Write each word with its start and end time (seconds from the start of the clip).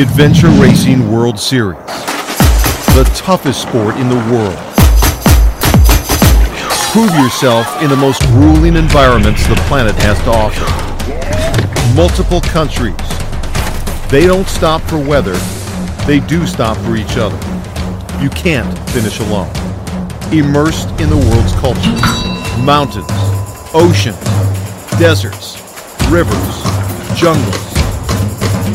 Adventure 0.00 0.48
Racing 0.60 1.10
World 1.10 1.40
Series. 1.40 1.78
The 2.94 3.10
toughest 3.16 3.62
sport 3.62 3.96
in 3.96 4.08
the 4.08 4.14
world. 4.30 4.56
Prove 6.92 7.10
yourself 7.18 7.66
in 7.82 7.90
the 7.90 7.96
most 7.96 8.22
grueling 8.26 8.76
environments 8.76 9.44
the 9.48 9.56
planet 9.66 9.96
has 9.96 10.16
to 10.20 10.30
offer. 10.30 10.64
Multiple 11.96 12.40
countries. 12.42 12.94
They 14.08 14.26
don't 14.26 14.46
stop 14.46 14.82
for 14.82 14.98
weather, 14.98 15.34
they 16.06 16.20
do 16.20 16.46
stop 16.46 16.76
for 16.78 16.94
each 16.94 17.16
other. 17.16 17.36
You 18.22 18.30
can't 18.30 18.78
finish 18.90 19.18
alone. 19.18 19.50
Immersed 20.32 20.90
in 21.00 21.10
the 21.10 21.16
world's 21.16 21.54
cultures 21.54 22.00
mountains, 22.64 23.10
oceans, 23.74 24.22
deserts, 24.98 25.60
rivers, 26.08 26.62
jungles, 27.16 27.72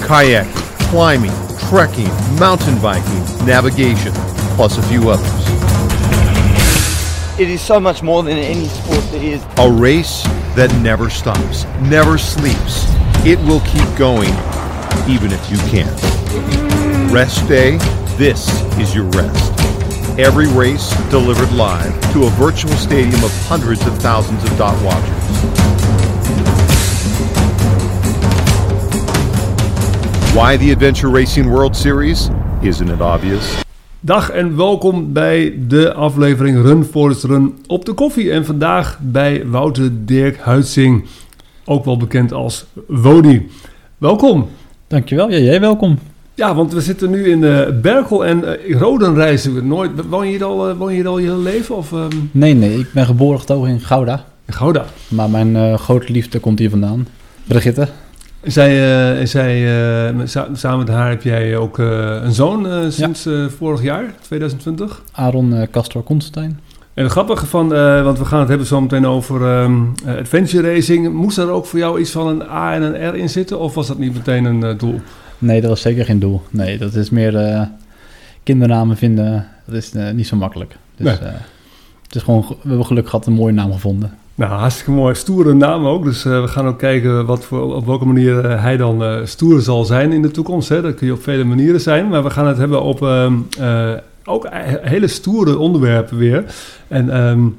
kayaking, 0.03 0.62
climbing, 0.93 1.31
trekking, 1.57 2.07
mountain 2.37 2.79
biking, 2.79 3.23
navigation, 3.47 4.11
plus 4.53 4.77
a 4.77 4.81
few 4.83 5.09
others. 5.09 5.43
It 7.39 7.49
is 7.49 7.61
so 7.61 7.79
much 7.79 8.03
more 8.03 8.21
than 8.21 8.37
any 8.37 8.67
sport 8.67 9.03
there 9.09 9.23
is. 9.23 9.43
A 9.57 9.71
race 9.71 10.21
that 10.55 10.71
never 10.83 11.09
stops, 11.09 11.65
never 11.89 12.19
sleeps. 12.19 12.85
It 13.25 13.39
will 13.39 13.61
keep 13.61 13.89
going, 13.97 14.29
even 15.09 15.31
if 15.31 15.49
you 15.49 15.57
can't. 15.71 15.99
Rest 17.11 17.47
day, 17.47 17.77
this 18.17 18.47
is 18.77 18.93
your 18.93 19.05
rest. 19.05 19.51
Every 20.19 20.47
race 20.49 20.93
delivered 21.09 21.51
live 21.53 21.99
to 22.13 22.25
a 22.25 22.29
virtual 22.29 22.73
stadium 22.73 23.23
of 23.23 23.31
hundreds 23.47 23.83
of 23.87 23.97
thousands 23.97 24.43
of 24.43 24.55
dot 24.59 24.79
watchers. 24.85 25.92
Why 30.33 30.57
the 30.57 30.71
Adventure 30.71 31.11
Racing 31.11 31.49
World 31.49 31.75
Series? 31.75 32.29
Isn't 32.61 32.89
it 32.89 33.01
obvious? 33.01 33.61
Dag 33.99 34.29
en 34.29 34.57
welkom 34.57 35.13
bij 35.13 35.53
de 35.67 35.93
aflevering 35.93 36.61
Run 36.61 36.83
Forest 36.83 37.23
Run 37.23 37.55
op 37.67 37.85
de 37.85 37.93
koffie. 37.93 38.31
En 38.31 38.45
vandaag 38.45 38.99
bij 39.01 39.45
Wouter 39.45 39.89
Dirk 40.05 40.37
Huitzing, 40.37 41.05
ook 41.65 41.85
wel 41.85 41.97
bekend 41.97 42.31
als 42.31 42.65
Wodi. 42.87 43.49
Welkom. 43.97 44.47
Dankjewel, 44.87 45.29
ja, 45.29 45.37
jij 45.37 45.59
welkom. 45.59 45.99
Ja, 46.33 46.55
want 46.55 46.73
we 46.73 46.81
zitten 46.81 47.09
nu 47.09 47.29
in 47.29 47.41
uh, 47.41 47.81
Berkel 47.81 48.25
en 48.25 48.43
uh, 48.43 48.79
Roden 48.79 49.15
reizen 49.15 49.53
we 49.53 49.61
nooit. 49.61 49.91
Woon 50.09 50.25
je 50.25 50.31
hier 50.31 50.43
al, 50.43 50.69
uh, 50.69 50.77
woon 50.77 50.89
je 50.89 50.95
hier 50.95 51.07
al 51.07 51.19
je 51.19 51.29
hele 51.29 51.41
leven? 51.41 51.75
Of, 51.75 51.91
um... 51.91 52.29
Nee, 52.31 52.53
nee, 52.53 52.79
ik 52.79 52.93
ben 52.93 53.05
geboren 53.05 53.39
getogen 53.39 53.69
in 53.69 53.79
Gouda. 53.79 54.25
In 54.45 54.53
Gouda? 54.53 54.85
Maar 55.07 55.29
mijn 55.29 55.79
grote 55.79 56.11
liefde 56.11 56.39
komt 56.39 56.59
hier 56.59 56.69
vandaan. 56.69 57.07
Brigitte. 57.47 57.87
Zij, 58.43 59.25
zij, 59.25 59.67
samen 60.53 60.77
met 60.77 60.87
haar 60.87 61.09
heb 61.09 61.23
jij 61.23 61.57
ook 61.57 61.77
een 61.77 62.31
zoon 62.31 62.91
sinds 62.91 63.23
ja. 63.23 63.49
vorig 63.49 63.81
jaar, 63.81 64.13
2020? 64.21 65.01
Aaron 65.11 65.67
Castor 65.71 66.03
Constantijn. 66.03 66.59
En 66.93 67.03
het 67.03 67.11
grappige 67.11 67.45
van, 67.45 67.69
want 68.03 68.17
we 68.17 68.25
gaan 68.25 68.39
het 68.39 68.49
hebben 68.49 68.67
zo 68.67 68.81
meteen 68.81 69.05
over 69.05 69.41
um, 69.63 69.93
adventure 70.05 70.73
racing. 70.73 71.13
Moest 71.13 71.37
er 71.37 71.49
ook 71.49 71.65
voor 71.65 71.79
jou 71.79 71.99
iets 71.99 72.11
van 72.11 72.27
een 72.27 72.41
A 72.41 72.73
en 72.73 72.81
een 72.81 73.09
R 73.09 73.15
in 73.15 73.29
zitten? 73.29 73.59
Of 73.59 73.73
was 73.73 73.87
dat 73.87 73.97
niet 73.97 74.13
meteen 74.13 74.45
een 74.45 74.77
doel? 74.77 75.01
Nee, 75.43 75.61
dat 75.61 75.69
was 75.69 75.81
zeker 75.81 76.05
geen 76.05 76.19
doel. 76.19 76.41
Nee, 76.49 76.77
dat 76.77 76.95
is 76.95 77.09
meer 77.09 77.33
uh, 77.33 77.61
kindernamen 78.43 78.97
vinden. 78.97 79.47
Dat 79.65 79.75
is 79.75 79.93
uh, 79.93 80.11
niet 80.11 80.27
zo 80.27 80.35
makkelijk. 80.35 80.75
Dus 80.95 81.19
nee. 81.19 81.29
uh, 81.29 81.35
het 82.03 82.15
is 82.15 82.21
gewoon, 82.21 82.45
we 82.47 82.67
hebben 82.67 82.85
geluk 82.85 83.09
gehad 83.09 83.25
een 83.25 83.33
mooie 83.33 83.53
naam 83.53 83.71
gevonden. 83.71 84.17
Nou, 84.35 84.51
hartstikke 84.51 84.91
mooi. 84.91 85.15
Stoere 85.15 85.53
naam 85.53 85.85
ook. 85.85 86.03
Dus 86.03 86.23
we 86.23 86.47
gaan 86.47 86.67
ook 86.67 86.79
kijken 86.79 87.25
wat 87.25 87.45
voor, 87.45 87.75
op 87.75 87.85
welke 87.85 88.05
manier 88.05 88.59
hij 88.59 88.77
dan 88.77 89.27
stoer 89.27 89.61
zal 89.61 89.85
zijn 89.85 90.11
in 90.11 90.21
de 90.21 90.31
toekomst. 90.31 90.69
Hè. 90.69 90.81
Dat 90.81 90.95
kun 90.95 91.07
je 91.07 91.13
op 91.13 91.23
vele 91.23 91.43
manieren 91.43 91.81
zijn. 91.81 92.07
Maar 92.07 92.23
we 92.23 92.29
gaan 92.29 92.47
het 92.47 92.57
hebben 92.57 92.81
op 92.81 93.07
ook 94.23 94.47
hele 94.81 95.07
stoere 95.07 95.57
onderwerpen 95.57 96.17
weer. 96.17 96.45
En... 96.87 97.21
Um, 97.27 97.57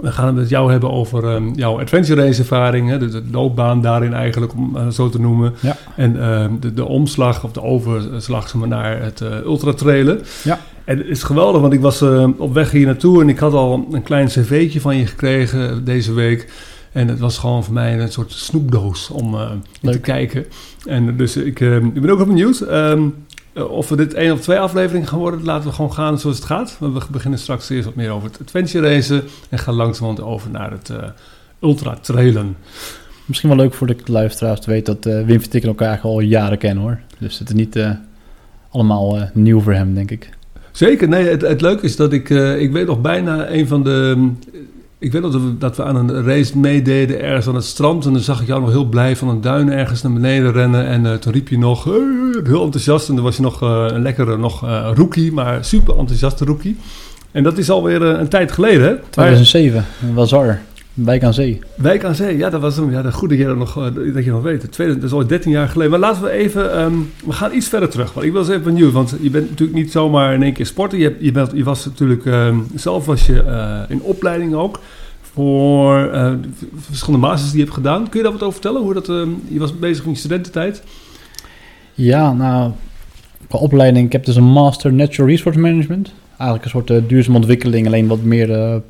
we 0.00 0.12
gaan 0.12 0.26
het 0.26 0.34
met 0.34 0.48
jou 0.48 0.70
hebben 0.70 0.90
over 0.90 1.24
um, 1.24 1.54
jouw 1.54 1.80
adventure 1.80 2.24
race 2.24 2.38
ervaring, 2.40 2.88
hè, 2.88 2.98
de, 2.98 3.08
de, 3.08 3.22
loopbaan 3.30 3.82
daarin 3.82 4.14
eigenlijk, 4.14 4.52
om 4.54 4.76
uh, 4.76 4.88
zo 4.88 5.08
te 5.08 5.20
noemen. 5.20 5.54
Ja. 5.60 5.76
En 5.96 6.16
uh, 6.16 6.46
de, 6.60 6.74
de 6.74 6.84
omslag 6.84 7.44
of 7.44 7.52
de 7.52 7.62
overslag 7.62 8.48
zeg 8.48 8.54
maar, 8.54 8.68
naar 8.68 9.02
het 9.02 9.20
uh, 9.20 9.28
ultratrailen. 9.44 10.20
Ja. 10.44 10.60
En 10.84 10.98
het 10.98 11.06
is 11.06 11.22
geweldig, 11.22 11.60
want 11.60 11.72
ik 11.72 11.80
was 11.80 12.02
op 12.36 12.54
weg 12.54 12.70
hier 12.70 12.86
naartoe 12.86 13.22
en 13.22 13.28
ik 13.28 13.38
had 13.38 13.52
al 13.52 13.86
een 13.92 14.02
klein 14.02 14.26
cv'tje 14.26 14.80
van 14.80 14.96
je 14.96 15.06
gekregen 15.06 15.84
deze 15.84 16.12
week. 16.12 16.52
En 16.92 17.08
het 17.08 17.18
was 17.18 17.38
gewoon 17.38 17.64
voor 17.64 17.74
mij 17.74 18.00
een 18.00 18.12
soort 18.12 18.32
snoepdoos 18.32 19.10
om 19.10 19.36
te 19.82 20.00
kijken. 20.00 20.46
En 20.86 21.16
dus 21.16 21.36
ik, 21.36 21.60
ik 21.94 22.00
ben 22.00 22.10
ook 22.10 22.26
benieuwd. 22.26 22.60
Um, 22.60 23.04
uh, 23.04 23.10
of 23.54 23.88
we 23.88 23.96
dit 23.96 24.14
één 24.14 24.32
of 24.32 24.40
twee 24.40 24.58
afleveringen 24.58 25.08
gaan 25.08 25.18
worden, 25.18 25.44
laten 25.44 25.68
we 25.68 25.74
gewoon 25.74 25.92
gaan 25.92 26.18
zoals 26.18 26.36
het 26.36 26.46
gaat. 26.46 26.76
We 26.80 27.00
beginnen 27.10 27.38
straks 27.38 27.68
eerst 27.68 27.84
wat 27.84 27.94
meer 27.94 28.10
over 28.10 28.28
het 28.28 28.40
adventure 28.40 28.88
racen 28.88 29.22
en 29.48 29.58
gaan 29.58 29.74
langzamerhand 29.74 30.28
over 30.28 30.50
naar 30.50 30.70
het 30.70 30.88
uh, 30.88 30.98
ultra 31.60 31.96
trailen. 32.00 32.56
Misschien 33.24 33.48
wel 33.48 33.58
leuk 33.58 33.74
voor 33.74 33.86
de 33.86 33.96
luisteraars 34.04 34.60
te 34.60 34.70
weten 34.70 34.94
dat 34.94 35.12
uh, 35.12 35.26
Wim 35.26 35.40
Vertikken 35.40 35.70
elkaar 35.70 35.88
eigenlijk 35.88 36.16
al 36.16 36.22
jaren 36.22 36.58
kennen 36.58 36.82
hoor. 36.82 37.00
Dus 37.18 37.38
het 37.38 37.48
is 37.48 37.54
niet 37.54 37.78
allemaal 38.70 39.30
nieuw 39.32 39.60
voor 39.60 39.72
hem, 39.72 39.94
denk 39.94 40.10
ik. 40.10 40.30
Zeker, 40.70 41.08
nee, 41.08 41.28
het, 41.28 41.42
het 41.42 41.60
leuke 41.60 41.84
is 41.84 41.96
dat 41.96 42.12
ik, 42.12 42.30
ik 42.58 42.72
weet 42.72 42.86
nog 42.86 43.00
bijna 43.00 43.50
een 43.50 43.68
van 43.68 43.82
de 43.82 44.30
ik 45.04 45.12
weet 45.12 45.22
dat 45.22 45.32
we, 45.32 45.58
dat 45.58 45.76
we 45.76 45.84
aan 45.84 45.96
een 45.96 46.24
race 46.24 46.58
meededen 46.58 47.20
ergens 47.20 47.46
aan 47.46 47.54
het 47.54 47.64
strand. 47.64 48.06
En 48.06 48.12
dan 48.12 48.22
zag 48.22 48.40
ik 48.40 48.46
jou 48.46 48.60
nog 48.60 48.70
heel 48.70 48.84
blij 48.84 49.16
van 49.16 49.28
een 49.28 49.40
duin 49.40 49.72
ergens 49.72 50.02
naar 50.02 50.12
beneden 50.12 50.52
rennen. 50.52 50.86
En 50.86 51.04
uh, 51.04 51.14
toen 51.14 51.32
riep 51.32 51.48
je 51.48 51.58
nog 51.58 51.84
heel 52.44 52.64
enthousiast. 52.64 53.08
En 53.08 53.14
dan 53.14 53.24
was 53.24 53.36
je 53.36 53.42
nog 53.42 53.62
uh, 53.62 53.84
een 53.88 54.02
lekkere 54.02 54.36
nog, 54.36 54.64
uh, 54.64 54.90
rookie, 54.94 55.32
maar 55.32 55.64
super 55.64 55.98
enthousiaste 55.98 56.44
rookie. 56.44 56.76
En 57.30 57.42
dat 57.42 57.58
is 57.58 57.70
alweer 57.70 58.02
een 58.02 58.28
tijd 58.28 58.52
geleden, 58.52 58.86
hè? 58.86 58.94
2007, 59.10 59.84
Wazar. 60.14 60.60
Wijk 60.94 61.24
aan 61.24 61.34
Zee. 61.34 61.60
Wijk 61.74 62.04
aan 62.04 62.14
Zee, 62.14 62.36
ja, 62.36 62.50
dat 62.50 62.60
was 62.60 62.76
hem. 62.76 62.90
Ja, 62.90 63.10
goed 63.10 63.28
dat 63.28 63.38
je 63.38 63.44
dat 63.44 63.56
nog, 63.56 63.74
dat 64.14 64.24
je 64.24 64.30
nog 64.30 64.42
weet. 64.42 64.72
Tweede, 64.72 64.94
dat 64.94 65.02
is 65.02 65.12
al 65.12 65.26
13 65.26 65.50
jaar 65.50 65.68
geleden. 65.68 65.90
Maar 65.90 66.00
laten 66.00 66.22
we 66.22 66.30
even, 66.30 66.80
um, 66.80 67.10
we 67.24 67.32
gaan 67.32 67.54
iets 67.54 67.68
verder 67.68 67.88
terug. 67.88 68.12
Want 68.12 68.26
ik 68.26 68.32
was 68.32 68.48
even 68.48 68.62
benieuwd, 68.62 68.92
want 68.92 69.16
je 69.20 69.30
bent 69.30 69.48
natuurlijk 69.50 69.78
niet 69.78 69.92
zomaar 69.92 70.34
in 70.34 70.42
één 70.42 70.52
keer 70.52 70.66
sporten. 70.66 70.98
Je, 70.98 71.16
je, 71.18 71.32
bent, 71.32 71.52
je 71.54 71.64
was 71.64 71.84
natuurlijk, 71.84 72.24
um, 72.24 72.66
zelf 72.74 73.06
was 73.06 73.26
je 73.26 73.44
uh, 73.46 73.80
in 73.88 74.02
opleiding 74.02 74.54
ook. 74.54 74.80
Voor 75.20 76.10
uh, 76.12 76.32
verschillende 76.76 77.26
masters 77.26 77.50
die 77.50 77.58
je 77.58 77.64
hebt 77.64 77.76
gedaan. 77.76 78.08
Kun 78.08 78.18
je 78.18 78.22
daar 78.22 78.32
wat 78.32 78.42
over 78.42 78.60
vertellen? 78.60 78.82
Hoe 78.82 78.94
dat, 78.94 79.08
uh, 79.08 79.22
je 79.48 79.58
was 79.58 79.78
bezig 79.78 80.04
in 80.04 80.10
je 80.10 80.16
studententijd? 80.16 80.82
Ja, 81.94 82.32
nou, 82.32 82.72
qua 83.48 83.58
opleiding, 83.58 84.06
ik 84.06 84.12
heb 84.12 84.24
dus 84.24 84.36
een 84.36 84.44
Master 84.44 84.92
Natural 84.92 85.28
Resource 85.28 85.58
Management. 85.58 86.12
Eigenlijk 86.38 86.64
een 86.64 86.70
soort 86.70 87.08
duurzame 87.08 87.36
ontwikkeling, 87.36 87.86
alleen 87.86 88.06
wat 88.06 88.22
meer 88.22 88.82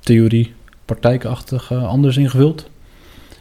theorie, 0.00 0.54
praktijkachtig 0.86 1.72
anders 1.72 2.16
ingevuld. 2.16 2.70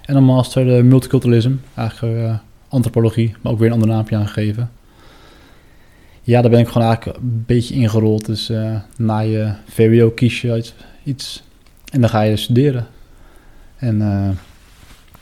En 0.01 0.15
een 0.15 0.23
Master 0.23 0.85
Multiculturalism, 0.85 1.53
eigenlijk 1.75 2.39
antropologie, 2.67 3.35
maar 3.41 3.51
ook 3.51 3.59
weer 3.59 3.67
een 3.67 3.73
ander 3.73 3.87
naampje 3.87 4.15
aangegeven. 4.15 4.71
Ja, 6.21 6.41
daar 6.41 6.51
ben 6.51 6.59
ik 6.59 6.67
gewoon 6.67 6.87
eigenlijk 6.87 7.17
een 7.17 7.43
beetje 7.45 7.75
ingerold. 7.75 8.25
Dus 8.25 8.51
na 8.97 9.19
je 9.19 9.53
VWO 9.67 10.09
kies 10.09 10.41
je 10.41 10.51
uit 10.51 10.73
iets 11.03 11.43
en 11.91 12.01
dan 12.01 12.09
ga 12.09 12.21
je 12.21 12.35
studeren. 12.35 12.87
En 13.75 13.97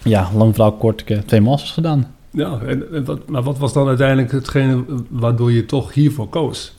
ja, 0.03 0.29
lang 0.35 0.53
verhaal 0.53 0.73
kort, 0.73 1.01
ik 1.01 1.07
heb 1.07 1.27
twee 1.27 1.41
masters 1.41 1.71
gedaan. 1.71 2.07
Ja, 2.29 2.59
en, 2.59 3.05
wat, 3.05 3.29
maar 3.29 3.43
wat 3.43 3.57
was 3.57 3.73
dan 3.73 3.87
uiteindelijk 3.87 4.31
hetgene 4.31 4.83
waardoor 5.09 5.51
je 5.51 5.65
toch 5.65 5.93
hiervoor 5.93 6.29
koos? 6.29 6.73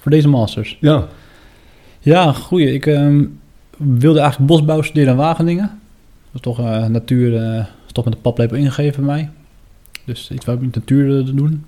Voor 0.00 0.10
deze 0.10 0.28
masters? 0.28 0.78
Ja. 0.80 1.06
Ja, 2.00 2.32
goeie. 2.32 2.72
Ik 2.72 2.86
um, 2.86 3.40
wilde 3.78 4.20
eigenlijk 4.20 4.50
bosbouw 4.50 4.82
studeren 4.82 5.12
in 5.12 5.18
Wageningen. 5.18 5.80
Dat 6.32 6.34
is 6.34 6.40
toch 6.40 6.60
uh, 6.60 6.86
natuur, 6.86 7.32
is 7.86 7.92
toch 7.92 8.04
met 8.04 8.14
de 8.14 8.20
paplepel 8.20 8.56
ingegeven 8.56 9.04
bij 9.04 9.14
mij. 9.14 9.30
Dus 10.04 10.30
iets 10.30 10.44
wat 10.44 10.54
ik 10.54 10.60
met 10.60 10.74
natuur 10.74 11.24
te 11.24 11.34
doen. 11.34 11.64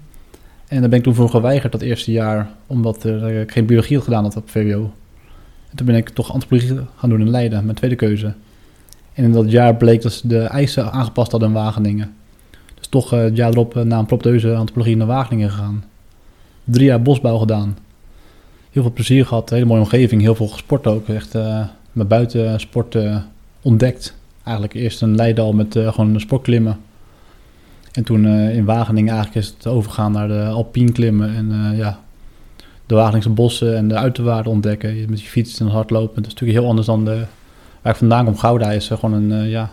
En 0.68 0.80
daar 0.80 0.88
ben 0.88 0.98
ik 0.98 1.04
toen 1.04 1.14
voor 1.14 1.28
geweigerd 1.28 1.72
dat 1.72 1.80
eerste 1.80 2.12
jaar, 2.12 2.50
omdat 2.66 3.04
ik 3.04 3.52
geen 3.52 3.66
biologie 3.66 3.96
had 3.96 4.04
gedaan 4.04 4.24
had 4.24 4.36
op 4.36 4.50
VWO. 4.50 4.92
En 5.70 5.76
toen 5.76 5.86
ben 5.86 5.94
ik 5.94 6.08
toch 6.08 6.32
antropologie 6.32 6.80
gaan 6.96 7.10
doen 7.10 7.20
in 7.20 7.30
Leiden, 7.30 7.64
mijn 7.64 7.76
tweede 7.76 7.96
keuze. 7.96 8.34
En 9.12 9.24
in 9.24 9.32
dat 9.32 9.50
jaar 9.50 9.76
bleek 9.76 10.02
dat 10.02 10.12
ze 10.12 10.28
de 10.28 10.38
eisen 10.38 10.92
aangepast 10.92 11.30
hadden 11.30 11.48
in 11.48 11.54
Wageningen. 11.54 12.14
Dus 12.74 12.86
toch 12.88 13.10
het 13.10 13.36
jaar 13.36 13.50
erop 13.50 13.74
na 13.74 13.98
een 13.98 14.06
propteuze 14.06 14.54
antropologie 14.54 14.96
naar 14.96 15.06
Wageningen 15.06 15.50
gegaan. 15.50 15.84
Drie 16.64 16.86
jaar 16.86 17.02
bosbouw 17.02 17.38
gedaan. 17.38 17.78
Heel 18.70 18.82
veel 18.82 18.92
plezier 18.92 19.26
gehad, 19.26 19.50
hele 19.50 19.64
mooie 19.64 19.80
omgeving, 19.80 20.22
heel 20.22 20.34
veel 20.34 20.48
gesport 20.48 20.86
ook. 20.86 21.08
Echt 21.08 21.34
uh, 22.00 22.08
mijn 22.08 22.08
buitensport 22.08 22.96
ontdekt. 23.62 24.14
Eigenlijk 24.44 24.74
eerst 24.74 25.02
een 25.02 25.14
Leiden 25.14 25.56
met 25.56 25.78
gewoon 25.78 26.20
sportklimmen. 26.20 26.80
En 27.92 28.04
toen 28.04 28.26
in 28.26 28.64
Wageningen 28.64 29.14
eigenlijk 29.14 29.46
is 29.46 29.54
het 29.56 29.66
overgaan 29.66 30.12
naar 30.12 30.28
de 30.28 30.44
alpien 30.44 30.92
klimmen. 30.92 31.34
En 31.34 31.76
ja, 31.76 32.00
de 32.86 32.94
Wageningse 32.94 33.30
bossen 33.30 33.76
en 33.76 33.88
de 33.88 33.96
uiterwaarden 33.96 34.52
ontdekken. 34.52 35.10
Met 35.10 35.20
je 35.20 35.28
fiets 35.28 35.60
en 35.60 35.66
hardlopen. 35.66 36.14
Dat 36.22 36.26
is 36.26 36.32
natuurlijk 36.32 36.58
heel 36.58 36.68
anders 36.68 36.86
dan 36.86 37.04
de, 37.04 37.24
waar 37.82 37.92
ik 37.92 37.98
vandaan 37.98 38.24
kom. 38.24 38.36
Gouda 38.36 38.70
is 38.70 38.86
gewoon 38.88 39.12
een, 39.12 39.48
ja, 39.48 39.70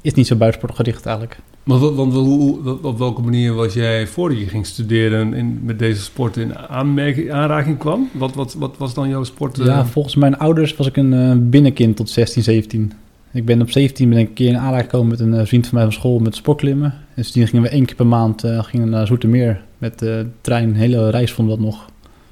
is 0.00 0.14
niet 0.14 0.26
zo 0.26 0.36
buitensportgericht 0.36 1.06
eigenlijk. 1.06 1.38
Want, 1.64 1.80
wat- 1.80 1.94
want 1.94 2.12
hoe, 2.12 2.78
op 2.82 2.98
welke 2.98 3.22
manier 3.22 3.52
was 3.54 3.74
jij 3.74 4.06
voordat 4.06 4.38
je 4.38 4.46
ging 4.48 4.66
studeren 4.66 5.34
in, 5.34 5.60
met 5.62 5.78
deze 5.78 6.02
sport 6.02 6.36
in 6.36 6.58
aanmerking, 6.58 7.32
aanraking 7.32 7.78
kwam? 7.78 8.08
Wat, 8.12 8.34
wat, 8.34 8.54
wat 8.54 8.74
was 8.78 8.94
dan 8.94 9.08
jouw 9.08 9.24
sport? 9.24 9.58
eh? 9.58 9.66
Ja, 9.66 9.86
volgens 9.86 10.14
mijn 10.14 10.38
ouders 10.38 10.76
was 10.76 10.86
ik 10.86 10.96
een 10.96 11.12
eh, 11.12 11.32
binnenkind 11.38 11.96
tot 11.96 12.10
16, 12.10 12.42
17. 12.42 12.92
Ik 13.32 13.44
ben 13.44 13.60
op 13.62 13.70
17 13.70 14.08
ben 14.08 14.18
ik 14.18 14.28
een 14.28 14.34
keer 14.34 14.48
in 14.48 14.56
aanraking 14.58 14.90
gekomen 14.90 15.08
met 15.08 15.20
een 15.20 15.34
eh, 15.34 15.46
vriend 15.46 15.66
van 15.66 15.74
mij 15.74 15.82
van 15.84 15.92
school 15.92 16.18
met 16.18 16.34
sportklimmen. 16.36 16.90
En 16.92 17.00
sindsdien 17.14 17.46
gingen 17.46 17.62
we 17.64 17.68
één 17.70 17.84
keer 17.84 17.96
per 17.96 18.06
maand 18.06 18.44
eh, 18.44 18.62
gingen 18.64 18.88
naar 18.90 19.06
Zoetermeer 19.06 19.62
met 19.78 19.98
de 19.98 20.26
trein. 20.40 20.68
Een 20.68 20.74
hele 20.74 21.10
reis 21.10 21.32
vonden 21.32 21.56
we 21.56 21.62
dat 21.62 21.70
nog. 21.72 21.84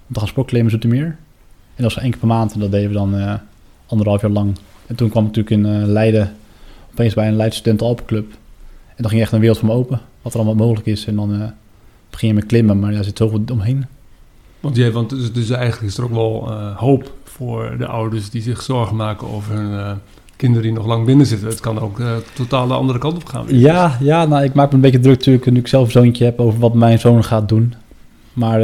Om 0.08 0.12
te 0.14 0.19
gaan 0.19 0.29
sportklimmen 0.29 0.73
in 0.73 0.81
Zoetermeer. 0.81 1.06
En 1.75 1.82
dat 1.82 1.94
was 1.94 2.02
één 2.02 2.11
keer 2.11 2.19
per 2.20 2.29
maand 2.29 2.52
en 2.52 2.61
dat 2.61 2.70
deden 2.70 2.88
we 2.88 2.94
dan 2.94 3.17
eh, 3.17 3.34
anderhalf 3.87 4.20
jaar 4.20 4.31
lang. 4.31 4.55
En 4.87 4.94
toen 4.94 5.08
kwam 5.08 5.26
ik 5.26 5.37
natuurlijk 5.37 5.67
in 5.67 5.81
eh, 5.82 5.87
Leiden 5.88 6.32
opeens 6.90 7.14
bij 7.14 7.29
een 7.29 7.37
Leidse 7.37 7.58
Studenten 7.58 7.87
Alpenclub. 7.87 8.32
Dan 9.03 9.11
ging 9.11 9.23
echt 9.23 9.33
een 9.33 9.41
wereld 9.41 9.59
voor 9.59 9.69
me 9.69 9.75
open. 9.75 10.01
Wat 10.23 10.33
er 10.33 10.41
allemaal 10.41 10.67
mogelijk 10.67 10.87
is. 10.87 11.07
En 11.07 11.17
dan 11.17 11.35
eh, 11.35 11.49
begin 12.11 12.29
je 12.29 12.35
met 12.35 12.47
klimmen, 12.47 12.79
maar 12.79 12.93
ja, 12.93 12.99
er 12.99 13.05
zit 13.05 13.17
zoveel 13.17 13.43
omheen. 13.53 13.87
Want, 14.61 14.77
jij, 14.77 14.91
want 14.91 15.11
dus, 15.11 15.33
dus 15.33 15.51
eigenlijk 15.51 15.93
is 15.93 15.99
er 15.99 16.05
ook 16.05 16.13
wel 16.13 16.51
eh, 16.51 16.77
hoop 16.77 17.13
voor 17.25 17.75
de 17.79 17.87
ouders 17.87 18.31
die 18.31 18.43
zich 18.43 18.63
zorgen 18.63 18.97
maken 18.97 19.29
over 19.29 19.55
hun 19.55 19.79
eh, 19.79 19.93
kinderen 20.37 20.63
die 20.63 20.73
nog 20.73 20.87
lang 20.87 21.07
binnen 21.07 21.27
zitten. 21.27 21.49
Het 21.49 21.61
kan 21.61 21.79
ook 21.79 22.01
totaal 22.35 22.67
de 22.67 22.75
andere 22.75 22.99
kant 22.99 23.17
op 23.17 23.25
gaan. 23.25 23.47
weer. 23.47 23.59
Ja, 23.59 23.97
ja 24.01 24.25
nou, 24.25 24.45
ik 24.45 24.55
maak 24.55 24.69
me 24.69 24.75
een 24.75 24.81
beetje 24.81 25.01
druk 25.01 25.17
natuurlijk 25.17 25.51
nu 25.51 25.59
ik 25.59 25.67
zelf 25.67 25.85
een 25.85 25.91
zoontje 25.91 26.25
heb 26.25 26.41
over 26.41 26.59
wat 26.59 26.75
mijn 26.75 26.99
zoon 26.99 27.25
gaat 27.25 27.49
doen. 27.49 27.75
Maar 28.33 28.61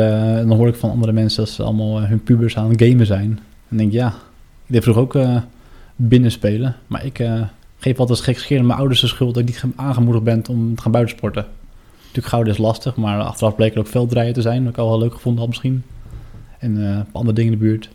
dan 0.47 0.57
hoor 0.57 0.69
ik 0.69 0.75
van 0.75 0.91
andere 0.91 1.13
mensen 1.13 1.45
dat 1.45 1.53
ze 1.53 1.63
allemaal 1.63 2.01
hun 2.01 2.23
pubers 2.23 2.57
aan 2.57 2.71
het 2.71 2.83
gamen 2.83 3.07
zijn. 3.07 3.39
En 3.69 3.77
denk 3.77 3.89
ik, 3.89 3.95
ja, 3.95 4.09
ik 4.67 4.73
deed 4.73 4.83
vroeger 4.83 5.03
ook 5.03 5.17
binnen 5.97 6.31
spelen. 6.31 6.77
Maar 6.87 7.05
ik 7.05 7.23
geef 7.79 7.99
altijd 7.99 8.21
gekscherend 8.21 8.67
mijn 8.67 8.79
ouders 8.79 9.01
de 9.01 9.07
schuld 9.07 9.35
dat 9.35 9.43
ik 9.43 9.49
niet 9.49 9.59
ge- 9.59 9.69
aangemoedigd 9.77 10.25
ben 10.25 10.43
om 10.51 10.75
te 10.75 10.83
gaan 10.83 10.93
buitensporten. 10.93 11.47
Natuurlijk 12.01 12.27
gouden 12.27 12.53
is 12.53 12.59
lastig, 12.59 12.97
maar 12.97 13.21
achteraf 13.21 13.55
bleek 13.57 13.73
er 13.73 13.79
ook 13.79 13.87
veldrijden 13.87 14.35
te 14.35 14.43
zijn. 14.43 14.63
Wat 14.65 14.73
ik 14.73 14.79
al 14.79 14.89
wel 14.89 14.99
leuk 14.99 15.15
gevonden 15.15 15.41
had 15.41 15.49
misschien. 15.49 15.83
En 16.59 17.01
op 17.09 17.15
andere 17.17 17.35
dingen 17.37 17.53
in 17.53 17.59
de 17.59 17.65
buurt. 17.65 17.89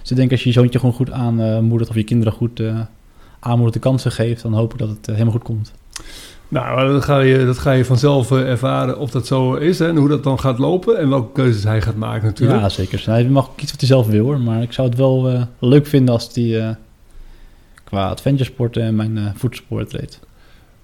Dus 0.00 0.10
ik 0.10 0.16
denk 0.16 0.30
als 0.30 0.42
je 0.42 0.48
je 0.48 0.54
zoontje 0.54 0.78
gewoon 0.78 0.94
goed 0.94 1.10
aanmoedigt 1.10 1.90
of 1.90 1.96
je 1.96 2.02
kinderen 2.04 2.32
goed 2.32 2.60
eh 2.60 2.78
aanmoedigt 3.40 3.74
de 3.74 3.80
kansen 3.80 4.12
geeft, 4.12 4.42
dan 4.42 4.52
hoop 4.52 4.72
ik 4.72 4.78
dat 4.78 4.88
het 4.88 4.98
eh, 5.00 5.12
helemaal 5.12 5.32
goed 5.32 5.42
komt. 5.42 5.72
Nou, 6.48 6.92
dat 6.92 7.04
ga, 7.04 7.20
je, 7.20 7.44
dat 7.46 7.58
ga 7.58 7.72
je 7.72 7.84
vanzelf 7.84 8.30
ervaren 8.30 8.98
of 8.98 9.10
dat 9.10 9.26
zo 9.26 9.54
is 9.54 9.78
hè, 9.78 9.88
en 9.88 9.96
hoe 9.96 10.08
dat 10.08 10.24
dan 10.24 10.38
gaat 10.40 10.58
lopen 10.58 10.98
en 10.98 11.08
welke 11.08 11.32
keuzes 11.32 11.64
hij 11.64 11.82
gaat 11.82 11.94
maken 11.96 12.26
natuurlijk. 12.26 12.60
Ja, 12.60 12.68
zeker. 12.68 13.02
Hij 13.06 13.24
mag 13.24 13.44
kiezen 13.54 13.70
wat 13.70 13.80
hij 13.80 13.88
zelf 13.88 14.06
wil 14.06 14.24
hoor. 14.24 14.40
Maar 14.40 14.62
ik 14.62 14.72
zou 14.72 14.88
het 14.88 14.96
wel 14.96 15.46
leuk 15.58 15.86
vinden 15.86 16.14
als 16.14 16.30
hij 16.34 16.76
qua 17.90 18.08
adventure 18.08 18.44
sporten 18.44 18.82
en 18.82 18.94
mijn 18.96 19.32
voetsport 19.36 19.92
reed. 19.92 20.20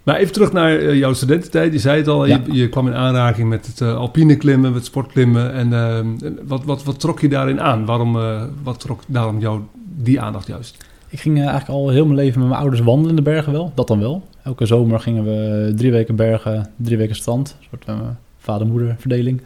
Maar 0.03 0.17
even 0.17 0.33
terug 0.33 0.53
naar 0.53 0.79
eh, 0.79 0.95
jouw 0.99 1.13
studententijd. 1.13 1.73
Je 1.73 1.79
zei 1.79 1.97
het 1.99 2.09
al, 2.09 2.27
Ja. 2.27 2.41
je, 2.47 2.53
je 2.53 2.69
kwam 2.69 2.87
in 2.87 2.95
aanraking 2.95 3.49
met 3.49 3.67
het 3.67 3.81
eh, 3.81 3.97
alpine 3.97 4.37
klimmen, 4.37 4.73
met 4.73 4.85
sportklimmen. 4.85 5.53
En 5.53 5.73
eh, 5.73 5.99
en 5.99 6.39
wat, 6.47 6.65
wat, 6.65 6.85
wat 6.85 7.01
trok 7.01 7.21
je 7.21 7.29
daarin 7.29 7.61
aan? 7.61 7.85
Waarom, 7.85 8.17
eh, 8.17 8.43
wat 8.63 8.81
trok 8.81 9.01
daarom 9.07 9.41
jou 9.41 9.61
die 9.97 10.21
aandacht 10.21 10.47
juist? 10.47 10.85
Ik 11.09 11.21
ging 11.21 11.37
eigenlijk 11.39 11.69
al 11.69 11.89
heel 11.89 12.05
mijn 12.05 12.17
leven 12.17 12.39
met 12.41 12.49
mijn 12.49 12.61
ouders 12.61 12.83
wandelen 12.83 13.11
in 13.11 13.17
de 13.17 13.31
bergen 13.31 13.53
wel. 13.53 13.73
Dat 13.75 13.89
dan 13.89 13.99
wel. 14.01 14.29
Elke 14.43 14.67
zomer 14.67 15.01
gingen 15.01 15.25
we 15.25 15.73
drie 15.77 15.91
weken 15.91 16.17
bergen, 16.17 16.71
drie 16.77 16.97
weken 16.97 17.17
strand. 17.17 17.57
Een 17.61 17.67
soort 17.71 17.99
vader-moeder 18.39 18.97
verdeling. 18.99 19.43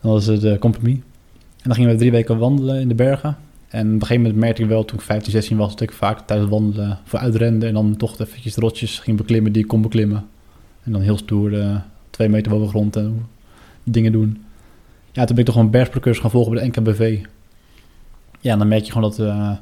Dat 0.00 0.12
was 0.12 0.26
het 0.26 0.58
compromis. 0.58 0.94
En 0.96 1.02
dan 1.62 1.74
gingen 1.74 1.90
we 1.90 1.96
drie 1.96 2.10
weken 2.10 2.38
wandelen 2.38 2.80
in 2.80 2.88
de 2.88 2.94
bergen. 2.94 3.36
En 3.70 3.86
op 3.86 3.92
een 3.92 4.00
gegeven 4.00 4.22
moment 4.22 4.40
merkte 4.40 4.62
ik 4.62 4.68
wel, 4.68 4.84
toen 4.84 4.98
ik 4.98 5.04
15, 5.04 5.32
16 5.32 5.56
was, 5.56 5.70
dat 5.70 5.80
ik 5.80 5.92
vaak 5.92 6.26
tijdens 6.26 6.50
het 6.50 6.60
wandelen 6.60 6.98
voor 7.04 7.18
uitrende. 7.18 7.66
En 7.66 7.74
dan 7.74 7.96
toch 7.96 8.18
eventjes 8.18 8.56
rotjes 8.56 8.98
ging 8.98 9.16
beklimmen 9.16 9.52
die 9.52 9.62
ik 9.62 9.68
kon 9.68 9.82
beklimmen. 9.82 10.26
En 10.82 10.92
dan 10.92 11.00
heel 11.00 11.16
stoer 11.16 11.60
eh, 11.60 11.76
twee 12.10 12.28
meter 12.28 12.52
boven 12.52 12.68
grond 12.68 12.96
en 12.96 13.26
dingen 13.84 14.12
doen. 14.12 14.44
Ja, 15.12 15.24
toen 15.24 15.34
ben 15.34 15.38
ik 15.38 15.44
toch 15.44 15.54
gewoon 15.54 15.70
bergparcours 15.70 16.18
gaan 16.18 16.30
volgen 16.30 16.52
bij 16.52 16.62
de 16.62 16.68
NKBV. 16.68 17.18
Ja, 18.40 18.56
dan 18.56 18.68
merk 18.68 18.84
je 18.84 18.92
gewoon 18.92 19.10
dat 19.10 19.18
eh, 19.18 19.52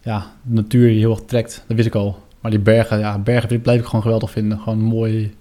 ja, 0.00 0.26
de 0.42 0.54
natuur 0.54 0.88
je 0.88 0.98
heel 0.98 1.10
erg 1.10 1.24
trekt. 1.26 1.64
Dat 1.66 1.76
wist 1.76 1.88
ik 1.88 1.94
al. 1.94 2.18
Maar 2.40 2.50
die 2.50 2.60
bergen, 2.60 2.98
ja, 2.98 3.18
bergen 3.18 3.60
blijf 3.60 3.80
ik 3.80 3.86
gewoon 3.86 4.02
geweldig 4.02 4.30
vinden. 4.30 4.58
Gewoon 4.58 4.80
mooi 4.80 5.34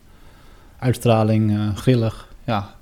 uitstraling, 0.80 1.52
eh, 1.52 1.76
grillig. 1.76 2.34
Ja, 2.44 2.76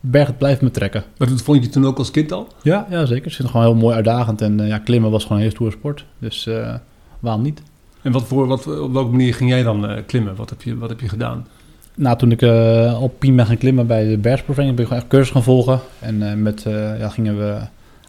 de 0.00 0.08
bergen 0.08 0.36
blijven 0.36 0.64
me 0.64 0.70
trekken. 0.70 1.04
Maar 1.16 1.28
dat 1.28 1.42
vond 1.42 1.64
je 1.64 1.70
toen 1.70 1.86
ook 1.86 1.98
als 1.98 2.10
kind 2.10 2.32
al? 2.32 2.48
Ja, 2.62 2.86
ja 2.90 3.06
zeker. 3.06 3.30
Het 3.30 3.40
is 3.40 3.50
gewoon 3.50 3.66
heel 3.66 3.74
mooi 3.74 3.94
uitdagend. 3.94 4.40
En 4.40 4.60
eh, 4.60 4.68
ja, 4.68 4.78
klimmen 4.78 5.10
was 5.10 5.22
gewoon 5.22 5.36
een 5.36 5.42
heel 5.42 5.52
stoere 5.52 5.72
sport. 5.72 6.04
Dus 6.18 6.46
eh, 6.46 6.74
waarom 7.20 7.42
niet? 7.42 7.62
En 8.02 8.12
wat 8.12 8.26
voor, 8.26 8.46
wat, 8.46 8.66
op 8.80 8.92
welke 8.92 9.10
manier 9.10 9.34
ging 9.34 9.50
jij 9.50 9.62
dan 9.62 9.88
eh, 9.88 10.02
klimmen? 10.06 10.36
Wat 10.36 10.50
heb 10.50 10.62
je, 10.62 10.78
wat 10.78 10.88
heb 10.88 11.00
je 11.00 11.08
gedaan? 11.08 11.46
Nou, 11.94 12.18
toen 12.18 12.30
ik 12.30 12.42
eh 12.42 12.94
alpien 12.94 13.36
ben 13.36 13.46
gaan 13.46 13.58
klimmen 13.58 13.86
bij 13.86 14.08
de 14.08 14.18
bergsprovincie, 14.18 14.74
ben 14.74 14.82
ik 14.82 14.88
gewoon 14.88 15.02
echt 15.02 15.12
cursus 15.12 15.32
gaan 15.32 15.42
volgen. 15.42 15.80
En 15.98 16.30
eh, 16.30 16.34
met, 16.34 16.62
ja, 16.98 17.08
gingen 17.08 17.38
we 17.38 17.60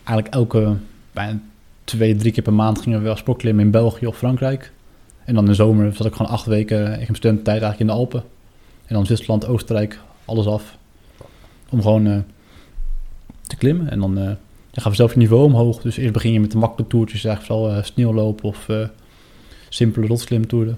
eigenlijk 0.03 0.27
elke, 0.27 0.75
bijna 1.11 1.39
twee, 1.83 2.15
drie 2.15 2.31
keer 2.31 2.43
per 2.43 2.53
maand 2.53 2.81
gingen 2.81 2.99
we 2.99 3.05
wel 3.05 3.15
sportklimmen 3.15 3.65
in 3.65 3.71
België 3.71 4.07
of 4.07 4.17
Frankrijk. 4.17 4.71
En 5.25 5.33
dan 5.33 5.43
in 5.43 5.49
de 5.49 5.55
zomer 5.55 5.93
zat 5.93 6.05
ik 6.05 6.15
gewoon 6.15 6.31
acht 6.31 6.45
weken 6.45 6.77
in 6.77 6.85
mijn 6.85 7.15
studententijd 7.15 7.61
eigenlijk 7.61 7.79
in 7.79 7.87
de 7.87 7.93
Alpen. 7.93 8.23
En 8.85 8.95
dan 8.95 9.05
Zwitserland, 9.05 9.47
Oostenrijk, 9.47 9.99
alles 10.25 10.47
af. 10.47 10.77
Om 11.71 11.81
gewoon 11.81 12.07
eh, 12.07 12.17
te 13.47 13.55
klimmen. 13.55 13.91
En 13.91 13.99
dan 13.99 14.17
eh 14.17 14.31
gaan 14.71 14.91
we 14.91 14.97
zelf 14.97 15.13
je 15.13 15.17
niveau 15.17 15.43
omhoog. 15.43 15.81
Dus 15.81 15.97
eerst 15.97 16.13
begin 16.13 16.33
je 16.33 16.39
met 16.39 16.51
de 16.51 16.57
makkelijke 16.57 16.95
toertjes, 16.95 17.23
eigenlijk 17.23 17.55
vooral 17.55 17.77
eh, 17.77 17.83
sneeuwlopen 17.83 18.43
of 18.43 18.67
simpele 19.69 20.07
rotsklimtoeren. 20.07 20.77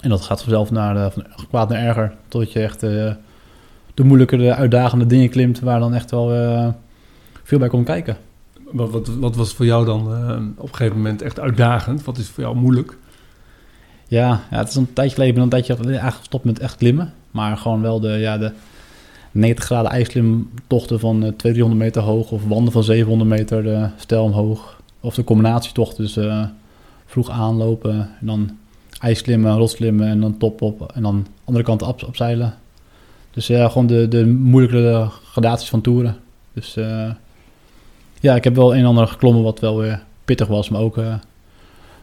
En 0.00 0.08
dat 0.08 0.20
gaat 0.20 0.42
vanzelf 0.42 0.70
naar 0.70 1.12
van 1.12 1.26
kwaad 1.48 1.68
naar 1.68 1.78
erger. 1.78 2.12
Totdat 2.28 2.52
je 2.52 2.60
echt 2.60 2.80
de 2.80 3.16
moeilijke, 4.02 4.36
de 4.36 4.54
uitdagende 4.54 5.06
dingen 5.06 5.28
klimt. 5.28 5.60
Waar 5.60 5.80
dan 5.80 5.94
echt 5.94 6.10
wel 6.10 6.28
veel 7.42 7.58
bij 7.58 7.68
komt 7.68 7.84
kijken. 7.84 8.16
Wat, 8.72 8.90
wat, 8.90 9.08
wat 9.08 9.36
was 9.36 9.54
voor 9.54 9.66
jou 9.66 9.84
dan 9.84 10.00
op 10.56 10.68
een 10.68 10.74
gegeven 10.74 10.96
moment 10.96 11.22
echt 11.22 11.40
uitdagend? 11.40 12.04
Wat 12.04 12.18
is 12.18 12.28
voor 12.28 12.42
jou 12.42 12.56
moeilijk? 12.56 12.96
Ja, 14.10 14.40
ja, 14.50 14.58
het 14.58 14.68
is 14.68 14.74
een 14.74 14.92
tijdje 14.92 15.14
geleden. 15.14 15.34
Ik 15.34 15.34
ben 15.34 15.42
een 15.42 15.64
tijdje 15.64 15.84
eigenlijk 15.84 16.16
gestopt 16.16 16.44
met 16.44 16.58
echt 16.58 16.76
klimmen. 16.76 17.12
Maar 17.30 17.56
gewoon 17.56 17.82
wel 17.82 18.00
de, 18.00 18.08
ja, 18.08 18.38
de 18.38 18.52
90 19.30 19.64
graden 19.64 19.90
ijsklimtochten 19.90 21.00
van 21.00 21.14
eh 21.14 21.32
200, 21.32 21.38
300 21.38 21.80
meter 21.80 22.02
hoog. 22.02 22.30
Of 22.30 22.44
wanden 22.46 22.72
van 22.72 22.84
700 22.84 23.30
meter 23.30 23.62
de 23.62 23.88
stijl 23.96 24.22
omhoog. 24.22 24.80
Of 25.00 25.14
de 25.14 25.24
combinatietocht. 25.24 25.96
Dus 25.96 26.16
eh, 26.16 26.44
vroeg 27.06 27.30
aanlopen 27.30 28.10
en 28.20 28.26
dan 28.26 28.50
ijsklimmen, 29.00 29.56
rotsklimmen 29.56 30.08
en 30.08 30.20
dan 30.20 30.38
top 30.38 30.62
op. 30.62 30.92
En 30.94 31.02
dan 31.02 31.26
andere 31.44 31.64
kant 31.64 31.82
op, 31.82 32.02
opzeilen. 32.06 32.54
Dus 33.30 33.46
ja, 33.46 33.68
gewoon 33.68 33.86
de, 33.86 34.08
de 34.08 34.26
moeilijkere 34.26 35.08
gradaties 35.24 35.68
van 35.68 35.80
toeren. 35.80 36.16
Dus 36.52 36.76
eh, 36.76 37.10
ja, 38.20 38.34
ik 38.34 38.44
heb 38.44 38.56
wel 38.56 38.72
een 38.74 38.80
en 38.80 38.86
ander 38.86 39.06
geklommen 39.06 39.42
wat 39.42 39.60
wel 39.60 39.78
weer 39.78 40.02
pittig 40.24 40.48
was. 40.48 40.68
Maar 40.68 40.80
ook 40.80 40.98
eh, 40.98 41.14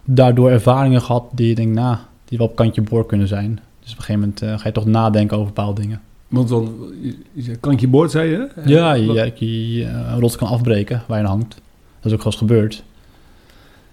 daardoor 0.04 0.52
ervaringen 0.52 1.02
gehad 1.02 1.26
die 1.32 1.48
je 1.48 1.56
denkt, 1.56 1.76
nou, 1.76 1.98
die 2.26 2.38
wel 2.38 2.48
op 2.48 2.56
kantje 2.56 2.82
boord 2.82 3.08
kunnen 3.08 3.28
zijn. 3.28 3.60
Dus 3.80 3.92
op 3.92 3.98
een 3.98 4.04
gegeven 4.04 4.20
moment 4.20 4.42
eh, 4.42 4.60
ga 4.60 4.68
je 4.68 4.72
toch 4.72 4.86
nadenken 4.86 5.38
over 5.38 5.54
bepaalde 5.54 5.82
dingen. 5.82 6.02
Want 6.28 6.50
dan, 6.50 6.94
je, 7.02 7.18
je 7.34 7.56
kantje 7.56 7.88
boord, 7.88 8.12
zei 8.12 8.30
je? 8.30 8.50
Ja, 8.66 8.94
je, 8.94 9.34
je, 9.74 9.86
een 9.86 10.20
rots 10.20 10.36
kan 10.36 10.48
afbreken 10.48 11.04
waar 11.08 11.20
je 11.20 11.26
aan 11.26 11.30
hangt. 11.30 11.62
Dat 12.00 12.06
is 12.06 12.12
ook 12.12 12.24
wel 12.24 12.26
eens 12.26 12.36
gebeurd. 12.36 12.84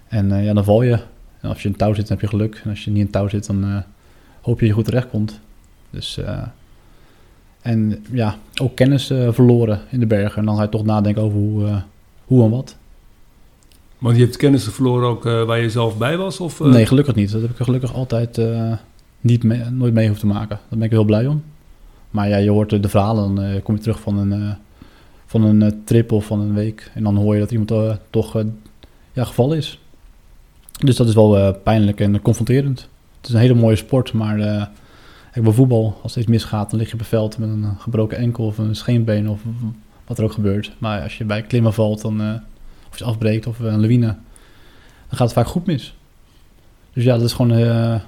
En 0.09 0.33
eh, 0.33 0.45
ja, 0.45 0.53
dan 0.53 0.65
val 0.65 0.83
je. 0.83 0.99
En 1.41 1.49
als 1.49 1.63
je 1.63 1.69
in 1.69 1.77
touw 1.77 1.95
zit, 1.95 2.09
dan 2.09 2.19
heb 2.19 2.31
je 2.31 2.37
geluk. 2.37 2.61
En 2.65 2.71
als 2.71 2.85
je 2.85 2.91
niet 2.91 3.07
in 3.07 3.11
touw 3.11 3.29
zit, 3.29 3.47
dan 3.47 3.65
eh, 3.65 3.77
hoop 4.41 4.61
je 4.61 4.67
dat 4.67 4.69
je 4.69 4.73
goed 4.73 4.85
terecht 4.85 5.09
komt. 5.09 5.41
Dus, 5.91 6.19
eh, 6.19 6.43
en 7.63 8.05
ja, 8.11 8.39
ook 8.63 8.77
kennis 8.77 9.07
verloren 9.07 9.81
in 9.91 10.01
de 10.01 10.07
bergen. 10.07 10.39
En 10.39 10.45
dan 10.45 10.57
ga 10.57 10.63
je 10.63 10.69
toch 10.69 10.85
nadenken 10.85 11.23
over 11.23 11.39
hoe, 11.39 11.83
hoe 12.25 12.45
en 12.45 12.51
wat. 12.51 12.77
Want 13.99 14.17
je 14.17 14.23
hebt 14.23 14.37
kennis 14.37 14.65
verloren 14.65 15.09
ook 15.09 15.23
waar 15.23 15.61
je 15.61 15.71
zelf 15.71 15.99
bij 15.99 16.17
was? 16.17 16.41
Of, 16.41 16.61
Nee, 16.61 16.87
gelukkig 16.87 17.15
niet. 17.15 17.33
Dat 17.33 17.41
heb 17.41 17.51
ik 17.51 17.57
gelukkig 17.57 17.95
altijd 17.95 18.41
niet 19.21 19.43
mee, 19.43 19.65
nooit 19.71 19.95
mee 19.95 20.07
hoeven 20.07 20.29
te 20.29 20.35
maken. 20.35 20.59
Daar 20.69 20.79
ben 20.79 20.83
ik 20.83 20.91
heel 20.91 21.05
blij 21.05 21.27
om. 21.27 21.43
Maar 22.15 22.29
ja, 22.29 22.37
je 22.37 22.51
hoort 22.51 22.83
de 22.83 22.89
verhalen, 22.89 23.35
dan 23.35 23.45
eh, 23.45 23.63
kom 23.63 23.75
je 23.75 23.81
terug 23.81 24.01
van 24.01 24.19
een, 24.19 24.33
eh, 24.33 24.55
van 25.27 25.43
een 25.43 25.63
eh, 25.63 25.71
trip 25.85 26.13
of 26.13 26.27
van 26.27 26.41
een 26.41 26.55
week. 26.55 26.91
En 26.95 27.03
dan 27.03 27.17
hoor 27.17 27.35
je 27.35 27.41
dat 27.41 27.51
iemand 27.51 27.99
toch 28.11 28.45
ja, 29.13 29.25
gevallen 29.25 29.57
is. 29.57 29.79
Dus 30.85 30.97
dat 30.97 31.09
is 31.09 31.15
wel 31.15 31.55
pijnlijk 31.55 32.01
en 32.01 32.23
confronterend. 32.23 32.89
Het 33.17 33.29
is 33.29 33.35
een 33.35 33.41
hele 33.41 33.55
mooie 33.55 33.77
sport, 33.77 34.13
maar 34.13 34.37
bij 35.35 35.53
voetbal, 35.53 35.99
als 36.03 36.15
het 36.15 36.23
iets 36.23 36.33
misgaat, 36.33 36.71
dan 36.71 36.79
lig 36.79 36.89
je 36.89 36.95
op 36.95 36.99
het 36.99 37.09
veld 37.09 37.39
met 37.39 37.49
een 37.49 37.77
gebroken 37.79 38.19
enkel 38.19 38.45
of 38.47 38.59
een 38.59 38.77
scheenbeen 38.77 39.29
of 39.29 39.41
wat 40.07 40.19
er 40.19 40.25
ook 40.25 40.33
gebeurt. 40.33 40.73
Maar 40.79 41.03
als 41.03 41.19
je 41.19 41.25
bij 41.25 41.43
klimmen 41.43 41.75
valt, 41.75 42.03
dan, 42.03 42.41
of 42.91 42.99
je 42.99 43.05
afbreekt 43.05 43.47
of 43.47 43.59
een 43.59 43.81
lawine, 43.81 44.07
dan 44.07 44.17
gaat 45.09 45.19
het 45.19 45.33
vaak 45.33 45.47
goed 45.47 45.67
mis. 45.67 45.95
Dus 46.93 47.05
ja, 47.05 47.15
dat 47.17 47.25
is 47.25 47.33
gewoon 47.33 48.01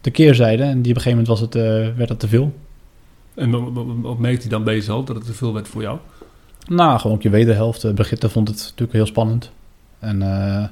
de 0.00 0.10
keerzijde. 0.10 0.62
En 0.62 0.82
die 0.82 0.92
op 0.92 0.96
een 0.96 1.02
gegeven 1.02 1.24
moment 1.24 1.28
was 1.28 1.40
het, 1.40 1.54
werd 1.96 2.08
dat 2.08 2.20
te 2.20 2.28
veel. 2.28 2.52
En 3.34 3.72
wat, 4.02 4.18
merkte 4.18 4.42
je 4.42 4.48
dan 4.48 4.64
bij 4.64 4.74
jezelf 4.74 5.04
dat 5.04 5.16
het 5.16 5.24
te 5.24 5.32
veel 5.32 5.52
werd 5.52 5.68
voor 5.68 5.82
jou? 5.82 5.98
Nou, 6.66 6.98
gewoon 6.98 7.16
ook 7.16 7.22
je 7.22 7.30
wederhelft. 7.30 7.84
Eh, 7.84 7.94
Brigitte 7.94 8.28
vond 8.28 8.48
het 8.48 8.58
natuurlijk 8.58 8.92
heel 8.92 9.06
spannend. 9.06 9.50
En 9.98 10.22
eh, 10.22 10.68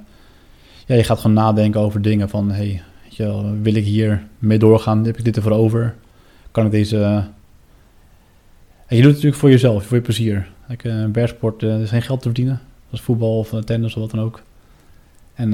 ja, 0.87 0.95
je 0.95 1.05
gaat 1.05 1.21
gewoon 1.21 1.37
nadenken 1.37 1.81
over 1.81 2.03
dingen 2.03 2.29
van... 2.29 2.51
Hey, 2.51 2.83
je 3.09 3.59
wil 3.63 3.75
ik 3.75 3.85
hier 3.85 4.27
mee 4.39 4.59
doorgaan? 4.59 5.05
Heb 5.05 5.19
ik 5.19 5.25
dit 5.25 5.37
ervoor 5.37 5.53
over? 5.53 5.95
kan 6.51 6.65
ik 6.65 6.71
deze... 6.71 6.99
eh, 7.03 7.25
en 8.87 8.97
je 8.97 9.03
doet 9.03 9.13
het 9.13 9.23
natuurlijk 9.23 9.41
voor 9.41 9.51
jezelf, 9.51 9.85
voor 9.85 9.97
je 9.97 10.03
plezier. 10.03 10.49
Kijk, 10.67 10.85
eh, 10.85 11.05
bergsport, 11.05 11.63
eh, 11.63 11.75
er 11.75 11.81
is 11.81 11.89
geen 11.89 12.03
geld 12.03 12.19
te 12.19 12.25
verdienen. 12.25 12.61
Als 12.91 13.01
voetbal 13.01 13.39
of 13.39 13.53
eh, 13.53 13.61
tennis 13.61 13.95
of 13.95 14.01
wat 14.01 14.11
dan 14.11 14.21
ook. 14.21 14.43
En 15.35 15.51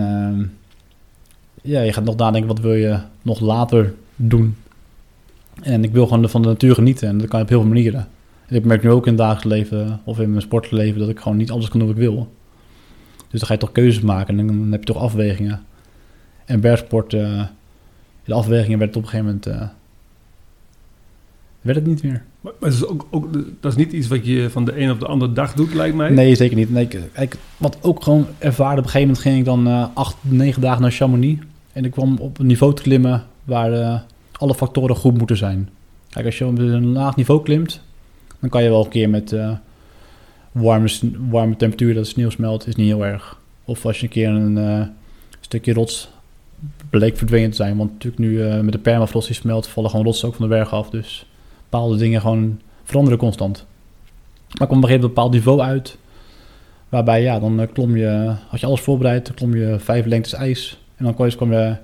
ja, 1.62 1.80
je 1.80 1.92
gaat 1.92 2.04
nog 2.04 2.16
nadenken, 2.16 2.49
wat 2.49 2.61
wil 2.61 2.73
je 2.75 2.99
nog 3.23 3.40
later 3.40 3.94
doen? 4.16 4.56
En 5.62 5.84
ik 5.84 5.92
wil 5.92 6.06
gewoon 6.06 6.28
van 6.28 6.42
de 6.42 6.49
natuur 6.49 6.75
genieten. 6.75 7.08
En 7.08 7.18
dat 7.18 7.28
kan 7.28 7.40
op 7.40 7.49
heel 7.49 7.61
veel 7.61 7.68
manieren. 7.68 8.08
En 8.46 8.56
ik 8.56 8.64
merk 8.64 8.82
nu 8.82 8.90
ook 8.90 9.06
in 9.06 9.12
het 9.12 9.20
dagelijks 9.20 9.44
leven 9.44 10.00
of 10.04 10.20
in 10.20 10.30
mijn 10.30 10.42
sportleven 10.42 11.00
dat 11.00 11.08
ik 11.08 11.20
gewoon 11.20 11.37
niet 11.37 11.50
alles 11.50 11.68
kan 11.68 11.78
doen 11.78 11.88
wat 11.88 11.96
ik 11.96 12.02
wil. 12.02 12.32
Dus 13.30 13.40
dan 13.40 13.49
ga 13.49 13.52
je 13.54 13.61
toch 13.61 13.73
keuzes 13.73 14.02
maken 14.02 14.38
en 14.38 14.46
dan 14.46 14.73
heb 14.73 14.80
je 14.80 14.92
toch 14.92 15.02
afwegingen. 15.02 15.62
En 16.44 16.61
bergsport, 16.61 17.11
de 17.11 18.34
afwegingen 18.34 18.78
werd 18.78 18.96
op 18.96 19.02
een 19.02 19.08
gegeven 19.08 19.26
moment... 19.26 19.46
eh, 19.46 19.68
werd 21.61 21.76
het 21.76 21.87
niet 21.87 22.02
meer. 22.02 22.23
Maar, 22.40 22.52
maar 22.61 22.70
het 22.70 22.78
is 22.78 22.87
ook, 22.87 23.06
ook, 23.11 23.32
dat 23.61 23.73
is 23.73 23.78
niet 23.78 23.92
iets 23.92 24.08
wat 24.08 24.26
je 24.26 24.50
van 24.50 24.64
de 24.64 24.80
een 24.80 24.90
op 24.90 25.00
de 25.00 25.06
andere 25.06 25.32
dag 25.32 25.54
doet, 25.54 25.75
lijkt 25.75 25.96
mij. 25.96 26.11
Nee, 26.11 26.34
zeker 26.34 26.56
niet. 26.56 26.70
Nee, 26.70 26.84
ik, 26.84 26.99
ik, 27.18 27.37
wat 27.56 27.78
ook 27.80 28.02
gewoon 28.02 28.26
ervaarde, 28.38 28.78
op 28.78 28.84
een 28.84 28.90
gegeven 28.90 29.06
moment 29.06 29.18
ging 29.18 29.38
ik 29.38 29.44
dan 29.44 29.66
eh, 29.66 29.87
acht, 29.94 30.16
negen 30.20 30.61
dagen 30.61 30.82
naar 30.82 30.90
Chamonix. 30.90 31.42
En 31.73 31.84
ik 31.84 31.90
kwam 31.90 32.16
op 32.18 32.38
een 32.38 32.46
niveau 32.46 32.75
te 32.75 32.82
klimmen 32.82 33.25
waar 33.44 33.73
eh, 33.73 34.00
alle 34.44 34.54
factoren 34.54 34.96
goed 34.96 35.18
moeten 35.18 35.36
zijn. 35.36 35.68
Kijk, 36.10 36.26
als 36.26 36.38
je 36.38 36.46
op 36.46 36.58
een 36.58 36.92
laag 36.92 37.16
niveau 37.16 37.42
klimt, 37.42 37.80
dan 38.40 38.50
kan 38.50 38.62
je 38.62 38.68
wel 38.68 38.84
een 38.84 38.90
keer 38.90 39.10
met 39.10 39.32
eh, 39.32 39.50
warme, 40.52 40.88
warme 41.30 41.56
temperatuur 41.56 41.94
dat 41.94 42.06
sneeuw 42.06 42.30
smelt, 42.30 42.66
is 42.66 42.74
niet 42.74 42.86
heel 42.86 43.04
erg. 43.04 43.38
Of 43.64 43.86
als 43.86 43.96
je 43.98 44.02
een 44.02 44.12
keer 44.12 44.28
een 44.28 44.58
eh, 44.58 44.86
stukje 45.40 45.72
rots 45.72 46.08
bleek 46.90 47.16
verdwenen 47.16 47.50
te 47.50 47.56
zijn. 47.56 47.76
Want 47.76 47.92
natuurlijk 47.92 48.22
nu 48.22 48.42
eh, 48.42 48.60
met 48.60 48.72
de 48.72 48.78
permafrost 48.78 49.26
die 49.26 49.36
smelt, 49.36 49.66
vallen 49.66 49.90
gewoon 49.90 50.04
rotsen 50.04 50.28
ook 50.28 50.34
van 50.34 50.48
de 50.48 50.54
berg 50.54 50.72
af. 50.72 50.90
Dus 50.90 51.26
bepaalde 51.62 51.96
dingen 51.96 52.20
gewoon 52.20 52.60
veranderen 52.84 53.18
constant. 53.18 53.64
Maar 54.58 54.66
kwam 54.66 54.78
op 54.78 54.84
een 54.84 54.88
gegeven 54.88 55.08
bepaald 55.08 55.32
niveau 55.32 55.60
uit. 55.60 55.96
Waarbij, 56.88 57.22
ja, 57.22 57.40
dan 57.40 57.68
klom 57.72 57.96
je, 57.96 58.34
had 58.48 58.60
je 58.60 58.66
alles 58.66 58.80
voorbereid, 58.80 59.26
dan 59.26 59.34
klom 59.34 59.54
je 59.56 59.78
vijf 59.78 60.06
lengtes 60.06 60.32
ijs. 60.32 60.78
En 60.96 61.04
dan 61.04 61.14
kwam 61.14 61.28
kwam 61.28 61.52
je 61.52 61.76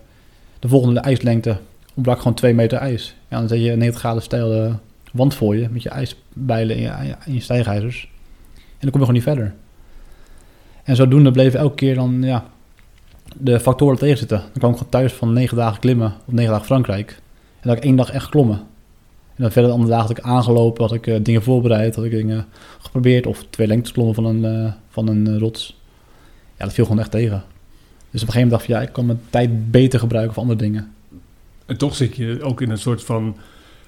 de 0.59 0.69
volgende 0.69 1.01
ijslengte, 1.01 1.57
ontbrak 2.01 2.19
gewoon 2.19 2.35
twee 2.35 2.55
meter 2.55 2.79
ijs. 2.79 3.15
Ja, 3.29 3.39
dan 3.39 3.49
zet 3.49 3.63
je 3.63 3.71
een 3.71 3.79
90 3.79 4.01
graden 4.01 4.23
steile 4.23 4.79
wand 5.13 5.35
voor 5.35 5.57
je, 5.57 5.69
met 5.71 5.83
je 5.83 5.89
ijsbijlen 5.89 6.77
en 6.77 6.83
je, 6.83 7.15
en 7.25 7.35
je 7.35 7.41
stijgijzers. 7.41 8.11
En 8.55 8.87
dan 8.87 8.91
kom 8.91 9.01
je 9.01 9.07
gewoon 9.07 9.15
niet 9.15 9.23
verder. 9.23 9.55
En 10.85 10.97
zodoende 10.97 11.31
bleven 11.31 11.59
elke 11.59 11.75
keer 11.75 11.95
dan, 11.95 12.23
ja, 12.23 12.45
de 13.37 13.61
factoren 13.61 13.99
tegen 13.99 14.19
zitten. 14.19 14.39
Dan 14.39 14.53
kwam 14.53 14.71
ik 14.71 14.77
gewoon 14.77 14.93
thuis 14.93 15.13
van 15.13 15.33
negen 15.33 15.57
dagen 15.57 15.81
klimmen, 15.81 16.15
op 16.27 16.33
negen 16.33 16.51
dagen 16.51 16.67
Frankrijk. 16.67 17.21
En 17.61 17.69
had 17.69 17.79
ik 17.79 17.85
één 17.85 17.97
dag 17.97 18.11
echt 18.11 18.25
geklommen. 18.25 18.57
En 19.35 19.47
dan 19.47 19.51
verder 19.51 19.71
de 19.71 19.77
andere 19.77 19.93
dagen 19.93 20.09
had 20.09 20.19
ik 20.19 20.25
aangelopen, 20.25 20.83
had 20.83 20.93
ik 20.93 21.07
eh, 21.07 21.19
dingen 21.23 21.43
voorbereid, 21.43 21.95
had 21.95 22.05
ik 22.05 22.11
dingen 22.11 22.47
geprobeerd. 22.81 23.27
Of 23.27 23.45
twee 23.51 23.67
lengtes 23.67 23.93
klommen 23.93 24.15
van 24.15 24.25
een, 24.25 24.45
eh, 24.45 24.73
van 24.89 25.09
een 25.09 25.27
eh, 25.27 25.39
rots. 25.39 25.79
Ja, 26.57 26.65
dat 26.65 26.75
viel 26.75 26.85
gewoon 26.85 27.01
echt 27.01 27.11
tegen. 27.11 27.43
Dus 28.11 28.23
op 28.23 28.29
een 28.29 28.33
gegeven 28.33 28.41
moment 28.41 28.51
dacht 28.51 28.63
ik, 28.63 28.69
ja, 28.69 28.81
ik 28.81 28.93
kan 28.93 29.07
mijn 29.07 29.21
tijd 29.31 29.71
beter 29.71 29.99
gebruiken 29.99 30.35
voor 30.35 30.43
andere 30.43 30.61
dingen. 30.61 30.93
En 31.71 31.77
toch 31.77 31.95
zit 31.95 32.17
je 32.17 32.39
ook 32.43 32.61
in 32.61 32.71
een 32.71 32.79
soort 32.79 33.05
van 33.05 33.37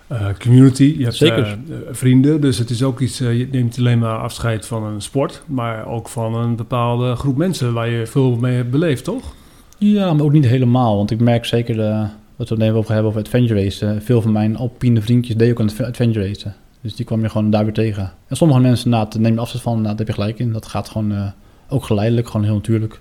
eh, 0.07 0.27
community. 0.39 0.95
Je 0.99 1.05
hebt 1.05 1.17
Zeker. 1.17 1.45
eh, 1.45 1.53
eh, 1.53 1.59
vrienden, 1.91 2.41
dus 2.41 2.59
het 2.59 2.71
is 2.71 2.83
ook 2.83 3.01
iets... 3.01 3.19
je 3.19 3.49
neemt 3.51 3.79
alleen 3.79 3.99
maar 3.99 4.19
afscheid 4.19 4.67
van 4.67 4.85
een 4.85 5.01
sport... 5.01 5.43
maar 5.47 5.87
ook 5.87 6.09
van 6.09 6.35
een 6.35 6.57
bepaalde 6.57 7.15
groep 7.15 7.37
mensen... 7.37 7.73
waar 7.73 7.89
je 7.89 8.07
veel 8.07 8.37
mee 8.37 8.57
hebt 8.57 8.71
beleefd, 8.71 9.05
toch? 9.05 9.35
Ja, 9.79 10.13
maar 10.13 10.25
ook 10.25 10.33
niet 10.33 10.47
helemaal. 10.47 10.97
Want 10.97 11.11
ik 11.11 11.21
merk 11.21 11.45
zeker, 11.45 11.77
de, 11.77 12.07
wat 12.37 12.49
we 12.49 12.55
het 12.55 12.65
even 12.65 12.77
over 12.77 12.93
hebben 12.93 13.11
over 13.11 13.23
adventure 13.23 13.63
racen. 13.63 14.03
Veel 14.03 14.23
van 14.23 14.33
mijn 14.33 14.57
alpine 14.57 15.01
vriendjes 15.01 15.37
deden 15.37 15.53
ook 15.53 15.61
aan 15.61 15.67
het 15.67 15.83
adventure 15.83 16.27
racen. 16.27 16.55
Dus 16.81 16.95
die 16.95 17.05
kwam 17.05 17.23
je 17.23 17.29
gewoon 17.29 17.51
daar 17.51 17.65
weer 17.65 17.75
tegen. 17.75 18.13
En 18.27 18.37
sommige 18.37 18.61
mensen, 18.61 18.91
nou, 18.91 19.07
daar 19.11 19.21
neem 19.21 19.35
je 19.35 19.41
afstand 19.41 19.63
van, 19.63 19.73
nou, 19.73 19.87
daar 19.87 19.97
heb 19.97 20.07
je 20.07 20.13
gelijk 20.13 20.39
in. 20.39 20.53
Dat 20.53 20.67
gaat 20.67 20.89
gewoon 20.89 21.33
ook 21.69 21.85
geleidelijk, 21.85 22.27
gewoon 22.27 22.45
heel 22.45 22.55
natuurlijk. 22.55 23.01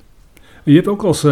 Je 0.64 0.74
hebt 0.76 0.88
ook 0.88 1.04
als... 1.04 1.24
eh, 1.24 1.32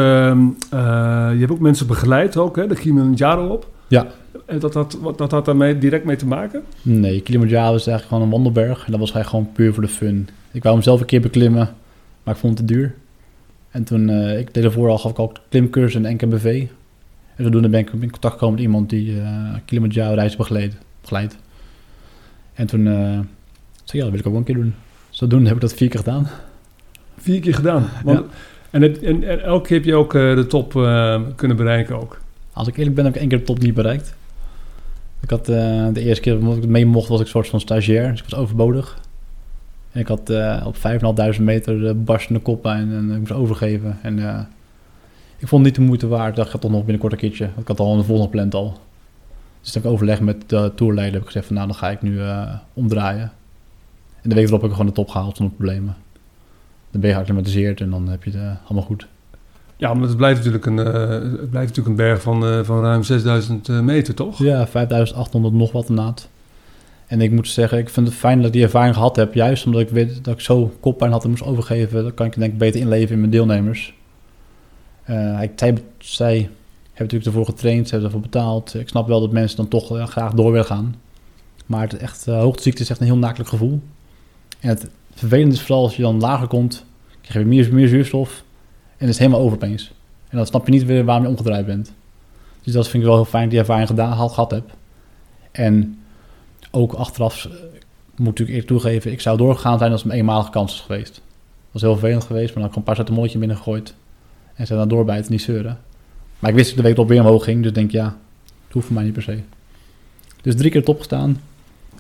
je 1.32 1.36
hebt 1.40 1.52
ook 1.52 1.60
mensen 1.60 1.88
begeleid 1.88 2.38
ook, 2.38 2.56
hè? 2.56 2.68
De 2.68 2.76
Kilimanjaro 2.76 3.48
op. 3.48 3.68
Ja. 3.88 4.08
En 4.46 4.60
dat 4.60 4.74
had, 4.74 4.98
wat, 5.02 5.18
dat 5.18 5.32
had 5.32 5.46
daarmee 5.46 5.78
direct 5.78 6.06
mee 6.06 6.16
te 6.16 6.26
maken? 6.26 6.64
Nee, 6.82 7.22
Kilimanjaro 7.22 7.76
is 7.76 7.88
eigenlijk 7.88 8.08
gewoon 8.08 8.24
een 8.24 8.30
wandelberg. 8.30 8.86
En 8.86 8.92
dat 8.92 9.00
was 9.00 9.12
eigenlijk 9.12 9.30
gewoon 9.30 9.52
puur 9.54 9.74
voor 9.74 9.84
de 9.84 9.90
fun. 9.90 10.30
Ik 10.52 10.64
wou 10.64 10.76
hem 10.76 10.84
zelf 10.84 11.00
een 11.00 11.06
keer 11.06 11.22
beklimmen, 11.22 11.70
maar 12.24 12.34
ik 12.34 12.40
vond 12.40 12.58
het 12.58 12.68
te 12.68 12.74
duur. 12.74 12.96
En 13.72 13.84
toen, 13.84 14.10
eh, 14.10 14.40
ik 14.40 14.54
deed 14.54 14.64
ervoor 14.64 14.90
al, 14.90 14.98
gaf 14.98 15.12
ik 15.12 15.18
al 15.18 15.32
klimcursus 15.50 16.04
en 16.04 16.14
NKBV. 16.16 16.66
En 17.36 17.44
zodoende 17.44 17.70
ben 17.70 17.80
ik 17.80 17.90
in 17.92 18.00
contact 18.12 18.34
gekomen 18.34 18.56
met 18.56 18.64
iemand 18.64 18.90
die 18.90 19.22
eh 19.22 19.54
Kilimanjaro 19.66 20.14
reis 20.14 20.36
begeleidt. 20.36 20.76
begeleidt. 21.02 21.38
En 22.54 22.68
toen 22.68 22.84
zei 22.84 23.20
ik, 23.86 23.92
ja, 23.92 24.00
dat 24.02 24.10
wil 24.10 24.20
ik 24.20 24.26
ook 24.26 24.32
wel 24.32 24.36
een 24.40 24.44
keer 24.44 24.56
doen. 24.56 24.74
Zodoende 25.10 25.46
heb 25.48 25.56
ik 25.56 25.62
dat 25.62 25.74
vier 25.74 25.90
keer 25.90 26.00
gedaan. 26.00 26.28
Vier 27.18 27.40
keer 27.40 27.54
gedaan. 27.56 27.90
Want, 28.04 28.20
Ja. 28.20 28.26
En, 28.70 28.82
het, 28.82 29.00
en, 29.00 29.44
elke 29.44 29.68
keer 29.68 29.78
heb 29.78 29.86
je 29.86 29.96
ook 29.96 30.16
eh, 30.16 30.36
de 30.36 30.48
top 30.48 30.76
eh, 30.76 31.22
kunnen 31.36 31.58
bereiken 31.58 32.02
ook. 32.02 32.20
Als 32.54 32.68
ik 32.68 32.78
eerlijk 32.78 32.96
ben, 32.96 33.06
heb 33.06 33.14
ik 33.14 33.20
één 33.20 33.30
keer 33.30 33.38
de 33.38 33.44
top 33.44 33.60
niet 33.60 33.74
bereikt. 33.74 34.16
Ik 35.22 35.30
had 35.30 35.50
eh, 35.50 35.88
de 35.94 36.02
eerste 36.02 36.22
keer 36.22 36.40
dat 36.40 36.58
ik 36.58 36.68
mee 36.68 36.86
mocht, 36.86 37.08
was 37.08 37.20
ik 37.20 37.26
een 37.26 37.32
soort 37.32 37.48
van 37.48 37.60
stagiair. 37.60 38.12
Dus 38.12 38.22
ik 38.22 38.30
was 38.30 38.40
overbodig. 38.40 39.00
En 39.92 40.00
ik 40.00 40.08
had 40.08 40.30
op 40.66 40.76
5.500 41.36 41.42
meter 41.42 41.80
de 41.80 41.94
barstende 41.94 42.42
koppijn 42.42 42.92
en 42.92 43.12
ik 43.12 43.20
moest 43.20 43.32
overgeven. 43.32 43.98
En 44.02 44.20
ik 45.38 45.48
vond 45.48 45.66
het 45.66 45.72
niet 45.72 45.76
de 45.76 45.82
moeite 45.82 46.08
waard. 46.08 46.30
Ik 46.30 46.36
dacht, 46.36 46.48
ik 46.48 46.54
ga 46.54 46.60
toch 46.60 46.72
nog 46.72 46.82
binnenkort 46.82 47.14
een 47.14 47.20
keertje. 47.20 47.50
Ik 47.58 47.68
had 47.68 47.80
al 47.80 47.98
een 47.98 48.04
volgende 48.04 48.24
gepland 48.24 48.54
al. 48.54 48.80
Dus 49.62 49.72
toen 49.72 49.82
ik 49.82 49.88
overleg 49.88 50.22
met 50.22 50.50
de 50.50 50.72
tourleider. 50.76 51.14
Heb 51.14 51.22
ik 51.22 51.28
gezegd 51.28 51.46
van, 51.46 51.56
nou, 51.56 51.68
dan 51.68 51.76
ga 51.76 51.90
ik 51.90 52.02
nu 52.02 52.20
omdraaien. 52.74 53.32
En 54.22 54.30
de 54.30 54.36
week 54.36 54.48
erop 54.48 54.62
heb 54.62 54.70
ik 54.70 54.76
gewoon 54.76 54.92
de 54.92 54.98
top 54.98 55.10
gehaald 55.10 55.38
zonder 55.38 55.56
problemen. 55.56 55.96
Dan 56.92 57.02
ben 57.02 57.10
je 57.10 57.16
geacclimatiseerd 57.16 57.82
en 57.82 57.90
dan 57.90 58.08
heb 58.08 58.24
je 58.24 58.30
het 58.30 58.40
eh, 58.40 58.52
allemaal 58.66 58.84
goed. 58.84 59.08
Ja, 59.80 59.94
maar 59.94 60.08
het 60.08 60.18
blijft 60.18 60.38
natuurlijk 60.38 60.66
een, 60.66 60.80
eh, 60.80 61.10
het 61.40 61.50
blijft 61.50 61.68
natuurlijk 61.68 61.88
een 61.88 61.96
berg 61.96 62.22
van, 62.22 62.46
eh, 62.46 62.64
van 62.64 62.82
ruim 62.82 63.04
6000 63.04 63.70
eh, 63.70 63.80
meter, 63.80 64.14
toch? 64.14 64.38
Ja, 64.38 64.68
5800 64.68 65.54
nog 65.54 65.72
wat 65.72 65.90
inderdaad. 65.90 66.30
En 67.08 67.22
ik 67.22 67.32
moet 67.32 67.48
zeggen, 67.48 67.78
ik 67.78 67.90
vind 67.90 68.08
het 68.08 68.16
fijn 68.16 68.38
dat 68.38 68.46
ik 68.46 68.54
die 68.54 68.64
ervaring 68.64 68.96
gehad 68.96 69.16
heb. 69.16 69.34
Juist 69.34 69.66
omdat 69.66 69.82
ik 69.82 69.90
weet 69.90 70.24
dat 70.24 70.34
ik 70.34 70.40
zo 70.40 70.74
koppijn 70.80 71.12
had 71.12 71.24
en 71.24 71.30
moest 71.30 71.44
overgeven. 71.44 72.04
Dan 72.04 72.14
kan 72.14 72.26
ik 72.26 72.40
denk 72.40 72.52
ik 72.52 72.58
beter 72.58 72.80
inleven 72.80 73.14
in 73.14 73.20
mijn 73.20 73.32
deelnemers. 73.32 73.94
Ik, 75.42 75.52
zij, 75.56 75.78
zij 75.98 76.38
hebben 76.38 76.50
natuurlijk 76.94 77.26
ervoor 77.26 77.46
getraind, 77.46 77.88
ze 77.88 77.92
hebben 77.92 78.12
ervoor 78.12 78.30
betaald. 78.30 78.74
Ik 78.74 78.88
snap 78.90 79.08
wel 79.08 79.20
dat 79.20 79.32
mensen 79.32 79.58
dan 79.58 79.68
toch 79.68 80.10
graag 80.10 80.34
door 80.34 80.52
willen 80.52 80.66
gaan. 80.66 80.96
Maar 81.66 81.82
het 81.82 81.98
echt, 81.98 82.26
hoogteziekte 82.26 82.82
is 82.82 82.90
echt 82.90 83.00
een 83.00 83.06
heel 83.06 83.18
nakelijk 83.18 83.50
gevoel. 83.50 83.82
En 84.60 84.70
het 84.70 84.90
vervelende 85.20 85.56
is 85.56 85.62
vooral 85.62 85.84
als 85.84 85.96
je 85.96 86.02
dan 86.02 86.20
lager 86.20 86.48
komt, 86.48 86.86
krijg 87.22 87.40
je 87.40 87.46
meer, 87.46 87.74
meer 87.74 87.88
zuurstof. 87.88 88.44
En 88.98 89.06
het 89.06 89.10
is 89.10 89.18
helemaal 89.18 89.40
over 89.40 89.56
opeens. 89.56 89.92
En 90.30 90.38
dan 90.38 90.46
snap 90.46 90.66
je 90.66 90.72
niet 90.72 90.86
weer 90.86 91.06
waarom 91.06 91.24
je 91.24 91.30
omgedraaid 91.30 91.66
bent. 91.66 91.94
Dus 92.64 92.74
dat 92.74 92.88
vind 92.88 93.04
ik 93.04 93.10
wel 93.10 93.18
heel 93.18 93.26
fijn, 93.26 93.50
die 93.50 93.60
ervaring 93.60 93.88
gedaan, 93.88 94.12
had, 94.12 94.34
gehad 94.34 94.52
heb. 94.52 94.64
En 95.52 96.00
ook 96.72 96.94
achteraf 96.94 97.46
eh, 97.46 97.52
moet 98.16 98.40
ik 98.40 98.48
eerlijk 98.48 98.68
toegeven, 98.68 99.12
ik 99.12 99.22
zou 99.22 99.38
doorgegaan 99.38 99.78
zijn 99.78 99.92
als 99.92 100.04
het 100.04 100.12
een 100.12 100.18
eenmalige 100.18 100.50
kans 100.52 100.72
was 100.72 100.82
geweest. 100.82 101.14
Dat 101.14 101.22
was 101.72 101.82
heel 101.82 101.98
vervelend 101.98 102.24
geweest, 102.24 102.46
maar 102.46 102.54
dan 102.54 102.64
had 102.64 102.72
ik 102.72 102.98
een 102.98 103.16
paar 103.16 103.40
binnen 103.40 103.58
gegooid. 103.58 103.94
En 104.54 104.68
ze 104.68 104.76
dan 104.76 104.88
doorbijten, 104.88 105.32
niet 105.32 105.42
zeuren. 105.42 105.80
Maar 106.40 106.50
ik 106.50 106.56
wist 106.56 106.68
dat 106.68 106.78
de 106.78 106.84
week 106.84 106.94
erop 106.94 107.08
weer 107.08 107.20
omhoog 107.22 107.44
ging, 107.44 107.64
dus 107.64 107.74
denk 107.74 107.92
ja, 107.92 108.18
het 108.44 108.74
hoeft 108.74 108.86
voor 108.86 108.96
mij 108.96 109.04
niet 109.04 109.14
per 109.14 109.22
se. 109.22 109.40
Dus 110.42 110.56
drie 110.56 110.72
keer 110.72 110.84
top 110.84 110.98
gestaan. 110.98 111.42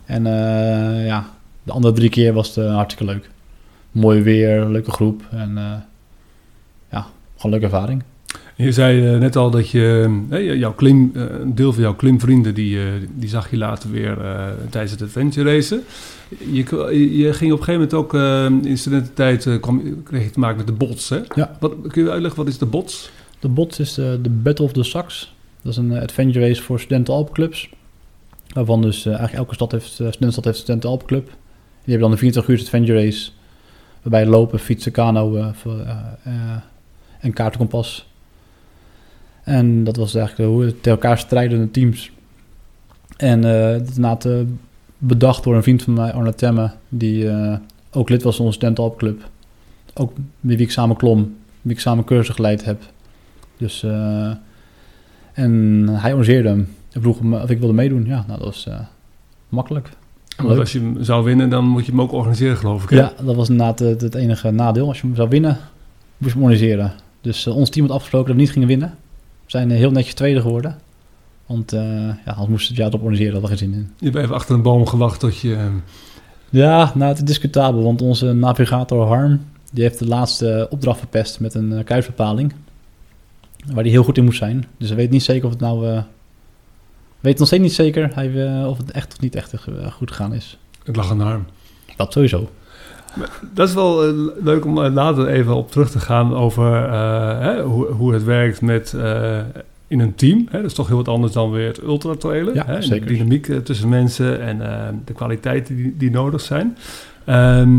En 0.05 0.25
eh, 0.25 1.05
ja, 1.05 1.29
de 1.63 1.71
andere 1.71 1.93
drie 1.93 2.09
keer 2.09 2.33
was 2.33 2.47
het 2.55 2.65
eh, 2.65 2.75
hartstikke 2.75 3.13
leuk. 3.13 3.29
Mooi 3.91 4.21
weer, 4.21 4.65
leuke 4.65 4.91
groep 4.91 5.21
en 5.31 5.57
eh, 5.57 5.73
ja, 6.91 7.07
gewoon 7.35 7.51
leuke 7.51 7.65
ervaring. 7.65 8.03
Je 8.55 8.71
zei 8.71 9.13
eh, 9.13 9.19
net 9.19 9.35
al 9.35 9.49
dat 9.51 9.69
je, 9.69 10.19
jouw 10.57 10.73
klim, 10.73 11.11
een 11.13 11.55
deel 11.55 11.73
van 11.73 11.81
jouw 11.81 11.95
klimvrienden, 11.95 12.53
die, 12.53 12.79
die 13.15 13.29
zag 13.29 13.49
je 13.49 13.57
later 13.57 13.91
weer 13.91 14.17
tijdens 14.69 14.91
het 14.91 15.01
adventure 15.01 15.53
racen. 15.53 15.83
Je, 16.51 17.17
je 17.17 17.33
ging 17.33 17.51
op 17.51 17.59
een 17.59 17.63
gegeven 17.63 17.73
moment 17.73 17.93
ook 17.93 18.13
eh, 18.13 18.69
in 18.69 18.77
studententijd, 18.77 19.59
kwam, 19.59 20.03
kreeg 20.03 20.23
je 20.23 20.29
te 20.29 20.39
maken 20.39 20.57
met 20.57 20.67
de 20.67 20.73
bots, 20.73 21.09
hè? 21.09 21.19
Ja. 21.35 21.57
Wat, 21.59 21.73
kun 21.87 22.03
je 22.03 22.09
uitleggen, 22.09 22.39
wat 22.39 22.49
is 22.49 22.57
de 22.57 22.65
bots? 22.65 23.11
De 23.39 23.47
bots 23.47 23.79
is 23.79 23.97
eh, 23.97 24.11
de 24.21 24.29
Battle 24.29 24.65
of 24.65 24.71
the 24.71 24.83
Sax. 24.83 25.33
Dat 25.61 25.71
is 25.71 25.77
een 25.77 25.99
adventure 25.99 26.47
race 26.47 26.61
voor 26.61 26.79
studenten 26.79 27.13
alpenclubs. 27.13 27.69
Waarvan 28.53 28.81
dus 28.81 29.05
eigenlijk 29.05 29.37
elke 29.37 29.53
stad 29.53 29.71
heeft, 29.71 29.85
uh, 29.85 29.91
studentenstad 29.91 30.43
heeft 30.43 30.57
een 30.57 30.63
studenten 30.63 30.89
alpenclub. 30.89 31.31
Die 31.89 31.97
hebben 31.97 32.17
dan 32.17 32.25
een 32.25 32.33
24 32.33 32.53
uur 32.53 32.65
adventure 32.65 33.05
race. 33.05 33.31
Waarbij 34.01 34.25
lopen, 34.25 34.59
fietsen, 34.59 34.91
kano 34.91 35.35
eh, 35.35 35.49
eh, 35.65 35.79
eh, 36.23 36.57
en 37.19 37.33
kaartenkompas. 37.33 38.07
En 39.43 39.83
dat 39.83 39.95
was 39.95 40.15
eigenlijk 40.15 40.49
hoe 40.49 40.63
het 40.63 40.75
tegen 40.75 40.91
elkaar 40.91 41.17
strijdende 41.17 41.71
teams. 41.71 42.11
En 43.17 43.41
dat 43.41 43.87
inderdaad 43.87 44.25
eh, 44.25 44.33
bedacht 44.97 45.43
door 45.43 45.55
een 45.55 45.63
vriend 45.63 45.83
van 45.83 45.93
mij, 45.93 46.13
Arne 46.13 46.35
Temme. 46.35 46.71
Die 46.89 47.29
ook 47.91 48.09
lid 48.09 48.23
was 48.23 48.35
van 48.35 48.45
onze 48.45 48.75
alpenclub. 48.75 49.29
Ook 49.93 50.13
met 50.39 50.55
wie 50.55 50.65
ik 50.65 50.71
samen 50.71 50.95
klom. 50.95 51.35
Wie 51.61 51.73
ik 51.73 51.79
samen 51.79 52.03
cursus 52.03 52.35
geleid 52.35 52.65
heb. 52.65 52.81
Dus, 53.57 53.83
en 55.33 55.85
hij 55.89 56.13
organiseerde 56.13 56.49
hem. 56.49 56.75
Hij 56.91 57.01
vroeg 57.01 57.21
me 57.21 57.41
of 57.41 57.49
ik 57.49 57.59
wilde 57.59 57.73
meedoen. 57.73 58.05
Ja, 58.05 58.23
nou, 58.27 58.39
dat 58.39 58.47
was 58.47 58.67
makkelijk. 59.49 59.89
Want 60.47 60.59
als 60.59 60.71
je 60.71 60.79
hem 60.79 61.03
zou 61.03 61.23
winnen, 61.23 61.49
dan 61.49 61.65
moet 61.65 61.85
je 61.85 61.91
hem 61.91 62.01
ook 62.01 62.11
organiseren, 62.11 62.57
geloof 62.57 62.83
ik. 62.83 62.89
hè? 62.89 62.95
Ja, 62.95 63.13
dat 63.23 63.35
was 63.35 63.49
inderdaad 63.49 63.79
het, 63.79 64.01
het 64.01 64.15
enige 64.15 64.51
nadeel. 64.51 64.87
Als 64.87 65.01
je 65.01 65.07
hem 65.07 65.15
zou 65.15 65.29
winnen, 65.29 65.57
moest 66.17 66.33
je 66.33 66.39
hem 66.39 66.41
organiseren. 66.49 66.91
Dus 67.21 67.45
eh, 67.45 67.55
ons 67.55 67.69
team 67.69 67.85
had 67.85 67.95
afgesproken 67.95 68.27
dat 68.27 68.35
we 68.35 68.41
niet 68.41 68.51
gingen 68.51 68.67
winnen. 68.67 68.89
We 69.43 69.51
zijn 69.51 69.71
eh, 69.71 69.77
heel 69.77 69.91
netjes 69.91 70.13
tweede 70.13 70.41
geworden. 70.41 70.77
Want 71.45 71.73
eh, 71.73 71.81
ja, 72.07 72.31
anders 72.31 72.47
moesten 72.47 72.67
het 72.67 72.77
jaar 72.77 72.87
erop 72.87 72.99
organiseren, 73.01 73.33
hadden 73.33 73.51
we 73.51 73.57
geen 73.57 73.69
zin 73.71 73.79
in. 73.79 73.91
Je 73.97 74.05
hebt 74.05 74.17
even 74.23 74.35
achter 74.35 74.55
een 74.55 74.61
boom 74.61 74.85
gewacht 74.85 75.19
tot 75.19 75.37
je... 75.39 75.55
ehm, 75.55 75.73
Ja, 76.49 76.91
nou, 76.95 77.09
het 77.09 77.17
is 77.17 77.23
discutabel, 77.23 77.83
want 77.83 78.01
onze 78.01 78.33
navigator 78.33 79.07
Harm... 79.07 79.39
die 79.71 79.83
heeft 79.83 79.99
de 79.99 80.07
laatste 80.07 80.67
opdracht 80.69 80.99
verpest 80.99 81.39
met 81.39 81.53
een 81.53 81.81
kruisbepaling. 81.83 82.53
Waar 83.65 83.83
hij 83.83 83.91
heel 83.91 84.03
goed 84.03 84.17
in 84.17 84.23
moest 84.23 84.37
zijn. 84.37 84.65
Dus 84.77 84.89
we 84.89 84.95
weten 84.95 85.13
niet 85.13 85.23
zeker 85.23 85.45
of 85.45 85.51
het 85.51 85.61
nou... 85.61 86.01
eh 87.21 87.25
weet 87.25 87.37
nog 87.37 87.47
steeds 87.47 87.61
niet 87.63 87.73
zeker 87.73 88.09
hij, 88.15 88.47
eh, 88.47 88.67
of 88.67 88.77
het 88.77 88.91
echt 88.91 89.13
of 89.13 89.19
niet 89.19 89.35
echt 89.35 89.53
eh, 89.53 89.91
goed 89.91 90.09
gegaan 90.11 90.33
is. 90.33 90.57
het 90.83 90.95
lag 90.95 91.11
aan 91.11 91.17
de 91.17 91.23
arm. 91.23 91.45
Dat 91.97 92.13
sowieso. 92.13 92.49
Dat 93.53 93.67
is 93.67 93.73
wel 93.73 94.03
eh, 94.07 94.13
leuk 94.43 94.65
om 94.65 94.83
eh, 94.83 94.93
later 94.93 95.27
even 95.27 95.55
op 95.55 95.71
terug 95.71 95.89
te 95.91 95.99
gaan 95.99 96.33
over 96.35 96.83
eh, 96.85 97.39
hè, 97.39 97.61
hoe, 97.61 97.85
hoe 97.87 98.13
het 98.13 98.23
werkt 98.23 98.61
met, 98.61 98.93
eh, 98.93 99.39
in 99.87 99.99
een 99.99 100.15
team. 100.15 100.47
Hè. 100.49 100.57
Dat 100.61 100.69
is 100.69 100.73
toch 100.73 100.87
heel 100.87 100.95
wat 100.97 101.07
anders 101.07 101.33
dan 101.33 101.51
weer 101.51 101.67
het 101.67 101.81
ultratrailen. 101.81 102.53
Ja, 102.53 102.65
hè. 102.65 102.81
zeker. 102.81 103.07
De 103.07 103.13
dynamiek 103.13 103.47
eh, 103.47 103.57
tussen 103.57 103.89
mensen 103.89 104.41
en 104.41 104.61
eh, 104.71 104.87
de 105.05 105.13
kwaliteiten 105.13 105.75
die, 105.75 105.95
die 105.97 106.11
nodig 106.11 106.41
zijn. 106.41 106.77
Ehm, 107.25 107.77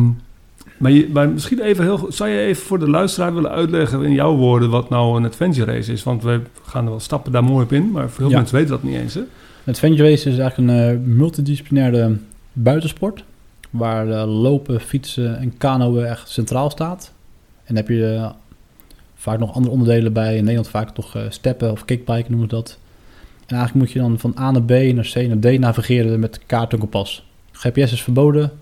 maar, 0.80 0.90
je, 0.90 1.08
maar 1.12 1.28
misschien 1.28 1.60
even 1.60 1.84
heel 1.84 1.98
goed, 1.98 2.14
zou 2.14 2.30
je 2.30 2.38
even 2.40 2.62
voor 2.62 2.78
de 2.78 2.88
luisteraar 2.90 3.34
willen 3.34 3.50
uitleggen 3.50 4.02
in 4.02 4.12
jouw 4.12 4.36
woorden 4.36 4.70
wat 4.70 4.88
nou 4.88 5.16
een 5.16 5.24
adventure 5.24 5.72
race 5.72 5.92
is? 5.92 6.02
Want 6.02 6.22
we 6.22 6.40
gaan 6.62 6.84
er 6.84 6.90
wel 6.90 7.00
stappen 7.00 7.32
daar 7.32 7.44
mooi 7.44 7.64
op 7.64 7.72
in, 7.72 7.90
maar 7.90 8.10
veel 8.10 8.28
Ja. 8.30 8.36
mensen 8.36 8.56
weten 8.56 8.70
dat 8.70 8.82
niet 8.82 8.94
eens. 8.94 9.14
Hè? 9.14 9.20
Het 9.64 9.74
Adventure 9.74 10.10
Race 10.10 10.30
is 10.30 10.38
eigenlijk 10.38 10.70
een 10.70 10.90
eh, 10.90 11.06
multidisciplinaire 11.16 12.16
buitensport. 12.52 13.24
Waar 13.70 14.08
eh, 14.10 14.40
lopen, 14.40 14.80
fietsen 14.80 15.38
en 15.38 15.56
kanoën 15.58 16.04
echt 16.04 16.28
centraal 16.28 16.70
staat. 16.70 17.12
En 17.64 17.74
dan 17.74 17.76
heb 17.76 17.88
je 17.88 18.14
eh, 18.14 18.30
vaak 19.14 19.38
nog 19.38 19.54
andere 19.54 19.72
onderdelen 19.72 20.12
bij. 20.12 20.36
In 20.36 20.40
Nederland 20.40 20.68
vaak 20.68 20.90
toch 20.90 21.16
steppen 21.28 21.70
of 21.70 21.84
kickbiken 21.84 22.30
noemen 22.30 22.48
ze 22.50 22.54
dat. 22.56 22.78
En 23.46 23.56
eigenlijk 23.56 23.74
moet 23.74 23.92
je 23.92 23.98
dan 23.98 24.18
van 24.18 24.34
A 24.38 24.50
naar 24.50 24.62
B 24.62 24.70
naar 24.70 25.10
C 25.14 25.14
naar 25.14 25.38
D 25.54 25.58
navigeren 25.58 26.20
met 26.20 26.40
kaart 26.46 26.72
en 26.72 26.78
kompas. 26.78 27.26
GPS 27.52 27.92
is 27.92 28.02
verboden. 28.02 28.52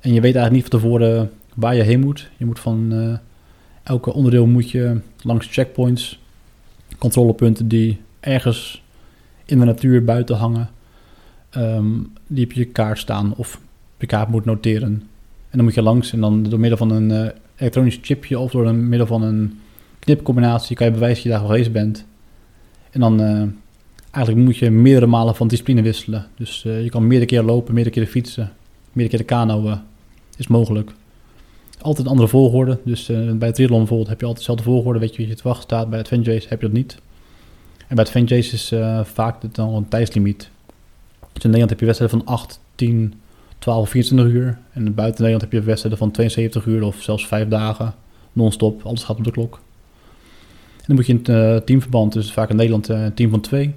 En 0.00 0.12
je 0.12 0.20
weet 0.20 0.34
eigenlijk 0.34 0.52
niet 0.52 0.70
van 0.70 0.80
tevoren 0.80 1.30
waar 1.54 1.74
je 1.74 1.82
heen 1.82 2.00
moet. 2.00 2.30
Je 2.36 2.44
moet 2.44 2.60
van 2.60 2.92
eh, 2.92 3.18
elke 3.82 4.12
onderdeel 4.12 4.46
moet 4.46 4.70
je 4.70 5.00
langs 5.22 5.46
checkpoints, 5.46 6.20
controlepunten 6.98 7.68
die 7.68 8.00
ergens 8.20 8.82
in 9.44 9.58
de 9.58 9.64
natuur 9.64 10.04
buiten 10.04 10.36
hangen. 10.36 10.70
ehm, 11.50 11.86
die 12.26 12.44
op 12.44 12.52
je 12.52 12.64
kaart 12.64 12.98
staan 12.98 13.34
of 13.36 13.60
je 13.98 14.06
kaart 14.06 14.28
moet 14.28 14.44
noteren. 14.44 14.92
En 15.50 15.58
dan 15.58 15.64
moet 15.64 15.74
je 15.74 15.82
langs 15.82 16.12
en 16.12 16.20
dan 16.20 16.42
door 16.42 16.60
middel 16.60 16.78
van 16.78 16.90
een 16.90 17.10
eh, 17.10 17.30
elektronisch 17.56 17.98
chipje 18.02 18.38
of 18.38 18.50
door 18.50 18.74
middel 18.74 19.06
van 19.06 19.22
een 19.22 19.60
knipcombinatie 19.98 20.76
kan 20.76 20.86
je 20.86 20.92
bewijzen 20.92 21.22
dat 21.22 21.32
je 21.32 21.38
daar 21.38 21.48
geweest 21.48 21.72
bent. 21.72 22.04
En 22.90 23.00
dan 23.00 23.20
eh, 23.20 23.42
eigenlijk 24.10 24.46
moet 24.46 24.56
je 24.56 24.70
meerdere 24.70 25.06
malen 25.06 25.34
van 25.34 25.48
discipline 25.48 25.82
wisselen. 25.82 26.26
Dus 26.36 26.62
je 26.62 26.88
kan 26.90 27.06
meerdere 27.06 27.30
keren 27.30 27.44
lopen, 27.44 27.74
meerdere 27.74 27.94
keren 27.94 28.10
fietsen, 28.10 28.52
meerdere 28.92 29.24
keren 29.24 29.38
kanoën. 29.38 29.78
Is 30.36 30.46
mogelijk. 30.46 30.92
Altijd 31.82 32.08
andere 32.08 32.28
volgorde. 32.28 32.78
Dus 32.84 33.08
eh, 33.08 33.16
bij 33.16 33.46
het 33.46 33.54
triathlon 33.54 33.78
bijvoorbeeld 33.78 34.08
heb 34.08 34.20
je 34.20 34.26
altijd 34.26 34.46
dezelfde 34.46 34.70
volgorde. 34.70 34.98
Weet 34.98 35.10
je 35.10 35.16
wie 35.16 35.28
je 35.28 35.34
te 35.34 35.42
wachten 35.42 35.62
staat. 35.62 35.88
Bij 35.88 35.98
het 35.98 36.06
Adventure 36.06 36.34
Race 36.36 36.48
heb 36.48 36.60
je 36.60 36.66
dat 36.66 36.76
niet. 36.76 36.94
En 37.78 37.96
bij 37.96 38.04
het 38.04 38.06
Adventure 38.06 38.40
Race 38.40 38.54
is 38.54 38.72
eh, 38.72 39.04
vaak 39.04 39.42
het 39.42 39.54
dan 39.54 39.74
een 39.74 39.88
tijdslimiet. 39.88 40.50
Dus 41.32 41.44
in 41.44 41.50
Nederland 41.50 41.70
heb 41.70 41.80
je 41.80 41.86
wedstrijden 41.86 42.18
van 42.18 42.34
8, 42.34 42.60
10, 42.74 43.14
12, 43.58 43.90
24 43.90 44.34
uur. 44.34 44.58
En 44.72 44.94
buiten 44.94 45.22
Nederland 45.22 45.40
heb 45.40 45.52
je 45.52 45.66
wedstrijden 45.66 45.98
van 45.98 46.10
72 46.10 46.66
uur 46.66 46.82
of 46.82 47.02
zelfs 47.02 47.26
5 47.26 47.48
dagen. 47.48 47.94
Non-stop, 48.32 48.82
alles 48.82 49.04
gaat 49.04 49.16
op 49.16 49.24
de 49.24 49.30
klok. 49.30 49.54
En 50.76 50.84
dan 50.86 50.96
moet 50.96 51.06
je 51.06 51.12
in 51.12 51.18
het 51.18 51.28
eh, 51.28 51.56
teamverband, 51.56 52.12
dus 52.12 52.32
vaak 52.32 52.50
in 52.50 52.56
Nederland 52.56 52.88
een 52.88 53.14
team 53.14 53.30
van 53.30 53.40
2. 53.40 53.74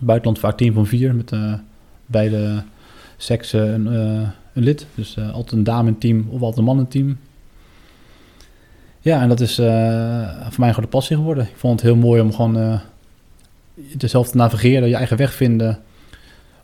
Buitenland 0.00 0.38
vaak 0.38 0.56
team 0.56 0.74
van 0.74 0.86
4 0.86 1.14
met 1.14 1.32
beide 2.06 2.62
seksen 3.16 3.94
eh, 3.94 4.28
een 4.58 4.64
lid. 4.64 4.86
Dus 4.94 5.16
eh, 5.16 5.32
altijd 5.32 5.52
een 5.52 5.64
dame 5.64 5.88
in 5.88 5.98
team 5.98 6.26
of 6.28 6.40
altijd 6.40 6.56
een 6.56 6.64
man 6.64 6.78
in 6.78 6.88
team. 6.88 7.18
Ja, 9.00 9.22
en 9.22 9.28
dat 9.28 9.40
is 9.40 9.58
eh, 9.58 9.66
voor 10.40 10.60
mij 10.60 10.68
gewoon 10.68 10.84
de 10.84 10.96
passie 10.96 11.16
geworden. 11.16 11.44
Ik 11.44 11.56
vond 11.56 11.80
het 11.80 11.90
heel 11.90 11.96
mooi 12.00 12.20
om 12.20 12.32
gewoon 12.32 12.58
eh 12.58 12.80
jezelf 13.98 14.28
te 14.28 14.36
navigeren, 14.36 14.88
je 14.88 14.94
eigen 14.94 15.16
weg 15.16 15.34
vinden, 15.34 15.78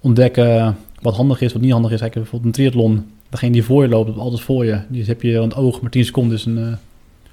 ontdekken 0.00 0.76
wat 1.00 1.16
handig 1.16 1.40
is, 1.40 1.52
wat 1.52 1.62
niet 1.62 1.72
handig 1.72 1.90
is. 1.90 2.00
Kijk, 2.00 2.12
bijvoorbeeld 2.12 2.44
een 2.44 2.52
triathlon, 2.52 3.10
degene 3.28 3.52
die 3.52 3.64
voor 3.64 3.82
je 3.82 3.88
loopt, 3.88 4.18
altijd 4.18 4.40
voor 4.40 4.64
je. 4.64 4.80
Die 4.88 5.04
heb 5.04 5.22
je 5.22 5.36
aan 5.36 5.42
het 5.42 5.54
oog, 5.54 5.80
maar 5.80 5.90
10 5.90 6.04
seconden 6.04 6.36
is 6.36 6.44
een, 6.44 6.76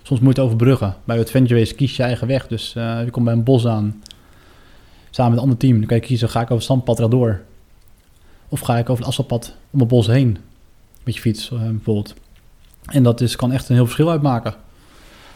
soms 0.01 0.19
moet 0.19 0.35
je 0.35 0.41
overbruggen. 0.41 0.95
Bij 1.03 1.19
Adventure 1.19 1.59
Race 1.59 1.75
kies 1.75 1.95
je 1.95 2.03
eigen 2.03 2.27
weg, 2.27 2.47
dus 2.47 2.73
je 2.73 3.07
komt 3.11 3.25
bij 3.25 3.33
een 3.33 3.43
bos 3.43 3.67
aan, 3.67 4.01
samen 5.09 5.31
met 5.31 5.39
een 5.39 5.45
ander 5.45 5.59
team. 5.59 5.77
Dan 5.77 5.87
kan 5.87 5.97
je 5.97 6.03
kiezen, 6.03 6.29
ga 6.29 6.39
ik 6.39 6.45
over 6.45 6.55
het 6.55 6.65
zandpad 6.65 6.99
rechtdoor? 6.99 7.41
Of 8.49 8.59
ga 8.59 8.77
ik 8.77 8.89
over 8.89 8.97
het 8.97 9.07
asfaltpad 9.07 9.55
om 9.71 9.79
het 9.79 9.87
bos 9.87 10.07
heen? 10.07 10.37
Met 11.03 11.15
je 11.15 11.21
fiets 11.21 11.51
eh, 11.51 11.59
bijvoorbeeld. 11.59 12.13
En 12.85 13.03
dat 13.03 13.21
is, 13.21 13.35
kan 13.35 13.51
echt 13.51 13.69
een 13.69 13.75
heel 13.75 13.85
verschil 13.85 14.09
uitmaken. 14.09 14.53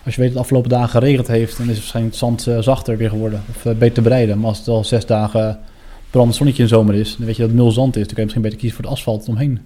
Als 0.05 0.15
je 0.15 0.21
weet 0.21 0.29
dat 0.29 0.37
het 0.37 0.37
afgelopen 0.37 0.69
dagen 0.69 0.89
geregend 0.89 1.27
heeft, 1.27 1.57
dan 1.57 1.69
is 1.69 1.75
waarschijnlijk 1.75 2.15
het 2.15 2.23
zand 2.23 2.47
eh, 2.47 2.59
zachter 2.61 2.97
weer 2.97 3.09
geworden. 3.09 3.43
Of 3.49 3.65
eh, 3.65 3.73
beter 3.73 3.93
te 3.93 4.01
bereiden. 4.01 4.39
Maar 4.39 4.47
als 4.47 4.57
het 4.57 4.67
al 4.67 4.83
zes 4.83 5.05
dagen 5.05 5.59
brandend 6.09 6.35
zonnetje 6.35 6.63
in 6.63 6.69
de 6.69 6.75
zomer 6.75 6.95
is, 6.95 7.15
dan 7.17 7.25
weet 7.25 7.35
je 7.35 7.41
dat 7.41 7.51
het 7.51 7.59
nul 7.59 7.71
zand 7.71 7.95
is. 7.95 8.05
Dan 8.05 8.05
kan 8.05 8.15
je 8.15 8.21
misschien 8.23 8.41
beter 8.41 8.59
kiezen 8.59 8.77
voor 8.77 8.85
het 8.85 8.93
asfalt 8.93 9.27
omheen. 9.27 9.59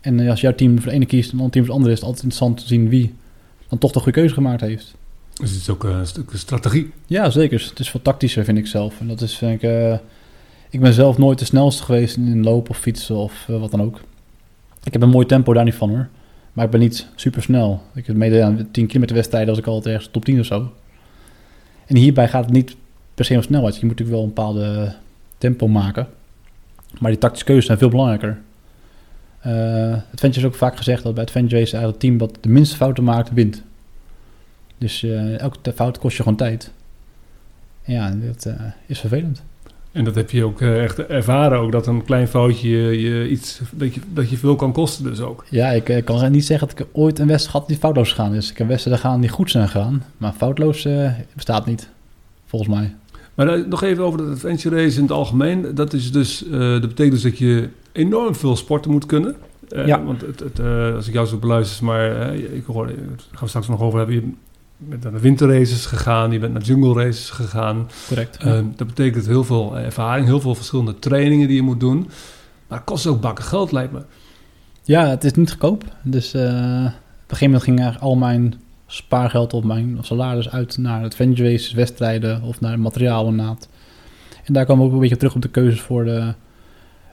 En 0.00 0.28
als 0.28 0.40
jouw 0.40 0.54
team 0.54 0.80
voor 0.80 0.88
de 0.88 0.94
ene 0.94 1.06
kiest 1.06 1.32
en 1.32 1.36
ander 1.36 1.52
team 1.52 1.64
voor 1.64 1.74
de 1.74 1.80
andere, 1.80 1.94
is 1.94 2.00
het 2.00 2.08
altijd 2.08 2.24
interessant 2.24 2.60
te 2.60 2.66
zien 2.66 2.88
wie 2.88 3.14
dan 3.68 3.78
toch 3.78 3.92
de 3.92 3.98
goede 3.98 4.18
keuze 4.18 4.34
gemaakt 4.34 4.60
heeft. 4.60 4.94
Dus 5.34 5.50
het 5.50 5.60
is 5.60 5.68
ook 5.68 5.84
een 5.84 6.06
stuk 6.06 6.30
strategie. 6.34 6.90
Ja, 7.06 7.30
zeker. 7.30 7.66
Het 7.68 7.78
is 7.78 7.90
veel 7.90 8.02
tactischer, 8.02 8.44
vind 8.44 8.58
ik 8.58 8.66
zelf. 8.66 9.00
En 9.00 9.08
dat 9.08 9.20
is, 9.20 9.34
vind 9.34 9.62
ik... 9.62 10.00
ik 10.70 10.80
ben 10.80 10.92
zelf 10.92 11.18
nooit 11.18 11.38
de 11.38 11.44
snelste 11.44 11.82
geweest 11.82 12.16
in 12.16 12.42
lopen 12.42 12.70
of 12.70 12.78
fietsen 12.78 13.16
of 13.16 13.46
wat 13.46 13.70
dan 13.70 13.82
ook. 13.82 14.00
Ik 14.84 14.92
heb 14.92 15.02
een 15.02 15.08
mooi 15.08 15.26
tempo 15.26 15.52
daar 15.52 15.64
niet 15.64 15.74
van, 15.74 15.88
hoor. 15.88 16.08
Maar 16.52 16.64
ik 16.64 16.70
ben 16.70 16.80
niet 16.80 17.08
super 17.14 17.42
snel. 17.42 17.82
Ik 17.94 18.06
heb 18.06 18.16
mede 18.16 18.42
aan 18.42 18.68
10 18.70 18.86
kilometer 18.86 19.16
wedstrijden 19.16 19.50
als 19.50 19.58
ik 19.58 19.66
altijd 19.66 19.94
ergens 19.94 20.12
top 20.12 20.24
10 20.24 20.40
of 20.40 20.46
zo. 20.46 20.72
En 21.86 21.96
hierbij 21.96 22.28
gaat 22.28 22.44
het 22.44 22.52
niet 22.52 22.76
per 23.14 23.24
se 23.24 23.34
om 23.34 23.42
snelheid. 23.42 23.76
Je 23.76 23.86
moet 23.86 23.98
natuurlijk 23.98 24.16
wel 24.16 24.26
een 24.26 24.34
bepaalde 24.34 24.94
tempo 25.38 25.68
maken. 25.68 26.08
Maar 26.98 27.10
die 27.10 27.20
tactische 27.20 27.46
keuzes 27.46 27.66
zijn 27.66 27.78
veel 27.78 27.88
belangrijker. 27.88 28.40
Eh 29.40 29.92
Adventure 30.12 30.40
is 30.40 30.44
ook 30.44 30.54
vaak 30.54 30.76
gezegd 30.76 31.02
dat 31.02 31.14
bij 31.14 31.24
Adventure 31.24 31.60
Race 31.60 31.76
het 31.76 32.00
team 32.00 32.18
dat 32.18 32.38
de 32.40 32.48
minste 32.48 32.76
fouten 32.76 33.04
maakt, 33.04 33.32
wint. 33.32 33.62
Dus 34.78 35.02
eh, 35.02 35.38
elke 35.38 35.72
fout 35.72 35.98
kost 35.98 36.16
je 36.16 36.22
gewoon 36.22 36.38
tijd. 36.38 36.70
En 37.82 37.92
ja, 37.92 38.10
dat 38.10 38.44
eh, 38.44 38.54
is 38.86 39.00
vervelend. 39.00 39.42
En 39.92 40.04
dat 40.04 40.14
heb 40.14 40.30
je 40.30 40.44
ook 40.44 40.60
eh, 40.60 40.82
echt 40.82 41.06
ervaren, 41.06 41.58
ook 41.58 41.72
dat 41.72 41.86
een 41.86 42.04
klein 42.04 42.28
foutje 42.28 42.68
je, 42.68 43.00
je 43.00 43.28
iets, 43.28 43.60
dat 43.72 43.94
je, 43.94 44.00
dat 44.12 44.30
je 44.30 44.36
veel 44.36 44.56
kan 44.56 44.72
kosten 44.72 45.04
dus 45.04 45.20
ook. 45.20 45.44
Ja, 45.48 45.68
ik 45.70 45.88
eh, 45.88 46.04
kan 46.04 46.30
niet 46.30 46.44
zeggen 46.44 46.68
dat 46.68 46.78
ik 46.78 46.86
ooit 46.92 47.18
een 47.18 47.26
wedstrijd 47.26 47.58
had 47.58 47.68
die 47.68 47.76
foutloos 47.76 48.08
gegaan 48.10 48.34
is. 48.34 48.50
Ik 48.50 48.58
heb 48.58 48.68
wedstrijden 48.68 49.02
gegaan 49.02 49.20
die 49.20 49.30
goed 49.30 49.50
zijn 49.50 49.68
gegaan. 49.68 50.04
Maar 50.16 50.32
foutloos 50.32 50.84
eh, 50.84 51.10
bestaat 51.34 51.66
niet, 51.66 51.88
volgens 52.46 52.70
mij. 52.70 52.94
Maar 53.34 53.68
nog 53.68 53.82
even 53.82 54.04
over 54.04 54.18
de 54.18 54.30
adventure 54.32 54.76
race 54.76 54.96
in 54.96 55.02
het 55.02 55.12
algemeen. 55.12 55.74
Dat, 55.74 55.92
is 55.92 56.12
dus, 56.12 56.46
eh, 56.46 56.58
dat 56.58 56.80
betekent 56.80 57.12
dus 57.12 57.22
dat 57.22 57.38
je 57.38 57.68
enorm 57.92 58.34
veel 58.34 58.56
sporten 58.56 58.90
moet 58.90 59.06
kunnen. 59.06 59.36
Eh, 59.68 59.86
Ja. 59.86 60.04
Want 60.04 60.20
het, 60.20 60.40
het, 60.40 60.60
als 60.94 61.06
ik 61.08 61.12
jou 61.12 61.26
zo 61.26 61.36
beluister, 61.36 61.84
maar 61.84 62.34
ik 62.34 62.64
hoor, 62.66 62.86
daar 62.86 62.96
gaan 63.30 63.40
we 63.40 63.46
straks 63.48 63.68
nog 63.68 63.80
over 63.80 63.98
hebben. 63.98 64.16
Je 64.16 64.32
bent 64.88 65.02
naar 65.02 65.12
de 65.12 65.20
winterraces 65.20 65.86
gegaan, 65.86 66.32
je 66.32 66.38
bent 66.38 66.52
naar 66.52 66.62
jungle 66.62 67.04
races 67.04 67.30
gegaan. 67.30 67.88
Correct. 68.08 68.36
Eh, 68.36 68.60
dat 68.76 68.86
betekent 68.86 69.26
heel 69.26 69.44
veel 69.44 69.78
ervaring, 69.78 70.26
heel 70.26 70.40
veel 70.40 70.54
verschillende 70.54 70.98
trainingen 70.98 71.46
die 71.46 71.56
je 71.56 71.62
moet 71.62 71.80
doen. 71.80 72.08
Maar 72.68 72.78
het 72.78 72.86
kost 72.86 73.06
ook 73.06 73.20
bakken 73.20 73.44
geld, 73.44 73.72
lijkt 73.72 73.92
me. 73.92 74.02
Ja, 74.82 75.08
het 75.08 75.24
is 75.24 75.32
niet 75.32 75.50
goedkoop. 75.50 75.84
Dus 76.02 76.34
eh, 76.34 76.42
op 76.42 76.46
een 76.46 76.92
gegeven 77.26 77.46
moment 77.46 77.62
ging 77.62 77.78
eigenlijk 77.78 78.10
al 78.10 78.16
mijn 78.16 78.54
spaargeld 78.86 79.52
of 79.54 79.64
mijn 79.64 79.98
salaris 80.00 80.50
uit 80.50 80.78
naar 80.78 81.04
adventure 81.04 81.50
races, 81.50 81.72
wedstrijden 81.72 82.42
of 82.42 82.60
naar 82.60 82.80
materiaal 82.80 83.26
inderdaad. 83.28 83.68
En 84.44 84.52
daar 84.52 84.64
kwam 84.64 84.82
ook 84.82 84.92
een 84.92 84.98
beetje 84.98 85.16
terug 85.16 85.34
op 85.34 85.42
de 85.42 85.48
keuzes 85.48 85.80
voor 85.80 86.04
de, 86.04 86.34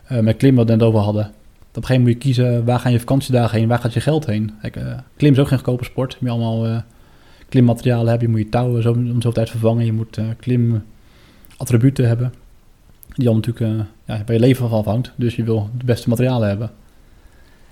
eh, 0.07 0.19
met 0.19 0.37
klimmen 0.37 0.59
wat 0.59 0.69
we 0.69 0.77
net 0.77 0.87
over 0.87 0.99
hadden. 0.99 1.25
Op 1.25 1.83
een 1.83 1.89
gegeven 1.89 1.95
moment 1.95 2.03
moet 2.03 2.23
je 2.23 2.43
kiezen 2.43 2.65
waar 2.65 2.79
gaan 2.79 2.91
je 2.91 2.99
vakantiedagen 2.99 3.57
heen, 3.57 3.67
waar 3.67 3.79
gaat 3.79 3.93
je 3.93 4.01
geld 4.01 4.25
heen. 4.25 4.51
Kijk, 4.61 4.75
eh, 4.75 4.97
klim 5.17 5.31
is 5.31 5.39
ook 5.39 5.47
geen 5.47 5.57
goedkope 5.57 5.83
sport. 5.83 6.11
Je 6.11 6.17
moet 6.19 6.29
allemaal 6.29 6.65
eh, 6.65 6.77
klimmaterialen 7.49 8.07
hebben, 8.07 8.27
je 8.27 8.33
moet 8.33 8.43
je 8.43 8.49
touwen 8.49 8.81
zo, 8.81 8.91
om 8.91 9.13
zoveel 9.13 9.31
tijd 9.31 9.49
vervangen, 9.49 9.85
je 9.85 9.93
moet 9.93 10.17
eh 10.17 10.25
klimattributen 10.39 12.07
hebben. 12.07 12.33
Die 13.15 13.27
al 13.27 13.35
natuurlijk 13.35 13.65
eh, 13.65 13.85
ja, 14.15 14.23
bij 14.23 14.35
je 14.35 14.41
leven 14.41 14.69
van 14.69 14.79
afhangt. 14.79 15.11
Dus 15.15 15.35
je 15.35 15.43
wil 15.43 15.69
de 15.77 15.85
beste 15.85 16.09
materialen 16.09 16.47
hebben. 16.47 16.67
En 16.67 16.73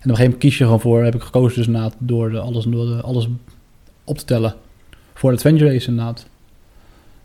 op 0.02 0.10
een 0.10 0.16
gegeven 0.16 0.24
moment 0.24 0.40
kies 0.40 0.58
je 0.58 0.64
gewoon 0.64 0.80
voor, 0.80 1.04
heb 1.04 1.16
ik 1.16 1.22
gekozen 1.22 1.58
dus 1.58 1.68
inderdaad 1.68 1.96
door, 1.98 2.32
de, 2.32 2.40
alles, 2.40 2.66
door 2.66 2.86
de, 2.86 3.02
alles 3.02 3.28
op 4.04 4.18
te 4.18 4.26
tellen. 4.26 4.56
Voor 5.14 5.30
de 5.30 5.36
adventure 5.36 5.72
race 5.72 5.88
inderdaad. 5.88 6.26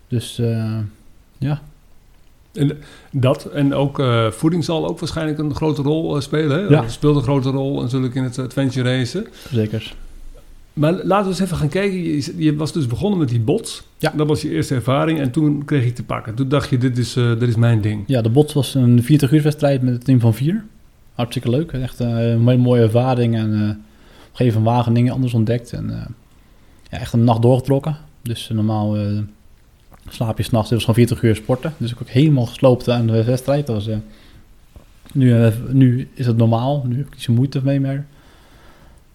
Dus 0.07 0.39
eh, 0.39 0.77
ja, 1.37 1.61
En 2.53 2.77
dat 3.11 3.45
en 3.45 3.73
ook 3.73 4.01
voeding 4.29 4.63
zal 4.63 4.87
ook 4.87 4.99
waarschijnlijk 4.99 5.37
een 5.37 5.55
grote 5.55 5.81
rol 5.81 6.21
spelen. 6.21 6.59
Hè? 6.59 6.67
Ja. 6.67 6.87
Speelt 6.87 7.15
een 7.15 7.23
grote 7.23 7.49
rol 7.49 7.81
natuurlijk 7.81 8.15
in 8.15 8.23
het 8.23 8.39
adventure 8.39 8.97
racen. 8.97 9.27
Zeker. 9.51 9.93
Maar 10.73 10.93
laten 10.93 11.23
we 11.23 11.29
eens 11.29 11.39
even 11.39 11.57
gaan 11.57 11.69
kijken. 11.69 12.03
Je, 12.03 12.33
je 12.37 12.55
was 12.55 12.73
dus 12.73 12.87
begonnen 12.87 13.19
met 13.19 13.29
die 13.29 13.39
bots. 13.39 13.83
Ja. 13.97 14.13
Dat 14.15 14.27
was 14.27 14.41
je 14.41 14.49
eerste 14.49 14.75
ervaring 14.75 15.19
en 15.19 15.31
toen 15.31 15.65
kreeg 15.65 15.83
je 15.83 15.93
te 15.93 16.03
pakken. 16.03 16.35
Toen 16.35 16.49
dacht 16.49 16.69
je, 16.69 16.77
dit 16.77 16.97
is, 16.97 17.13
dit 17.13 17.41
is 17.41 17.55
mijn 17.55 17.81
ding. 17.81 18.03
Ja, 18.07 18.21
de 18.21 18.29
bots 18.29 18.53
was 18.53 18.75
een 18.75 19.03
40 19.03 19.31
uur 19.31 19.41
wedstrijd 19.41 19.81
met 19.81 19.93
een 19.93 19.99
team 19.99 20.19
van 20.19 20.33
vier. 20.33 20.65
Hartstikke 21.13 21.49
leuk. 21.49 21.71
Echt 21.71 21.99
eh, 21.99 22.07
een 22.07 22.47
hele 22.47 22.57
mooie 22.61 22.81
ervaring. 22.81 23.35
En 23.35 23.53
eh, 23.53 23.59
op 23.59 23.67
een 23.67 23.77
gegeven 24.31 24.61
moment 24.61 24.75
Wageningen 24.77 25.13
anders 25.13 25.33
ontdekt. 25.33 25.73
En 25.73 26.07
ja, 26.89 26.99
echt 26.99 27.13
een 27.13 27.23
nacht 27.23 27.41
doorgetrokken. 27.41 27.97
Dus 28.21 28.49
normaal 28.53 28.97
slaap 30.09 30.37
je 30.37 30.43
s'nachts. 30.43 30.69
Dit 30.69 30.77
was 30.77 30.95
gewoon 30.95 31.07
40 31.07 31.23
uur 31.23 31.35
sporten. 31.35 31.73
Dus 31.77 31.91
ik 31.91 32.01
ook 32.01 32.09
helemaal 32.09 32.45
gesloopt 32.45 32.89
aan 32.89 33.07
de 33.07 33.23
wedstrijd. 33.23 33.67
Dat 33.67 33.85
was, 33.85 33.95
nu, 35.13 35.51
nu 35.71 36.07
is 36.13 36.25
het 36.25 36.37
normaal. 36.37 36.83
Nu 36.87 36.97
heb 36.97 37.05
ik 37.05 37.13
niet 37.13 37.21
zo 37.21 37.33
moeite 37.33 37.61
mee 37.63 37.79
meer. 37.79 38.05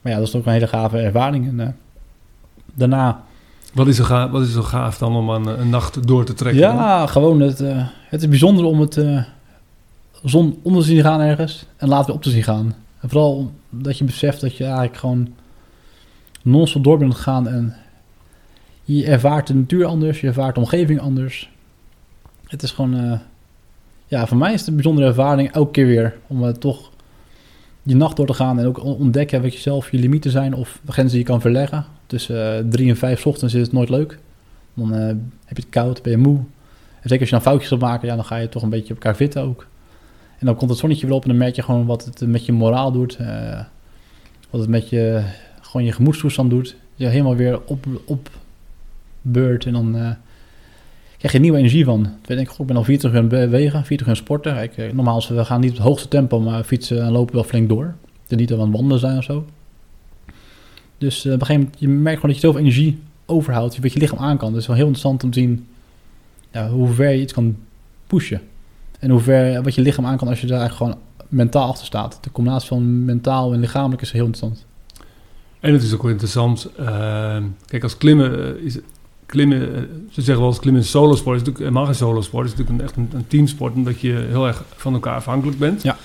Maar 0.07 0.15
ja, 0.15 0.21
dat 0.21 0.31
is 0.31 0.37
ook 0.37 0.47
een 0.47 0.53
hele 0.53 0.67
gave 0.67 0.99
ervaring. 0.99 1.49
En 1.49 1.61
eh, 1.61 1.69
daarna 2.75 3.25
Wat 3.73 3.87
is, 3.87 3.99
er 3.99 4.05
gaaf, 4.05 4.31
wat 4.31 4.43
is 4.43 4.47
er 4.47 4.55
zo 4.55 4.63
gaaf 4.63 4.99
dan 4.99 5.17
om 5.17 5.31
aan 5.31 5.51
eh, 5.51 5.59
een 5.59 5.69
nacht 5.69 6.07
door 6.07 6.25
te 6.25 6.35
trekken? 6.35 6.63
dan? 6.63 6.75
Ja, 6.75 7.07
gewoon 7.07 7.41
het, 7.41 7.61
eh, 7.61 7.87
het 8.09 8.23
is 8.23 8.29
bijzonder 8.29 8.65
om 8.65 8.81
het 8.81 8.97
eh, 8.97 9.23
zon 10.23 10.59
onder 10.63 10.83
te 10.83 10.89
zien 10.89 11.03
gaan 11.03 11.21
ergens 11.21 11.67
en 11.77 11.89
later 11.89 12.07
weer 12.07 12.15
op 12.15 12.23
te 12.23 12.31
zien 12.31 12.43
gaan. 12.43 12.75
En 13.01 13.09
vooral 13.09 13.53
dat 13.71 13.99
je 13.99 14.05
beseft 14.05 14.41
dat 14.41 14.57
je 14.57 14.65
eigenlijk 14.65 14.97
gewoon 14.97 15.29
non-stop 16.43 16.85
door 16.85 16.99
bent 16.99 17.15
gegaan 17.15 17.49
en 17.49 17.75
je 18.85 19.07
ervaart 19.07 19.47
de 19.47 19.55
natuur 19.55 19.87
anders, 19.87 20.21
je 20.21 20.27
ervaart 20.27 20.55
de 20.55 20.61
omgeving 20.61 21.01
anders. 21.01 21.51
Het 22.47 22.63
is 22.63 22.71
gewoon, 22.71 23.21
ja, 24.07 24.27
voor 24.27 24.37
mij 24.37 24.53
is 24.53 24.59
het 24.59 24.69
een 24.69 24.75
bijzondere 24.75 25.07
ervaring 25.07 25.53
elke 25.53 25.71
keer 25.71 25.87
weer 25.87 26.17
om 26.27 26.59
toch 26.59 26.91
je 27.87 27.97
nacht 27.97 28.17
door 28.17 28.27
te 28.27 28.35
gaan 28.35 28.59
en 28.59 28.67
ook 28.67 28.85
on- 28.85 28.97
ontdekken 28.97 29.43
wat 29.43 29.55
je 29.55 29.61
zelf 29.61 29.91
je 29.91 29.99
limieten 29.99 30.31
zijn 30.31 30.55
of 30.55 30.81
grenzen 30.87 31.17
die 31.17 31.19
je 31.27 31.31
kan 31.31 31.41
verleggen. 31.41 31.85
Tussen 32.07 32.57
eh, 32.59 32.65
drie 32.71 32.89
en 32.89 32.97
vijf 32.97 33.27
ochtends 33.27 33.55
is 33.55 33.61
het 33.63 33.73
nooit 33.73 33.89
leuk. 33.89 34.19
Dan 34.75 34.95
eh, 34.95 35.07
heb 35.45 35.57
je 35.57 35.63
het 35.63 35.69
koud, 35.69 36.03
ben 36.03 36.13
je 36.13 36.19
moe. 36.19 36.37
En 37.01 37.09
zeker 37.09 37.21
als 37.21 37.29
je 37.29 37.35
dan 37.35 37.45
foutjes 37.45 37.71
gaat 37.71 37.79
maken, 37.81 38.09
ja, 38.09 38.15
dan 38.15 38.25
ga 38.25 38.37
je 38.37 38.49
toch 38.49 38.63
een 38.63 38.71
beetje 38.71 38.95
op 38.95 39.01
elkaar 39.03 39.17
vitten 39.17 39.43
ook. 39.43 39.67
En 40.39 40.47
dan 40.47 40.57
komt 40.57 40.71
het 40.71 40.79
zonnetje 40.79 41.07
weer 41.07 41.15
op 41.17 41.23
en 41.23 41.29
dan 41.29 41.39
merk 41.39 41.55
je 41.57 41.63
gewoon 41.63 41.87
wat 41.87 42.05
het 42.05 42.27
met 42.27 42.47
je 42.47 42.53
moraal 42.53 42.93
doet. 42.93 43.17
eh, 43.17 43.61
wat 44.51 44.61
het 44.61 44.71
met 44.71 44.89
je, 44.89 45.23
gewoon 45.61 45.87
je 45.87 45.93
gemoedstoestand 45.93 46.51
doet. 46.51 46.77
Je 46.95 47.07
helemaal 47.07 47.37
weer 47.37 47.61
op, 47.65 47.87
op 48.05 48.31
beurt 49.23 49.67
en 49.67 49.73
dan 49.73 50.17
je 51.33 51.39
nieuwe 51.39 51.59
energie 51.59 51.85
van. 51.85 52.05
Ik 52.23 52.37
denk, 52.37 52.49
goh, 52.49 52.61
ik 52.61 52.67
ben 52.67 52.77
al 52.77 52.85
40 52.85 53.13
uur 53.13 53.27
bewegen, 53.27 53.85
40 53.85 54.07
uur 54.07 54.17
sporten. 54.17 54.55
Kijk, 54.55 54.77
eh, 54.77 54.93
normaal 54.93 55.19
is- 55.19 55.29
we 55.29 55.45
gaan 55.45 55.61
niet 55.61 55.71
op 55.71 55.77
het 55.77 55.87
hoogste 55.87 56.09
tempo, 56.09 56.41
maar 56.41 56.65
fietsen 56.65 57.03
en 57.03 57.13
lopen 57.13 57.35
wel 57.35 57.45
flink 57.45 57.69
door. 57.69 57.95
Is 58.29 58.37
niet 58.37 58.53
aan 58.53 58.71
wandelen 58.71 58.99
zijn 58.99 59.19
of 59.19 59.25
zo. 59.25 59.45
Dus 60.99 61.25
eh, 61.25 61.33
op 61.33 61.41
een 61.41 61.47
gegeven 61.47 61.63
moment, 61.63 61.81
je 61.81 61.89
merkt 61.89 62.21
gewoon 62.21 62.31
dat 62.35 62.41
je 62.41 62.47
zoveel 62.47 62.61
energie 62.61 62.99
overhoudt, 63.27 63.75
je 63.75 63.99
lichaam 63.99 64.19
aan 64.19 64.37
kan. 64.37 64.53
Dus 64.53 64.53
het 64.53 64.61
is 64.63 64.67
wel 64.67 64.77
heel 64.77 64.87
interessant 64.87 65.25
om 65.25 65.31
te 65.31 65.39
zien 65.41 65.67
hoe 66.71 66.89
ver 66.93 67.11
je 67.11 67.21
iets 67.21 67.33
kan 67.33 67.57
pushen. 68.07 68.41
En 68.99 69.11
hoe 69.11 69.21
ver 69.21 69.63
wat 69.63 69.75
je 69.75 69.81
lichaam 69.81 70.07
aan 70.07 70.17
kan 70.17 70.29
als 70.29 70.41
je 70.41 70.47
daar 70.47 70.71
gewoon 70.71 70.95
mentaal 71.29 71.69
achter 71.69 71.87
staat. 71.87 72.19
De 72.21 72.31
combinatie 72.31 72.69
van 72.69 73.05
mentaal 73.05 73.53
en 73.53 73.61
lichamelijk 73.61 74.03
is 74.03 74.13
heel 74.13 74.25
interessant. 74.27 74.67
En 75.61 75.73
het 75.73 75.83
is 75.83 75.95
ook 75.95 76.03
wel 76.03 76.11
interessant. 76.11 76.69
eh, 76.77 77.37
kijk, 77.67 77.83
als 77.83 77.97
klimmen 77.97 78.57
eh, 78.57 78.65
is 78.65 78.79
klimmen, 79.27 79.75
eh, 79.75 79.81
ze 80.11 80.21
zeggen 80.23 80.39
wel 80.39 80.47
eens 80.49 80.61
klimmen 80.61 80.81
is 80.83 80.87
een 80.87 81.01
solosport. 81.01 81.35
is 81.37 81.41
natuurlijk 81.43 81.65
helemaal 81.65 81.85
geen 81.85 81.95
solosport. 82.09 82.51
Het 82.51 82.53
is 82.53 82.59
natuurlijk 82.67 82.79
een, 82.95 83.03
echt 83.03 83.13
een, 83.13 83.19
een 83.19 83.27
teamsport, 83.29 83.75
omdat 83.75 84.01
je 84.01 84.13
heel 84.29 84.47
erg 84.47 84.65
van 84.77 84.93
elkaar 84.95 85.15
afhankelijk 85.17 85.59
bent. 85.59 85.83
Ja. 85.83 85.97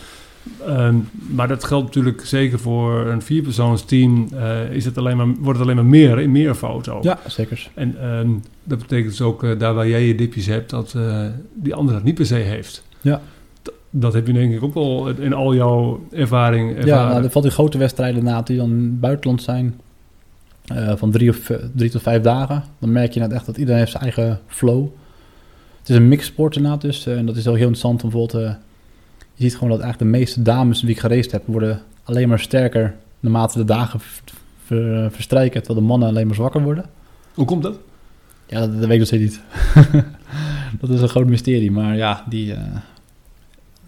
Ehm, 0.67 0.95
maar 1.29 1.47
dat 1.47 1.63
geldt 1.63 1.85
natuurlijk 1.85 2.25
zeker 2.25 2.59
voor 2.59 3.05
een 3.07 3.21
vierpersoonsteam. 3.21 4.27
eh 4.33 4.71
is 4.71 4.85
het 4.85 4.97
alleen 4.97 5.17
maar, 5.17 5.27
wordt 5.27 5.59
het 5.59 5.61
alleen 5.61 5.75
maar 5.75 5.85
meer, 5.85 6.19
in 6.19 6.31
meervoud 6.31 6.89
ook. 6.89 7.03
Ja, 7.03 7.19
zeker. 7.27 7.69
En 7.73 7.95
ehm, 8.01 8.29
dat 8.63 8.77
betekent 8.79 9.09
dus 9.09 9.21
ook, 9.21 9.43
eh, 9.43 9.59
daar 9.59 9.73
waar 9.73 9.87
jij 9.87 10.07
je 10.07 10.15
dipjes 10.15 10.45
hebt, 10.45 10.69
dat 10.69 10.93
eh, 10.95 11.25
die 11.53 11.75
ander 11.75 11.93
dat 11.93 12.03
niet 12.03 12.15
per 12.15 12.25
se 12.25 12.35
heeft. 12.35 12.83
Ja. 13.01 13.21
D- 13.61 13.71
dat 13.89 14.13
heb 14.13 14.27
je 14.27 14.33
denk 14.33 14.53
ik 14.53 14.63
ook 14.63 14.73
wel 14.73 15.07
in 15.09 15.33
al 15.33 15.55
jouw 15.55 16.03
ervaring 16.11 16.69
Ja, 16.71 16.77
ervaren. 16.77 17.09
nou, 17.11 17.23
er 17.23 17.31
valt 17.31 17.43
die 17.45 17.53
grote 17.53 17.77
wedstrijden 17.77 18.23
na 18.23 18.41
die 18.41 18.57
dan 18.57 18.99
buitenland 18.99 19.41
zijn. 19.41 19.79
Eh, 20.75 20.95
van 20.95 21.11
drie, 21.11 21.29
of, 21.29 21.49
eh, 21.49 21.57
drie 21.75 21.89
tot 21.89 22.01
vijf 22.01 22.21
dagen. 22.21 22.63
Dan 22.79 22.91
merk 22.91 23.13
je 23.13 23.19
net 23.19 23.31
echt 23.31 23.45
dat 23.45 23.57
iedereen 23.57 23.79
heeft 23.79 23.91
zijn 23.91 24.03
eigen 24.03 24.39
flow. 24.47 24.87
Het 25.79 25.89
is 25.89 25.95
een 25.95 26.07
mixsport 26.07 26.55
inderdaad 26.55 26.81
dus. 26.81 27.05
eh, 27.05 27.17
en 27.17 27.25
dat 27.25 27.35
is 27.35 27.47
ook 27.47 27.55
heel 27.55 27.67
interessant. 27.67 28.03
om 28.03 28.09
Bijvoorbeeld, 28.09 28.57
je 29.33 29.43
ziet 29.43 29.53
gewoon 29.53 29.69
dat 29.69 29.79
eigenlijk 29.79 30.11
de 30.11 30.17
meeste 30.17 30.41
dames 30.41 30.79
die 30.79 30.89
ik 30.89 30.99
geraced 30.99 31.31
heb... 31.31 31.43
worden 31.45 31.81
alleen 32.03 32.29
maar 32.29 32.39
sterker 32.39 32.95
naarmate 33.19 33.57
de 33.57 33.65
dagen 33.65 33.99
ver- 33.99 34.37
ver- 34.65 35.11
verstrijken... 35.11 35.63
terwijl 35.63 35.79
de 35.79 35.87
mannen 35.87 36.09
alleen 36.09 36.25
maar 36.25 36.35
zwakker 36.35 36.61
worden. 36.61 36.85
Hoe 37.33 37.45
komt 37.45 37.63
dat? 37.63 37.79
Ja, 38.45 38.59
dat, 38.59 38.71
dat 38.71 38.79
weet 38.79 38.91
ik 38.91 38.97
nog 38.97 39.07
steeds 39.07 39.23
niet. 39.23 39.41
dat 40.81 40.89
is 40.89 41.01
een 41.01 41.09
groot 41.09 41.27
mysterie. 41.27 41.71
Maar 41.71 41.95
ja, 41.95 42.23
die, 42.29 42.55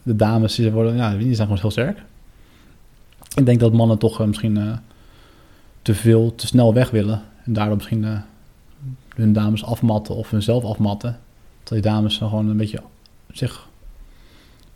de 0.03 0.15
dames 0.15 0.55
die 0.55 0.71
worden, 0.71 0.95
ja, 0.95 1.15
die 1.15 1.35
zijn 1.35 1.47
gewoon 1.47 1.61
heel 1.61 1.71
sterk. 1.71 2.03
Ik 3.35 3.45
denk 3.45 3.59
dat 3.59 3.73
mannen 3.73 3.97
toch 3.97 4.25
misschien 4.25 4.79
te 5.83 5.95
veel, 5.95 6.35
te 6.35 6.47
snel 6.47 6.73
weg 6.73 6.89
willen. 6.89 7.21
En 7.43 7.53
daardoor 7.53 7.75
misschien 7.75 8.03
eh, 8.03 8.19
hun 9.15 9.33
dames 9.33 9.63
afmatten 9.63 10.15
of 10.15 10.29
hunzelf 10.29 10.63
afmatten. 10.63 11.19
Dat 11.63 11.73
die 11.73 11.81
dames 11.81 12.19
dan 12.19 12.29
gewoon 12.29 12.49
een 12.49 12.57
beetje 12.57 12.81
zich 13.31 13.67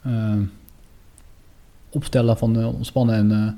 eh, 0.02 0.34
opstellen 1.90 2.38
van 2.38 2.66
ontspannen. 2.66 3.16
En 3.16 3.32
eh, 3.32 3.38
ja, 3.38 3.44
op 3.44 3.54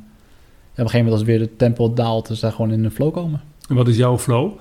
een 0.86 0.90
gegeven 0.90 0.98
moment 0.98 1.14
als 1.14 1.24
weer 1.24 1.40
de 1.40 1.56
tempo 1.56 1.94
daalt, 1.94 2.28
dus 2.28 2.40
daar 2.40 2.52
gewoon 2.52 2.72
in 2.72 2.84
een 2.84 2.92
flow 2.92 3.14
komen. 3.14 3.42
En 3.70 3.76
wat 3.76 3.88
is 3.88 3.98
jouw 3.98 4.18
flow? 4.18 4.52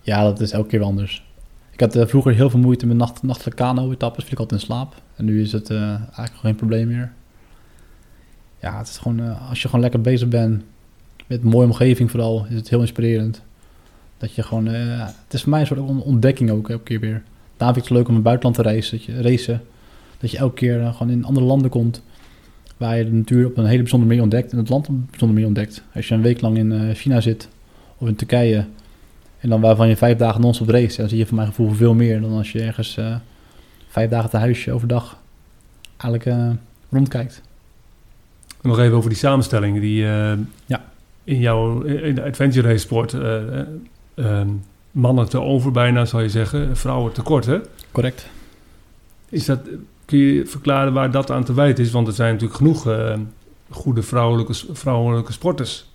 Ja, 0.00 0.22
dat 0.22 0.40
is 0.40 0.52
elke 0.52 0.68
keer 0.68 0.82
anders. 0.82 1.26
Ik 1.70 1.80
had 1.80 2.08
vroeger 2.08 2.34
heel 2.34 2.50
veel 2.50 2.60
moeite 2.60 2.86
met 2.86 2.96
nacht, 2.96 3.22
nachtelijke 3.22 3.62
kano-etappes. 3.62 4.24
Viel 4.24 4.32
ik 4.32 4.38
altijd 4.38 4.60
in 4.60 4.66
slaap. 4.66 4.94
En 5.16 5.24
nu 5.24 5.42
is 5.42 5.52
het 5.52 5.70
eigenlijk 5.70 6.34
geen 6.34 6.54
probleem 6.54 6.86
meer. 6.88 7.12
Ja, 8.60 8.78
het 8.78 8.88
is 8.88 8.98
gewoon... 8.98 9.38
als 9.48 9.62
je 9.62 9.66
gewoon 9.66 9.80
lekker 9.80 10.00
bezig 10.00 10.28
bent... 10.28 10.62
Met 11.28 11.42
een 11.42 11.48
mooie 11.48 11.66
omgeving 11.66 12.10
vooral... 12.10 12.46
Is 12.48 12.54
het 12.54 12.68
heel 12.68 12.80
inspirerend. 12.80 13.42
Dat 14.18 14.34
je 14.34 14.42
gewoon... 14.42 14.68
eh, 14.68 15.06
het 15.24 15.34
is 15.34 15.40
voor 15.40 15.50
mij 15.50 15.60
een 15.60 15.66
soort 15.66 15.80
on- 15.80 16.02
ontdekking 16.02 16.50
ook 16.50 16.68
elke 16.70 16.82
keer 16.82 17.00
weer. 17.00 17.22
Daarom 17.56 17.76
vind 17.76 17.76
ik 17.76 17.82
het 17.82 17.90
leuk 17.90 18.02
om 18.02 18.08
in 18.08 18.14
het 18.14 18.22
buitenland 18.22 18.56
te 18.56 18.62
racen. 18.62 18.96
Dat 18.98 19.04
je, 19.06 19.22
racen, 19.22 19.62
dat 20.18 20.30
je 20.30 20.38
elke 20.38 20.54
keer 20.54 20.80
eh, 20.80 20.96
gewoon 20.96 21.12
in 21.12 21.24
andere 21.24 21.46
landen 21.46 21.70
komt... 21.70 22.02
Waar 22.76 22.96
je 22.96 23.04
de 23.04 23.12
natuur 23.12 23.46
op 23.46 23.56
een 23.56 23.66
hele 23.66 23.78
bijzondere 23.78 24.10
manier 24.10 24.22
ontdekt. 24.22 24.52
En 24.52 24.58
het 24.58 24.68
land 24.68 24.88
op 24.88 24.94
een 24.94 25.06
bijzondere 25.10 25.32
manier 25.40 25.46
ontdekt. 25.46 25.82
Als 25.94 26.08
je 26.08 26.14
een 26.14 26.22
week 26.22 26.40
lang 26.40 26.56
in 26.56 26.72
eh, 26.72 26.94
China 26.94 27.20
zit... 27.20 27.48
Of 27.98 28.08
in 28.08 28.16
Turkije... 28.16 28.64
En 29.38 29.48
dan 29.48 29.60
waarvan 29.60 29.88
je 29.88 29.96
vijf 29.96 30.18
dagen 30.18 30.40
non-stop 30.40 30.68
race. 30.68 30.96
Dan 30.96 31.08
zie 31.08 31.18
je 31.18 31.26
voor 31.26 31.36
mijn 31.36 31.48
gevoel 31.48 31.70
veel 31.70 31.94
meer 31.94 32.20
dan 32.20 32.32
als 32.32 32.52
je 32.52 32.62
ergens 32.62 32.98
vijf 33.88 34.10
dagen 34.10 34.30
te 34.30 34.36
huisje 34.36 34.72
overdag 34.72 35.18
eigenlijk 35.96 36.56
rondkijkt. 36.88 37.42
Nog 38.62 38.78
even 38.78 38.96
over 38.96 39.08
die 39.08 39.18
samenstelling 39.18 39.80
die 39.80 40.02
Ja. 40.66 40.84
In 41.28 41.40
jouw 41.40 41.80
in 41.82 42.14
de 42.14 42.24
adventure 42.24 42.68
race 42.68 42.78
sport 42.78 43.12
eh, 43.12 43.36
eh, 43.36 43.66
ehm, 44.14 44.48
mannen 44.90 45.28
te 45.28 45.40
over 45.40 45.72
bijna 45.72 46.04
zou 46.04 46.22
je 46.22 46.28
zeggen, 46.28 46.76
vrouwen 46.76 47.12
tekort 47.12 47.46
hè? 47.46 47.58
Correct. 47.92 48.28
Is 49.28 49.44
dat, 49.44 49.60
kun 50.04 50.18
je 50.18 50.46
verklaren 50.46 50.92
waar 50.92 51.10
dat 51.10 51.30
aan 51.30 51.44
te 51.44 51.54
wijten 51.54 51.84
is? 51.84 51.90
Want 51.90 52.06
er 52.06 52.12
zijn 52.12 52.32
natuurlijk 52.32 52.58
genoeg 52.58 52.88
eh, 52.88 53.18
goede 53.70 54.02
vrouwelijke, 54.02 54.54
vrouwelijke 54.72 55.32
sporters. 55.32 55.86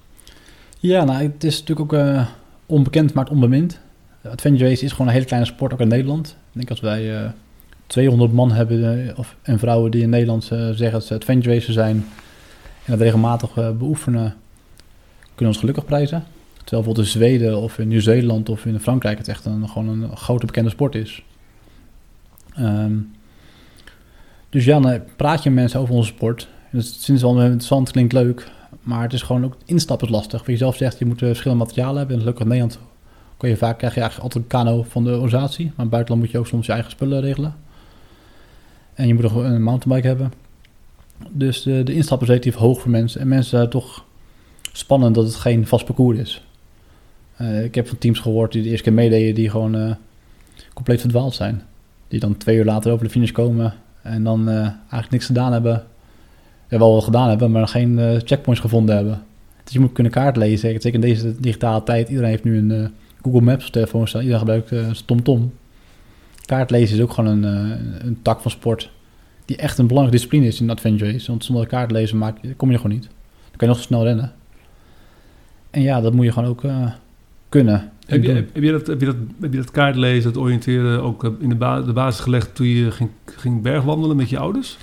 Ja, 0.79 1.03
nou, 1.03 1.23
het 1.23 1.43
is 1.43 1.59
natuurlijk 1.59 1.93
ook 1.93 1.99
eh, 1.99 2.27
onbekend, 2.65 3.13
maar 3.13 3.23
het 3.23 3.33
onbemind. 3.33 3.79
Adventure 4.23 4.69
race 4.69 4.85
is 4.85 4.91
gewoon 4.91 5.07
een 5.07 5.13
hele 5.13 5.25
kleine 5.25 5.47
sport, 5.47 5.73
ook 5.73 5.79
in 5.79 5.87
Nederland. 5.87 6.27
Ik 6.27 6.35
denk 6.51 6.69
als 6.69 6.79
wij 6.79 7.15
eh 7.15 7.29
200 7.87 8.33
man 8.33 8.51
hebben, 8.51 9.13
of, 9.17 9.35
en 9.41 9.59
vrouwen 9.59 9.91
die 9.91 10.01
in 10.01 10.09
Nederland 10.09 10.43
zeggen 10.43 10.91
dat 10.91 11.05
ze 11.05 11.13
adventure 11.13 11.53
racer 11.53 11.73
zijn... 11.73 11.95
en 12.85 12.91
dat 12.91 12.99
regelmatig 12.99 13.77
beoefenen, 13.77 14.35
kunnen 15.35 15.53
ons 15.53 15.57
gelukkig 15.57 15.85
prijzen. 15.85 16.23
Terwijl 16.63 16.83
bijvoorbeeld 16.83 17.05
in 17.05 17.11
Zweden 17.11 17.57
of 17.57 17.79
in 17.79 17.87
Nieuw-Zeeland 17.87 18.49
of 18.49 18.65
in 18.65 18.79
Frankrijk... 18.79 19.17
het 19.17 19.27
echt 19.27 19.45
een, 19.45 19.69
gewoon 19.69 19.87
een 19.87 20.17
grote 20.17 20.45
bekende 20.45 20.69
sport 20.69 20.95
is. 20.95 21.23
Ehm, 22.55 22.93
dus 24.49 24.65
ja, 24.65 25.01
praat 25.15 25.43
je 25.43 25.49
met 25.49 25.59
mensen 25.59 25.79
over 25.79 25.95
onze 25.95 26.13
sport. 26.13 26.47
En 26.71 26.77
dat 26.77 27.09
is 27.15 27.21
wel 27.21 27.41
interessant, 27.41 27.91
klinkt 27.91 28.13
leuk... 28.13 28.51
Maar 28.83 29.01
het 29.01 29.13
is 29.13 29.21
gewoon 29.21 29.45
ook 29.45 29.57
instappen 29.65 30.09
lastig. 30.09 30.39
Wat 30.39 30.49
je 30.49 30.57
zelf 30.57 30.75
zegt, 30.75 30.99
je 30.99 31.05
moet 31.05 31.21
eh, 31.21 31.27
verschillende 31.27 31.63
materialen 31.63 31.97
hebben. 31.97 32.15
En 32.15 32.21
gelukkig 32.21 32.43
in 32.43 32.49
Nederland 32.49 32.79
kun 33.37 33.49
je 33.49 33.57
vaak, 33.57 33.77
krijg 33.77 33.93
je 33.93 34.01
eigenlijk 34.01 34.33
altijd 34.33 34.53
een 34.53 34.59
kano 34.59 34.83
van 34.89 35.03
de 35.03 35.11
organisatie. 35.11 35.65
Maar 35.65 35.73
in 35.75 35.81
het 35.81 35.89
buitenland 35.89 36.21
moet 36.21 36.31
je 36.31 36.37
ook 36.37 36.47
soms 36.47 36.65
je 36.65 36.71
eigen 36.71 36.91
spullen 36.91 37.21
regelen. 37.21 37.55
En 38.93 39.07
je 39.07 39.13
moet 39.13 39.25
ook 39.25 39.43
een 39.43 39.63
mountainbike 39.63 40.07
hebben. 40.07 40.33
Dus 41.29 41.61
de, 41.61 41.83
de 41.83 41.93
instap 41.93 42.21
is 42.21 42.27
relatief 42.27 42.55
hoog 42.55 42.81
voor 42.81 42.91
mensen. 42.91 43.21
En 43.21 43.27
mensen 43.27 43.57
zijn 43.57 43.69
toch 43.69 44.05
spannend 44.73 45.15
dat 45.15 45.25
het 45.25 45.36
geen 45.36 45.67
vast 45.67 45.86
parcours 45.86 46.19
is. 46.19 46.43
Eh, 47.36 47.63
ik 47.63 47.75
heb 47.75 47.88
van 47.88 47.97
teams 47.97 48.19
gehoord 48.19 48.51
die 48.51 48.63
de 48.63 48.69
eerste 48.69 48.83
keer 48.83 48.93
meededen 48.93 49.36
die 49.36 49.49
gewoon 49.49 49.75
eh, 49.75 49.91
compleet 50.73 51.01
verdwaald 51.01 51.36
zijn. 51.36 51.62
Die 52.07 52.19
dan 52.19 52.38
twee 52.38 52.57
uur 52.57 52.65
later 52.65 52.91
over 52.91 53.05
de 53.05 53.12
finish 53.12 53.31
komen 53.31 53.73
en 54.01 54.23
dan 54.23 54.49
eh, 54.49 54.55
eigenlijk 54.55 55.09
niks 55.09 55.25
gedaan 55.25 55.51
hebben. 55.51 55.83
Ja, 56.69 56.77
wel 56.77 56.93
wat 56.93 57.03
gedaan 57.03 57.29
hebben, 57.29 57.51
maar 57.51 57.67
geen 57.67 58.21
checkpoints 58.23 58.62
gevonden 58.62 58.95
hebben. 58.95 59.23
Dus 59.63 59.73
je 59.73 59.79
moet 59.79 59.91
kunnen 59.91 60.12
kaart 60.12 60.36
lezen. 60.36 60.81
Zeker 60.81 60.93
in 60.93 61.01
deze 61.01 61.39
digitale 61.39 61.83
tijd. 61.83 62.09
Iedereen 62.09 62.29
heeft 62.29 62.43
nu 62.43 62.57
een 62.57 62.93
Google 63.21 63.41
Maps 63.41 63.65
op 63.65 63.71
telefoon 63.71 64.07
staan. 64.07 64.21
Iedereen 64.21 64.47
gebruikt 64.47 65.05
TomTom. 65.05 65.53
Kaart 66.45 66.71
lezen 66.71 66.97
is 66.97 67.03
ook 67.03 67.13
gewoon 67.13 67.43
een, 67.43 67.43
een 68.05 68.19
tak 68.21 68.41
van 68.41 68.51
sport. 68.51 68.89
Die 69.45 69.57
echt 69.57 69.77
een 69.77 69.88
belangrijke 69.88 70.17
discipline 70.17 70.51
is 70.51 70.62
in 70.62 70.69
adventure 70.69 71.12
race. 71.12 71.27
Want 71.27 71.45
zonder 71.45 71.67
kaart 71.67 71.91
lezen 71.91 72.17
maak, 72.17 72.38
kom 72.57 72.71
je 72.71 72.77
gewoon 72.77 72.91
niet. 72.91 73.03
Dan 73.03 73.57
kan 73.57 73.67
je 73.67 73.73
nog 73.73 73.77
zo 73.77 73.83
snel 73.83 74.03
rennen. 74.03 74.33
En 75.73 75.81
ja, 75.81 76.01
dat 76.01 76.13
moet 76.13 76.25
je 76.25 76.31
gewoon 76.31 76.49
ook 76.49 76.63
eh, 76.63 76.91
kunnen. 77.49 77.91
Heb 78.05 78.23
je, 78.23 78.31
heb, 78.31 78.53
heb 78.53 78.63
je 78.63 78.71
dat, 78.71 78.88
heb, 78.88 78.99
je 78.99 79.05
dat, 79.05 79.15
heb 79.41 79.53
je 79.53 79.59
dat 79.59 79.71
kaartlezen, 79.71 80.33
dat 80.33 80.41
oriënteren 80.41 81.01
ook 81.01 81.23
eh, 81.23 81.31
in 81.39 81.49
de, 81.49 81.55
ba- 81.55 81.81
de 81.81 81.93
basis 81.93 82.21
gelegd 82.21 82.55
toen 82.55 82.67
je 82.67 82.91
ging, 82.91 83.09
ging 83.25 83.62
bergwandelen 83.62 84.15
met 84.15 84.29
je 84.29 84.39
ouders? 84.39 84.77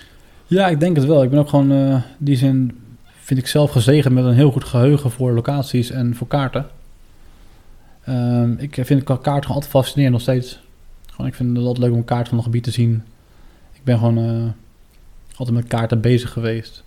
Ja, 0.46 0.68
ik 0.68 0.80
denk 0.80 0.96
het 0.96 1.04
wel. 1.04 1.22
Ik 1.22 1.30
ben 1.30 1.38
ook 1.38 1.48
gewoon, 1.48 1.72
in 1.72 2.02
die 2.18 2.36
zin, 2.36 2.78
vind 3.04 3.40
ik 3.40 3.46
zelf 3.46 3.70
gezegend 3.70 4.14
met 4.14 4.24
een 4.24 4.34
heel 4.34 4.50
goed 4.50 4.64
geheugen 4.64 5.10
voor 5.10 5.32
locaties 5.32 5.90
en 5.90 6.14
voor 6.14 6.26
kaarten. 6.26 6.66
Ehm, 8.04 8.52
ik 8.58 8.74
vind 8.82 9.04
kaart 9.04 9.24
gewoon 9.24 9.42
altijd 9.46 9.66
fascinerend 9.66 10.12
nog 10.12 10.22
steeds. 10.22 10.60
Gewoon, 11.10 11.26
ik 11.26 11.34
vind 11.34 11.56
het 11.56 11.66
altijd 11.66 11.78
leuk 11.84 11.92
om 11.92 11.98
een 11.98 12.04
kaart 12.04 12.28
van 12.28 12.36
een 12.36 12.44
gebied 12.44 12.64
te 12.64 12.70
zien. 12.70 13.02
Ik 13.72 13.84
ben 13.84 13.98
gewoon 13.98 14.54
altijd 15.36 15.56
met 15.56 15.66
kaarten 15.68 16.00
bezig 16.00 16.32
geweest. 16.32 16.84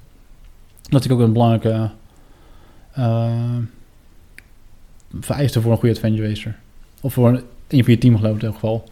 Dat 0.89 1.05
ik 1.05 1.11
ook 1.11 1.19
een 1.19 1.33
belangrijke 1.33 1.89
vereiste 5.19 5.61
voor 5.61 5.71
een 5.71 5.77
goede 5.77 5.95
adventure 5.95 6.27
racer. 6.27 6.55
Of 7.01 7.13
voor 7.13 7.27
een, 7.27 7.41
een 7.67 7.83
van 7.83 7.93
je 7.93 7.99
team 7.99 8.17
geloof 8.17 8.35
ik 8.35 8.41
in 8.41 8.47
ieder 8.47 8.59
geval. 8.59 8.89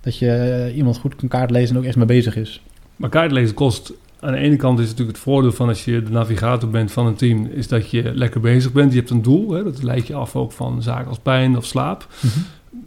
Dat 0.00 0.18
je 0.18 0.30
eh, 0.30 0.76
iemand 0.76 0.98
goed 0.98 1.16
kan 1.16 1.28
kaart 1.28 1.50
lezen 1.50 1.74
en 1.74 1.80
ook 1.80 1.86
echt 1.86 1.96
mee 1.96 2.06
bezig 2.06 2.36
is. 2.36 2.62
Maar 2.96 3.10
kaartlezen 3.10 3.54
kost... 3.54 3.92
Aan 4.20 4.32
de 4.32 4.38
ene 4.38 4.56
kant 4.56 4.78
is 4.78 4.88
het 4.88 4.98
natuurlijk 4.98 5.16
het 5.16 5.26
voordeel 5.26 5.52
van 5.52 5.68
als 5.68 5.84
je 5.84 6.02
de 6.02 6.10
navigator 6.10 6.70
bent 6.70 6.92
van 6.92 7.06
een 7.06 7.14
team... 7.14 7.46
is 7.46 7.68
dat 7.68 7.90
je 7.90 8.14
lekker 8.14 8.40
bezig 8.40 8.72
bent. 8.72 8.92
Je 8.92 8.98
hebt 8.98 9.10
een 9.10 9.22
doel. 9.22 9.50
Hè? 9.50 9.62
Dat 9.62 9.82
leidt 9.82 10.06
je 10.06 10.14
af 10.14 10.36
ook 10.36 10.52
van 10.52 10.82
zaken 10.82 11.08
als 11.08 11.18
pijn 11.18 11.56
of 11.56 11.64
slaap. 11.64 12.08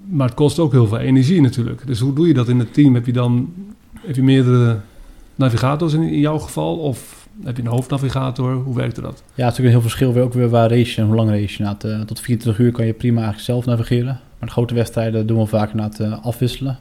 Maar 0.10 0.28
het 0.28 0.36
kost 0.36 0.60
ook 0.60 0.72
heel 0.72 0.88
veel 0.88 0.98
energie 0.98 1.42
natuurlijk. 1.42 1.88
Dus 1.88 2.00
hoe 2.00 2.14
doe 2.14 2.28
je 2.28 2.34
dat 2.34 2.50
in 2.50 2.60
het 2.60 2.74
team? 2.74 2.94
Heb 2.94 3.06
je 3.06 3.14
dan 3.14 3.54
heb 4.00 4.16
je 4.16 4.24
meerdere 4.24 4.80
navigators 5.36 5.94
in, 5.94 6.02
in 6.02 6.20
jouw 6.20 6.38
geval? 6.38 6.78
Of 6.78 7.25
heb 7.44 7.56
je 7.58 7.62
een 7.64 7.70
hoofdnavigator? 7.70 8.54
Hoe 8.54 8.76
werkt 8.76 8.96
dat? 8.96 9.04
Ja, 9.06 9.12
het 9.12 9.22
is 9.36 9.36
natuurlijk 9.38 9.58
een 9.66 9.72
heel 9.72 9.82
verschil 9.82 10.14
weer 10.14 10.24
ook 10.24 10.34
weer 10.34 10.50
waar 10.50 10.70
race 10.70 10.92
je 10.96 11.02
en 11.02 11.08
hoe 11.08 11.16
lang 11.16 11.30
race 11.30 11.56
je. 11.58 11.64
Na 11.64 11.74
het, 11.74 11.84
eh, 11.84 12.00
tot 12.02 12.20
24 12.20 12.66
uur 12.66 12.72
kan 12.72 12.86
je 12.86 12.94
prima 12.94 13.16
eigenlijk 13.22 13.46
zelf 13.46 13.66
navigeren. 13.66 14.20
Maar 14.40 14.48
de 14.48 14.52
grote 14.52 14.74
wedstrijden 14.74 15.28
doen 15.28 15.40
we 15.40 15.46
vaak 15.46 15.74
na 15.74 15.84
het 15.84 16.00
eh, 16.00 16.26
afwisselen. 16.26 16.78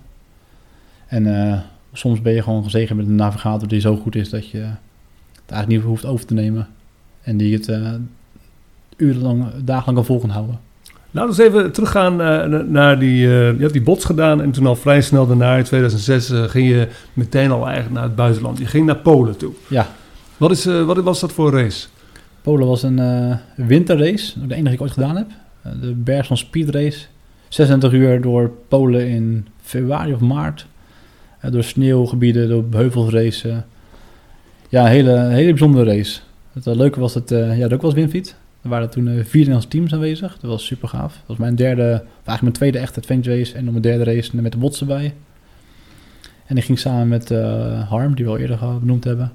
En 1.06 1.50
eh, 1.50 1.58
soms 1.92 2.22
ben 2.22 2.32
je 2.32 2.42
gewoon 2.42 2.64
gezegend 2.64 2.98
met 2.98 3.06
een 3.06 3.14
navigator 3.14 3.68
die 3.68 3.80
zo 3.80 3.96
goed 3.96 4.14
is 4.14 4.30
dat 4.30 4.48
je 4.48 4.58
het 4.58 5.52
eigenlijk 5.52 5.68
niet 5.68 5.90
hoeft 5.90 6.04
over 6.06 6.26
te 6.26 6.34
nemen. 6.34 6.68
En 7.22 7.36
die 7.36 7.54
het 7.54 7.78
urenlang, 8.96 9.44
dagenlang 9.64 9.96
kan 9.96 10.04
vol 10.04 10.20
gaan 10.20 10.30
houden. 10.30 10.58
Laten 11.14 11.36
we 11.36 11.42
eens 11.42 11.54
even 11.54 11.72
teruggaan 11.72 12.16
na- 12.16 12.46
naar 12.62 12.98
die... 12.98 13.16
je 13.26 13.56
hebt 13.58 13.72
die 13.72 13.82
bots 13.82 14.04
gedaan 14.04 14.42
en 14.42 14.50
toen 14.50 14.66
al 14.66 14.76
vrij 14.76 15.00
snel 15.00 15.26
daarna 15.26 15.56
in 15.56 15.64
2006 15.64 16.30
eh, 16.30 16.42
ging 16.42 16.68
je 16.68 16.88
meteen 17.12 17.50
al 17.50 17.64
eigenlijk 17.64 17.94
naar 17.94 18.02
het 18.04 18.14
buitenland. 18.14 18.58
Je 18.58 18.66
ging 18.66 18.86
naar 18.86 18.96
Polen 18.96 19.36
toe. 19.36 19.52
Ja, 19.68 19.86
Wat, 20.36 20.50
is, 20.50 20.66
eh, 20.66 20.84
wat 20.84 20.96
was 20.96 21.20
dat 21.20 21.32
voor 21.32 21.52
race? 21.52 21.86
Polen 22.42 22.66
was 22.66 22.82
een 22.82 22.98
eh, 22.98 23.36
winterrace, 23.56 24.46
de 24.46 24.54
enige 24.54 24.62
die 24.62 24.72
ik 24.72 24.80
ooit 24.80 24.92
gedaan 24.92 25.16
heb. 25.16 25.30
Eh, 25.62 25.72
de 25.80 25.92
Bergson 25.92 26.36
Speed 26.36 26.68
Race. 26.68 27.06
26 27.48 27.92
uur 27.92 28.20
door 28.20 28.50
Polen 28.68 29.08
in 29.08 29.46
februari 29.62 30.12
of 30.12 30.20
maart. 30.20 30.66
Door 31.50 31.64
sneeuwgebieden, 31.64 32.48
door 32.48 32.64
heuvels 32.70 33.12
racen. 33.12 33.64
Ja, 34.68 34.84
een 34.84 34.90
hele, 34.90 35.18
hele 35.18 35.48
bijzondere 35.48 35.96
race. 35.96 36.20
Het 36.52 36.66
leuke 36.66 37.00
was 37.00 37.12
dat, 37.12 37.28
ja, 37.28 37.56
dat 37.56 37.72
ook 37.72 37.82
was 37.82 37.94
Winfiet. 37.94 38.36
Er 38.62 38.68
waren 38.68 38.90
toen 38.90 39.04
vier 39.04 39.38
Nederlandse 39.38 39.68
teams 39.68 39.92
aanwezig. 39.92 40.38
Dat 40.40 40.50
was 40.50 40.66
super 40.66 40.88
gaaf. 40.88 41.12
Dat 41.12 41.26
was 41.26 41.36
mijn 41.36 41.56
derde, 41.56 41.82
eigenlijk 41.82 42.40
mijn 42.40 42.52
tweede 42.52 42.78
echte 42.78 43.00
adventure 43.00 43.36
race. 43.36 43.54
En 43.54 43.62
dan 43.64 43.72
mijn 43.72 43.82
derde 43.82 44.04
race 44.04 44.36
met 44.36 44.52
de 44.52 44.58
bots 44.58 44.80
erbij. 44.80 45.14
En 46.46 46.56
ik 46.56 46.64
ging 46.64 46.78
samen 46.78 47.08
met 47.08 47.28
Harm, 47.88 48.14
die 48.14 48.24
we 48.24 48.30
al 48.30 48.38
eerder 48.38 48.58
benoemd 48.80 49.04
hebben, 49.04 49.32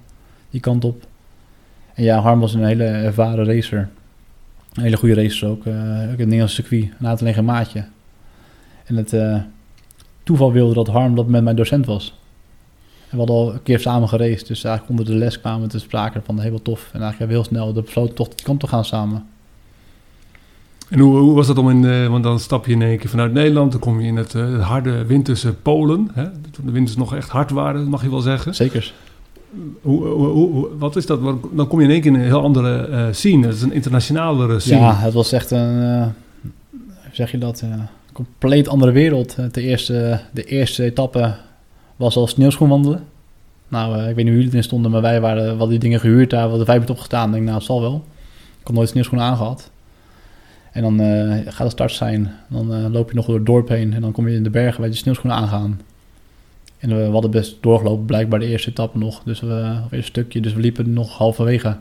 die 0.50 0.62
kant 0.62 0.86
op. 0.86 1.08
En 1.94 2.04
ja, 2.04 2.20
Harm 2.20 2.40
was 2.40 2.54
een 2.54 2.64
hele 2.64 2.84
ervaren 2.84 3.46
racer. 3.46 3.90
Een 4.74 4.84
hele 4.84 4.98
goede 4.98 5.16
racer 5.16 5.48
ook. 5.48 5.66
eh 5.66 5.74
ook 5.74 6.04
in 6.04 6.10
het 6.10 6.18
Nederlandse 6.18 6.56
circuit. 6.56 6.90
Een 7.00 7.06
alleen 7.06 7.34
geen 7.34 7.46
maatje. 7.46 7.86
En 8.86 8.96
het 8.96 9.14
eh, 9.14 9.38
toeval 10.24 10.52
wilde 10.52 10.74
dat 10.74 10.88
Harm 10.88 11.16
dat 11.16 11.28
met 11.28 11.44
mijn 11.44 11.56
docent 11.56 11.86
was. 11.86 12.18
En 13.10 13.18
we 13.18 13.18
hadden 13.18 13.36
al 13.36 13.54
een 13.54 13.64
keer 13.64 13.80
samen 13.80 14.10
geraced. 14.10 14.48
Dus 14.48 14.64
eigenlijk 14.64 15.00
onder 15.00 15.14
de 15.14 15.20
les 15.20 15.40
kwamen 15.40 15.62
we 15.62 15.68
te 15.68 15.80
sprake 15.80 16.22
van 16.24 16.40
heel 16.40 16.62
tof. 16.62 16.80
En 16.94 17.02
eigenlijk 17.02 17.18
hebben 17.20 17.28
we 17.28 17.34
heel 17.34 17.52
snel 17.52 17.74
de 17.74 17.82
besloten 17.82 18.16
toch 18.16 18.28
die 18.28 18.46
kant 18.46 18.60
te 18.60 18.68
gaan 18.68 18.86
samen. 18.86 19.26
En 20.90 21.00
hoe, 21.00 21.18
hoe 21.18 21.36
was 21.36 21.48
dat 21.48 21.58
om 21.58 21.70
in... 21.70 22.10
want 22.10 22.24
dan 22.24 22.40
stap 22.40 22.66
je 22.66 22.72
in 22.72 22.82
één 22.82 22.98
keer 22.98 23.10
vanuit 23.10 23.34
Nederland. 23.34 23.72
Dan 23.72 23.82
kom 23.82 24.02
je 24.02 24.08
in 24.08 24.16
het, 24.16 24.36
eh, 24.36 24.52
het 24.52 24.62
harde 24.62 25.06
winterse 25.06 25.54
Polen. 25.54 26.10
Hè? 26.14 26.30
Toen 26.52 26.66
de 26.66 26.72
winters 26.72 26.98
nog 26.98 27.16
echt 27.16 27.30
hard 27.30 27.52
waren, 27.52 27.88
mag 27.88 28.04
je 28.04 28.10
wel 28.10 28.22
zeggen. 28.22 28.56
Zeker. 28.56 28.94
Wat 30.78 30.96
is 30.96 31.06
dat? 31.06 31.20
Dan 31.52 31.68
kom 31.68 31.80
je 31.80 31.86
in 31.86 31.92
één 31.92 32.02
keer 32.02 32.12
in 32.12 32.20
een 32.20 32.26
heel 32.26 32.42
andere 32.42 32.88
eh, 32.88 33.06
scene. 33.12 33.46
Het 33.46 33.56
is 33.56 33.62
een 33.62 33.74
internationalere 33.74 34.60
scene. 34.60 34.80
Ja, 34.80 34.96
het 34.96 35.14
was 35.14 35.32
echt 35.32 35.52
een, 35.52 35.82
eh, 35.82 36.08
zeg 37.12 37.32
je 37.32 37.38
dat, 37.38 37.62
eh, 37.62 37.70
compleet 38.14 38.68
andere 38.68 38.92
wereld. 38.92 39.36
De 39.52 39.62
eerste, 39.62 40.20
de 40.32 40.44
eerste 40.44 40.84
etappe 40.84 41.36
was 41.96 42.16
al 42.16 42.28
sneeuwschoenwandelen. 42.28 43.04
Nou, 43.68 43.98
eh, 43.98 44.10
ik 44.10 44.16
weet 44.16 44.16
niet 44.16 44.26
hoe 44.26 44.36
jullie 44.36 44.50
erin 44.50 44.64
stonden, 44.64 44.92
maar 44.92 45.02
wij 45.02 45.22
waren, 45.22 45.48
hadden 45.48 45.70
die 45.70 45.80
dingen 45.80 46.00
gehuurd 46.00 46.30
daar, 46.30 46.44
we 46.44 46.50
hadden 46.50 46.66
vijf 46.66 46.90
opgestaan. 46.90 47.28
Ik 47.28 47.34
denk, 47.34 47.44
nou, 47.44 47.58
het 47.58 47.66
zal 47.66 47.82
wel. 47.82 48.06
Ik 48.60 48.68
had 48.68 48.76
nooit 48.76 48.90
sneeuwschoenen 48.90 49.28
aangehad. 49.28 49.72
En 50.72 50.82
dan 50.82 51.00
gaat 51.46 51.66
de 51.66 51.70
start 51.70 51.92
zijn, 51.92 52.32
dan 52.48 52.92
loop 52.92 53.10
je 53.10 53.16
nog 53.16 53.26
door 53.26 53.36
het 53.36 53.46
dorp 53.46 53.68
heen 53.68 53.94
en 53.94 54.02
dan 54.02 54.12
kom 54.12 54.28
je 54.28 54.36
in 54.36 54.44
de 54.44 54.50
bergen 54.50 54.82
waar 54.82 54.90
je 54.90 54.96
sneeuwschoenen 54.96 55.38
aangaan. 55.38 55.80
En 56.80 56.98
we 56.98 57.12
hadden 57.12 57.32
best 57.32 57.58
doorgelopen, 57.62 58.06
blijkbaar 58.06 58.40
de 58.40 58.46
eerste 58.46 58.70
etappe 58.70 58.98
nog, 58.98 59.22
dus 59.24 59.40
we, 59.40 59.82
of 59.86 59.92
een 59.92 60.04
stukje, 60.04 60.42
dus 60.42 60.54
we 60.54 60.60
liepen 60.60 60.94
nog 60.94 61.18
halverwege. 61.18 61.78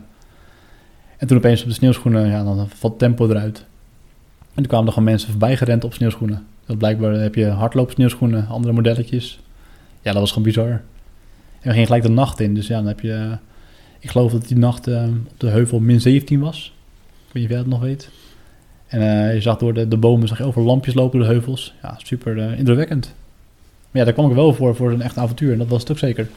En 1.17 1.27
toen 1.27 1.37
opeens 1.37 1.61
op 1.61 1.67
de 1.67 1.73
sneeuwschoenen, 1.73 2.27
ja, 2.27 2.43
dan 2.43 2.69
valt 2.69 2.99
tempo 2.99 3.29
eruit. 3.29 3.65
En 4.39 4.55
toen 4.55 4.67
kwamen 4.67 4.87
er 4.87 4.93
gewoon 4.93 5.09
mensen 5.09 5.29
voorbij 5.29 5.57
gerend 5.57 5.83
op 5.83 5.93
sneeuwschoenen. 5.93 6.45
Dat 6.65 6.77
blijkbaar 6.77 7.13
heb 7.13 7.35
je 7.35 7.45
hardloop 7.45 7.91
sneeuwschoenen, 7.91 8.47
andere 8.47 8.73
modelletjes. 8.73 9.39
Ja, 10.01 10.11
dat 10.11 10.21
was 10.21 10.29
gewoon 10.29 10.43
bizar. 10.43 10.69
En 10.69 10.81
we 11.61 11.69
gingen 11.69 11.85
gelijk 11.85 12.03
de 12.03 12.09
nacht 12.09 12.39
in, 12.39 12.53
dus 12.53 12.67
ja, 12.67 12.77
dan 12.77 12.87
heb 12.87 12.99
je... 12.99 13.37
ik 13.99 14.09
geloof 14.09 14.31
dat 14.31 14.47
die 14.47 14.57
nacht 14.57 14.87
eh, 14.87 15.03
op 15.03 15.39
de 15.39 15.47
heuvel 15.47 15.79
min 15.79 16.01
17 16.01 16.39
was. 16.39 16.73
Ik 17.27 17.33
weet 17.33 17.33
niet 17.33 17.43
of 17.43 17.49
jij 17.49 17.57
dat 17.57 17.67
nog 17.67 17.81
weet. 17.81 18.09
En 18.87 19.01
eh, 19.01 19.33
je 19.33 19.41
zag 19.41 19.57
door 19.57 19.73
de, 19.73 19.87
de 19.87 19.97
bomen, 19.97 20.27
zag 20.27 20.37
je 20.37 20.43
over 20.43 20.61
lampjes 20.61 20.93
lopen 20.93 21.19
door 21.19 21.27
de 21.27 21.33
heuvels. 21.33 21.73
Ja, 21.81 21.99
super 22.03 22.37
eh, 22.37 22.57
indrukwekkend. 22.57 23.15
Maar 23.91 24.01
ja, 24.01 24.03
daar 24.03 24.13
kwam 24.13 24.29
ik 24.29 24.35
wel 24.35 24.53
voor, 24.53 24.75
voor 24.75 24.91
een 24.91 25.01
echt 25.01 25.17
avontuur. 25.17 25.51
En 25.51 25.57
dat 25.57 25.67
was 25.67 25.81
het 25.81 25.91
ook 25.91 25.97
zeker. 25.97 26.27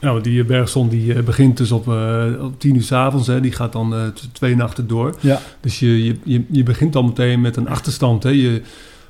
Want 0.00 0.24
die 0.24 0.40
eh, 0.40 0.46
bergzon 0.46 0.88
die 0.88 1.14
eh, 1.14 1.22
begint 1.22 1.56
dus 1.56 1.72
op, 1.72 1.88
eh, 1.88 2.26
op 2.40 2.60
tien 2.60 2.74
uur 2.74 2.82
s 2.82 2.92
avonds. 2.92 3.26
Hè. 3.26 3.40
Die 3.40 3.52
gaat 3.52 3.72
dan 3.72 4.12
twee 4.32 4.56
nachten 4.56 4.86
door. 4.86 5.16
Ja. 5.20 5.40
Dus 5.60 5.78
je, 5.78 6.06
je, 6.24 6.44
je, 6.50 6.62
begint 6.62 6.92
dan 6.92 7.04
meteen 7.04 7.40
met 7.40 7.56
een 7.56 7.68
achterstand. 7.68 8.22
Hè. 8.22 8.30
Je, 8.30 8.62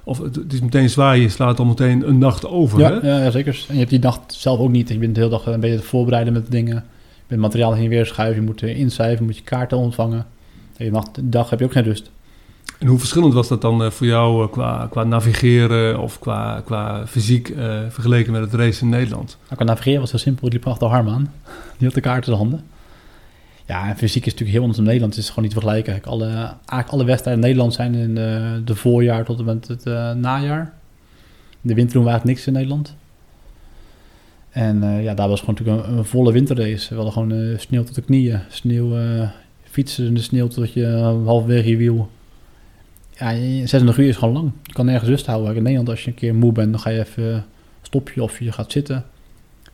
of 0.04 0.18
het, 0.18 0.52
is 0.52 0.60
meteen 0.60 0.90
zwaar, 0.90 1.18
je 1.18 1.28
slaat 1.28 1.56
dan 1.56 1.66
meteen 1.66 2.08
een 2.08 2.18
nacht 2.18 2.46
over. 2.46 2.78
Ja, 2.78 3.00
Hè? 3.00 3.24
ja, 3.24 3.30
zeker. 3.30 3.64
En 3.68 3.72
je 3.74 3.78
hebt 3.78 3.90
die 3.90 4.00
nacht 4.00 4.34
zelf 4.34 4.58
ook 4.58 4.70
niet. 4.70 4.88
Je 4.88 4.98
bent 4.98 5.14
de 5.14 5.20
hele 5.20 5.32
dag 5.32 5.46
een 5.46 5.60
beetje 5.60 5.76
te 5.76 5.82
voorbereiden 5.82 6.32
met 6.32 6.50
dingen. 6.50 6.74
Je 6.74 7.26
bent 7.26 7.40
materiaal 7.40 7.74
heen 7.74 7.84
en 7.84 7.90
weer 7.90 8.06
schuiven. 8.06 8.40
Je 8.40 8.46
moet 8.46 8.62
incijfen, 8.62 9.18
je 9.18 9.24
moet 9.24 9.36
je 9.36 9.42
kaarten 9.42 9.78
ontvangen. 9.78 10.26
En 10.76 10.84
je 10.84 10.90
nacht, 10.90 11.14
de 11.14 11.28
dag 11.28 11.50
heb 11.50 11.58
je 11.58 11.64
ook 11.64 11.72
geen 11.72 11.84
rust. 11.84 12.10
En 12.80 12.86
hoe 12.86 12.98
verschillend 12.98 13.34
was 13.34 13.48
dat 13.48 13.60
dan 13.60 13.84
eh, 13.84 13.90
voor 13.90 14.06
jou 14.06 14.44
eh, 14.44 14.52
qua, 14.52 14.86
qua 14.90 15.04
navigeren 15.04 16.00
of 16.00 16.18
qua, 16.18 16.62
qua 16.64 17.06
fysiek 17.06 17.48
eh, 17.48 17.80
vergeleken 17.88 18.32
met 18.32 18.40
het 18.40 18.54
race 18.54 18.82
in 18.82 18.88
Nederland? 18.88 19.36
Nou, 19.42 19.54
qua 19.54 19.64
navigeren 19.64 20.00
was 20.00 20.10
heel 20.10 20.20
simpel. 20.20 20.46
Ik 20.46 20.52
liep 20.52 20.66
achter 20.66 20.88
Harm 20.88 21.08
aan. 21.08 21.32
Die 21.76 21.86
had 21.86 21.94
de 21.94 22.00
kaart 22.00 22.26
in 22.26 22.32
de 22.32 22.38
handen. 22.38 22.64
Ja, 23.66 23.88
en 23.88 23.96
fysiek 23.96 24.26
is 24.26 24.32
natuurlijk 24.32 24.50
heel 24.50 24.60
anders 24.60 24.76
dan 24.76 24.86
Nederland. 24.86 25.14
Het 25.14 25.22
is 25.22 25.28
gewoon 25.28 25.44
niet 25.44 25.54
te 25.54 25.60
vergelijken. 25.60 26.10
Alle, 26.10 26.26
eigenlijk 26.26 26.88
alle 26.88 27.04
wedstrijden 27.04 27.42
in 27.42 27.48
Nederland 27.48 27.74
zijn 27.74 27.94
in 27.94 28.14
de, 28.64 28.74
voorjaar 28.74 29.24
tot 29.24 29.38
en 29.38 29.44
met 29.44 29.68
het 29.68 29.84
najaar. 30.16 30.72
In 31.50 31.68
de 31.68 31.74
winter 31.74 31.94
doen 31.94 32.04
we 32.04 32.08
eigenlijk 32.10 32.24
niks 32.24 32.46
in 32.46 32.52
Nederland. 32.52 32.96
En 34.50 35.02
ja, 35.02 35.14
daar 35.14 35.28
was 35.28 35.40
gewoon 35.40 35.54
natuurlijk 35.58 35.88
een, 35.88 36.04
volle 36.04 36.32
winterrace. 36.32 36.88
We 36.88 36.94
hadden 36.94 37.12
gewoon 37.12 37.58
sneeuw 37.58 37.82
tot 37.82 37.94
de 37.94 38.02
knieën. 38.02 38.40
Sneeuw, 38.48 38.96
fietsen 39.62 40.06
in 40.06 40.14
de 40.14 40.20
sneeuw 40.20 40.46
tot 40.46 40.72
je 40.72 40.86
halverwege 41.24 41.68
je 41.68 41.76
wiel. 41.76 42.10
Ja, 43.20 43.30
je- 43.30 43.66
26 43.66 43.98
uur 43.98 44.08
is 44.08 44.16
gewoon 44.16 44.34
lang. 44.34 44.52
Je 44.62 44.72
kan 44.72 44.86
nergens 44.86 45.08
rust 45.10 45.26
houden. 45.26 45.56
In 45.56 45.62
Nederland, 45.62 45.88
als 45.88 46.02
je 46.04 46.08
een 46.10 46.14
keer 46.16 46.34
moe 46.34 46.52
bent, 46.52 46.70
dan 46.70 46.80
ga 46.80 46.90
je 46.90 46.98
even 46.98 47.44
stop 47.82 48.10
je 48.10 48.22
of 48.22 48.38
je 48.38 48.52
gaat 48.52 48.72
zitten. 48.72 49.04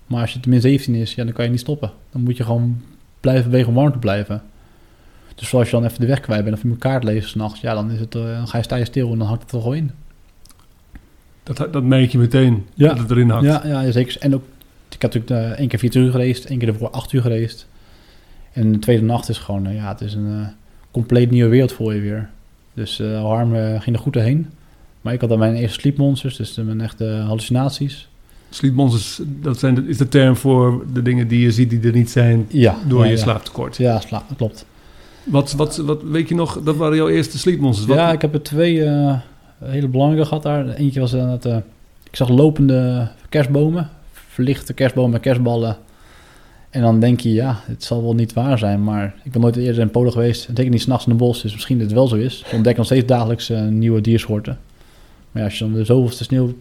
Maar 0.06 0.20
als 0.20 0.32
je 0.32 0.38
min 0.48 0.61
17 0.61 0.94
is, 0.94 1.14
ja, 1.14 1.24
dan 1.24 1.32
kan 1.32 1.44
je 1.44 1.50
niet 1.50 1.61
stoppen. 1.61 1.90
Dan 2.11 2.22
moet 2.22 2.37
je 2.37 2.44
gewoon 2.44 2.82
blijven 3.20 3.44
bewegen 3.50 3.68
om 3.68 3.74
warm 3.74 3.92
te 3.92 3.98
blijven. 3.98 4.42
Dus 5.35 5.48
zoals 5.48 5.70
je 5.70 5.76
dan 5.76 5.85
even 5.85 6.00
de 6.00 6.06
weg 6.06 6.20
kwijt 6.20 6.44
bent 6.44 6.56
of 6.56 6.62
je 6.62 6.68
moet 6.68 6.78
kaart 6.78 7.04
lezen 7.04 7.28
s'nachts, 7.28 7.61
ja, 7.61 7.74
dan, 7.74 7.90
is 7.90 8.00
het, 8.00 8.14
eh, 8.14 8.22
dan 8.22 8.48
ga 8.48 8.56
je 8.59 8.64
sta 8.64 8.76
je 8.76 8.85
stil 8.85 9.12
en 9.12 9.18
dan 9.18 9.26
hakt 9.28 9.42
het 9.42 9.52
er 9.52 9.61
gewoon 9.61 9.76
in. 9.76 9.90
Dat, 11.42 11.56
dat 11.72 11.82
merk 11.82 12.11
je 12.11 12.18
meteen, 12.18 12.66
Ja. 12.74 12.88
dat 12.88 12.98
het 12.98 13.11
erin 13.11 13.30
hakt. 13.30 13.44
Ja, 13.44 13.62
ja, 13.66 13.90
zeker. 13.90 14.16
En 14.20 14.35
ook, 14.35 14.42
ik 14.90 15.02
heb 15.02 15.14
natuurlijk 15.14 15.30
eh, 15.30 15.59
één 15.59 15.68
keer 15.68 15.78
24 15.78 16.02
uur 16.02 16.11
gereisd, 16.11 16.44
één 16.44 16.59
keer 16.59 16.68
ervoor 16.68 16.90
8 16.90 17.12
uur 17.12 17.22
gereisd. 17.22 17.66
En 18.52 18.72
de 18.72 18.78
tweede 18.78 19.02
nacht 19.04 19.28
is 19.28 19.38
gewoon, 19.38 19.66
eh, 19.66 19.74
ja, 19.74 19.88
het 19.88 20.00
is 20.00 20.14
een 20.14 20.26
eh, 20.40 20.46
compleet 20.90 21.30
nieuwe 21.30 21.50
wereld 21.50 21.72
voor 21.72 21.94
je 21.94 22.00
weer. 22.00 22.30
Dus 22.76 23.00
eh 23.00 23.22
Harm 23.22 23.54
eh, 23.54 23.80
ging 23.80 23.96
er 23.96 24.02
goed 24.02 24.12
doorheen. 24.12 24.50
Maar 25.00 25.12
ik 25.14 25.20
had 25.20 25.28
dan 25.28 25.38
mijn 25.38 25.54
eerste 25.54 25.80
sleepmonsters, 25.80 26.36
dus 26.36 26.54
mijn 26.56 26.80
echte 26.80 27.04
hallucinaties. 27.26 28.08
Sleepmonsters, 28.50 29.20
dat 29.42 29.58
zijn, 29.58 29.74
de- 29.74 29.86
is 29.86 29.96
de 29.98 30.08
term 30.08 30.36
voor 30.36 30.84
de 30.92 31.02
dingen 31.02 31.28
die 31.28 31.40
je 31.40 31.50
ziet 31.52 31.70
die 31.70 31.80
er 31.80 31.92
niet 31.92 32.10
zijn 32.10 32.46
Ja. 32.48 32.74
door 32.88 32.98
ja, 33.04 33.04
je 33.10 33.16
ja. 33.16 33.22
slaaptekort. 33.22 33.76
Ja, 33.76 34.00
sla 34.00 34.22
klopt. 34.36 34.66
Wat, 35.24 35.52
wat, 35.52 35.76
wat, 35.76 36.02
weet 36.02 36.28
je 36.28 36.34
nog, 36.34 36.60
dat 36.62 36.76
waren 36.76 36.96
jouw 36.96 37.08
eerste 37.08 37.38
sleepmonsters. 37.38 37.88
Wat, 37.88 37.96
Ja, 37.96 38.12
ik 38.12 38.20
heb 38.22 38.34
er 38.34 38.42
twee 38.42 38.84
eh, 38.84 39.14
hele 39.64 39.88
belangrijke 39.88 40.26
gehad 40.28 40.42
daar. 40.42 40.68
Eentje 40.68 41.00
was 41.00 41.10
dat 41.10 41.44
eh 41.44 41.56
ik 42.10 42.16
zag 42.16 42.28
lopende 42.28 43.08
kerstbomen, 43.28 43.88
verlichte 44.12 44.72
kerstbomen 44.72 45.10
met 45.10 45.20
kerstballen. 45.20 45.76
En 46.76 46.82
dan 46.82 47.00
denk 47.00 47.20
je, 47.20 47.32
ja, 47.32 47.60
het 47.62 47.84
zal 47.84 48.02
wel 48.02 48.14
niet 48.14 48.32
waar 48.32 48.58
zijn, 48.58 48.84
maar 48.84 49.14
ik 49.22 49.32
ben 49.32 49.40
nooit 49.40 49.56
eerder 49.56 49.80
in 49.80 49.90
Polen 49.90 50.12
geweest. 50.12 50.48
En 50.48 50.56
zeker 50.56 50.72
niet 50.72 50.80
s'nachts 50.80 51.04
in 51.04 51.10
het 51.10 51.20
bos, 51.20 51.42
dus 51.42 51.52
misschien 51.52 51.78
dat 51.78 51.86
het 51.86 51.96
wel 51.96 52.08
zo 52.08 52.16
is. 52.16 52.38
Ze 52.38 52.54
ontdekken 52.54 52.76
nog 52.76 52.86
steeds 52.86 53.06
dagelijks 53.06 53.50
eh, 53.50 53.66
nieuwe 53.66 54.00
diersoorten. 54.00 54.58
Maar 55.30 55.42
ja, 55.42 55.48
als 55.48 55.58
je 55.58 55.64
dan 55.64 55.72
de 55.72 55.84
zoveelste 55.84 56.24
sneeuw, 56.24 56.54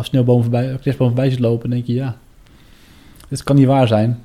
sneeuwboom 0.00 0.42
voorbij, 0.42 0.78
voorbij 0.96 1.30
ziet 1.30 1.38
lopen, 1.38 1.70
denk 1.70 1.86
je, 1.86 1.94
ja, 1.94 2.16
dit 3.28 3.42
kan 3.42 3.56
niet 3.56 3.66
waar 3.66 3.86
zijn. 3.86 4.18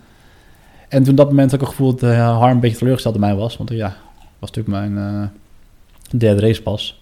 En 0.90 1.04
toen 1.04 1.12
op 1.12 1.18
dat 1.18 1.30
moment 1.30 1.52
had 1.52 1.60
ik 1.60 1.68
het 1.68 1.76
gevoel 1.76 1.96
dat 1.96 2.10
eh, 2.10 2.38
Harm 2.38 2.52
een 2.54 2.60
beetje 2.60 2.78
teleurgesteld 2.78 3.16
in 3.16 3.22
mij 3.22 3.36
was. 3.36 3.58
Want 3.58 3.72
eh, 3.72 3.78
ja, 3.78 3.96
was 4.40 4.52
natuurlijk 4.52 4.94
mijn 4.94 5.32
derde 6.18 6.42
race 6.42 6.62
pas. 6.62 7.02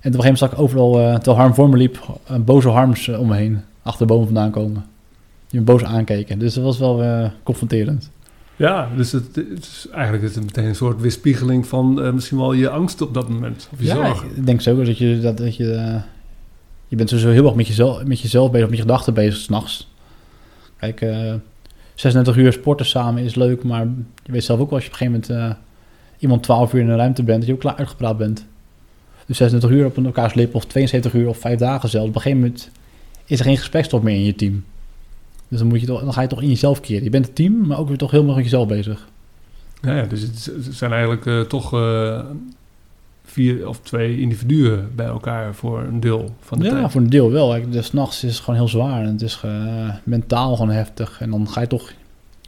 En 0.00 0.12
op 0.12 0.18
een 0.18 0.22
gegeven 0.22 0.22
moment 0.22 0.38
zag 0.38 0.52
ik 0.52 0.58
overal, 0.58 0.92
terwijl 0.92 1.36
Harm 1.36 1.54
voor 1.54 1.68
me 1.68 1.76
liep, 1.76 2.18
boze 2.40 2.68
Harms 2.68 3.08
om 3.08 3.28
me 3.28 3.36
heen. 3.36 3.60
Achter 3.82 4.06
de 4.06 4.12
boom 4.12 4.24
vandaan 4.24 4.50
komen. 4.50 4.84
Die 5.50 5.60
me 5.60 5.66
boos 5.66 5.84
aankeken. 5.84 6.38
Dus 6.38 6.54
dat 6.54 6.64
was 6.64 6.78
wel 6.78 7.02
eh, 7.02 7.30
confronterend. 7.42 8.10
ja, 8.56 8.88
dus 8.96 9.12
het, 9.12 9.36
het 9.36 9.58
is, 9.58 9.86
eigenlijk 9.92 10.24
is 10.24 10.34
het 10.34 10.44
meteen 10.44 10.64
een 10.64 10.74
soort 10.74 11.00
weerspiegeling 11.00 11.66
van 11.66 12.02
eh, 12.02 12.12
misschien 12.12 12.38
wel 12.38 12.52
je 12.52 12.68
angst 12.68 13.00
op 13.00 13.14
dat 13.14 13.28
moment. 13.28 13.68
Of 13.72 13.78
je 13.78 13.84
Ja, 13.84 13.94
zorg. 13.94 14.22
ik 14.22 14.46
denk 14.46 14.60
zo 14.60 14.84
dat 14.84 14.98
je... 14.98 15.20
Dat, 15.20 15.36
dat 15.36 15.56
je, 15.56 15.72
eh, 15.72 16.02
je 16.88 16.96
bent 16.96 17.08
sowieso 17.08 17.30
heel 17.30 17.44
erg 17.46 17.54
met 17.54 17.66
jezelf, 17.66 18.04
met 18.04 18.20
jezelf 18.20 18.50
bezig, 18.50 18.68
met 18.68 18.76
je 18.76 18.82
gedachten 18.82 19.14
bezig 19.14 19.36
s'nachts. 19.40 19.88
Kijk, 20.76 21.00
eh 21.00 21.34
36 21.94 22.36
uur 22.36 22.52
sporten 22.52 22.86
samen 22.86 23.22
is 23.22 23.34
leuk, 23.34 23.64
maar 23.64 23.86
je 24.24 24.32
weet 24.32 24.44
zelf 24.44 24.60
ook 24.60 24.70
wel 24.70 24.78
als 24.78 24.86
je 24.86 24.92
op 24.94 25.00
een 25.00 25.06
gegeven 25.06 25.36
moment 25.38 25.56
iemand 26.18 26.42
12 26.42 26.72
uur 26.74 26.80
in 26.80 26.88
een 26.88 26.96
ruimte 26.96 27.22
bent, 27.22 27.38
dat 27.38 27.46
je 27.46 27.54
ook 27.54 27.60
klaar 27.60 27.76
uitgepraat 27.76 28.16
bent. 28.18 28.46
Dus 29.26 29.36
36 29.36 29.70
uur 29.70 29.86
op 29.86 30.04
elkaars 30.04 30.34
lip 30.34 30.54
of 30.54 30.64
72 30.64 31.14
uur 31.14 31.28
of 31.28 31.38
5 31.38 31.58
dagen 31.58 31.88
zelfs. 31.88 32.08
Op 32.08 32.14
een 32.14 32.20
gegeven 32.20 32.42
moment 32.42 32.70
is 33.26 33.38
er 33.38 33.44
geen 33.44 33.56
gesprekstof 33.56 34.02
meer 34.02 34.14
in 34.14 34.24
je 34.24 34.34
team. 34.34 34.64
Dus 35.50 35.58
dan, 35.58 35.68
moet 35.68 35.80
je 35.80 35.86
toch, 35.86 36.00
dan 36.00 36.12
ga 36.12 36.22
je 36.22 36.28
toch 36.28 36.42
in 36.42 36.48
jezelf 36.48 36.80
keren. 36.80 37.04
Je 37.04 37.10
bent 37.10 37.28
een 37.28 37.32
team, 37.32 37.66
maar 37.66 37.78
ook 37.78 37.88
weer 37.88 37.96
toch 37.96 38.10
helemaal 38.10 38.34
met 38.34 38.44
jezelf 38.44 38.68
bezig. 38.68 39.08
Ja, 39.82 39.96
ja, 39.96 40.02
dus 40.02 40.20
het, 40.20 40.50
het 40.64 40.74
zijn 40.74 40.92
eigenlijk 40.92 41.26
eh, 41.26 41.40
toch 41.40 41.74
eh, 41.74 42.20
vier 43.24 43.68
of 43.68 43.80
twee 43.80 44.20
individuen 44.20 44.90
bij 44.94 45.06
elkaar 45.06 45.54
voor 45.54 45.80
een 45.80 46.00
deel 46.00 46.34
van 46.40 46.58
de 46.58 46.64
ja, 46.64 46.70
tijd. 46.70 46.90
voor 46.92 47.00
een 47.00 47.10
deel 47.10 47.30
wel. 47.30 47.70
Dus 47.70 47.92
nachts 47.92 48.24
is 48.24 48.34
het 48.34 48.44
gewoon 48.44 48.60
heel 48.60 48.68
zwaar 48.68 49.02
en 49.02 49.12
het 49.12 49.22
is 49.22 49.40
eh, 49.44 49.94
mentaal 50.04 50.56
gewoon 50.56 50.70
heftig. 50.70 51.20
En 51.20 51.30
dan 51.30 51.48
ga 51.48 51.60
je 51.60 51.66
toch 51.66 51.92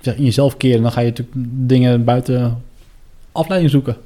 zeg, 0.01 0.17
in 0.17 0.25
jezelf 0.25 0.57
keren. 0.57 0.77
En 0.77 0.83
dan 0.83 0.93
ga 0.93 1.01
je 1.01 1.09
natuurlijk 1.09 1.37
dingen 1.69 2.05
buiten 2.05 2.63
afleiding 3.33 3.71
zoeken. 3.71 3.97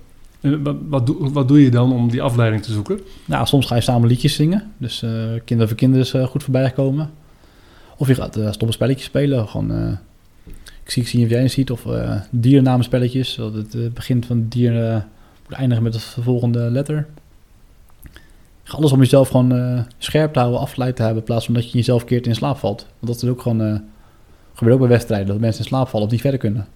En 0.41 0.63
wat, 0.63 0.77
wat, 0.89 1.07
doe, 1.07 1.31
wat 1.31 1.49
doe 1.49 1.63
je 1.63 1.71
dan 1.71 1.93
om 1.93 2.11
die 2.11 2.23
afleiding 2.23 2.63
te 2.63 2.73
zoeken? 2.73 3.01
Nou, 3.25 3.47
soms 3.47 3.67
ga 3.67 3.75
je 3.75 3.81
samen 3.81 4.09
liedjes 4.09 4.35
zingen. 4.35 4.73
Dus 4.79 4.99
Kinderen 5.45 5.69
voor 5.69 5.77
Kinderen 5.77 6.05
is 6.05 6.31
goed 6.31 6.43
voorbij 6.43 6.67
gekomen. 6.69 7.11
Of 7.97 8.09
je 8.09 8.15
gaat 8.15 8.37
eh 8.37 8.53
stomme 8.53 8.75
spelletjes 8.75 9.07
spelen. 9.07 9.49
Gewoon, 9.49 9.73
eh, 9.73 9.93
ik, 10.85 10.91
zie, 10.91 11.03
ik 11.03 11.09
zie 11.09 11.25
of 11.25 11.31
jij 11.31 11.43
het 11.43 11.53
ziet. 11.53 11.71
Of 11.71 11.87
eh 11.87 12.21
diernamenspelletjes. 12.31 13.35
Dat 13.35 13.55
het 13.55 13.95
begint 13.95 14.27
van 14.27 14.49
dier 14.49 15.05
moet 15.45 15.59
eindigen 15.59 15.83
met 15.85 15.93
de 15.93 16.01
volgende 16.01 16.59
letter. 16.59 17.07
Ga 18.63 18.77
alles 18.77 18.93
om 18.93 18.99
jezelf 18.99 19.29
gewoon 19.29 19.85
scherp 19.99 20.33
te 20.33 20.39
houden, 20.39 20.61
afgeleid 20.61 20.97
te 20.97 21.03
hebben. 21.03 21.21
In 21.21 21.27
plaats 21.27 21.45
van 21.45 21.55
dat 21.55 21.71
je 21.71 21.79
jezelf 21.79 22.05
keert 22.05 22.27
in 22.27 22.35
slaap 22.35 22.57
valt. 22.57 22.87
Want 22.99 23.13
dat 23.13 23.23
is 23.23 23.29
ook 23.29 23.43
gewoon... 23.43 23.83
gebeurt 24.55 24.75
ook 24.75 24.81
bij 24.81 24.89
wedstrijden. 24.89 25.27
Dat 25.27 25.41
mensen 25.41 25.63
in 25.63 25.69
slaap 25.69 25.89
vallen 25.89 26.07
of 26.07 26.13
niet 26.13 26.21
verder 26.21 26.41
kunnen. 26.41 26.67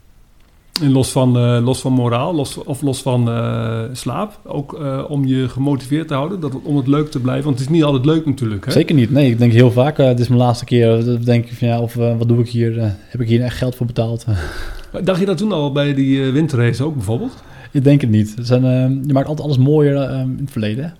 En 0.82 0.92
los 0.92 1.10
van, 1.10 1.36
eh, 1.36 1.58
los 1.64 1.80
van 1.80 1.92
moraal 1.92 2.34
los, 2.34 2.56
of 2.64 2.82
los 2.82 3.02
van 3.02 3.28
eh, 3.28 3.82
slaap, 3.92 4.40
ook 4.44 4.80
eh, 4.80 5.04
om 5.08 5.26
je 5.26 5.48
gemotiveerd 5.48 6.08
te 6.08 6.14
houden, 6.14 6.40
dat, 6.40 6.52
om 6.62 6.76
het 6.76 6.86
leuk 6.86 7.10
te 7.10 7.20
blijven. 7.20 7.44
Want 7.44 7.58
het 7.58 7.68
is 7.68 7.74
niet 7.74 7.84
altijd 7.84 8.04
leuk 8.04 8.26
natuurlijk. 8.26 8.64
Hè? 8.64 8.70
Zeker 8.70 8.94
niet. 8.94 9.10
Nee, 9.10 9.30
ik 9.30 9.38
denk 9.38 9.52
heel 9.52 9.72
vaak, 9.72 9.96
dit 9.96 10.20
is 10.20 10.28
mijn 10.28 10.40
laatste 10.40 10.64
keer. 10.64 11.04
Dan 11.04 11.22
denk 11.22 11.44
ik 11.44 11.56
van 11.56 11.68
ja, 11.68 11.80
of 11.80 11.94
wat 11.94 12.28
doe 12.28 12.38
ik 12.38 12.48
hier? 12.48 12.94
Heb 13.08 13.20
ik 13.20 13.28
hier 13.28 13.42
echt 13.42 13.56
geld 13.56 13.74
voor 13.74 13.86
betaald? 13.86 14.24
Dacht 15.04 15.20
je 15.20 15.26
dat 15.26 15.38
toen 15.38 15.52
al 15.52 15.72
bij 15.72 15.94
die 15.94 16.30
winterrace 16.30 16.84
ook 16.84 16.94
bijvoorbeeld? 16.94 17.42
ik 17.70 17.84
denk 17.84 18.00
het 18.00 18.10
niet. 18.10 18.36
Het 18.36 18.46
zijn, 18.46 18.64
eh, 18.64 19.06
je 19.06 19.12
maakt 19.12 19.28
altijd 19.28 19.46
alles 19.46 19.58
mooier 19.58 20.10
in 20.10 20.38
het 20.40 20.50
verleden. 20.50 20.84
hè. 20.84 20.90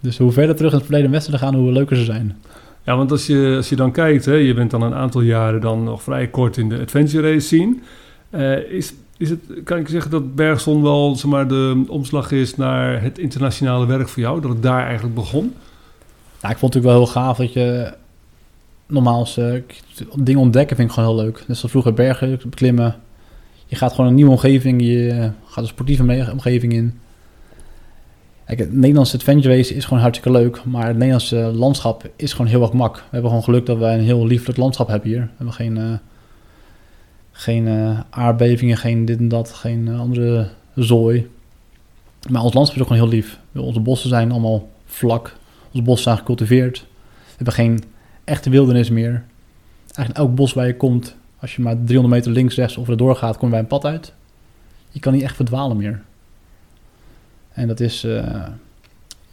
Dus 0.00 0.18
hoe 0.18 0.32
verder 0.32 0.56
terug 0.56 0.70
in 0.70 0.76
het 0.76 0.86
verleden 0.86 1.10
wedstrijden 1.10 1.46
gaan, 1.46 1.58
hoe 1.58 1.72
leuker 1.72 1.96
ze 1.96 2.04
zijn. 2.04 2.36
Ja, 2.84 2.96
want 2.96 3.10
als 3.10 3.26
je, 3.26 3.54
als 3.56 3.68
je 3.68 3.76
dan 3.76 3.92
kijkt, 3.92 4.24
hè, 4.24 4.34
je 4.34 4.54
bent 4.54 4.70
dan 4.70 4.82
een 4.82 4.94
aantal 4.94 5.20
jaren 5.20 5.60
dan 5.60 5.84
nog 5.84 6.02
vrij 6.02 6.26
kort 6.28 6.56
in 6.56 6.68
de 6.68 6.80
adventure 6.80 7.32
race 7.32 7.46
scene. 7.46 7.76
Eh, 8.30 8.70
is, 8.70 8.94
is 9.22 9.30
het, 9.30 9.40
kan 9.64 9.78
ik 9.78 9.88
zeggen 9.88 10.10
dat 10.10 10.34
Bergson 10.34 10.82
wel 10.82 11.16
zeg 11.16 11.30
maar, 11.30 11.48
de 11.48 11.84
omslag 11.88 12.30
is 12.30 12.56
naar 12.56 13.02
het 13.02 13.18
internationale 13.18 13.86
werk 13.86 14.08
voor 14.08 14.22
jou? 14.22 14.40
Dat 14.40 14.50
het 14.50 14.62
daar 14.62 14.84
eigenlijk 14.84 15.14
begon? 15.14 15.54
Nou, 16.40 16.52
ik 16.54 16.58
vond 16.58 16.74
het 16.74 16.82
natuurlijk 16.82 16.84
wel 16.84 16.94
heel 16.94 17.06
gaaf 17.06 17.36
dat 17.36 17.52
je... 17.52 17.92
Normaal 18.86 19.26
ik- 19.36 19.82
dingen 20.14 20.40
ontdekken 20.40 20.76
vind 20.76 20.88
ik 20.88 20.94
gewoon 20.94 21.14
heel 21.14 21.24
leuk. 21.24 21.44
Net 21.46 21.56
zoals 21.56 21.70
vroeger 21.70 21.94
bergen 21.94 22.40
beklimmen. 22.44 22.96
Je 23.66 23.76
gaat 23.76 23.92
gewoon 23.92 24.06
een 24.06 24.14
nieuwe 24.16 24.30
omgeving. 24.30 24.82
Je 24.82 25.30
gaat 25.46 25.64
een 25.64 25.70
sportieve 25.70 26.28
omgeving 26.32 26.72
in. 26.72 26.98
Kijk, 28.46 28.58
het 28.58 28.72
Nederlandse 28.72 29.16
adventure 29.16 29.56
race 29.56 29.74
is 29.74 29.84
gewoon 29.84 30.02
hartstikke 30.02 30.38
leuk. 30.38 30.64
Maar 30.64 30.86
het 30.86 30.96
Nederlandse 30.96 31.36
landschap 31.36 32.10
is 32.16 32.32
gewoon 32.32 32.46
heel 32.46 32.62
erg 32.62 32.72
mak. 32.72 32.94
We 32.96 33.02
hebben 33.10 33.28
gewoon 33.30 33.44
geluk 33.44 33.66
dat 33.66 33.78
wij 33.78 33.94
een 33.94 34.04
heel 34.04 34.26
lieflijk 34.26 34.58
landschap 34.58 34.88
hebben 34.88 35.08
hier. 35.08 35.20
We 35.20 35.28
hebben 35.36 35.54
geen, 35.54 35.76
eh, 35.78 35.92
geen 37.32 37.68
eh, 37.68 38.00
aardbevingen, 38.10 38.76
geen 38.76 39.04
dit 39.04 39.18
en 39.18 39.28
dat, 39.28 39.52
geen 39.52 39.88
eh, 39.88 40.00
andere 40.00 40.48
zooi. 40.74 41.30
Maar 42.30 42.42
ons 42.42 42.54
landschap 42.54 42.76
is 42.76 42.82
ook 42.82 42.92
gewoon 42.92 43.08
heel 43.08 43.16
lief. 43.16 43.38
Onze 43.54 43.80
bossen 43.80 44.08
zijn 44.08 44.30
allemaal 44.30 44.68
vlak. 44.86 45.36
Onze 45.70 45.82
bossen 45.82 46.04
zijn 46.04 46.18
gecultiveerd. 46.18 46.78
We 46.78 47.34
hebben 47.36 47.54
geen 47.54 47.82
echte 48.24 48.50
wildernis 48.50 48.90
meer. 48.90 49.24
Eigenlijk 49.94 50.18
elk 50.18 50.34
bos 50.34 50.52
waar 50.52 50.66
je 50.66 50.76
komt, 50.76 51.16
als 51.38 51.56
je 51.56 51.62
maar 51.62 51.76
300 51.84 52.14
meter 52.14 52.32
links, 52.32 52.54
rechts 52.54 52.76
of 52.76 52.88
erdoor 52.88 53.16
gaat, 53.16 53.36
kom 53.36 53.44
je 53.44 53.50
bij 53.50 53.60
een 53.60 53.66
pad 53.66 53.84
uit. 53.84 54.12
Je 54.90 55.00
kan 55.00 55.12
niet 55.12 55.22
echt 55.22 55.36
verdwalen 55.36 55.76
meer. 55.76 56.02
En 57.52 57.68
dat 57.68 57.80
is 57.80 58.04
eh, 58.04 58.48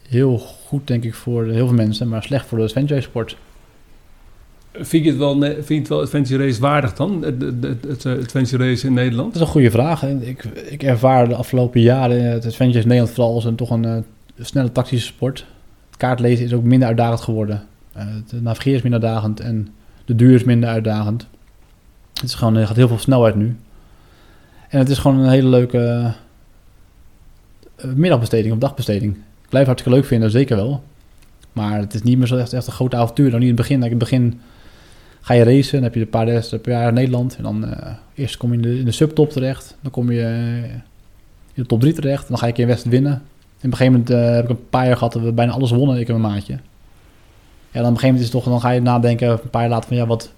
heel 0.07 0.37
goed, 0.37 0.87
denk 0.87 1.03
ik, 1.03 1.13
voor 1.13 1.45
heel 1.45 1.67
veel 1.67 1.75
mensen, 1.75 2.07
maar 2.07 2.23
slecht 2.23 2.45
voor 2.45 2.57
de 2.57 2.63
adventure 2.63 3.01
sport. 3.01 3.37
Vind 4.71 5.03
je 5.03 5.09
het 5.09 5.19
wel, 5.19 5.39
wel 5.87 6.01
adventure 6.01 6.45
race 6.45 6.59
waardig 6.59 6.93
dan? 6.93 7.23
Het, 7.23 8.05
eh, 8.05 8.11
adventure 8.11 8.69
race 8.69 8.87
in 8.87 8.93
Nederland? 8.93 9.33
Dat 9.33 9.41
is 9.41 9.47
een 9.47 9.53
goede 9.53 9.71
vraag. 9.71 10.03
Ik, 10.03 10.43
ik 10.43 10.83
ervaar 10.83 11.27
de 11.27 11.35
afgelopen 11.35 11.81
jaren 11.81 12.23
het 12.23 12.45
adventure 12.45 12.81
in 12.81 12.87
Nederland 12.87 13.15
vooral 13.15 13.33
als 13.33 13.45
een, 13.45 13.55
toch 13.55 13.69
een 13.69 13.85
eh, 13.85 13.97
snelle 14.39 14.71
tactische 14.71 15.07
sport. 15.07 15.45
Het 15.87 15.97
kaartlezen 15.97 16.45
is 16.45 16.53
ook 16.53 16.63
minder 16.63 16.87
uitdagend 16.87 17.21
geworden. 17.21 17.63
Eh, 17.93 18.05
het 18.07 18.41
navigeren 18.41 18.77
is 18.77 18.83
minder 18.83 19.01
uitdagend 19.01 19.39
en 19.39 19.67
de 20.05 20.15
duur 20.15 20.35
is 20.35 20.43
minder 20.43 20.69
uitdagend. 20.69 21.27
Het 22.13 22.23
is 22.23 22.33
gewoon, 22.33 22.55
er 22.55 22.67
gaat 22.67 22.75
heel 22.75 22.87
veel 22.87 22.99
snelheid 22.99 23.35
nu. 23.35 23.57
En 24.69 24.79
het 24.79 24.89
is 24.89 24.97
gewoon 24.97 25.19
een 25.19 25.29
hele 25.29 25.47
leuke 25.47 26.13
eh, 27.75 27.91
middagbesteding 27.91 28.53
of 28.53 28.59
dagbesteding. 28.59 29.13
Ik 29.15 29.49
blijf 29.49 29.65
hartstikke 29.65 29.97
leuk 29.97 30.07
vinden, 30.07 30.31
zeker 30.31 30.55
wel. 30.55 30.83
Maar 31.53 31.79
het 31.79 31.93
is 31.93 32.01
niet 32.01 32.17
meer 32.17 32.27
zo 32.27 32.37
echt, 32.37 32.53
echt 32.53 32.67
een 32.67 32.73
groot 32.73 32.95
avontuur. 32.95 33.31
Dan 33.31 33.39
niet 33.39 33.49
in 33.49 33.55
het 33.55 33.61
begin. 33.61 33.83
In 33.83 33.89
het 33.89 33.97
begin 33.97 34.39
ga 35.21 35.33
je 35.33 35.43
racen, 35.43 35.73
dan 35.73 35.83
heb 35.83 35.93
je 35.93 36.01
een 36.01 36.09
paar 36.09 36.25
wedstrijden 36.25 36.61
per 36.61 36.79
jaar 36.79 36.87
in 36.87 36.93
Nederland. 36.93 37.35
En 37.35 37.43
dan 37.43 37.65
eh, 37.65 37.93
eerst 38.13 38.37
kom 38.37 38.49
je 38.49 38.55
in 38.55 38.61
de, 38.61 38.79
in 38.79 38.85
de 38.85 38.91
subtop 38.91 39.29
terecht. 39.29 39.77
Dan 39.81 39.91
kom 39.91 40.11
je 40.11 40.21
eh, 40.21 40.63
in 41.53 41.63
de 41.63 41.65
top 41.65 41.79
3 41.79 41.93
terecht. 41.93 42.27
Dan 42.27 42.37
ga 42.37 42.43
je 42.43 42.49
een 42.49 42.55
keer 42.55 42.63
een 42.63 42.69
wedstrijd 42.69 42.95
winnen. 42.95 43.13
En 43.59 43.65
op 43.65 43.71
een 43.71 43.77
gegeven 43.77 43.91
moment 43.91 44.09
eh, 44.09 44.35
heb 44.35 44.43
ik 44.43 44.49
een 44.49 44.69
paar 44.69 44.85
jaar 44.85 44.97
gehad 44.97 45.13
dat 45.13 45.21
we 45.21 45.31
bijna 45.31 45.51
alles 45.51 45.71
wonnen, 45.71 45.99
ik 45.99 46.07
en 46.09 46.21
mijn 46.21 46.33
maatje. 46.33 46.53
Ja, 47.71 47.81
dan 47.81 47.83
op 47.83 47.89
een 47.89 47.99
gegeven 47.99 48.07
moment 48.07 48.19
is 48.19 48.33
het 48.33 48.43
toch, 48.43 48.43
dan 48.43 48.61
ga 48.61 48.69
je 48.69 48.81
nadenken, 48.81 49.29
een 49.29 49.49
paar 49.49 49.61
jaar 49.61 49.69
later 49.69 49.87
van 49.87 49.97
ja, 49.97 50.05
wat, 50.05 50.31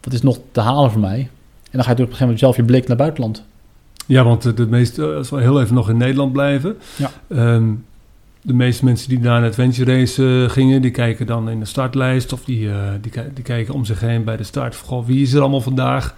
wat 0.00 0.12
is 0.12 0.22
nog 0.22 0.38
te 0.52 0.60
halen 0.60 0.90
voor 0.90 1.00
mij? 1.00 1.18
En 1.18 1.78
dan 1.78 1.84
ga 1.84 1.90
je 1.90 1.92
op 1.92 1.98
een 1.98 2.04
gegeven 2.04 2.22
moment 2.22 2.38
zelf 2.38 2.56
je 2.56 2.64
blik 2.64 2.80
naar 2.80 2.88
het 2.88 2.98
buitenland. 2.98 3.44
Ja, 4.06 4.24
want 4.24 4.56
de 4.56 4.66
meeste, 4.66 5.04
als 5.04 5.30
we 5.30 5.40
heel 5.40 5.60
even 5.60 5.74
nog 5.74 5.88
in 5.88 5.96
Nederland 5.96 6.32
blijven. 6.32 6.76
Ja. 6.96 7.10
ehm, 7.28 7.72
de 8.42 8.52
meeste 8.54 8.84
mensen 8.84 9.08
die 9.08 9.18
naar 9.20 9.42
een 9.42 9.48
adventure 9.48 9.96
race 9.98 10.42
eh, 10.44 10.50
gingen, 10.50 10.82
die 10.82 10.90
kijken 10.90 11.26
dan 11.26 11.48
in 11.50 11.58
de 11.60 11.64
startlijst 11.66 12.32
of 12.32 12.44
die, 12.44 12.70
eh, 12.70 12.78
die, 13.00 13.10
ki- 13.10 13.30
die 13.34 13.44
kijken 13.44 13.74
om 13.74 13.84
zich 13.84 14.00
heen 14.00 14.24
bij 14.24 14.36
de 14.36 14.42
start. 14.42 14.76
Goh, 14.76 15.06
wie 15.06 15.22
is 15.22 15.32
er 15.32 15.40
allemaal 15.40 15.60
vandaag? 15.60 16.14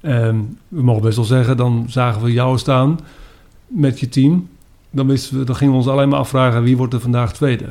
Ehm, 0.00 0.36
we 0.68 0.82
mogen 0.82 1.02
best 1.02 1.16
wel 1.16 1.24
zeggen, 1.24 1.56
dan 1.56 1.84
zagen 1.88 2.22
we 2.22 2.32
jou 2.32 2.58
staan 2.58 2.98
met 3.66 4.00
je 4.00 4.08
team. 4.08 4.48
Dan, 4.90 5.06
wisten 5.06 5.38
we, 5.38 5.44
dan 5.44 5.56
gingen 5.56 5.72
we 5.72 5.78
ons 5.78 5.88
alleen 5.88 6.08
maar 6.08 6.18
afvragen 6.18 6.62
wie 6.62 6.76
wordt 6.76 6.94
er 6.94 7.00
vandaag 7.00 7.32
tweede. 7.32 7.66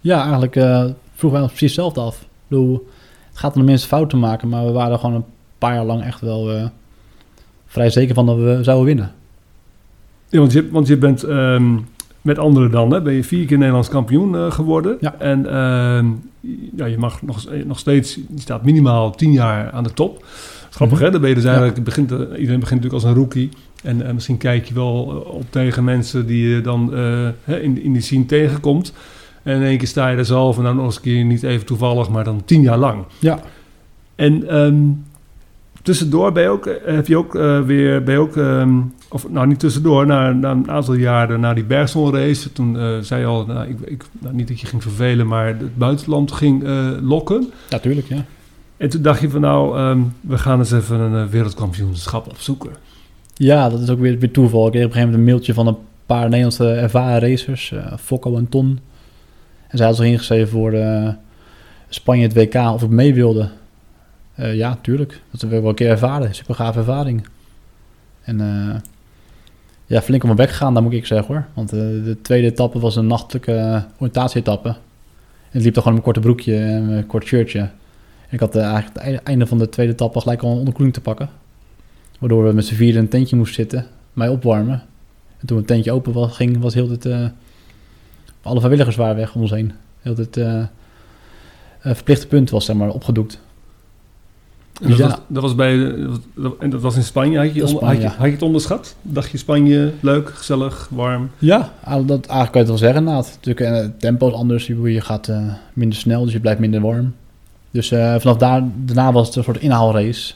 Ja, 0.00 0.20
eigenlijk 0.22 0.56
eh, 0.56 0.84
vroegen 1.14 1.30
wij 1.40 1.40
ons 1.48 1.58
precies 1.58 1.76
hetzelfde 1.76 2.00
af. 2.00 2.20
Ik 2.20 2.26
bedoel, 2.48 2.88
het 3.28 3.38
gaat 3.38 3.54
om 3.54 3.60
de 3.60 3.66
minste 3.66 3.88
fouten 3.88 4.18
maken, 4.18 4.48
maar 4.48 4.64
we 4.66 4.72
waren 4.72 4.98
gewoon 4.98 5.14
een 5.14 5.24
paar 5.58 5.74
jaar 5.74 5.84
lang 5.84 6.02
echt 6.02 6.20
wel 6.20 6.70
vrij 7.66 7.90
zeker 7.90 8.14
van 8.14 8.26
dat 8.26 8.36
we 8.36 8.58
zouden 8.62 8.86
winnen. 8.86 9.12
Ja, 10.28 10.38
want 10.38 10.52
je, 10.52 10.70
want 10.70 10.86
je 10.86 10.96
bent 10.96 11.22
ehm, 11.22 11.76
met 12.22 12.38
anderen 12.38 12.70
dan, 12.70 12.92
hè, 12.92 13.02
ben 13.02 13.12
je 13.12 13.24
vier 13.24 13.46
keer 13.46 13.58
Nederlands 13.58 13.88
kampioen 13.88 14.34
eh, 14.34 14.50
geworden. 14.50 14.96
Ja. 15.00 15.14
En 15.18 15.46
ehm, 15.46 16.06
ja, 16.76 16.86
je 16.86 16.98
mag 16.98 17.22
nog, 17.22 17.46
nog 17.64 17.78
steeds, 17.78 18.14
je 18.14 18.40
staat 18.40 18.64
minimaal 18.64 19.10
tien 19.10 19.32
jaar 19.32 19.70
aan 19.70 19.84
de 19.84 19.92
top. 19.92 20.24
Grappig 20.70 20.96
Mhm. 20.96 21.06
hè, 21.06 21.12
dan 21.12 21.20
ben 21.20 21.30
je 21.30 21.36
dus 21.36 21.44
eigenlijk, 21.44 21.84
begint, 21.84 22.12
eh, 22.12 22.18
iedereen 22.18 22.60
begint 22.60 22.82
natuurlijk 22.82 22.92
als 22.92 23.04
een 23.04 23.14
rookie. 23.14 23.50
En 23.82 24.06
eh, 24.06 24.12
misschien 24.12 24.36
kijk 24.36 24.64
je 24.64 24.74
wel 24.74 25.10
eh, 25.10 25.34
op 25.34 25.44
tegen 25.50 25.84
mensen 25.84 26.26
die 26.26 26.48
je 26.48 26.60
dan 26.60 26.94
eh, 26.94 27.62
in, 27.62 27.82
in 27.82 27.92
die 27.92 28.02
scene 28.02 28.26
tegenkomt. 28.26 28.92
En 29.42 29.56
in 29.56 29.62
één 29.62 29.78
keer 29.78 29.88
sta 29.88 30.08
je 30.08 30.16
er 30.16 30.24
zelf 30.24 30.56
en 30.56 30.62
dan 30.62 30.76
nog 30.76 30.84
eens 30.84 30.96
een 30.96 31.02
keer 31.02 31.24
niet 31.24 31.42
even 31.42 31.66
toevallig, 31.66 32.08
maar 32.08 32.24
dan 32.24 32.44
tien 32.44 32.62
jaar 32.62 32.78
lang. 32.78 33.04
Ja. 33.18 33.40
En 34.14 34.48
ehm, 34.48 34.76
tussendoor 35.82 36.32
ben 36.32 36.42
je 36.42 36.48
ook, 36.48 36.66
eh, 36.66 36.94
heb 36.94 37.06
je 37.06 37.16
ook 37.16 37.34
eh, 37.34 37.60
weer, 37.60 38.02
ben 38.02 38.14
je 38.14 38.20
ook, 38.20 38.36
of 39.08 39.28
nou 39.28 39.46
niet 39.46 39.58
tussendoor, 39.58 40.06
na, 40.06 40.32
na 40.32 40.50
een 40.50 40.70
aantal 40.70 40.94
jaren 40.94 41.40
na 41.40 41.54
die 41.54 41.64
Bergson 41.64 42.14
race, 42.14 42.52
toen 42.52 42.78
eh, 42.78 42.98
zei 43.00 43.20
je 43.20 43.26
al, 43.26 43.46
nou, 43.46 43.68
ik, 43.68 43.80
ik, 43.84 44.04
nou, 44.18 44.34
niet 44.34 44.48
dat 44.48 44.60
je 44.60 44.66
ging 44.66 44.82
vervelen, 44.82 45.26
maar 45.26 45.46
het 45.46 45.76
buitenland 45.76 46.32
ging 46.32 46.64
lokken. 47.00 47.50
Natuurlijk, 47.70 48.08
ja. 48.08 48.24
En 48.76 48.88
toen 48.88 49.02
dacht 49.02 49.20
je 49.20 49.30
van 49.30 49.40
nou, 49.40 49.76
ehm, 49.76 50.00
we 50.20 50.38
gaan 50.38 50.58
eens 50.58 50.72
even 50.72 51.00
een 51.00 51.28
wereldkampioenschap 51.28 52.28
opzoeken. 52.30 52.70
Ja, 53.34 53.68
dat 53.68 53.80
is 53.80 53.90
ook 53.90 54.00
weer, 54.00 54.18
weer 54.18 54.30
toeval. 54.30 54.66
Ik 54.66 54.72
kreeg 54.72 54.84
op 54.84 54.90
een 54.90 54.96
gegeven 54.96 55.10
moment 55.10 55.28
een 55.28 55.34
mailtje 55.34 55.54
van 55.54 55.66
een 55.66 55.76
paar 56.06 56.24
Nederlandse 56.24 56.72
ervaren 56.72 57.28
racers, 57.30 57.74
Fokko 58.00 58.36
en 58.36 58.48
Ton. 58.48 58.78
En 59.68 59.78
zij 59.78 59.86
hadden 59.86 60.04
zich 60.04 60.12
ingeschreven 60.12 60.48
voor 60.48 60.74
Spanje 61.88 62.22
het 62.22 62.34
WK 62.34 62.54
of 62.54 62.82
ik 62.82 62.88
mee 62.88 63.14
wilde. 63.14 63.48
Eh, 64.42 64.54
ja, 64.54 64.78
tuurlijk. 64.80 65.20
Dat 65.30 65.40
heb 65.40 65.52
ik 65.52 65.60
wel 65.60 65.68
een 65.68 65.74
keer 65.74 65.90
ervaren. 65.90 66.34
Super 66.34 66.54
gaaf 66.54 66.76
ervaring. 66.76 67.26
En 68.22 68.40
eh, 68.40 68.80
ja, 69.86 70.02
flink 70.02 70.22
op 70.22 70.28
mijn 70.28 70.46
bek 70.46 70.50
gegaan, 70.50 70.74
dat 70.74 70.82
moet 70.82 70.92
ik 70.92 71.06
zeggen 71.06 71.34
hoor. 71.34 71.46
Want 71.54 71.72
eh, 71.72 71.78
de 71.78 72.16
tweede 72.22 72.46
etappe 72.46 72.78
was 72.78 72.96
een 72.96 73.06
nachtelijke 73.06 73.84
oriëntatie-etappe. 73.98 74.68
En 74.68 74.78
het 75.50 75.62
liep 75.62 75.74
toch 75.74 75.82
gewoon 75.82 75.98
in 75.98 76.04
korte 76.04 76.20
broekje 76.20 76.56
en 76.56 76.86
mijn 76.86 77.06
kort 77.06 77.24
shirtje. 77.24 77.58
En 77.58 78.30
ik 78.30 78.40
had 78.40 78.56
eigenlijk 78.56 79.04
het 79.04 79.22
einde- 79.22 79.46
van 79.46 79.58
de 79.58 79.68
tweede 79.68 79.92
etappe 79.92 80.20
gelijk 80.20 80.42
al 80.42 80.50
een 80.50 80.58
onderkoeling 80.58 80.94
te 80.94 81.00
pakken. 81.00 81.28
Waardoor 82.18 82.44
we 82.44 82.52
met 82.52 82.66
z'n 82.66 82.74
vieren 82.74 82.96
in 82.96 83.02
een 83.02 83.08
tentje 83.08 83.36
moesten 83.36 83.54
zitten, 83.54 83.86
mij 84.12 84.28
opwarmen. 84.28 84.82
En 85.38 85.46
toen 85.46 85.56
het 85.56 85.66
tentje 85.66 85.92
open 85.92 86.12
was, 86.12 86.36
ging, 86.36 86.60
was 86.60 86.74
heel 86.74 86.96
eh, 87.00 87.26
alle 88.42 88.58
vrijwilligers 88.58 88.96
waren 88.96 89.16
weg 89.16 89.34
om 89.34 89.40
ons 89.40 89.50
heen. 89.50 89.72
Heel 90.00 90.16
eh, 90.16 90.64
verplichte 91.80 92.26
punt 92.26 92.50
was 92.50 92.64
zeg 92.64 92.76
maar 92.76 92.90
opgedoekt. 92.90 93.40
En 94.82 94.88
dat, 94.88 94.98
Ja. 94.98 95.08
was, 95.08 95.18
dat 95.26 95.42
was 95.42 95.54
bij, 95.54 95.94
en 96.58 96.70
dat 96.70 96.80
was 96.80 96.96
in 96.96 97.02
Spanje. 97.02 97.38
Had 97.38 97.54
je, 97.54 97.78
had, 97.80 97.96
je, 97.96 98.06
had 98.06 98.26
je 98.26 98.32
het 98.32 98.42
onderschat? 98.42 98.96
Dacht 99.02 99.30
je 99.30 99.38
Spanje 99.38 99.92
leuk, 100.00 100.28
gezellig, 100.28 100.88
warm? 100.90 101.30
Ja, 101.38 101.72
ah, 101.84 102.06
dat, 102.06 102.26
eigenlijk 102.26 102.28
kan 102.28 102.50
je 102.52 102.58
het 102.58 102.68
wel 102.68 102.76
zeggen 102.76 102.98
inderdaad. 102.98 103.38
Natuurlijk, 103.42 103.66
eh, 103.66 103.82
het 103.82 104.00
tempo 104.00 104.28
is 104.28 104.34
anders, 104.34 104.66
je, 104.66 104.92
je 104.92 105.00
gaat 105.00 105.28
eh, 105.28 105.52
minder 105.72 105.98
snel, 105.98 106.24
dus 106.24 106.32
je 106.32 106.40
blijft 106.40 106.60
minder 106.60 106.80
warm. 106.80 107.14
Dus 107.70 107.90
eh, 107.90 108.14
vanaf 108.18 108.36
daar, 108.36 108.62
daarna 108.76 109.12
was 109.12 109.26
het 109.26 109.36
een 109.36 109.42
soort 109.44 109.60
inhaalrace. 109.60 110.34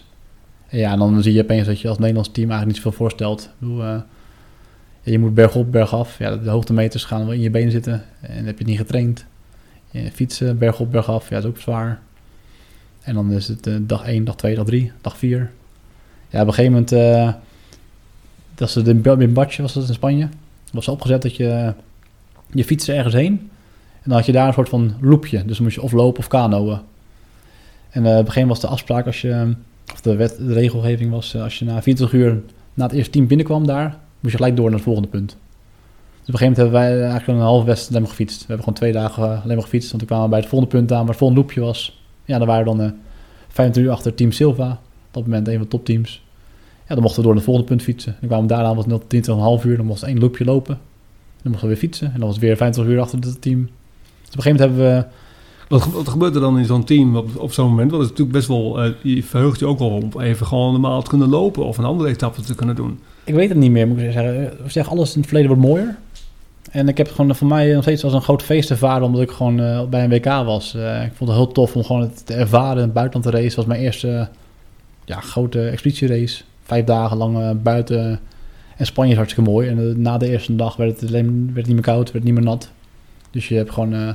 En 0.68 0.78
ja, 0.78 0.92
en 0.92 0.98
dan 0.98 1.22
zie 1.22 1.32
je 1.32 1.42
opeens 1.42 1.66
dat 1.66 1.80
je 1.80 1.88
als 1.88 1.98
Nederlands 1.98 2.30
team 2.32 2.50
eigenlijk 2.50 2.76
niet 2.76 2.84
zoveel 2.84 2.98
voorstelt. 2.98 3.42
Ik 3.42 3.50
bedoel, 3.58 4.02
je 5.02 5.18
moet 5.18 5.34
bergop, 5.34 5.72
bergaf. 5.72 6.18
Ja, 6.18 6.36
de 6.36 6.50
hoogtemeters 6.50 7.04
gaan 7.04 7.24
wel 7.24 7.32
in 7.32 7.40
je 7.40 7.50
benen 7.50 7.70
zitten. 7.70 8.04
En 8.20 8.36
heb 8.44 8.58
je 8.58 8.58
het 8.58 8.66
niet 8.66 8.78
getraind. 8.78 9.24
Je 9.90 10.10
fietsen, 10.12 10.58
bergop, 10.58 10.90
bergaf, 10.90 11.28
ja, 11.28 11.34
dat 11.34 11.44
is 11.44 11.50
ook 11.50 11.58
zwaar. 11.58 12.00
En 13.06 13.14
dan 13.14 13.32
is 13.32 13.48
het 13.48 13.66
eh, 13.66 13.74
dag 13.80 14.04
1, 14.04 14.24
dag 14.24 14.36
2, 14.36 14.54
dag 14.54 14.64
3, 14.64 14.92
dag 15.00 15.18
4. 15.18 15.50
Ja, 16.28 16.40
op 16.40 16.46
een 16.46 16.54
gegeven 16.54 16.72
moment... 16.72 16.92
eh 16.92 17.32
dat 18.54 18.74
het 18.74 18.88
in 18.88 19.32
Badje, 19.32 19.62
was 19.62 19.72
dat 19.72 19.88
in 19.88 19.94
Spanje 19.94 20.28
was 20.72 20.88
opgezet 20.88 21.22
dat 21.22 21.36
je, 21.36 21.74
je 22.52 22.64
fietste 22.64 22.92
ergens 22.92 23.14
heen. 23.14 23.32
En 23.92 24.02
dan 24.04 24.12
had 24.12 24.26
je 24.26 24.32
daar 24.32 24.46
een 24.46 24.52
soort 24.52 24.68
van 24.68 24.94
loopje. 25.00 25.44
Dus 25.44 25.54
dan 25.56 25.62
moest 25.64 25.76
je 25.76 25.82
of 25.82 25.92
lopen 25.92 26.18
of 26.18 26.28
kanoën. 26.28 26.78
En 27.90 28.06
eh, 28.06 28.10
op 28.12 28.18
een 28.18 28.18
gegeven 28.18 28.40
moment 28.40 28.48
was 28.48 28.60
de 28.60 28.66
afspraak 28.66 29.06
als 29.06 29.20
je, 29.20 29.54
of 29.92 30.00
de, 30.00 30.16
wet, 30.16 30.36
de 30.38 30.52
regelgeving 30.52 31.10
was, 31.10 31.36
als 31.36 31.58
je 31.58 31.64
na 31.64 31.82
24 31.82 32.12
uur 32.12 32.42
na 32.74 32.84
het 32.84 32.92
eerste 32.92 33.10
team 33.10 33.26
binnenkwam 33.26 33.66
daar, 33.66 33.98
moest 34.20 34.32
je 34.32 34.38
gelijk 34.38 34.56
door 34.56 34.64
naar 34.64 34.74
het 34.74 34.84
volgende 34.84 35.08
punt. 35.08 35.28
Dus 35.28 35.38
op 36.28 36.32
een 36.32 36.38
gegeven 36.38 36.46
moment 36.46 36.56
hebben 36.56 36.98
wij 36.98 37.10
eigenlijk 37.10 37.38
een 37.38 37.44
half 37.44 37.64
west 37.64 37.88
alleen 37.88 38.00
maar 38.00 38.10
gefietst. 38.10 38.38
We 38.38 38.46
hebben 38.46 38.64
gewoon 38.64 38.78
twee 38.78 38.92
dagen 38.92 39.42
alleen 39.42 39.56
maar 39.56 39.64
gefietst, 39.64 39.88
want 39.88 39.98
toen 39.98 40.08
kwamen 40.08 40.24
we 40.24 40.30
bij 40.30 40.40
het 40.40 40.48
volgende 40.48 40.76
punt 40.76 40.92
aan, 40.92 40.98
waar 40.98 41.08
het 41.08 41.16
volgende 41.16 41.42
loopje 41.42 41.60
was. 41.60 42.05
Ja, 42.26 42.38
dan 42.38 42.46
waren 42.46 42.64
we 42.64 42.76
dan 42.76 42.80
eh 42.80 42.92
25 43.48 43.82
uur 43.82 43.90
achter 43.90 44.14
Team 44.14 44.32
Silva, 44.32 44.70
op 44.70 44.78
dat 45.10 45.22
moment 45.22 45.48
een 45.48 45.54
van 45.54 45.62
de 45.62 45.68
topteams. 45.68 46.24
Ja, 46.88 46.94
dan 46.94 47.02
mochten 47.02 47.16
we 47.16 47.22
door 47.22 47.34
naar 47.34 47.44
het 47.44 47.52
volgende 47.52 47.68
punt 47.68 47.82
fietsen. 47.82 48.16
Dan 48.20 48.28
kwamen 48.28 48.48
we 48.48 48.54
daaraan, 48.54 48.76
was 48.76 48.84
het 48.84 49.60
20,5 49.62 49.66
uur, 49.66 49.76
dan 49.76 49.86
moest 49.86 50.02
één 50.02 50.18
loopje 50.18 50.44
lopen. 50.44 50.78
Dan 51.42 51.50
mochten 51.50 51.68
we 51.68 51.74
weer 51.74 51.82
fietsen. 51.82 52.06
En 52.06 52.12
dan 52.12 52.26
was 52.26 52.34
het 52.34 52.44
weer 52.44 52.56
25 52.56 52.94
uur 52.94 53.00
achter 53.00 53.18
het 53.18 53.42
team. 53.42 53.62
Dus 53.62 54.30
op 54.30 54.36
een 54.36 54.42
gegeven 54.42 54.66
moment 54.66 54.84
hebben 54.84 55.08
we... 55.08 55.24
Wat, 55.68 55.86
wat 55.92 56.08
gebeurt 56.08 56.34
er 56.34 56.40
dan 56.40 56.58
in 56.58 56.64
zo'n 56.64 56.84
team 56.84 57.16
op, 57.16 57.36
op 57.36 57.52
zo'n 57.52 57.68
moment? 57.68 57.90
Want 57.90 58.02
het 58.02 58.12
is 58.12 58.18
natuurlijk 58.18 58.36
best 58.46 58.48
wel, 58.48 58.82
eh, 58.82 58.90
je 59.14 59.22
verheugt 59.22 59.58
je 59.58 59.66
ook 59.66 59.78
wel 59.78 59.90
op 59.90 60.20
even 60.20 60.46
gewoon 60.46 60.72
normaal 60.72 61.02
te 61.02 61.10
kunnen 61.10 61.28
lopen 61.28 61.64
of 61.64 61.78
een 61.78 61.84
andere 61.84 62.08
etappe 62.08 62.42
te 62.42 62.54
kunnen 62.54 62.76
doen. 62.76 62.98
Ik 63.24 63.34
weet 63.34 63.48
het 63.48 63.58
niet 63.58 63.70
meer, 63.70 63.88
moet 63.88 63.98
ik 63.98 64.12
zeggen. 64.12 64.52
We 64.62 64.70
zeggen, 64.70 64.92
alles 64.92 65.14
in 65.14 65.20
het 65.20 65.28
verleden 65.28 65.56
wordt 65.56 65.66
mooier. 65.66 65.96
En 66.76 66.88
ik 66.88 66.96
heb 66.96 67.06
het 67.06 67.14
gewoon 67.14 67.36
voor 67.36 67.46
mij 67.46 67.72
nog 67.72 67.82
steeds 67.82 68.04
als 68.04 68.12
een 68.12 68.22
groot 68.22 68.42
feest 68.42 68.70
ervaren... 68.70 69.06
omdat 69.06 69.22
ik 69.22 69.30
gewoon 69.30 69.60
eh, 69.60 69.84
bij 69.84 70.04
een 70.04 70.10
WK 70.10 70.24
was. 70.24 70.74
Eh, 70.74 71.04
ik 71.04 71.12
vond 71.14 71.30
het 71.30 71.38
heel 71.38 71.52
tof 71.52 71.76
om 71.76 71.84
gewoon 71.84 72.02
het 72.02 72.26
te 72.26 72.34
ervaren 72.34 72.82
het 72.82 72.92
buitenland 72.92 73.24
te 73.24 73.40
racen. 73.40 73.56
was 73.56 73.66
mijn 73.66 73.80
eerste 73.80 74.28
ja, 75.04 75.20
grote 75.20 75.68
expeditierace. 75.68 76.42
Vijf 76.62 76.84
dagen 76.84 77.16
lang 77.16 77.38
eh, 77.38 77.50
buiten. 77.62 78.20
En 78.76 78.86
Spanje 78.86 79.10
is 79.10 79.16
hartstikke 79.16 79.50
mooi. 79.50 79.68
En 79.68 79.78
eh, 79.78 79.96
na 79.96 80.18
de 80.18 80.28
eerste 80.28 80.56
dag 80.56 80.76
werd 80.76 81.00
het, 81.00 81.08
alleen, 81.08 81.50
werd 81.54 81.66
niet 81.66 81.74
meer 81.74 81.84
koud, 81.84 82.12
werd 82.12 82.24
niet 82.24 82.34
meer 82.34 82.42
nat. 82.42 82.70
Dus 83.30 83.48
je 83.48 83.54
hebt 83.54 83.72
gewoon 83.72 83.94
eh, 83.94 84.12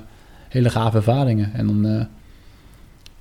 hele 0.50 0.70
gave 0.70 0.98
ervaringen. 0.98 1.54
En 1.54 1.68
dan 1.68 1.86
eh, 1.86 2.06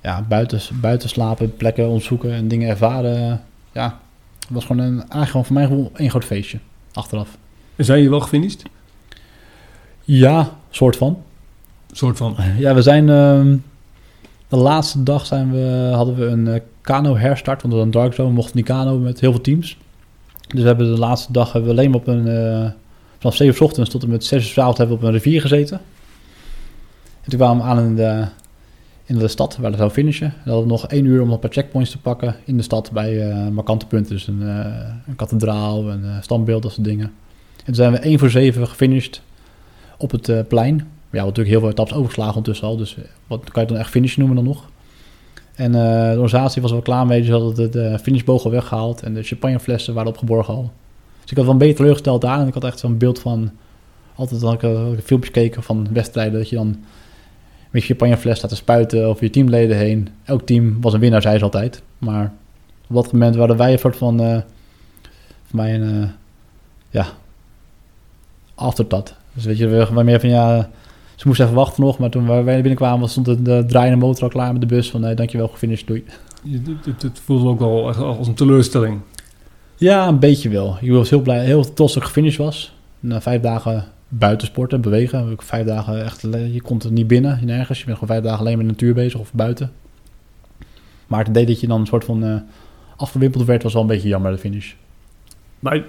ja, 0.00 0.24
buiten, 0.28 0.60
buiten 0.80 1.08
slapen, 1.08 1.56
plekken 1.56 1.86
onderzoeken 1.86 2.32
en 2.32 2.48
dingen 2.48 2.68
ervaren. 2.68 3.42
ja, 3.72 3.98
het 4.38 4.48
was 4.48 4.64
gewoon 4.64 4.82
een, 4.82 4.98
eigenlijk 4.98 5.30
gewoon 5.30 5.44
voor 5.44 5.54
mij 5.54 5.66
gevoel 5.66 5.90
één 5.94 6.10
groot 6.10 6.24
feestje. 6.24 6.58
Achteraf. 6.92 7.38
En 7.76 7.84
zijn 7.84 8.02
je 8.02 8.10
wel 8.10 8.20
gefinished? 8.20 8.62
Ja, 10.04 10.50
soort 10.70 10.96
van. 10.96 11.18
soort 11.92 12.16
van. 12.16 12.36
Ja, 12.58 12.74
we 12.74 12.82
zijn... 12.82 13.08
ehm, 13.08 13.56
de 14.48 14.56
laatste 14.56 15.02
dag 15.02 15.26
zijn 15.26 15.52
we, 15.52 15.90
hadden 15.94 16.14
we 16.16 16.24
een 16.26 16.48
eh, 16.48 16.60
kano 16.80 17.16
herstart. 17.16 17.62
Want 17.62 17.74
we 17.74 17.80
hadden 17.80 17.94
een 17.94 18.02
dark 18.02 18.14
zone, 18.14 18.28
we 18.28 18.34
mochten 18.34 18.56
niet 18.56 18.64
kano 18.66 18.98
met 18.98 19.20
heel 19.20 19.30
veel 19.32 19.40
teams. 19.40 19.76
Dus 20.48 20.60
we 20.60 20.66
hebben 20.66 20.92
de 20.94 20.98
laatste 20.98 21.32
dag 21.32 21.52
hebben 21.52 21.74
we 21.74 21.76
alleen 21.80 21.94
op 21.94 22.06
een... 22.06 22.28
eh, 22.28 22.70
vanaf 23.18 23.36
7 23.36 23.54
uur 23.54 23.62
ochtends 23.62 23.90
tot 23.90 24.02
en 24.02 24.08
met 24.10 24.24
6 24.24 24.42
uur 24.44 24.50
's 24.52 24.58
avonds 24.58 24.78
hebben 24.78 24.96
we 24.96 25.02
op 25.02 25.08
een 25.08 25.14
rivier 25.16 25.40
gezeten. 25.40 25.80
En 27.22 27.30
toen 27.30 27.38
kwamen 27.38 27.64
we 27.64 27.70
aan 27.70 27.78
in 27.78 27.96
de, 27.96 28.24
in 29.04 29.18
de 29.18 29.28
stad 29.28 29.56
waar 29.56 29.70
we 29.70 29.76
zouden 29.76 29.96
finishen. 29.96 30.26
En 30.26 30.32
dan 30.44 30.52
hadden 30.54 30.64
we 30.64 30.70
nog 30.80 30.86
één 30.86 31.04
uur 31.04 31.22
om 31.22 31.30
een 31.30 31.38
paar 31.38 31.52
checkpoints 31.52 31.90
te 31.90 31.98
pakken 31.98 32.36
in 32.44 32.56
de 32.56 32.62
stad 32.62 32.90
bij 32.92 33.30
eh, 33.30 33.48
markante 33.48 33.86
punten. 33.86 34.12
Dus 34.12 34.26
een, 34.26 34.40
een 35.06 35.16
kathedraal, 35.16 35.90
een 35.90 36.22
standbeeld, 36.22 36.62
dat 36.62 36.72
soort 36.72 36.86
dingen. 36.86 37.06
En 37.56 37.64
toen 37.64 37.74
zijn 37.74 37.92
we 37.92 37.98
1 37.98 38.18
voor 38.18 38.30
7 38.30 38.68
gefinished 38.68 39.22
op 40.00 40.10
het 40.10 40.28
eh, 40.28 40.38
plein. 40.48 40.76
Ja, 40.76 40.84
hebben 41.16 41.34
natuurlijk 41.34 41.48
heel 41.48 41.60
veel 41.60 41.68
etappes 41.68 41.94
overgeslagen 41.94 42.34
ondertussen 42.34 42.66
al. 42.68 42.76
Dus 42.76 42.96
eh, 42.96 43.04
wat 43.26 43.50
kan 43.50 43.62
je 43.62 43.68
dan 43.68 43.78
echt 43.78 43.90
finish 43.90 44.16
noemen 44.16 44.36
dan 44.36 44.44
nog? 44.44 44.68
En 45.54 45.74
eh, 45.74 46.10
de 46.10 46.20
organisatie 46.20 46.62
was 46.62 46.70
wel 46.70 46.82
klaar 46.82 47.06
mee. 47.06 47.18
Dus 47.18 47.26
ze 47.26 47.32
hadden 47.32 47.70
de, 47.70 47.98
finishboog 47.98 48.44
al 48.44 48.50
weggehaald. 48.50 49.02
En 49.02 49.14
de 49.14 49.22
champagneflessen 49.22 49.94
waren 49.94 50.10
opgeborgen 50.10 50.54
al. 50.54 50.70
Dus 51.20 51.30
ik 51.30 51.36
had 51.36 51.44
wel 51.44 51.52
een 51.52 51.58
beetje 51.60 51.74
teleurgesteld 51.74 52.20
daar. 52.20 52.40
En 52.40 52.46
ik 52.46 52.54
had 52.54 52.64
echt 52.64 52.78
zo'n 52.78 52.98
beeld 52.98 53.18
van... 53.18 53.50
Altijd 54.14 54.42
had 54.42 54.62
ik, 54.62 54.70
filmpjes 55.04 55.34
gekeken 55.34 55.62
van 55.62 55.88
wedstrijden. 55.92 56.38
Dat 56.38 56.48
je 56.48 56.56
dan 56.56 56.84
met 57.70 57.82
je 57.82 57.88
champagnefles 57.88 58.38
staat 58.38 58.50
te 58.50 58.56
spuiten 58.56 59.06
over 59.06 59.24
je 59.24 59.30
teamleden 59.30 59.76
heen. 59.76 60.08
Elk 60.24 60.42
team 60.42 60.80
was 60.80 60.92
een 60.92 61.00
winnaar, 61.00 61.22
zei 61.22 61.38
ze 61.38 61.44
altijd. 61.44 61.82
Maar 61.98 62.32
op 62.88 62.94
dat 62.94 63.12
moment 63.12 63.36
waren 63.36 63.56
wij 63.56 63.72
een 63.72 63.78
soort 63.78 63.96
van... 63.96 64.18
voor 65.44 65.56
mij 65.56 65.74
een... 65.74 66.10
ja... 66.90 67.06
Aftertat. 68.54 69.14
Dus 69.32 69.44
weet 69.44 69.58
je, 69.58 69.66
we 69.66 69.76
waren 69.76 70.04
meer 70.04 70.20
van 70.20 70.28
ja... 70.28 70.70
Ze 71.14 71.26
moesten 71.26 71.46
even 71.46 71.58
wachten 71.58 71.84
nog, 71.84 71.98
maar 71.98 72.10
toen 72.10 72.26
wij 72.26 72.44
binnenkwamen 72.44 73.08
stond 73.08 73.26
de, 73.26 73.42
de 73.42 73.64
draaiende 73.66 73.98
motor 73.98 74.22
al 74.22 74.28
klaar 74.28 74.52
met 74.52 74.60
de 74.60 74.66
bus. 74.66 74.90
Van 74.90 75.00
nee, 75.00 75.14
dankjewel, 75.14 75.48
gefinished, 75.48 75.86
doei. 75.86 76.04
Het, 76.84 77.02
het, 77.02 77.20
voelde 77.24 77.48
ook 77.48 77.58
wel 77.58 77.88
echt 77.88 77.98
als 77.98 78.28
een 78.28 78.34
teleurstelling. 78.34 79.00
Ja, 79.76 80.08
een 80.08 80.18
beetje 80.18 80.48
wel. 80.48 80.76
Ik 80.80 80.90
was 80.90 81.10
heel 81.10 81.20
blij, 81.20 81.44
heel 81.44 81.72
trots 81.72 81.94
dat 81.94 82.02
ik 82.02 82.08
gefinished 82.08 82.38
was. 82.38 82.74
Na 83.00 83.20
vijf 83.20 83.40
dagen 83.40 83.84
buitensporten, 84.08 84.80
bewegen. 84.80 85.18
Heb 85.18 85.30
ik 85.30 85.42
vijf 85.42 85.66
dagen 85.66 86.04
echt, 86.04 86.20
je 86.52 86.60
kon 86.62 86.80
er 86.82 86.92
niet 86.92 87.06
binnen, 87.06 87.40
nergens. 87.44 87.78
Je 87.78 87.84
bent 87.84 87.98
gewoon 87.98 88.14
vijf 88.14 88.24
dagen 88.28 88.40
alleen 88.40 88.56
met 88.56 88.66
de 88.66 88.72
natuur 88.72 88.94
bezig 88.94 89.20
of 89.20 89.32
buiten. 89.32 89.72
Maar 91.06 91.18
het 91.18 91.28
idee 91.28 91.46
dat 91.46 91.60
je 91.60 91.66
dan 91.66 91.80
een 91.80 91.86
soort 91.86 92.04
van 92.04 92.24
eh 92.24 92.36
afgewimpeld 93.00 93.44
werd, 93.44 93.62
was 93.62 93.72
wel 93.72 93.82
een 93.82 93.88
beetje 93.88 94.08
jammer, 94.08 94.32
de 94.32 94.38
finish. 94.38 94.72
Maar 95.58 95.84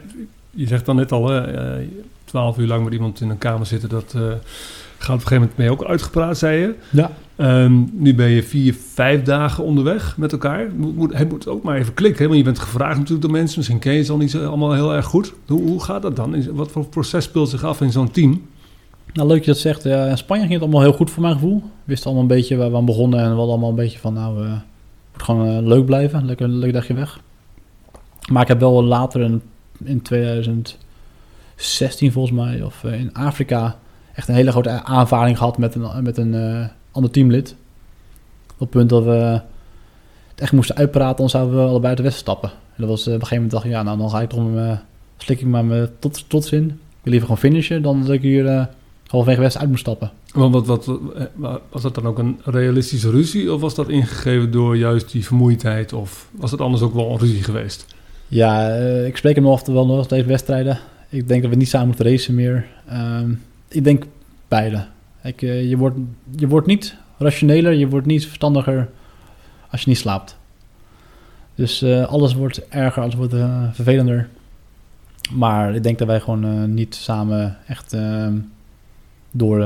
je 0.50 0.68
zegt 0.68 0.86
dan 0.86 0.96
net 0.96 1.12
al, 1.12 1.28
hè, 1.28 1.40
eh, 1.42 1.88
twaalf 2.32 2.58
uur 2.58 2.68
lang 2.68 2.84
met 2.84 2.94
iemand 2.94 3.22
in 3.22 3.30
een 3.30 3.38
kamer 3.38 3.66
zitten, 3.66 3.90
dat 3.90 4.14
eh, 4.16 4.22
gaat 4.22 5.16
op 5.16 5.22
een 5.22 5.28
gegeven 5.28 5.40
moment 5.40 5.58
mee 5.58 5.72
ook 5.72 5.84
uitgepraat, 5.84 6.38
zei 6.38 6.60
je. 6.60 6.76
Ja. 6.90 7.12
Ehm, 7.36 7.74
nu 7.92 8.16
ben 8.16 8.30
je 8.30 8.44
vier, 8.44 8.76
vijf 8.94 9.24
dagen 9.24 9.64
onderweg 9.64 10.18
met 10.18 10.32
elkaar. 10.32 10.72
Moet, 10.76 10.96
moet, 10.96 11.18
het 11.18 11.30
moet 11.30 11.48
ook 11.48 11.64
maar 11.64 11.78
even 11.78 11.94
klikken. 11.94 12.22
Hè? 12.22 12.26
Want 12.26 12.38
je 12.38 12.46
bent 12.46 12.60
gevraagd 12.60 12.98
natuurlijk 12.98 13.22
door 13.22 13.32
mensen. 13.32 13.58
Misschien 13.58 13.80
ken 13.80 13.94
je 13.94 14.04
ze 14.04 14.12
al 14.12 14.18
niet 14.18 14.32
zo, 14.32 14.48
allemaal 14.48 14.74
heel 14.74 14.94
erg 14.94 15.06
goed. 15.06 15.34
Hoe, 15.48 15.62
hoe 15.62 15.84
gaat 15.84 16.02
dat 16.02 16.16
dan? 16.16 16.54
Wat 16.54 16.72
voor 16.72 16.86
proces 16.86 17.24
speelt 17.24 17.50
zich 17.50 17.64
af 17.64 17.82
in 17.82 17.92
zo'n 17.92 18.12
team? 18.12 18.48
Nou, 19.14 19.28
leuk 19.28 19.38
dat 19.38 19.46
je 19.46 19.52
dat 19.52 19.62
zegt. 19.62 19.84
Ja, 19.84 20.06
in 20.06 20.18
Spanje 20.18 20.42
ging 20.42 20.54
het 20.54 20.62
allemaal 20.62 20.82
heel 20.82 20.94
goed 20.94 21.10
voor 21.10 21.22
mijn 21.22 21.34
gevoel. 21.34 21.56
We 21.56 21.62
wisten 21.84 22.06
allemaal 22.06 22.30
een 22.30 22.36
beetje 22.36 22.56
waar 22.56 22.72
we 22.72 22.78
aan 22.78 22.86
begonnen. 22.86 23.20
En 23.20 23.30
we 23.30 23.36
hadden 23.36 23.50
allemaal 23.50 23.70
een 23.70 23.76
beetje 23.76 24.00
van, 24.00 24.14
nou, 24.14 24.46
eh 24.46 24.52
moet 25.12 25.24
gewoon 25.24 25.48
eh, 25.48 25.68
leuk 25.68 25.86
blijven. 25.86 26.26
Lekker 26.26 26.46
een 26.46 26.58
leuk 26.58 26.74
dagje 26.74 26.94
weg. 26.94 27.20
Maar 28.32 28.42
ik 28.42 28.48
heb 28.48 28.60
wel 28.60 28.84
later 28.84 29.22
in, 29.22 29.42
in 29.84 30.02
2016 31.62 32.12
volgens 32.12 32.36
mij, 32.36 32.62
of 32.62 32.84
eh, 32.84 33.00
in 33.00 33.14
Afrika, 33.14 33.80
echt 34.14 34.28
een 34.28 34.36
hele 34.36 34.52
grote 34.52 34.70
aanvaring 34.70 35.38
gehad 35.38 35.58
met 35.58 35.76
een, 35.76 36.04
met 36.04 36.18
een 36.18 36.34
eh, 36.34 36.66
ander 36.92 37.12
teamlid. 37.12 37.56
Op 38.54 38.60
het 38.60 38.70
punt 38.70 38.90
dat 38.90 39.04
we 39.04 39.42
het 40.32 40.42
echt 40.42 40.52
moesten 40.52 40.76
uitpraten, 40.76 41.18
dan 41.18 41.30
zouden 41.30 41.56
we 41.56 41.62
allebei 41.62 41.88
uit 41.88 41.98
de 41.98 42.04
wedstrijd 42.04 42.38
stappen. 42.38 42.50
En 42.50 42.78
dat 42.78 42.90
was 42.90 43.08
eh, 43.08 43.14
op 43.14 43.22
een 43.22 43.28
gegeven 43.28 43.36
moment 43.36 43.52
dacht 43.52 43.66
ik, 43.66 43.72
ja, 43.72 43.84
nou 43.84 43.98
dan 43.98 44.10
ga 44.10 44.22
ik 44.22 44.30
toch 44.30 44.54
mijn, 44.54 44.82
slik 45.18 45.40
ik 45.40 45.48
maar 45.48 45.66
mijn 45.66 45.90
tot, 46.00 46.30
trots 46.30 46.52
in. 46.52 46.64
Ik 46.64 47.08
wil 47.08 47.12
liever 47.12 47.28
gewoon 47.28 47.52
finishen 47.52 47.82
dan 47.82 48.02
dat 48.02 48.10
ik 48.10 48.22
hier 48.22 48.48
eh 48.48 48.66
halverwege 49.12 49.42
wedstrijd 49.42 49.68
uit 49.68 49.70
moet 49.70 49.80
stappen. 49.80 50.12
Want 50.34 50.68
wat, 50.68 50.86
wat, 51.36 51.62
was 51.70 51.82
dat 51.82 51.96
dan 51.96 52.06
ook 52.06 52.18
een 52.18 52.40
realistische 52.44 53.10
ruzie? 53.10 53.54
Of 53.54 53.62
was 53.62 53.76
dat 53.76 53.90
ingegeven 53.90 54.52
door 54.52 54.78
juist 54.78 55.12
die 55.12 55.26
vermoeidheid? 55.26 55.94
Of 55.94 56.30
was 56.32 56.52
het 56.52 56.62
anders 56.62 56.84
ook 56.84 56.94
wel 56.94 57.12
een 57.12 57.20
ruzie 57.20 57.44
geweest? 57.44 57.86
Ja, 58.28 58.76
ik 59.06 59.18
spreek 59.18 59.36
hem 59.36 59.44
nog 59.44 59.66
wel 59.66 59.86
nog 59.86 60.08
deze 60.08 60.28
wedstrijden. 60.28 60.80
Ik 61.12 61.28
denk 61.28 61.42
dat 61.42 61.52
we 61.52 61.58
niet 61.58 61.70
samen 61.70 61.88
moeten 61.88 62.06
racen 62.06 62.36
meer. 62.36 62.68
Ehm, 62.88 63.34
ik 63.68 63.84
denk 63.84 64.06
beide. 64.48 64.86
Ik, 65.24 65.42
eh, 65.42 65.70
je, 65.70 65.78
wordt, 65.78 65.98
je 66.36 66.48
wordt 66.48 66.68
niet 66.68 66.96
rationeler, 67.18 67.74
je 67.74 67.88
wordt 67.88 68.06
niet 68.06 68.26
verstandiger 68.26 68.90
als 69.70 69.82
je 69.82 69.90
niet 69.90 69.98
slaapt. 69.98 70.38
Dus 71.56 71.82
eh, 71.82 72.06
alles 72.06 72.34
wordt 72.34 72.68
erger, 72.68 73.02
alles 73.02 73.16
wordt 73.16 73.34
eh, 73.34 73.64
vervelender. 73.72 74.30
Maar 75.32 75.76
ik 75.76 75.84
denk 75.84 75.98
dat 75.98 76.08
wij 76.08 76.20
gewoon 76.20 76.74
niet 76.74 76.96
samen 76.96 77.58
echt 77.68 77.94
ehm, 77.94 78.38
door 79.32 79.62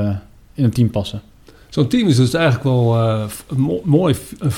in 0.54 0.64
een 0.64 0.70
team 0.70 0.90
passen. 0.90 1.20
Zo'n 1.76 1.88
team 1.88 2.08
is 2.08 2.16
dus 2.16 2.34
eigenlijk 2.34 2.64
wel 2.64 2.94
eh, 2.98 3.24
mo- 3.56 3.80
mooi 3.84 4.14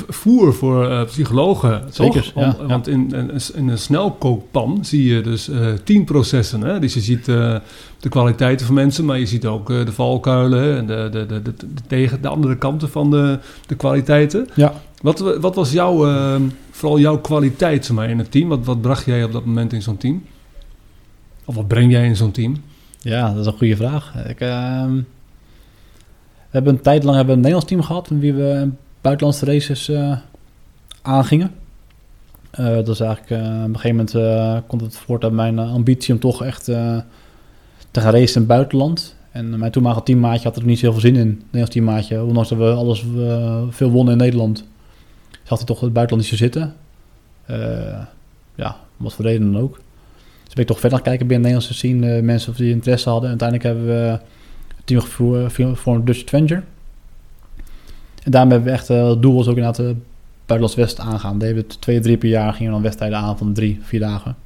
voer 0.08 0.54
voor 0.54 0.88
eh, 0.90 1.04
psychologen. 1.04 1.80
toch? 1.80 1.94
Zeker, 1.94 2.32
ja, 2.34 2.40
Want, 2.42 2.56
ja. 2.58 2.66
want 2.66 2.88
in, 2.88 3.12
in, 3.14 3.30
in 3.54 3.68
een 3.68 3.78
snelkookpan 3.78 4.78
zie 4.84 5.04
je 5.14 5.20
dus 5.20 5.48
eh 5.48 5.66
tien 5.84 6.04
processen. 6.04 6.60
Hè? 6.60 6.78
Dus 6.78 6.94
je 6.94 7.00
ziet 7.00 7.28
eh, 7.28 7.56
de 8.00 8.08
kwaliteiten 8.08 8.66
van 8.66 8.74
mensen, 8.74 9.04
maar 9.04 9.18
je 9.18 9.26
ziet 9.26 9.46
ook 9.46 9.70
eh, 9.70 9.84
de 9.84 9.92
valkuilen 9.92 10.76
en 10.76 10.86
de, 10.86 11.08
de, 11.10 11.26
de, 11.26 11.42
de, 11.42 11.56
de, 11.56 11.66
tegen, 11.86 12.22
de 12.22 12.28
andere 12.28 12.56
kanten 12.56 12.88
van 12.88 13.10
de, 13.10 13.38
de 13.66 13.74
kwaliteiten. 13.74 14.48
Ja. 14.54 14.72
Wat, 15.02 15.18
wa- 15.18 15.38
wat 15.40 15.54
was 15.54 15.72
jouw, 15.72 16.06
eh, 16.06 16.34
vooral 16.70 16.98
jouw 16.98 17.18
kwaliteit 17.18 17.84
zeg 17.84 17.96
maar, 17.96 18.10
in 18.10 18.18
het 18.18 18.30
team? 18.30 18.48
Wat, 18.48 18.64
wat 18.64 18.80
bracht 18.80 19.04
jij 19.04 19.24
op 19.24 19.32
dat 19.32 19.44
moment 19.44 19.72
in 19.72 19.82
zo'n 19.82 19.96
team? 19.96 20.22
Of 21.44 21.54
wat 21.54 21.68
breng 21.68 21.92
jij 21.92 22.06
in 22.06 22.16
zo'n 22.16 22.30
team? 22.32 22.56
Ja, 23.00 23.28
dat 23.32 23.40
is 23.40 23.46
een 23.46 23.58
goede 23.58 23.76
vraag. 23.76 24.14
Ik, 24.28 24.40
ehm, 24.40 24.98
we 26.50 26.54
hebben 26.56 26.74
een 26.74 26.80
tijd 26.80 27.04
lang 27.04 27.16
hebben 27.16 27.34
een 27.34 27.40
Nederlands 27.40 27.70
team 27.70 27.82
gehad 27.82 28.10
met 28.10 28.20
wie 28.20 28.34
we 28.34 28.68
buitenlandse 29.00 29.44
races 29.44 29.88
eh, 29.88 30.16
aangingen. 31.02 31.54
Eh, 32.50 32.66
dat 32.66 32.88
is 32.88 33.00
eigenlijk 33.00 33.30
eh, 33.30 33.38
op 33.38 33.68
een 33.68 33.78
gegeven 33.78 34.10
moment 34.14 34.66
komt 34.66 34.82
het 34.82 34.96
voort 34.96 35.24
uit 35.24 35.32
mijn 35.32 35.58
ambitie 35.58 36.14
om 36.14 36.20
toch 36.20 36.44
echt 36.44 36.64
te 36.64 38.00
gaan 38.00 38.12
racen 38.12 38.34
in 38.34 38.40
het 38.40 38.46
buitenland. 38.46 39.16
En 39.30 39.58
mijn 39.58 39.72
toenmalige 39.72 40.02
teammaatje 40.02 40.48
had 40.48 40.56
er 40.56 40.64
niet 40.64 40.78
zo 40.78 40.84
heel 40.84 41.00
veel 41.00 41.10
zin 41.10 41.16
in, 41.16 41.28
Nederlands 41.28 41.70
teammaatje. 41.70 42.24
Ondanks 42.24 42.48
dat 42.48 42.58
we 42.58 42.72
alles 42.72 43.04
veel 43.70 43.90
wonnen 43.90 44.12
in 44.12 44.18
Nederland, 44.18 44.64
zag 45.42 45.58
hij 45.58 45.66
toch 45.66 45.80
het 45.80 45.92
buitenland 45.92 46.28
zitten. 46.28 46.74
Ja, 48.54 48.76
om 48.98 49.04
wat 49.04 49.12
voor 49.12 49.24
reden 49.24 49.52
dan 49.52 49.62
ook. 49.62 49.80
Dus 50.48 50.56
ben 50.56 50.66
ik 50.66 50.70
toch 50.70 50.80
verder 50.80 50.98
gaan 50.98 51.06
kijken 51.06 51.26
binnen 51.26 51.50
Nederlandse 51.50 51.88
eh, 51.88 52.22
mensen 52.22 52.50
of 52.50 52.56
die 52.56 52.70
interesse 52.70 53.08
hadden. 53.08 53.30
En 53.30 53.38
uiteindelijk 53.40 53.68
hebben 53.68 53.86
we 53.86 54.18
team 54.88 55.00
gevoerd 55.00 55.52
voor 55.78 55.94
een 55.94 56.04
Dutch 56.04 56.22
Adventure. 56.22 56.62
En 58.22 58.30
daarmee 58.30 58.52
hebben 58.52 58.72
we 58.72 58.78
echt, 58.78 58.90
eh, 58.90 59.08
het 59.08 59.22
doel 59.22 59.34
was 59.34 59.48
ook 59.48 59.56
inderdaad 59.56 59.76
de 59.76 59.96
buitenlands 60.46 60.74
West 60.74 61.00
aangaan. 61.00 61.38
Deden 61.38 61.56
we 61.56 61.66
twee, 61.66 62.00
drie 62.00 62.16
per 62.16 62.28
jaar, 62.28 62.52
gingen 62.52 62.66
we 62.66 62.72
dan 62.72 62.82
wedstrijden 62.82 63.18
aan 63.18 63.38
van 63.38 63.52
drie, 63.52 63.78
vier 63.82 64.00
dagen. 64.00 64.36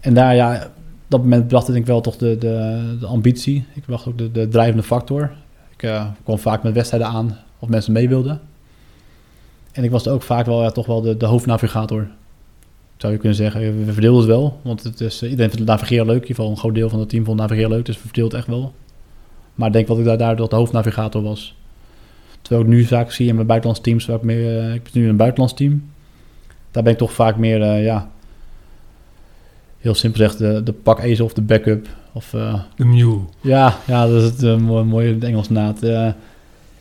En 0.00 0.14
daar, 0.14 0.34
ja, 0.34 0.64
op 0.64 0.70
dat 1.08 1.20
moment 1.20 1.48
bracht 1.48 1.74
ik 1.74 1.86
wel 1.86 2.00
toch 2.00 2.16
de, 2.16 2.36
de, 2.38 3.06
ambitie. 3.06 3.64
Ik 3.74 3.84
bracht 3.86 4.06
ook 4.06 4.18
de, 4.18 4.32
de 4.32 4.48
drijvende 4.48 4.82
factor. 4.82 5.30
Ik 5.76 5.82
eh, 5.82 6.06
kwam 6.24 6.38
vaak 6.38 6.62
met 6.62 6.74
wedstrijden 6.74 7.08
aan 7.08 7.36
of 7.58 7.68
mensen 7.68 7.92
mee 7.92 8.08
wilden. 8.08 8.40
En 9.72 9.84
ik 9.84 9.90
was 9.90 10.08
ook 10.08 10.22
vaak 10.22 10.46
wel 10.46 10.62
ja, 10.62 10.70
toch 10.70 10.86
wel 10.86 11.00
de, 11.00 11.16
de 11.16 11.26
hoofdnavigator 11.26 12.08
zou 13.00 13.12
je 13.12 13.18
kunnen 13.18 13.36
zeggen. 13.38 13.84
We 13.86 13.92
verdeelden 13.92 14.20
het 14.20 14.28
wel, 14.30 14.60
want 14.62 14.82
het 14.82 15.00
is, 15.00 15.22
eh, 15.22 15.30
iedereen 15.30 15.50
vindt 15.50 15.68
het 15.68 15.78
navigeren 15.78 16.06
leuk. 16.06 16.14
In 16.14 16.20
ieder 16.20 16.34
geval 16.36 16.50
een 16.50 16.56
groot 16.58 16.74
deel 16.74 16.88
van 16.88 16.98
het 17.00 17.08
team 17.08 17.24
vond 17.24 17.38
navigeren 17.38 17.70
leuk, 17.70 17.84
dus 17.86 17.96
we 17.96 18.02
verdeelden 18.02 18.38
het 18.38 18.46
echt 18.48 18.56
wel. 18.58 18.72
Maar 19.54 19.66
ik 19.66 19.72
denk 19.72 19.86
dat 19.86 19.98
ik 19.98 20.04
daar 20.04 20.18
daardoor 20.18 20.48
de 20.48 20.56
hoofdnavigator 20.56 21.22
was. 21.22 21.56
Terwijl 22.42 22.62
ik 22.66 22.72
nu 22.72 22.84
vaak 22.84 23.12
zie 23.12 23.28
in 23.28 23.34
mijn 23.34 23.46
buitenlands 23.46 23.82
teams, 23.84 24.06
waar 24.06 24.16
ik, 24.16 24.22
meer, 24.22 24.58
eh, 24.58 24.74
ik 24.74 24.82
ben 24.82 24.92
nu 24.92 25.02
in 25.02 25.08
een 25.08 25.16
buitenlands 25.16 25.54
team. 25.54 25.90
Daar 26.70 26.82
ben 26.82 26.92
ik 26.92 26.98
toch 26.98 27.12
vaak 27.12 27.36
meer, 27.36 27.62
eh, 27.62 27.84
ja, 27.84 28.10
heel 29.78 29.94
simpel 29.94 30.20
gezegd, 30.20 30.38
de, 30.38 30.62
de 30.62 30.72
pak 30.72 31.00
ezel 31.00 31.24
of 31.24 31.32
de 31.32 31.42
backup. 31.42 31.86
Of, 32.12 32.34
eh, 32.34 32.60
De 32.76 32.84
mule. 32.84 33.18
ja, 33.40 33.76
ja, 33.86 34.06
dat 34.06 34.22
is 34.22 34.24
het 34.30 34.42
uh, 34.42 34.82
mooie, 34.82 35.16
Engels 35.20 35.48
naad. 35.48 35.82
Eh, 35.82 36.08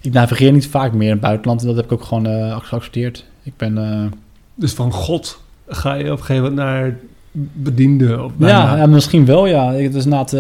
ik 0.02 0.14
navigeer 0.14 0.52
niet 0.52 0.68
vaak 0.68 0.94
meer 0.94 1.06
in 1.08 1.12
het 1.14 1.22
buitenland 1.22 1.62
en 1.62 1.68
dat 1.68 1.76
heb 1.76 1.86
ik 1.86 1.92
ook 1.92 2.04
gewoon 2.04 2.26
eh, 2.28 2.58
geaccepteerd. 2.62 3.26
Ik 3.44 3.54
ben... 3.58 3.78
eh, 3.78 4.06
Dus 4.56 4.74
van 4.74 4.92
God 4.92 5.42
ga 5.68 5.94
je 5.94 6.04
op 6.12 6.18
een 6.20 6.26
gegeven 6.26 6.44
moment 6.44 6.56
naar 6.56 6.98
bediende. 7.54 8.24
Of 8.24 8.32
Ja, 8.38 8.78
ja, 8.78 8.86
misschien 8.86 9.26
wel, 9.26 9.46
ja. 9.48 9.72
Het 9.74 9.96
is 9.96 10.04
inderdaad, 10.04 10.34
eh, 10.34 10.40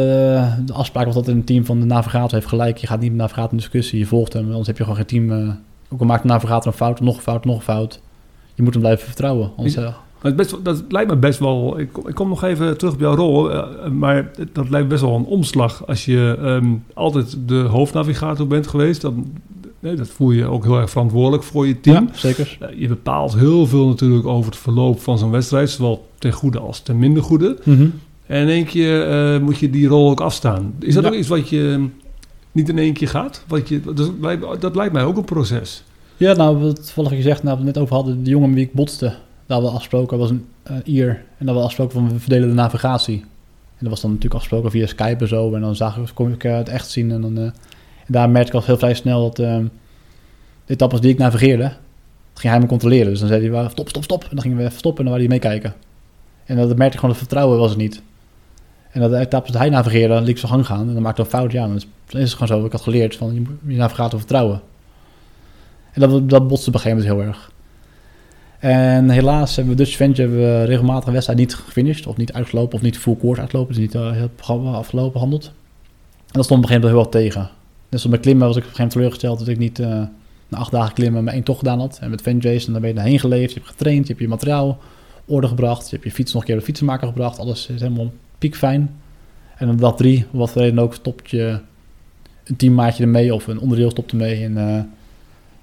de 0.65 0.73
afspraak 0.73 1.05
was 1.05 1.13
dat 1.15 1.27
in 1.27 1.37
het 1.37 1.45
team 1.45 1.65
van 1.65 1.79
de 1.79 1.85
navigator 1.85 2.33
heeft 2.33 2.47
gelijk. 2.47 2.77
Je 2.77 2.87
gaat 2.87 2.99
niet 2.99 3.09
met 3.09 3.17
de 3.17 3.23
navigator 3.23 3.51
in 3.51 3.57
discussie, 3.57 3.99
je 3.99 4.05
volgt 4.05 4.33
hem. 4.33 4.45
Anders 4.45 4.67
heb 4.67 4.77
je 4.77 4.83
gewoon 4.83 4.97
geen 4.97 5.05
team. 5.27 5.31
eh, 5.31 5.49
ook 5.89 5.99
al 5.99 6.05
maakt 6.05 6.21
de 6.21 6.27
navigator 6.27 6.67
een 6.71 6.77
fout, 6.77 6.99
nog 6.99 7.15
een 7.15 7.21
fout, 7.21 7.45
nog 7.45 7.55
een 7.55 7.61
fout. 7.61 8.01
Je 8.55 8.63
moet 8.63 8.73
hem 8.73 8.81
blijven 8.81 9.05
vertrouwen. 9.05 9.51
Anders, 9.55 9.75
eh, 9.75 9.83
Maar 9.83 10.31
het 10.31 10.39
is 10.39 10.49
best, 10.51 10.65
dat 10.65 10.83
lijkt 10.89 11.09
me 11.09 11.15
best 11.17 11.39
wel. 11.39 11.79
Ik, 11.79 11.89
kom- 11.93 12.07
ik 12.07 12.15
kom 12.15 12.29
nog 12.29 12.43
even 12.43 12.77
terug 12.77 12.93
op 12.93 12.99
jouw 12.99 13.15
rol. 13.15 13.51
eh, 13.51 13.89
maar 13.89 14.31
dat 14.53 14.69
lijkt 14.69 14.87
best 14.87 15.01
wel 15.01 15.15
een 15.15 15.25
omslag. 15.25 15.87
Als 15.87 16.05
je 16.05 16.37
ehm, 16.41 16.67
altijd 16.93 17.37
de 17.45 17.55
hoofdnavigator 17.55 18.47
bent 18.47 18.67
geweest. 18.67 19.01
Dan, 19.01 19.27
dat 19.95 20.07
voel 20.07 20.31
je 20.31 20.45
ook 20.45 20.63
heel 20.63 20.79
erg 20.79 20.89
verantwoordelijk 20.89 21.43
voor 21.43 21.67
je 21.67 21.79
team. 21.79 22.05
ja, 22.11 22.17
zeker. 22.17 22.57
Eh, 22.59 22.79
Je 22.79 22.87
bepaalt 22.87 23.33
heel 23.35 23.67
veel 23.67 23.87
natuurlijk 23.87 24.25
over 24.25 24.51
het 24.51 24.59
verloop 24.59 24.99
van 24.99 25.17
zo'n 25.17 25.31
wedstrijd. 25.31 25.69
Zowel 25.69 26.07
ten 26.19 26.31
goede 26.31 26.59
als 26.59 26.79
ten 26.79 26.99
minder 26.99 27.23
goede. 27.23 27.57
Mhm. 27.63 27.87
En 28.25 28.41
in 28.41 28.47
één 28.49 28.65
keer 28.65 29.07
eh, 29.09 29.39
moet 29.41 29.57
je 29.57 29.69
die 29.69 29.87
rol 29.87 30.09
ook 30.09 30.21
afstaan. 30.21 30.73
Is 30.79 30.93
dat 30.93 31.03
Ja. 31.03 31.09
ook 31.09 31.15
iets 31.15 31.27
wat 31.27 31.49
je 31.49 31.71
ehm, 31.71 31.85
niet 32.51 32.69
in 32.69 32.77
één 32.77 32.93
keer 32.93 33.07
gaat? 33.07 33.43
Wat 33.47 33.69
je, 33.69 33.81
dat, 33.93 34.11
lijkt, 34.21 34.61
dat 34.61 34.75
lijkt 34.75 34.93
mij 34.93 35.03
ook 35.03 35.17
een 35.17 35.25
proces. 35.25 35.83
Ja, 36.17 36.33
nou, 36.33 36.57
wat 36.57 36.91
volgens 36.91 37.15
je 37.17 37.21
zegt, 37.23 37.43
nou, 37.43 37.57
we 37.57 37.63
het 37.65 37.73
net 37.75 37.83
over 37.83 37.95
hadden, 37.95 38.23
de 38.23 38.29
jongen 38.29 38.47
met 38.49 38.57
wie 38.57 38.67
ik 38.67 38.73
botste. 38.73 39.15
Daar 39.45 39.61
we 39.61 39.67
afgesproken, 39.67 40.17
was 40.17 40.29
een 40.29 40.45
Ier. 40.83 41.07
En 41.09 41.15
daar 41.15 41.23
hadden 41.37 41.55
we 41.55 41.61
afgesproken 41.61 41.93
van 41.99 42.09
we 42.09 42.19
verdelen 42.19 42.47
de 42.47 42.53
navigatie. 42.53 43.19
En 43.19 43.83
dat 43.83 43.89
was 43.89 44.01
dan 44.01 44.09
natuurlijk 44.09 44.35
afgesproken 44.35 44.71
via 44.71 44.87
Skype 44.87 45.21
en 45.21 45.27
zo. 45.27 45.53
En 45.53 45.61
dan 45.61 45.75
zag 45.75 45.97
ik, 45.97 46.09
kon 46.13 46.31
ik 46.31 46.43
eh, 46.43 46.57
het 46.57 46.69
echt 46.69 46.89
zien. 46.89 47.11
En, 47.11 47.21
dan, 47.21 47.51
daar 48.07 48.29
merkte 48.29 48.51
ik 48.51 48.57
al 48.57 48.65
heel 48.65 48.77
vrij 48.77 48.93
snel 48.93 49.21
dat 49.21 49.39
eh, 49.39 49.57
de 50.65 50.73
etappes 50.73 50.99
die 50.99 51.11
ik 51.11 51.17
navigeerde, 51.17 51.71
ging 52.33 52.53
hij 52.53 52.61
me 52.61 52.67
controleren. 52.67 53.09
Dus 53.09 53.19
dan 53.19 53.27
zei 53.27 53.41
hij, 53.41 53.51
"Waar- 53.51 53.69
stop, 53.69 53.89
stop, 53.89 54.03
stop. 54.03 54.23
En 54.23 54.29
dan 54.31 54.41
gingen 54.41 54.57
we 54.57 54.63
even 54.63 54.77
stoppen 54.77 55.05
en 55.05 55.11
dan 55.11 55.19
wou 55.19 55.27
hij 55.27 55.39
meekijken. 55.39 55.73
En 56.45 56.55
dat 56.55 56.67
merkte 56.67 56.85
ik 56.85 56.93
gewoon, 56.93 57.09
dat 57.09 57.17
vertrouwen 57.17 57.57
was 57.57 57.69
het 57.69 57.79
niet. 57.79 58.01
En 58.91 59.01
dat 59.01 59.11
de 59.11 59.17
etappes 59.17 59.51
die 59.51 59.59
hij 59.59 59.69
navigeerde, 59.69 60.21
ik 60.25 60.37
zijn 60.37 60.51
gang 60.51 60.65
gaan. 60.65 60.87
En 60.87 60.93
dan 60.93 61.01
maakte 61.01 61.21
hij 61.21 61.31
een 61.31 61.37
fout, 61.37 61.51
ja, 61.51 61.67
dan 61.67 61.75
is, 61.75 61.87
het 62.07 62.33
gewoon 62.33 62.47
zo. 62.47 62.65
Ik 62.65 62.71
had 62.71 62.81
geleerd 62.81 63.15
van, 63.15 63.33
je 63.33 63.41
je 63.73 63.77
navigator 63.77 64.19
vertrouwen. 64.19 64.61
En 65.91 66.01
dat, 66.01 66.29
dat 66.29 66.47
botste 66.47 66.67
op 66.69 66.73
een 66.73 66.79
gegeven 66.79 67.05
moment 67.05 67.21
heel 67.25 67.33
erg. 67.33 67.51
En 68.59 69.09
helaas 69.09 69.55
hebben 69.55 69.75
we 69.75 69.83
Dutch 69.83 69.95
Venture 69.95 70.21
hebben 70.21 70.39
we 70.39 70.63
regelmatig 70.63 71.05
een 71.07 71.13
wedstrijd 71.13 71.39
niet 71.39 71.55
gefinished. 71.55 72.07
Of 72.07 72.17
niet 72.17 72.33
uitgelopen, 72.33 72.75
of 72.75 72.81
niet 72.81 72.97
full 72.97 73.17
course 73.19 73.41
uitgelopen. 73.41 73.73
Dus 73.73 73.83
niet 73.83 73.95
uh, 73.95 74.11
heel 74.11 74.29
programma 74.35 74.71
afgelopen 74.71 75.13
behandeld. 75.13 75.45
En 75.45 76.33
dat 76.33 76.43
stond 76.43 76.63
op 76.63 76.69
een 76.69 76.75
gegeven 76.75 76.89
moment 76.91 77.13
heel 77.13 77.21
erg 77.21 77.31
tegen. 77.31 77.49
Net 77.89 77.99
zoals 78.01 78.15
met 78.15 78.19
klimmen 78.19 78.47
was 78.47 78.55
ik 78.55 78.63
op 78.63 78.69
een 78.69 78.75
gegeven 78.75 78.99
moment 78.99 79.19
teleurgesteld 79.19 79.39
dat 79.39 79.47
ik 79.47 79.57
niet 79.57 79.79
uh, 79.79 80.03
na 80.47 80.57
acht 80.57 80.71
dagen 80.71 80.93
klimmen 80.93 81.23
maar 81.23 81.33
één 81.33 81.43
tocht 81.43 81.59
gedaan 81.59 81.79
had. 81.79 81.97
En 82.01 82.09
met 82.09 82.21
Venjays, 82.21 82.65
dan 82.65 82.81
ben 82.81 82.93
je 82.93 82.99
erheen 82.99 83.19
geleefd, 83.19 83.53
je 83.53 83.59
hebt 83.59 83.71
getraind, 83.71 84.01
je 84.01 84.07
hebt 84.07 84.19
je 84.19 84.27
materiaal 84.27 84.79
orde 85.25 85.47
gebracht. 85.47 85.89
Je 85.89 85.95
hebt 85.95 86.03
je 86.03 86.11
fiets 86.11 86.33
nog 86.33 86.41
een 86.41 86.47
keer 86.47 86.55
op 86.55 86.61
de 86.61 86.67
fietsenmaker 86.67 87.07
gebracht. 87.07 87.39
Alles 87.39 87.67
is 87.67 87.81
helemaal 87.81 88.11
piekfijn. 88.37 88.99
En 89.57 89.69
op 89.69 89.79
dag 89.79 89.95
drie, 89.95 90.25
wat 90.31 90.51
voor 90.51 90.61
reden 90.61 90.79
ook, 90.79 90.93
stopt 90.93 91.29
je 91.29 91.59
een 92.43 92.55
teammaatje 92.55 93.03
ermee 93.03 93.33
of 93.33 93.47
een 93.47 93.59
onderdeel 93.59 93.91
stopt 93.91 94.11
ermee. 94.11 94.43
En 94.43 94.53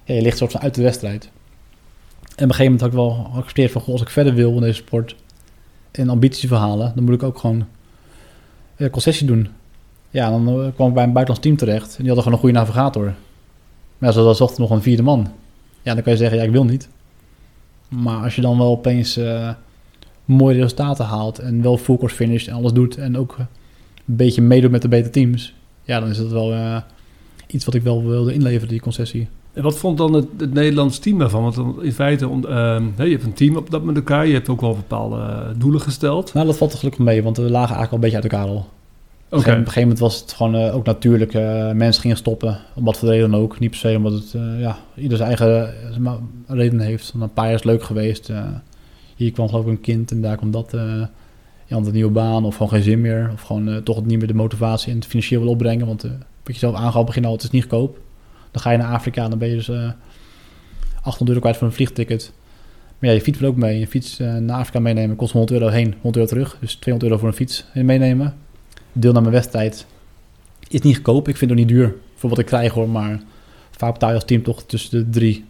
ja, 0.03 0.15
je 0.15 0.21
ligt 0.21 0.37
soort 0.37 0.51
van 0.51 0.61
uit 0.61 0.75
de 0.75 0.81
wedstrijd. 0.81 1.23
En 2.35 2.43
op 2.43 2.49
een 2.49 2.55
gegeven 2.55 2.63
moment 2.63 2.81
had 2.81 2.89
ik 2.89 2.95
wel 2.95 3.29
geaccepteerd 3.33 3.71
van, 3.71 3.81
als 3.85 4.01
ik 4.01 4.09
verder 4.09 4.33
wil 4.33 4.53
in 4.55 4.61
deze 4.61 4.73
sport 4.73 5.15
en 5.91 6.09
ambities 6.09 6.47
verhalen, 6.47 6.91
dan 6.95 7.03
moet 7.03 7.13
ik 7.13 7.23
ook 7.23 7.37
gewoon 7.37 7.65
uh, 8.77 8.89
concessie 8.89 9.27
doen. 9.27 9.49
Ja, 10.15 10.29
dan 10.29 10.49
uh, 10.49 10.67
kwam 10.75 10.87
ik 10.87 10.93
bij 10.93 11.03
een 11.03 11.13
buitenlands 11.13 11.39
team 11.39 11.55
terecht 11.55 11.89
en 11.97 12.03
die 12.03 12.07
hadden 12.07 12.23
gewoon 12.23 12.33
een 12.33 12.39
goede 12.39 12.57
navigator. 12.57 13.13
Maar 13.97 14.09
als 14.09 14.17
er 14.17 14.23
dan 14.23 14.35
zocht 14.35 14.57
nog 14.57 14.69
een 14.69 14.81
vierde 14.81 15.03
man. 15.03 15.27
Ja, 15.81 15.93
dan 15.93 16.03
kan 16.03 16.11
je 16.11 16.17
zeggen, 16.17 16.37
ja, 16.37 16.43
ik 16.43 16.51
wil 16.51 16.65
niet. 16.65 16.89
Maar 17.89 18.23
als 18.23 18.35
je 18.35 18.41
dan 18.41 18.57
wel 18.57 18.71
opeens 18.71 19.17
eh, 19.17 19.49
mooie 20.25 20.55
resultaten 20.55 21.05
haalt 21.05 21.39
en 21.39 21.61
wel 21.61 21.77
full 21.77 21.97
course 21.97 22.23
en 22.23 22.53
alles 22.53 22.73
doet 22.73 22.97
en 22.97 23.17
ook 23.17 23.35
een 23.37 23.47
beetje 24.05 24.41
meedoet 24.41 24.71
met 24.71 24.81
de 24.81 24.87
betere 24.87 25.09
teams, 25.09 25.53
ja, 25.83 25.99
dan 25.99 26.09
is 26.09 26.17
dat 26.17 26.31
wel 26.31 26.53
eh, 26.53 26.77
iets 27.47 27.65
wat 27.65 27.73
ik 27.73 27.83
wel 27.83 28.05
wilde 28.05 28.33
inleveren, 28.33 28.67
die 28.67 28.79
concessie. 28.79 29.27
En 29.53 29.63
wat 29.63 29.77
vond 29.77 29.97
dan 29.97 30.13
het, 30.13 30.27
het 30.37 30.53
Nederlands 30.53 30.99
team 30.99 31.19
daarvan? 31.19 31.43
Want 31.43 31.81
in 31.81 31.93
feite, 31.93 32.27
om, 32.27 32.45
ehm, 32.45 32.83
je 32.97 33.09
hebt 33.09 33.23
een 33.23 33.33
team 33.33 33.55
op 33.55 33.69
dat 33.69 33.83
met 33.83 33.95
elkaar. 33.95 34.27
Je 34.27 34.33
hebt 34.33 34.49
ook 34.49 34.61
wel 34.61 34.75
bepaalde 34.75 35.15
eh, 35.15 35.47
doelen 35.57 35.81
gesteld. 35.81 36.33
Nou, 36.33 36.45
dat 36.45 36.57
valt 36.57 36.71
er 36.71 36.77
gelukkig 36.77 37.03
mee, 37.03 37.23
want 37.23 37.37
we 37.37 37.43
lagen 37.43 37.75
eigenlijk 37.75 37.91
al 37.91 37.95
een 37.95 38.03
beetje 38.03 38.21
uit 38.21 38.31
elkaar 38.31 38.47
al. 38.47 38.73
Op 39.35 39.45
een 39.45 39.55
gegeven 39.55 39.81
moment 39.81 39.99
was 39.99 40.19
het 40.19 40.33
gewoon 40.33 40.55
eh, 40.55 40.75
ook 40.75 40.85
natuurlijk. 40.85 41.33
eh, 41.33 41.71
mensen 41.71 42.01
gingen 42.01 42.17
stoppen, 42.17 42.57
om 42.73 42.83
wat 42.83 42.97
voor 42.97 43.09
reden 43.09 43.31
dan 43.31 43.39
ook. 43.39 43.59
Niet 43.59 43.69
per 43.69 43.79
se 43.79 43.95
omdat 43.97 44.13
het, 44.13 44.33
eh, 44.33 44.59
ja, 44.59 44.77
ieder 44.95 45.17
zijn 45.17 45.29
eigen 45.29 45.73
reden 46.47 46.79
heeft. 46.79 47.13
Een 47.19 47.33
paar 47.33 47.45
jaar 47.45 47.53
is 47.53 47.63
leuk 47.63 47.83
geweest. 47.83 48.31
hier 49.15 49.31
kwam 49.31 49.49
geloof 49.49 49.63
ik 49.63 49.69
een 49.69 49.81
kind 49.81 50.11
en 50.11 50.21
daar 50.21 50.37
kwam 50.37 50.51
dat. 50.51 50.71
je 51.65 51.73
had 51.73 51.87
een 51.87 51.93
nieuwe 51.93 52.11
baan 52.11 52.45
of 52.45 52.53
gewoon 52.53 52.69
geen 52.69 52.83
zin 52.83 53.01
meer. 53.01 53.29
Of 53.33 53.41
gewoon 53.41 53.83
toch 53.83 54.05
niet 54.05 54.17
meer 54.17 54.27
de 54.27 54.33
motivatie 54.33 54.91
en 54.91 54.97
het 54.97 55.07
financieel 55.07 55.41
wil 55.41 55.49
opbrengen. 55.49 55.85
Want 55.85 56.01
wat 56.43 56.53
je 56.53 56.59
zelf 56.59 56.75
aangaf 56.75 57.05
begin 57.05 57.25
al, 57.25 57.31
het 57.31 57.43
is 57.43 57.49
niet 57.49 57.61
goedkoop. 57.61 57.99
Dan 58.51 58.61
ga 58.61 58.71
je 58.71 58.77
naar 58.77 58.93
Afrika, 58.93 59.29
dan 59.29 59.37
ben 59.37 59.49
je 59.49 59.55
dus 59.55 59.69
eh 59.69 59.89
800 61.01 61.27
euro 61.27 61.39
kwijt 61.39 61.57
voor 61.57 61.67
een 61.67 61.73
vliegticket. 61.73 62.31
Maar 62.99 63.09
ja, 63.09 63.15
je 63.15 63.21
fiets 63.21 63.39
wil 63.39 63.49
ook 63.49 63.55
mee. 63.55 63.79
Je 63.79 63.87
fiets 63.87 64.17
naar 64.17 64.57
Afrika 64.57 64.79
meenemen 64.79 65.15
kost 65.15 65.31
100 65.31 65.59
euro 65.59 65.67
heen, 65.67 65.95
100 66.01 66.15
euro 66.15 66.27
terug. 66.27 66.57
Dus 66.59 66.75
200 66.75 67.03
euro 67.03 67.17
voor 67.17 67.27
een 67.27 67.35
fiets 67.35 67.65
meenemen. 67.73 68.44
Deel 68.97 69.11
naar 69.11 69.21
mijn 69.21 69.33
wedstrijd 69.33 69.85
is 70.67 70.81
niet 70.81 70.95
goedkoop. 70.95 71.27
Ik 71.27 71.37
vind 71.37 71.51
het 71.51 71.59
ook 71.59 71.65
niet 71.65 71.75
duur 71.75 71.95
voor 72.15 72.29
wat 72.29 72.39
ik 72.39 72.45
krijg 72.45 72.73
hoor. 72.73 72.89
Maar 72.89 73.21
vaak 73.71 73.93
betaal 73.93 74.09
je 74.09 74.15
als 74.15 74.25
team 74.25 74.43
toch 74.43 74.63
tussen 74.63 74.91
de 74.91 75.09
3 75.09 75.45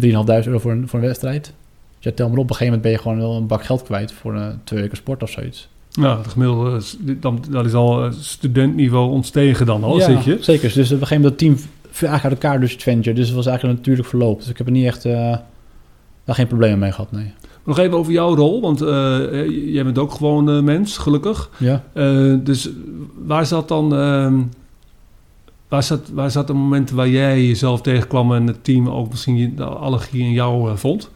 en 0.00 0.26
3.500 0.42 0.46
euro 0.46 0.58
voor 0.58 0.72
een, 0.72 0.88
voor 0.88 0.98
een 0.98 1.06
wedstrijd. 1.06 1.44
Dus 1.44 2.04
ja, 2.04 2.10
tel 2.12 2.28
maar 2.28 2.38
op, 2.38 2.44
op 2.44 2.50
een 2.50 2.56
gegeven 2.56 2.74
moment 2.74 2.82
ben 2.82 2.92
je 2.92 2.98
gewoon 2.98 3.18
wel 3.18 3.36
een 3.36 3.46
bak 3.46 3.64
geld 3.64 3.82
kwijt 3.82 4.12
voor 4.12 4.34
een 4.34 4.60
twee 4.64 4.80
weken 4.80 4.96
sport 4.96 5.22
of 5.22 5.30
zoiets. 5.30 5.68
Nou, 5.92 6.22
de 6.22 6.28
gemiddelde, 6.28 6.82
dan, 7.20 7.44
dat 7.50 7.66
is 7.66 7.74
al 7.74 8.04
eh, 8.04 8.12
studentniveau 8.12 9.10
ontstegen 9.10 9.66
dan 9.66 9.84
al, 9.84 9.98
ja, 9.98 10.04
zit 10.04 10.24
je? 10.24 10.38
zeker. 10.40 10.72
Dus 10.74 10.92
op 10.92 11.00
een 11.00 11.06
gegeven 11.06 11.22
moment 11.22 11.24
het 11.24 11.38
team 11.38 11.70
viel 11.90 12.08
eigenlijk 12.08 12.24
uit 12.24 12.44
elkaar 12.44 12.60
dus 12.60 12.72
het 12.72 12.82
venture. 12.82 13.16
Dus 13.16 13.26
het 13.26 13.36
was 13.36 13.46
eigenlijk 13.46 13.76
een 13.76 13.82
natuurlijk 13.82 14.08
verloop. 14.08 14.38
Dus 14.38 14.48
ik 14.48 14.58
heb 14.58 14.66
er 14.66 14.72
niet 14.72 14.86
echt 14.86 15.04
eh, 15.04 15.36
daar 16.24 16.34
geen 16.34 16.46
problemen 16.46 16.78
mee 16.78 16.92
gehad, 16.92 17.12
nee. 17.12 17.32
Nog 17.66 17.78
even 17.78 17.98
over 17.98 18.12
jouw 18.12 18.34
rol, 18.34 18.60
want 18.60 18.80
eh, 18.80 19.40
eh, 19.40 19.72
jij 19.72 19.84
bent 19.84 19.98
ook 19.98 20.12
gewoon 20.12 20.50
eh, 20.50 20.60
mens, 20.60 20.98
gelukkig. 20.98 21.50
Ja. 21.56 21.82
Dus 22.36 22.70
waar 23.24 23.46
zat 23.46 23.68
dan... 23.68 23.94
ehm, 23.94 24.34
waar, 25.68 25.82
zat, 25.82 26.08
waar 26.12 26.30
zat 26.30 26.46
de 26.46 26.52
momenten 26.52 26.96
waar 26.96 27.08
jij 27.08 27.46
jezelf 27.46 27.80
tegenkwam 27.80 28.34
en 28.34 28.46
het 28.46 28.64
team 28.64 28.88
ook 28.88 29.10
misschien 29.10 29.56
de 29.56 29.64
allergie 29.64 30.22
in 30.22 30.32
jou 30.32 30.78
vond? 30.78 31.10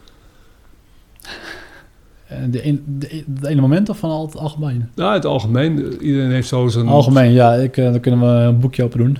De, 2.50 2.66
een, 2.66 2.84
de, 2.86 3.24
de 3.26 3.48
ene 3.48 3.60
moment 3.60 3.88
of 3.88 3.98
van 3.98 4.10
al 4.10 4.26
het 4.26 4.36
algemeen? 4.36 4.88
Nou, 4.94 5.14
het 5.14 5.24
algemeen. 5.24 6.02
Iedereen 6.02 6.30
heeft 6.30 6.48
zo 6.48 6.68
zijn... 6.68 6.88
Algemeen, 6.88 7.32
ja. 7.32 7.54
Ik, 7.54 7.74
dan 7.74 8.00
kunnen 8.00 8.20
we 8.20 8.26
een 8.26 8.60
boekje 8.60 8.84
open 8.84 8.98
doen. 8.98 9.18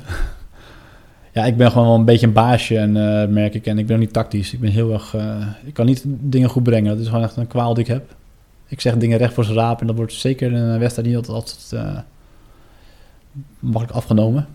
Ja, 1.41 1.47
ik 1.47 1.57
ben 1.57 1.70
gewoon 1.70 1.86
wel 1.86 1.97
een 1.97 2.05
beetje 2.05 2.26
een 2.26 2.32
baasje, 2.32 2.78
en, 2.78 2.97
eh, 2.97 3.28
merk 3.28 3.55
ik. 3.55 3.66
En 3.66 3.78
ik 3.78 3.86
ben 3.86 3.97
ook 3.97 4.03
niet 4.03 4.12
tactisch. 4.12 4.53
Ik 4.53 4.61
ben 4.61 4.70
heel 4.70 4.93
erg... 4.93 5.14
eh, 5.14 5.47
ik 5.64 5.74
kan 5.74 5.86
niet 5.86 6.03
dingen 6.07 6.49
goed 6.49 6.62
brengen. 6.62 6.91
Dat 6.91 7.01
is 7.01 7.07
gewoon 7.09 7.22
echt 7.22 7.36
een 7.36 7.47
kwaal 7.47 7.74
die 7.74 7.84
ik 7.84 7.91
heb. 7.91 8.14
Ik 8.66 8.80
zeg 8.80 8.97
dingen 8.97 9.18
recht 9.18 9.34
voor 9.34 9.45
zijn 9.45 9.57
raap. 9.57 9.80
En 9.80 9.86
dat 9.86 9.97
wordt 9.97 10.12
zeker 10.12 10.53
in 10.53 10.57
een 10.57 10.78
wedstrijd 10.78 11.09
niet 11.09 11.28
altijd, 11.28 11.70
eh, 11.72 11.99
makkelijk 13.59 13.93
afgenomen. 13.93 14.47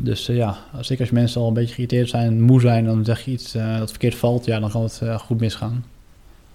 Dus 0.00 0.26
ja, 0.26 0.56
zeker 0.80 1.04
als 1.04 1.12
mensen 1.12 1.40
al 1.40 1.48
een 1.48 1.54
beetje 1.54 1.74
geïrriteerd 1.74 2.08
zijn, 2.08 2.42
moe 2.42 2.60
zijn... 2.60 2.84
dan 2.84 3.04
zeg 3.04 3.24
je 3.24 3.30
iets 3.30 3.52
dat 3.52 3.90
verkeerd 3.90 4.14
valt. 4.14 4.44
Ja, 4.44 4.60
dan 4.60 4.70
kan 4.70 4.82
het 4.82 5.02
goed 5.18 5.40
misgaan. 5.40 5.84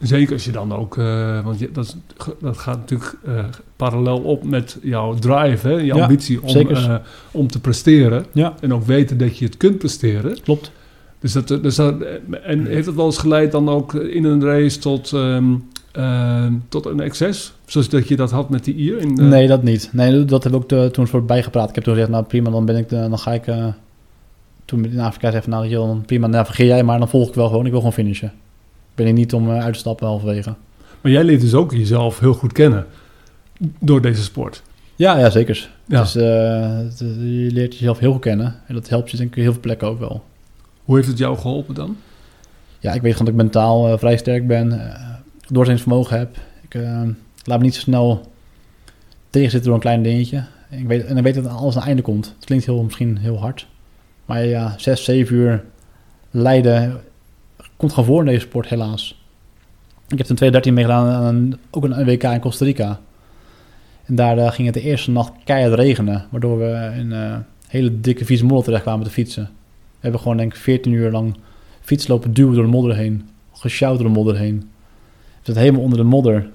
Zeker 0.01 0.33
als 0.33 0.45
je 0.45 0.51
dan 0.51 0.73
ook... 0.75 0.97
eh, 0.97 1.43
want 1.43 1.59
je, 1.59 1.71
dat, 1.71 1.85
is, 1.85 1.95
dat 2.41 2.57
gaat 2.57 2.77
natuurlijk 2.77 3.15
eh, 3.25 3.43
parallel 3.75 4.17
op 4.19 4.43
met 4.43 4.77
jouw 4.81 5.13
drive, 5.13 5.67
hè? 5.67 5.73
Je 5.73 5.85
Ja, 5.85 6.01
ambitie 6.01 6.41
om, 6.41 6.47
eh, 6.69 6.95
om 7.31 7.47
te 7.47 7.59
presteren. 7.59 8.25
Ja, 8.31 8.53
En 8.61 8.73
ook 8.73 8.83
weten 8.83 9.17
dat 9.17 9.37
je 9.37 9.45
het 9.45 9.57
kunt 9.57 9.77
presteren. 9.77 10.41
klopt. 10.43 10.71
Dus 11.19 11.31
dat, 11.31 11.47
dus 11.47 11.75
dat, 11.75 11.95
en 12.43 12.65
heeft 12.65 12.85
het 12.85 12.95
wel 12.95 13.05
eens 13.05 13.17
geleid 13.17 13.51
dan 13.51 13.69
ook 13.69 13.93
in 13.93 14.23
een 14.23 14.43
race 14.45 14.79
tot, 14.79 15.13
ehm, 15.13 15.53
ehm, 15.91 16.53
tot 16.69 16.85
een 16.85 16.99
excess? 16.99 17.53
Zoals 17.65 17.89
dat 17.89 18.07
je 18.07 18.15
dat 18.15 18.31
had 18.31 18.49
met 18.49 18.63
die 18.63 18.75
Ier? 18.75 18.97
In, 18.97 19.29
Nee, 19.29 19.47
dat 19.47 19.63
niet. 19.63 19.89
Nee, 19.93 20.25
dat 20.25 20.43
heb 20.43 20.53
ik 20.53 20.57
ook 20.59 20.67
te- 20.67 20.89
toen 20.91 21.07
voor 21.07 21.25
bijgepraat. 21.25 21.69
Ik 21.69 21.75
heb 21.75 21.83
toen 21.83 21.93
gezegd, 21.93 22.11
nou 22.11 22.23
prima, 22.23 22.49
dan 22.49 22.65
ben 22.65 22.75
ik, 22.77 22.89
de- 22.89 22.95
dan 23.09 23.19
ga 23.19 23.31
ik... 23.33 23.43
toen 24.65 24.85
in 24.85 24.99
Afrika 24.99 25.29
zei 25.31 25.41
van, 25.43 25.51
nou 25.51 25.67
joh, 25.67 25.87
dan 25.87 26.03
prima, 26.05 26.21
dan 26.27 26.35
navigeer 26.35 26.65
jij 26.65 26.83
maar, 26.83 26.99
dan 26.99 27.09
volg 27.09 27.27
ik 27.27 27.33
wel 27.35 27.47
gewoon. 27.47 27.63
Ik 27.65 27.71
wil 27.71 27.79
gewoon 27.79 27.95
finishen. 27.95 28.31
Ben 28.95 29.07
ik 29.07 29.13
niet 29.13 29.33
om 29.33 29.49
eh, 29.49 29.63
uit 29.63 29.73
te 29.73 29.79
stappen 29.79 30.07
halverwege. 30.07 30.53
Maar 31.01 31.11
jij 31.11 31.23
leert 31.23 31.41
dus 31.41 31.53
ook 31.53 31.71
jezelf 31.71 32.19
heel 32.19 32.33
goed 32.33 32.51
kennen 32.53 32.85
door 33.79 34.01
deze 34.01 34.23
sport. 34.23 34.61
Ja, 34.95 35.17
ja, 35.19 35.29
zeker. 35.29 35.69
Ja. 35.85 36.01
Dus 36.01 36.15
eh, 36.15 36.77
het- 36.77 36.99
je 37.19 37.49
leert 37.51 37.73
jezelf 37.77 37.99
heel 37.99 38.11
goed 38.11 38.21
kennen. 38.21 38.55
En 38.67 38.73
dat 38.73 38.89
helpt 38.89 39.11
je 39.11 39.17
denk 39.17 39.35
ik 39.35 39.43
heel 39.43 39.51
veel 39.51 39.61
plekken 39.61 39.87
ook 39.87 39.99
wel. 39.99 40.23
Hoe 40.83 40.95
heeft 40.95 41.07
het 41.07 41.17
jou 41.17 41.37
geholpen 41.37 41.75
dan? 41.75 41.97
Ja, 42.79 42.93
ik 42.93 43.01
weet 43.01 43.11
gewoon 43.11 43.25
dat 43.33 43.35
ik 43.35 43.41
mentaal 43.43 43.87
eh, 43.91 43.97
vrij 43.97 44.17
sterk 44.17 44.47
ben. 44.47 44.71
eh 44.93 45.09
doorzettingsvermogen 45.47 46.17
heb. 46.17 46.37
Ik 46.61 46.75
eh, 46.75 47.01
laat 47.43 47.57
me 47.59 47.63
niet 47.63 47.75
zo 47.75 47.81
snel 47.81 48.31
tegenzitten 49.29 49.63
door 49.65 49.73
een 49.73 49.83
klein 49.85 50.03
dingetje. 50.03 50.43
En 50.69 50.79
ik 50.79 50.87
weet, 50.87 51.05
en 51.05 51.17
ik 51.17 51.23
weet 51.23 51.35
dat 51.35 51.47
alles 51.47 51.73
aan 51.73 51.79
het 51.79 51.87
einde 51.87 52.01
komt. 52.01 52.25
Het 52.35 52.45
klinkt 52.45 52.65
heel, 52.65 52.83
misschien 52.83 53.17
heel 53.17 53.39
hard. 53.39 53.67
Maar 54.25 54.45
ja, 54.45 54.73
zes, 54.77 55.03
zeven 55.03 55.35
uur 55.35 55.63
lijden 56.31 57.01
komt 57.81 57.93
gewoon 57.93 58.09
voor 58.09 58.19
in 58.19 58.25
deze 58.25 58.45
sport, 58.45 58.67
helaas. 58.67 59.23
Ik 60.07 60.17
heb 60.17 60.27
in 60.27 60.35
2013 60.35 60.73
meegedaan 60.73 61.07
aan 61.07 61.35
een, 61.35 61.59
ook 61.71 61.83
een 61.83 62.05
WK 62.05 62.23
in 62.23 62.39
Costa 62.39 62.65
Rica. 62.65 62.99
En 64.05 64.15
daar 64.15 64.37
eh, 64.37 64.51
ging 64.51 64.65
het 64.65 64.75
de 64.75 64.81
eerste 64.81 65.11
nacht 65.11 65.31
keihard 65.43 65.73
regenen. 65.73 66.25
Waardoor 66.29 66.57
we 66.57 66.93
in 66.97 67.11
eh 67.11 67.37
hele 67.67 68.01
dikke 68.01 68.25
vieze 68.25 68.45
modder 68.45 68.63
terecht 68.63 68.83
kwamen 68.83 69.05
te 69.05 69.11
fietsen. 69.11 69.43
We 69.43 69.97
hebben 69.99 70.19
gewoon 70.19 70.37
denk 70.37 70.53
ik 70.53 70.59
14 70.59 70.91
uur 70.91 71.11
lang 71.11 71.35
fietslopen 71.81 72.33
duwen 72.33 72.53
door 72.53 72.63
de 72.63 72.69
modder 72.69 72.95
heen. 72.95 73.29
Gesjouwd 73.51 73.99
door 73.99 74.07
de 74.07 74.13
modder 74.13 74.37
heen. 74.37 74.57
We 74.59 75.37
zitten 75.41 75.63
helemaal 75.63 75.83
onder 75.83 75.97
de 75.97 76.03
modder. 76.03 76.49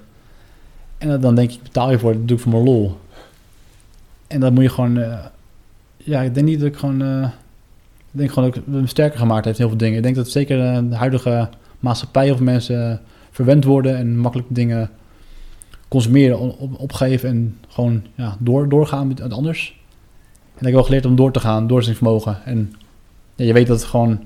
En 0.97 1.21
dan 1.21 1.35
denk 1.35 1.51
ik, 1.51 1.63
betaal 1.63 1.91
je 1.91 1.99
voor, 1.99 2.13
dat 2.13 2.27
doe 2.27 2.37
ik 2.37 2.43
voor 2.43 2.51
mijn 2.51 2.63
lol. 2.63 2.97
En 4.27 4.39
dan 4.39 4.53
moet 4.53 4.63
je 4.63 4.69
gewoon... 4.69 4.97
eh, 4.97 5.25
ja, 5.97 6.21
ik 6.21 6.33
denk 6.33 6.45
niet 6.45 6.59
dat 6.59 6.67
ik 6.67 6.77
gewoon... 6.77 7.31
ik 8.17 8.23
denk 8.23 8.33
gewoon 8.33 8.49
dat 8.49 8.59
ik 8.59 8.67
me 8.67 8.87
sterker 8.87 9.19
gemaakt 9.19 9.45
heeft 9.45 9.57
in 9.57 9.65
heel 9.65 9.75
veel 9.75 9.85
dingen. 9.85 9.97
Ik 9.97 10.03
denk 10.03 10.15
dat 10.15 10.29
zeker 10.29 10.65
eh, 10.65 10.79
de 10.89 10.95
huidige 10.95 11.49
maatschappij 11.79 12.35
veel 12.35 12.45
mensen 12.45 12.91
eh, 12.91 12.97
verwend 13.31 13.63
worden... 13.63 13.97
en 13.97 14.17
makkelijk 14.17 14.47
dingen 14.51 14.89
consumeren, 15.87 16.39
op, 16.39 16.59
op- 16.59 16.79
opgeven 16.79 17.29
en 17.29 17.57
gewoon 17.67 18.03
ja, 18.15 18.35
door, 18.39 18.69
doorgaan 18.69 19.07
met 19.07 19.19
het 19.19 19.33
anders. 19.33 19.81
En 20.53 20.59
ik 20.59 20.65
heb 20.65 20.73
wel 20.73 20.83
geleerd 20.83 21.05
om 21.05 21.15
door 21.15 21.31
te 21.31 21.39
gaan, 21.39 21.67
doorzettingsvermogen. 21.67 22.45
En 22.45 22.73
ja, 23.35 23.45
je 23.45 23.53
weet 23.53 23.67
dat 23.67 23.79
het 23.79 23.89
gewoon 23.89 24.19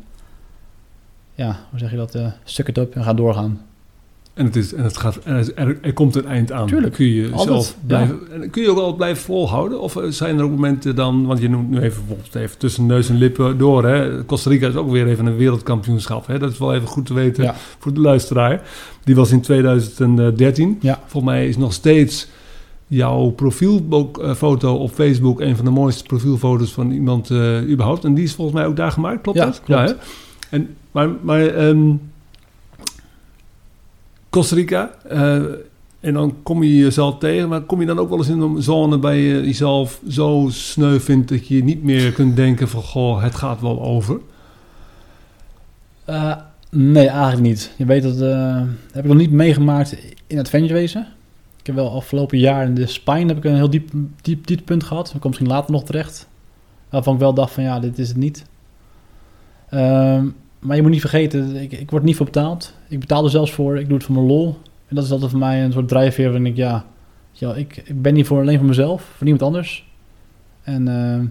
ja, 1.35 1.59
hoe 1.69 1.79
zeg 1.79 1.91
je 1.91 1.97
dat? 1.97 2.15
eh 2.15 2.31
suck 2.43 2.67
it 2.67 2.77
up 2.77 2.95
en 2.95 3.03
ga 3.03 3.13
doorgaan. 3.13 3.61
En, 4.33 4.45
het 4.45 4.55
is, 4.55 4.73
en 4.73 4.83
het 4.83 4.97
gaat, 4.97 5.17
en 5.17 5.45
er, 5.81 5.93
komt 5.93 6.15
een 6.15 6.25
eind 6.27 6.51
aan. 6.51 6.67
Tuurlijk, 6.67 6.93
Kun 6.93 7.05
je, 7.05 7.23
altijd, 7.31 7.47
zelf 7.47 7.67
ja. 7.67 7.75
blijven, 7.87 8.19
en 8.41 8.49
kun 8.49 8.61
je 8.63 8.69
ook 8.69 8.77
altijd 8.77 8.95
blijven 8.97 9.23
volhouden? 9.23 9.81
Of 9.81 9.95
eh, 9.95 10.03
zijn 10.09 10.37
er 10.37 10.43
ook 10.43 10.49
momenten 10.51 10.95
dan, 10.95 11.25
want 11.25 11.39
je 11.39 11.49
noemt 11.49 11.69
nu 11.69 11.77
even 11.79 11.97
bijvoorbeeld 12.05 12.35
even 12.35 12.57
tussen 12.57 12.85
neus 12.85 13.09
en 13.09 13.17
lippen 13.17 13.57
door. 13.57 13.85
Hè? 13.85 14.25
Costa 14.25 14.49
Rica 14.49 14.67
is 14.67 14.75
ook 14.75 14.91
weer 14.91 15.07
even 15.07 15.25
een 15.25 15.35
wereldkampioenschap. 15.37 16.27
Hè? 16.27 16.39
Dat 16.39 16.51
is 16.51 16.57
wel 16.57 16.73
even 16.73 16.87
goed 16.87 17.05
te 17.05 17.13
weten 17.13 17.43
Ja. 17.43 17.55
voor 17.79 17.93
de 17.93 17.99
luisteraar. 17.99 18.61
Die 19.03 19.15
was 19.15 19.31
in 19.31 19.41
2013. 19.41 20.77
Ja. 20.81 20.99
Volgens 21.05 21.33
mij 21.33 21.47
is 21.47 21.57
nog 21.57 21.73
steeds 21.73 22.27
jouw 22.87 23.29
profielfoto 23.29 24.75
op 24.75 24.91
Facebook 24.91 25.41
een 25.41 25.55
van 25.55 25.65
de 25.65 25.71
mooiste 25.71 26.03
profielfoto's 26.03 26.71
van 26.71 26.91
iemand 26.91 27.29
eh, 27.29 27.69
überhaupt. 27.69 28.03
En 28.03 28.13
die 28.13 28.23
is 28.23 28.33
volgens 28.33 28.57
mij 28.57 28.65
ook 28.65 28.75
daar 28.75 28.91
gemaakt, 28.91 29.21
klopt 29.21 29.37
Ja, 29.37 29.45
dat? 29.45 29.61
klopt. 29.63 29.89
hè? 29.89 29.93
En, 30.49 30.75
maar 30.91 31.09
maar 31.21 31.45
ehm, 31.47 31.89
Costa 34.31 34.55
Rica, 34.55 34.91
eh, 35.07 35.43
en 35.99 36.13
dan 36.13 36.35
kom 36.43 36.63
je 36.63 36.77
jezelf 36.77 37.17
tegen, 37.17 37.49
maar 37.49 37.61
kom 37.61 37.79
je 37.79 37.85
dan 37.85 37.99
ook 37.99 38.09
wel 38.09 38.17
eens 38.17 38.27
in 38.27 38.39
een 38.39 38.61
zone 38.61 38.99
waar 38.99 39.15
je 39.15 39.41
jezelf 39.41 40.01
zo 40.07 40.47
sneu 40.51 40.99
vindt 40.99 41.29
dat 41.29 41.47
je 41.47 41.63
niet 41.63 41.83
meer 41.83 42.11
kunt 42.11 42.35
denken 42.35 42.69
van, 42.69 42.81
goh, 42.81 43.23
het 43.23 43.35
gaat 43.35 43.61
wel 43.61 43.81
over. 43.81 44.19
Eh, 46.05 46.35
nee, 46.69 47.07
eigenlijk 47.07 47.41
niet. 47.41 47.73
Je 47.77 47.85
weet 47.85 48.03
dat 48.03 48.21
eh, 48.21 48.61
heb 48.91 49.03
ik 49.03 49.09
nog 49.09 49.17
niet 49.17 49.31
meegemaakt 49.31 49.97
in 50.27 50.37
het 50.37 50.51
wezen. 50.51 51.07
Ik 51.59 51.65
heb 51.65 51.75
wel 51.75 51.91
afgelopen 51.91 52.37
jaar 52.37 52.65
in 52.65 52.75
de 52.75 52.87
spine 52.87 53.25
heb 53.25 53.37
ik 53.37 53.43
een 53.43 53.55
heel 53.55 53.69
diep, 53.69 53.91
diep, 54.21 54.47
diep 54.47 54.65
punt 54.65 54.83
gehad. 54.83 55.11
Ik 55.13 55.19
kom 55.19 55.29
misschien 55.29 55.51
later 55.51 55.71
nog 55.71 55.83
terecht. 55.83 56.27
Waarvan 56.89 57.13
ik 57.13 57.19
wel 57.19 57.33
dacht 57.33 57.53
van 57.53 57.63
ja, 57.63 57.79
dit 57.79 57.99
is 57.99 58.07
het 58.07 58.17
niet. 58.17 58.45
Ehm, 59.69 60.27
maar 60.61 60.75
je 60.75 60.81
moet 60.81 60.91
niet 60.91 61.01
vergeten, 61.01 61.55
ik, 61.55 61.71
ik 61.71 61.91
word 61.91 62.03
niet 62.03 62.15
voor 62.15 62.25
betaald. 62.25 62.73
Ik 62.87 62.99
betaal 62.99 63.23
er 63.23 63.29
zelfs 63.29 63.51
voor, 63.51 63.79
ik 63.79 63.85
doe 63.85 63.97
het 63.97 64.05
voor 64.05 64.15
mijn 64.15 64.27
lol. 64.27 64.57
En 64.87 64.95
dat 64.95 65.05
is 65.05 65.11
altijd 65.11 65.31
voor 65.31 65.39
mij 65.39 65.63
een 65.63 65.71
soort 65.71 65.87
drijfveer 65.87 66.25
waarin 66.25 66.45
ik 66.45 66.55
ja, 66.55 66.85
ja 67.31 67.53
ik, 67.53 67.77
ik 67.85 68.01
ben 68.01 68.13
niet 68.13 68.27
voor 68.27 68.41
alleen 68.41 68.57
voor 68.57 68.67
mezelf, 68.67 69.01
voor 69.01 69.25
niemand 69.25 69.43
anders. 69.43 69.89
En 70.63 70.87
ehm, 70.87 71.25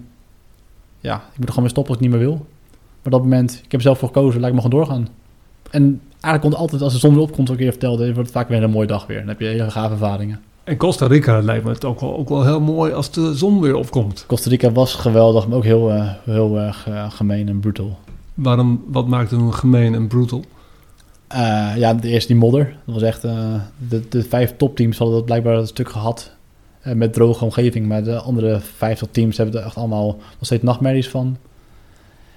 ja, 1.00 1.16
ik 1.16 1.38
moet 1.38 1.48
er 1.48 1.48
gewoon 1.48 1.62
mee 1.62 1.68
stoppen 1.68 1.94
als 1.94 1.96
ik 1.96 2.00
het 2.00 2.00
niet 2.00 2.10
meer 2.10 2.28
wil. 2.28 2.36
Maar 2.76 3.04
op 3.04 3.10
dat 3.10 3.22
moment, 3.22 3.52
ik 3.52 3.62
heb 3.62 3.72
er 3.72 3.80
zelf 3.80 3.98
voor 3.98 4.08
gekozen, 4.08 4.40
laat 4.40 4.48
ik 4.48 4.54
maar 4.54 4.64
gewoon 4.64 4.78
doorgaan. 4.78 5.08
En 5.70 6.00
eigenlijk 6.10 6.42
komt 6.42 6.54
altijd, 6.54 6.82
als 6.82 6.92
de 6.92 6.98
zon 6.98 7.14
weer 7.14 7.22
opkomt, 7.22 7.48
wat 7.48 7.58
ik 7.58 7.64
je 7.64 7.70
vertelde, 7.70 8.04
wordt 8.04 8.18
het 8.18 8.30
vaak 8.30 8.48
weer 8.48 8.62
een 8.62 8.70
mooie 8.70 8.86
dag 8.86 9.06
weer. 9.06 9.18
Dan 9.18 9.28
heb 9.28 9.40
je 9.40 9.46
hele 9.46 9.70
gave 9.70 9.92
ervaringen. 9.92 10.40
En 10.64 10.76
Costa 10.76 11.06
Rica 11.06 11.40
lijkt 11.40 11.64
me 11.64 11.70
het 11.70 11.84
ook 11.84 12.00
wel, 12.00 12.16
ook 12.16 12.28
wel 12.28 12.44
heel 12.44 12.60
mooi 12.60 12.92
als 12.92 13.10
de 13.10 13.34
zon 13.34 13.60
weer 13.60 13.74
opkomt. 13.74 14.24
Costa 14.26 14.50
Rica 14.50 14.72
was 14.72 14.94
geweldig, 14.94 15.48
maar 15.48 15.56
ook 15.56 15.64
heel, 15.64 15.90
eh, 15.90 16.08
heel 16.24 16.58
erg 16.58 16.88
eh, 16.88 17.10
gemeen 17.10 17.48
en 17.48 17.60
brutal. 17.60 17.98
Waarom, 18.34 18.84
wat 18.86 19.06
maakt 19.06 19.30
hem 19.30 19.50
gemeen 19.50 19.94
en 19.94 20.06
brutal? 20.08 20.44
Eh, 21.26 21.72
ja, 21.76 21.94
de 21.94 22.08
eerste 22.08 22.32
die 22.32 22.40
modder. 22.40 22.76
Dat 22.84 22.94
was 22.94 23.02
echt... 23.02 23.24
eh, 23.24 23.54
de, 23.88 24.08
de 24.08 24.22
vijf 24.22 24.56
topteams 24.56 24.98
hadden 24.98 25.16
dat 25.16 25.24
blijkbaar 25.24 25.56
een 25.56 25.66
stuk 25.66 25.88
gehad. 25.90 26.32
eh, 26.80 26.94
met 26.94 27.12
droge 27.12 27.44
omgeving. 27.44 27.86
Maar 27.86 28.02
de 28.04 28.20
andere 28.20 28.60
vijftig 28.60 29.08
teams 29.10 29.36
hebben 29.36 29.60
er 29.60 29.66
echt 29.66 29.76
allemaal 29.76 30.06
nog 30.16 30.22
steeds 30.40 30.62
nachtmerries 30.62 31.08
van. 31.08 31.36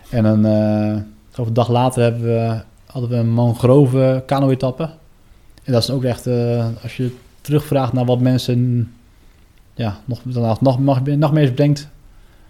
En 0.10 0.26
een, 0.26 0.44
een 0.44 1.54
dag 1.54 1.70
later 1.70 2.04
hebben 2.04 2.22
we, 2.22 2.62
hadden 2.86 3.10
we 3.10 3.16
een 3.16 3.34
mangrove 3.34 4.24
kano-etappe. 4.26 4.84
En 5.64 5.74
dat 5.74 5.84
is 5.84 5.90
ook 5.90 6.04
echt... 6.04 6.28
als 6.82 6.98
je 6.98 7.16
terugvraagt 7.42 7.94
naar 7.94 8.06
wat 8.06 8.20
mensen... 8.20 8.92
Ja, 9.74 10.00
nog, 10.06 10.22
daarna 10.24 10.58
nog, 10.60 10.80
nog, 10.80 11.04
nachtmerries 11.06 11.50
bedenkt... 11.50 11.88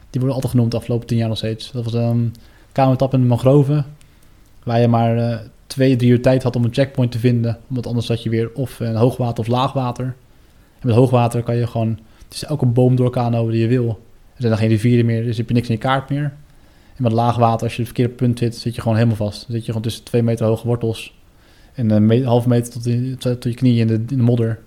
Die 0.10 0.22
worden 0.22 0.34
altijd 0.34 0.54
genoemd 0.54 0.72
de 0.72 0.78
afgelopen 0.78 1.08
tien 1.08 1.18
jaar 1.18 1.28
nog 1.28 1.38
steeds. 1.38 1.72
Dat 1.72 1.84
was 1.84 1.94
een 1.94 2.36
kano-etappe 2.74 3.16
in 3.16 3.22
de 3.22 3.28
mangrove. 3.28 3.84
Waar 4.64 4.80
je 4.80 4.88
maar... 4.88 5.18
eh, 5.18 5.38
twee, 5.68 5.96
drie 5.96 6.12
uur 6.12 6.22
tijd 6.22 6.44
had 6.44 6.56
om 6.56 6.64
een 6.64 6.74
checkpoint 6.74 7.12
te 7.12 7.20
vinden. 7.20 7.58
Want 7.68 7.88
anders 7.88 8.06
zat 8.06 8.24
je 8.24 8.30
weer 8.30 8.52
of 8.54 8.80
in 8.80 8.96
hoogwater 8.96 9.40
of 9.40 9.48
laagwater. 9.48 10.06
En 10.80 10.88
met 10.88 10.96
hoogwater 10.96 11.44
kan 11.44 11.56
je 11.56 11.68
gewoon... 11.68 12.00
Het 12.24 12.34
is 12.34 12.44
elke 12.46 12.66
boom 12.66 12.96
door 12.96 13.10
kano 13.10 13.50
die 13.50 13.62
je 13.62 13.68
wil. 13.68 13.88
Er 13.88 13.96
zijn 14.38 14.50
dan 14.52 14.60
geen 14.60 14.70
rivieren 14.70 15.06
meer, 15.06 15.24
dus 15.24 15.38
heb 15.38 15.48
je 15.48 15.54
niks 15.54 15.68
in 15.68 15.74
je 15.74 15.80
kaart 15.80 16.10
meer. 16.10 16.34
En 16.96 17.04
met 17.04 17.12
laagwater, 17.12 17.64
als 17.64 17.72
je 17.76 17.78
het 17.84 17.88
verkeerde 17.88 18.14
punt 18.14 18.40
zit, 18.40 18.56
zit 18.56 18.76
je 18.76 18.82
gewoon 18.82 18.98
helemaal 18.98 19.18
vast. 19.18 19.42
Dan 19.42 19.50
zit 19.52 19.60
je 19.60 19.66
gewoon 19.66 19.82
tussen 19.82 20.04
twee 20.04 20.24
meter 20.24 20.46
hoge 20.46 20.68
wortels. 20.68 21.14
En 21.74 21.90
een 21.90 22.06
me- 22.06 22.24
halve 22.26 22.48
meter 22.50 22.74
tot, 22.74 22.86
in- 22.86 23.16
tot 23.18 23.44
je 23.44 23.54
knieën 23.54 23.80
in 23.80 23.88
de, 23.88 23.94
in 23.94 24.18
de 24.18 24.24
modder. 24.24 24.50
En 24.50 24.60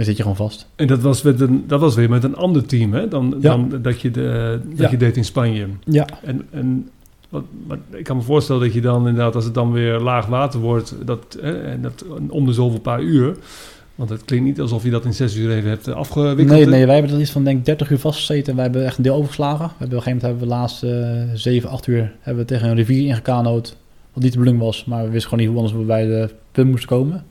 dan 0.00 0.04
zit 0.04 0.16
je 0.16 0.22
gewoon 0.22 0.36
vast. 0.36 0.68
En 0.76 0.86
dat 0.86 1.00
was, 1.00 1.22
met 1.22 1.40
een, 1.40 1.64
dat 1.66 1.80
was 1.80 1.94
weer 1.94 2.10
met 2.10 2.24
een 2.24 2.36
ander 2.36 2.66
team, 2.66 2.92
hè? 2.92 3.08
Dan, 3.08 3.34
Ja. 3.40 3.50
dan 3.50 3.82
dat, 3.82 4.00
je, 4.00 4.10
de, 4.10 4.60
dat 4.68 4.78
Ja. 4.78 4.90
je 4.90 4.96
deed 4.96 5.16
in 5.16 5.24
Spanje. 5.24 5.66
Ja. 5.84 6.06
En, 6.22 6.46
en 6.50 6.88
wat, 7.34 7.44
wat, 7.66 7.78
ik 7.90 8.04
kan 8.04 8.16
me 8.16 8.22
voorstellen 8.22 8.62
dat 8.62 8.72
je 8.74 8.80
dan 8.80 8.98
inderdaad, 9.08 9.34
als 9.34 9.44
het 9.44 9.54
dan 9.54 9.72
weer 9.72 9.98
laag 9.98 10.26
water 10.26 10.60
wordt, 10.60 10.94
dat, 11.04 11.34
en 11.34 11.82
dat 11.82 12.04
om 12.28 12.46
de 12.46 12.52
zoveel 12.52 12.80
paar 12.80 13.00
uur. 13.02 13.36
Want 13.94 14.10
het 14.10 14.24
klinkt 14.24 14.44
niet 14.46 14.60
alsof 14.60 14.84
je 14.84 14.90
dat 14.90 15.04
in 15.04 15.14
zes 15.14 15.36
uur 15.36 15.50
even 15.50 15.70
hebt 15.70 15.88
eh, 15.88 15.94
afgewikkeld. 15.94 16.48
Nee, 16.48 16.66
nee, 16.66 16.86
wij 16.86 16.94
hebben 16.94 17.14
er 17.14 17.20
iets 17.20 17.30
van 17.30 17.44
denk 17.44 17.58
ik 17.58 17.64
30 17.64 17.90
uur 17.90 17.98
vastgezeten. 17.98 18.48
En 18.50 18.54
wij 18.54 18.64
hebben 18.64 18.84
echt 18.84 18.96
een 18.96 19.02
deel 19.02 19.14
overgeslagen. 19.14 19.66
We 19.66 19.72
hebben 19.78 19.98
op 19.98 20.04
een 20.06 20.12
gegeven 20.12 20.28
moment 20.28 20.40
hebben 20.40 20.40
we 20.40 20.48
de 20.48 20.90
laatste 20.90 21.26
eh, 21.32 21.38
7, 21.38 21.70
8 21.70 21.86
uur 21.86 22.12
hebben 22.20 22.42
we 22.44 22.48
tegen 22.52 22.68
een 22.68 22.74
rivier 22.74 23.06
ingekanoot. 23.06 23.76
Wat 24.12 24.22
niet 24.22 24.32
de 24.32 24.38
bedoeling 24.38 24.64
was, 24.64 24.84
maar 24.84 25.04
we 25.04 25.10
wisten 25.10 25.28
gewoon 25.28 25.44
niet 25.44 25.54
hoe 25.54 25.62
anders 25.64 25.78
we 25.78 25.84
bij 25.86 26.06
de 26.06 26.30
punt 26.52 26.70
moesten 26.70 26.88
komen. 26.88 27.24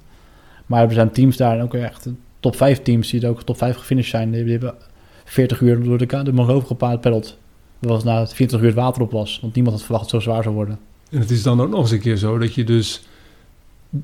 Maar 0.65 0.83
er 0.83 0.93
zijn 0.93 1.11
teams 1.11 1.37
daar, 1.37 1.57
en 1.57 1.63
ook 1.63 1.73
echt 1.73 2.07
top 2.39 2.55
5 2.55 2.81
teams 2.81 3.09
die 3.09 3.21
er 3.21 3.29
ook 3.29 3.43
top 3.43 3.57
5 3.57 3.75
gefinished 3.77 4.11
zijn. 4.11 4.31
Die 4.31 4.39
hebben- 4.39 4.59
die 4.59 4.67
hebben 4.67 4.87
40 5.25 5.61
uur 5.61 5.83
door 5.83 5.97
de, 5.97 6.23
de 6.23 6.33
Mongoven 6.33 6.67
gepaard 6.67 7.01
peddeld. 7.01 7.37
Dat 7.83 7.91
was 7.91 8.03
na 8.03 8.15
24 8.27 8.59
uur 8.61 8.65
het 8.65 8.75
water 8.75 9.01
op 9.01 9.11
was. 9.11 9.39
Want 9.41 9.53
niemand 9.55 9.75
had 9.75 9.85
verwacht 9.85 10.03
dat 10.03 10.11
het 10.13 10.23
zo 10.23 10.29
zwaar 10.29 10.43
zou 10.43 10.55
worden. 10.55 10.79
En 11.09 11.19
het 11.19 11.31
is 11.31 11.43
dan 11.43 11.61
ook 11.61 11.69
nog 11.69 11.79
eens 11.79 11.91
een 11.91 11.99
keer 11.99 12.15
zo 12.17 12.37
dat 12.37 12.53
je 12.53 12.63
dus 12.63 13.01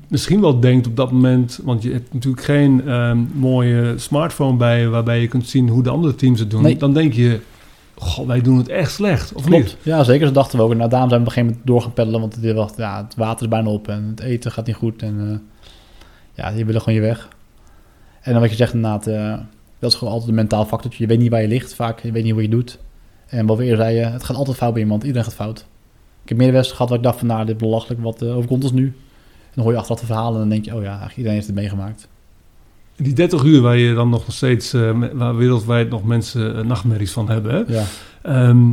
misschien 0.08 0.40
wel 0.40 0.60
denkt 0.60 0.86
op 0.86 0.96
dat 0.96 1.10
moment, 1.10 1.60
want 1.62 1.82
je 1.82 1.92
hebt 1.92 2.12
natuurlijk 2.14 2.44
geen 2.44 2.88
ehm, 2.88 3.18
mooie 3.34 3.94
smartphone 3.98 4.56
bij 4.56 4.80
je 4.80 4.88
waarbij 4.88 5.20
je 5.20 5.28
kunt 5.28 5.48
zien 5.48 5.68
hoe 5.68 5.82
de 5.82 5.90
andere 5.90 6.14
teams 6.14 6.40
het 6.40 6.50
doen. 6.50 6.62
Nee. 6.62 6.76
Dan 6.76 6.92
denk 6.94 7.12
je, 7.12 7.40
goh, 7.94 8.26
wij 8.26 8.40
doen 8.40 8.56
het 8.58 8.68
echt 8.68 8.92
slecht, 8.92 9.32
of 9.32 9.44
Klopt. 9.44 9.62
niet? 9.64 9.76
Ja, 9.82 10.04
zeker. 10.04 10.24
Dat 10.24 10.34
dachten 10.34 10.58
we 10.58 10.64
ook. 10.64 10.74
Nou, 10.74 10.90
daarom 10.90 11.08
zijn 11.08 11.20
we 11.22 11.26
op 11.28 11.36
een 11.36 11.40
gegeven 11.42 11.46
moment 11.56 11.66
door 11.66 11.82
gaan 11.82 11.92
peddelen. 11.92 12.20
Want 12.20 12.34
het, 12.34 12.52
was- 12.54 12.72
ja, 12.76 13.02
het 13.04 13.14
water 13.14 13.42
is 13.42 13.48
bijna 13.48 13.68
op 13.68 13.88
en 13.88 14.04
het 14.10 14.20
eten 14.20 14.52
gaat 14.52 14.66
niet 14.66 14.76
goed. 14.76 15.02
En 15.02 15.30
eh, 15.30 15.38
ja, 16.44 16.52
die 16.52 16.64
willen 16.64 16.80
gewoon 16.80 16.94
je 17.00 17.04
weg. 17.06 17.28
En 18.20 18.32
dan 18.32 18.40
wat 18.40 18.50
je 18.50 18.56
zegt 18.56 18.74
inderdaad, 18.74 19.06
eh, 19.06 19.34
dat 19.78 19.92
is 19.92 19.98
gewoon 19.98 20.12
altijd 20.12 20.30
een 20.30 20.36
mentaal 20.36 20.64
factor. 20.66 20.92
Je 20.96 21.06
weet 21.06 21.18
niet 21.18 21.30
waar 21.30 21.42
je 21.42 21.48
ligt 21.48 21.74
vaak. 21.74 22.00
Je 22.00 22.12
weet 22.12 22.24
niet 22.24 22.34
wat 22.34 22.42
je 22.42 22.48
doet. 22.48 22.78
En 23.30 23.46
wat 23.46 23.56
we 23.56 23.62
eerder 23.64 23.78
zeiden, 23.78 24.12
het 24.12 24.24
gaat 24.24 24.36
altijd 24.36 24.56
fout 24.56 24.72
bij 24.72 24.82
iemand. 24.82 25.02
Iedereen 25.02 25.24
gaat 25.24 25.34
fout. 25.34 25.58
Ik 26.22 26.28
heb 26.28 26.36
meerdere 26.38 26.56
wedstrijden 26.58 26.76
gehad 26.76 26.88
waar 26.88 26.98
ik 26.98 27.04
dacht 27.04 27.18
van, 27.18 27.26
nou, 27.26 27.46
dit 27.46 27.54
is 27.54 27.68
belachelijk. 27.68 28.02
Wat 28.02 28.22
eh, 28.22 28.36
overkomt 28.36 28.62
ons 28.62 28.72
nu? 28.72 28.84
En 28.84 29.52
dan 29.54 29.64
hoor 29.64 29.72
je 29.72 29.78
achteraf 29.78 30.00
de 30.00 30.06
verhalen 30.06 30.34
en 30.34 30.38
dan 30.38 30.48
denk 30.48 30.64
je, 30.64 30.74
oh 30.74 30.82
ja, 30.82 30.88
eigenlijk 30.88 31.16
iedereen 31.16 31.36
heeft 31.36 31.46
het 31.46 31.56
meegemaakt. 31.56 32.08
Die 32.96 33.12
30 33.12 33.42
uur 33.42 33.60
waar 33.60 33.76
je 33.76 33.94
dan 33.94 34.08
nog 34.08 34.24
steeds, 34.28 34.72
eh, 34.72 35.02
waar 35.12 35.36
wereldwijd 35.36 35.90
nog 35.90 36.04
mensen 36.04 36.56
eh, 36.56 36.64
nachtmerries 36.64 37.12
van 37.12 37.30
hebben. 37.30 37.54
Hè? 37.54 37.74
Ja. 37.74 37.84
Ehm, 38.22 38.68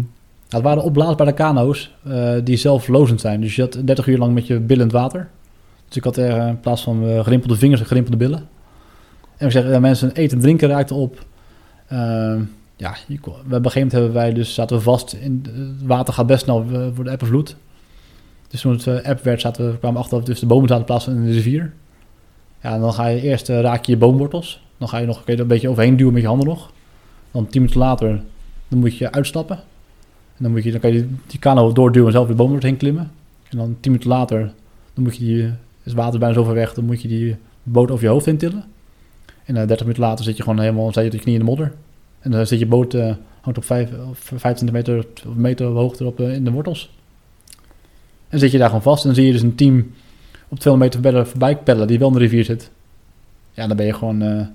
Nou, 0.50 0.64
het 0.64 0.72
waren 0.72 0.84
opblaasbare 0.84 1.34
kano's 1.34 1.96
die 2.44 2.58
zelflozend 2.58 3.22
zijn. 3.22 3.42
Dus 3.42 3.56
je 3.56 3.62
had 3.62 3.82
30 3.84 4.08
uur 4.08 4.18
lang 4.18 4.34
met 4.34 4.48
je 4.48 4.60
billen 4.60 4.88
in 4.88 4.90
het 4.90 5.02
water. 5.02 5.30
Dus 5.88 5.98
ik 5.98 6.04
had 6.04 6.18
er 6.18 6.48
in 6.48 6.60
plaats 6.60 6.84
van 6.84 7.08
eh, 7.08 7.24
gerimpelde 7.24 7.56
vingers, 7.56 7.82
gerimpelde 7.82 8.18
billen. 8.18 8.48
En 9.38 9.46
we 9.46 9.52
zeggen, 9.52 9.82
mensen 9.82 10.12
eten 10.12 10.38
en 10.38 10.44
drinken 10.44 10.70
raakte 10.70 10.94
op. 10.94 11.26
Ehm, 11.88 12.42
ja, 12.78 12.90
op 12.90 12.98
een 13.08 13.32
gegeven 13.50 13.72
moment 13.74 13.92
hebben 13.92 14.14
wij 14.14 14.34
dus, 14.34 14.54
zaten 14.54 14.78
we 14.78 14.84
vast. 14.84 15.14
In, 15.14 15.46
het 15.46 15.88
water 15.88 16.14
gaat 16.14 16.28
best 16.28 16.44
snel 16.44 16.66
eh, 16.72 16.88
voor 16.94 17.04
de 17.04 17.12
app 17.12 17.22
en 17.22 17.28
vloed. 17.28 17.56
Dus 18.48 18.62
toen 18.62 18.72
het 18.72 18.88
eh, 18.88 19.10
app 19.10 19.24
werd, 19.24 19.42
zaten 19.42 19.72
we, 19.72 19.78
kwamen 19.78 20.00
achter 20.00 20.18
dat 20.18 20.26
dus 20.26 20.40
de 20.40 20.46
bomen 20.46 20.68
zaten 20.68 20.82
in 20.82 20.88
plaats 20.88 21.04
van 21.04 21.14
in 21.14 21.26
de 21.26 21.32
rivier. 21.32 21.74
Ja, 22.62 22.80
dan 22.80 22.94
ga 22.94 23.08
je 23.08 23.22
eerst 23.22 23.50
eh, 23.50 23.62
raak 23.62 23.86
je 23.86 23.92
je 23.92 23.98
boomwortels. 23.98 24.62
Dan 24.78 24.88
ga 24.88 24.98
je 24.98 25.06
nog 25.06 25.24
een 25.26 25.48
beetje 25.48 25.70
overheen 25.70 25.98
duwen 25.98 26.14
met 26.14 26.22
je 26.22 26.28
handen 26.28 26.48
nog. 26.48 26.72
Dan 27.32 27.48
tien 27.48 27.62
minuten 27.62 27.80
later, 27.80 28.22
dan 28.68 28.80
moet 28.80 28.98
je 28.98 29.12
uitstappen. 29.12 29.58
En 30.38 30.44
dan, 30.44 30.52
moet 30.52 30.64
je, 30.64 30.72
dan 30.72 30.80
kan 30.80 30.94
je 30.94 31.08
die, 31.28 31.40
kano 31.40 31.72
doorduwen 31.72 32.08
en 32.08 32.14
zelf 32.14 32.28
de 32.28 32.34
boom 32.34 32.50
wordt 32.50 32.64
heen 32.64 32.78
klimmen. 32.78 33.12
En 33.50 33.58
dan 33.58 33.78
tien 33.80 33.92
minuten 33.92 34.10
later, 34.10 34.40
dan 34.94 35.04
moet 35.04 35.18
je 35.18 35.26
die, 35.26 35.52
is 35.84 35.94
water 35.94 36.20
bijna 36.20 36.34
zo 36.34 36.44
ver 36.44 36.54
weg, 36.54 36.74
dan 36.74 36.86
moet 36.86 37.02
je 37.02 37.08
die 37.08 37.36
boot 37.64 37.92
over 37.92 38.04
je 38.04 38.10
hoofd 38.10 38.26
heen 38.26 38.38
tillen. 38.38 38.64
En 39.46 39.56
uh, 39.56 39.68
30 39.68 39.80
minuten 39.80 40.04
later 40.04 40.26
zit 40.26 40.38
je 40.38 40.44
gewoon 40.44 40.60
helemaal, 40.60 40.94
zit 40.94 41.12
je 41.12 41.12
je 41.12 41.24
knie 41.24 41.34
in 41.34 41.40
de 41.40 41.46
modder. 41.46 41.74
En 42.28 42.34
dan 42.34 42.48
zit 42.48 42.60
je 42.60 42.66
boot, 42.66 42.94
uh, 42.94 43.14
hangt 43.42 43.58
op 43.58 43.66
5, 43.66 43.90
of 44.10 44.20
25 44.20 44.72
meter, 44.72 45.06
of 45.28 45.36
meter 45.36 45.66
hoogte 45.66 46.06
op, 46.06 46.20
uh, 46.20 46.34
in 46.34 46.44
de 46.44 46.52
wortels. 46.52 46.96
En 48.28 48.40
zit 48.40 48.52
je 48.52 48.58
daar 48.58 48.68
gewoon 48.68 48.82
vast. 48.82 49.02
En 49.02 49.08
dan 49.08 49.16
zie 49.16 49.26
je 49.26 49.32
dus 49.32 49.42
een 49.42 49.56
team 49.56 49.92
op 50.48 50.60
200 50.60 50.80
meter 50.80 51.12
verder 51.12 51.28
voorbij 51.28 51.58
peddelen 51.58 51.88
die 51.88 52.00
wel 52.00 52.08
in 52.08 52.14
de 52.14 52.20
rivier 52.20 52.44
zit. 52.44 52.72
Ja, 53.54 53.68
dan 53.68 53.78
ben 53.78 53.86
je 53.86 53.94
gewoon, 53.94 54.24
uh, 54.24 54.46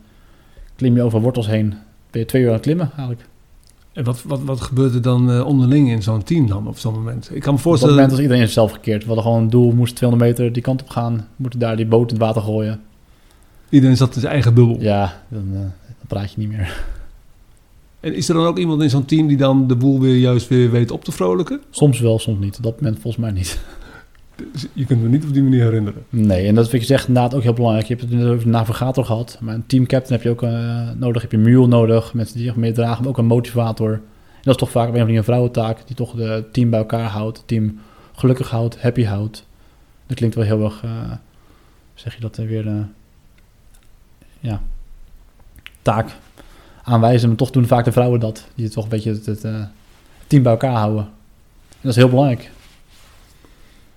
klim 0.76 0.96
je 0.96 1.02
over 1.02 1.20
wortels 1.20 1.46
heen. 1.46 1.74
Ben 2.10 2.20
je 2.20 2.26
twee 2.26 2.42
uur 2.42 2.48
aan 2.48 2.54
het 2.54 2.62
klimmen 2.62 2.90
eigenlijk. 2.96 3.26
en 3.92 4.04
wat, 4.04 4.22
wat, 4.22 4.42
wat 4.42 4.60
gebeurt 4.60 4.94
er 4.94 5.02
dan 5.02 5.30
uh, 5.30 5.46
onderling 5.46 5.90
in 5.90 6.02
zo'n 6.02 6.22
team 6.22 6.46
dan 6.46 6.66
op 6.66 6.78
zo'n 6.78 6.94
moment? 6.94 7.30
Ik 7.32 7.40
kan 7.40 7.52
me 7.52 7.58
Op 7.58 7.64
voorstellen... 7.64 7.94
dat 7.94 8.04
moment 8.04 8.20
was 8.20 8.30
iedereen 8.30 8.52
zelf 8.52 8.72
gekeerd. 8.72 9.00
We 9.00 9.06
hadden 9.06 9.24
gewoon 9.24 9.42
een 9.42 9.50
doel, 9.50 9.72
moesten 9.72 9.96
200 9.96 10.30
meter 10.30 10.52
die 10.52 10.62
kant 10.62 10.82
op 10.82 10.88
gaan. 10.88 11.28
Moeten 11.36 11.58
daar 11.58 11.76
die 11.76 11.86
boot 11.86 12.10
in 12.10 12.16
het 12.16 12.24
water 12.24 12.42
gooien. 12.42 12.80
Iedereen 13.68 13.96
zat 13.96 14.14
in 14.14 14.20
zijn 14.20 14.32
eigen 14.32 14.54
bubbel. 14.54 14.76
Ja, 14.80 15.22
dan, 15.28 15.48
uh, 15.52 15.58
dan 15.58 16.06
praat 16.06 16.32
je 16.32 16.38
niet 16.38 16.48
meer. 16.48 16.84
En 18.02 18.14
is 18.14 18.28
er 18.28 18.34
dan 18.34 18.46
ook 18.46 18.58
iemand 18.58 18.82
in 18.82 18.90
zo'n 18.90 19.04
team 19.04 19.26
die 19.26 19.36
dan 19.36 19.66
de 19.66 19.76
boel 19.76 20.00
weer 20.00 20.16
juist 20.16 20.48
weer 20.48 20.70
weet 20.70 20.90
op 20.90 21.04
te 21.04 21.12
vrolijken? 21.12 21.60
Soms 21.70 22.00
wel, 22.00 22.18
soms 22.18 22.38
niet. 22.38 22.56
Op 22.56 22.62
dat 22.62 22.76
moment 22.76 23.00
volgens 23.00 23.22
mij 23.22 23.32
niet. 23.32 23.60
Je 24.72 24.86
kunt 24.86 25.02
me 25.02 25.08
niet 25.08 25.24
op 25.24 25.32
die 25.32 25.42
manier 25.42 25.62
herinneren. 25.62 26.04
Nee, 26.08 26.46
en 26.46 26.54
dat 26.54 26.70
wat 26.70 26.80
je 26.80 26.86
zegt 26.86 27.08
inderdaad 27.08 27.34
ook 27.34 27.42
heel 27.42 27.52
belangrijk. 27.52 27.86
Je 27.86 27.94
hebt 27.94 28.10
het 28.10 28.24
over 28.24 28.44
de 28.44 28.50
navigator 28.50 29.04
gehad. 29.04 29.38
Maar 29.40 29.54
een 29.54 29.66
teamcaptain 29.66 30.12
heb 30.12 30.22
je 30.22 30.30
ook 30.30 30.42
uh, 30.42 30.90
nodig. 30.96 31.22
Heb 31.22 31.30
je 31.30 31.36
een 31.36 31.42
mule 31.42 31.66
nodig. 31.66 32.14
Mensen 32.14 32.38
die 32.38 32.52
meer 32.56 32.74
dragen, 32.74 33.00
maar 33.00 33.10
ook 33.10 33.18
een 33.18 33.24
motivator. 33.24 33.92
En 33.92 34.42
dat 34.42 34.54
is 34.54 34.60
toch 34.60 34.70
vaak 34.70 34.94
een 34.94 35.08
een 35.08 35.24
vrouwentaak 35.24 35.86
die 35.86 35.96
toch 35.96 36.14
de 36.14 36.44
team 36.52 36.70
bij 36.70 36.78
elkaar 36.78 37.08
houdt. 37.08 37.36
Het 37.36 37.48
team 37.48 37.78
gelukkig 38.12 38.50
houdt, 38.50 38.82
happy 38.82 39.04
houdt. 39.04 39.46
Dat 40.06 40.16
klinkt 40.16 40.34
wel 40.34 40.44
heel 40.44 40.64
erg, 40.64 40.82
uh, 40.84 40.90
zeg 41.94 42.14
je 42.14 42.20
dat 42.20 42.36
weer, 42.36 42.66
uh, 42.66 42.80
ja, 44.40 44.62
taak 45.82 46.16
aanwijzen. 46.82 47.28
Maar 47.28 47.36
toch 47.36 47.50
doen 47.50 47.66
vaak 47.66 47.84
de 47.84 47.92
vrouwen 47.92 48.20
dat. 48.20 48.46
Die 48.54 48.68
toch 48.68 48.84
een 48.84 48.90
beetje 48.90 49.10
het, 49.10 49.26
het 49.26 49.44
uh, 49.44 49.54
team 50.26 50.42
bij 50.42 50.52
elkaar 50.52 50.76
houden. 50.76 51.04
En 51.68 51.78
dat 51.80 51.90
is 51.90 51.96
heel 51.96 52.08
belangrijk. 52.08 52.50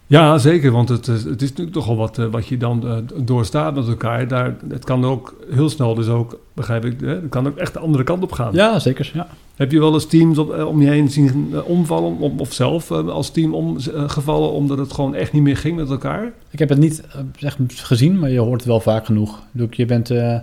Ja, 0.08 0.38
zeker, 0.38 0.72
want 0.72 0.90
het, 0.90 1.06
het 1.06 1.42
is 1.42 1.50
natuurlijk 1.50 1.72
toch 1.72 1.88
al 1.88 1.96
wat, 1.96 2.18
uh, 2.18 2.26
wat 2.26 2.48
je 2.48 2.58
dan 2.58 2.82
uh, 2.86 2.96
doorstaat 3.26 3.76
met 3.76 3.88
elkaar. 3.88 4.28
Daar, 4.28 4.56
het 4.70 4.84
kan 4.84 5.06
ook 5.06 5.36
heel 5.50 5.70
snel 5.70 5.96
dus 5.96 6.08
ook, 6.08 6.40
begrijp 6.54 6.86
ik, 6.86 7.00
hè, 7.00 7.08
het 7.08 7.30
kan 7.30 7.48
ook 7.48 7.58
echt 7.58 7.74
de 7.74 7.80
andere 7.80 8.04
kant 8.04 8.24
op 8.24 8.32
gaan. 8.32 8.54
Ja, 8.54 8.80
zeker. 8.80 9.12
Ja. 9.14 9.28
Heb 9.56 9.72
je 9.72 9.80
wel 9.80 9.94
eens 9.94 10.06
teams 10.06 10.38
op, 10.38 10.64
om 10.64 10.82
je 10.82 10.90
heen 10.90 11.10
zien 11.10 11.56
omvallen, 11.64 12.18
om, 12.18 12.40
of 12.40 12.54
zelf 12.54 12.92
als 12.92 13.30
team 13.32 13.54
omgevallen, 13.54 14.52
omdat 14.52 14.78
het 14.78 14.94
gewoon 14.94 15.16
echt 15.16 15.32
niet 15.32 15.42
meer 15.42 15.58
ging 15.58 15.76
met 15.76 15.90
elkaar? 15.90 16.32
Ik 16.50 16.60
heb 16.60 16.70
het 16.70 16.78
niet 16.78 17.04
echt 17.40 17.58
gezien, 17.68 18.20
maar 18.20 18.30
je 18.30 18.40
hoort 18.40 18.60
het 18.60 18.70
wel 18.70 18.80
vaak 18.80 19.06
genoeg. 19.06 19.42
Je 19.70 19.86
bent 19.86 20.10
eh, 20.10 20.38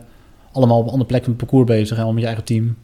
allemaal 0.53 0.79
op 0.79 0.85
een 0.85 0.91
andere 0.91 1.09
plek 1.09 1.23
van 1.25 1.33
het 1.33 1.41
parcours 1.41 1.67
bezig, 1.67 1.99
en 1.99 2.07
met 2.07 2.19
je 2.19 2.27
eigen 2.27 2.45
team. 2.45 2.77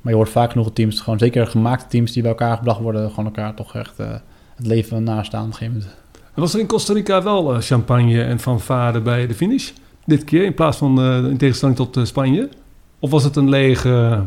Maar 0.00 0.12
je 0.12 0.18
hoort 0.18 0.30
vaak 0.30 0.50
genoeg 0.50 0.72
teams, 0.72 1.00
gewoon 1.00 1.18
zeker 1.18 1.46
gemaakte 1.46 1.86
teams 1.88 2.12
die 2.12 2.22
bij 2.22 2.30
elkaar 2.30 2.56
gebracht 2.56 2.80
worden, 2.80 3.08
gewoon 3.08 3.24
elkaar 3.24 3.54
toch 3.54 3.74
echt 3.74 4.00
uh, 4.00 4.06
het 4.56 4.66
leven 4.66 5.02
nastaan 5.02 5.40
op 5.40 5.46
een 5.46 5.54
gegeven 5.54 5.78
moment. 5.78 5.96
En 6.34 6.40
was 6.40 6.54
er 6.54 6.60
in 6.60 6.66
Costa 6.66 6.92
Rica 6.92 7.22
wel 7.22 7.54
uh, 7.54 7.60
champagne 7.60 8.22
en 8.22 8.38
fanfare 8.38 9.00
bij 9.00 9.26
de 9.26 9.34
finish? 9.34 9.70
Dit 10.04 10.24
keer, 10.24 10.44
in 10.44 10.54
plaats 10.54 10.76
van 10.76 11.00
uh, 11.00 11.30
in 11.30 11.36
tegenstelling 11.36 11.76
tot 11.76 11.98
Spanje? 12.02 12.48
Of 12.98 13.10
was 13.10 13.24
het 13.24 13.36
een 13.36 13.48
lege, 13.48 14.22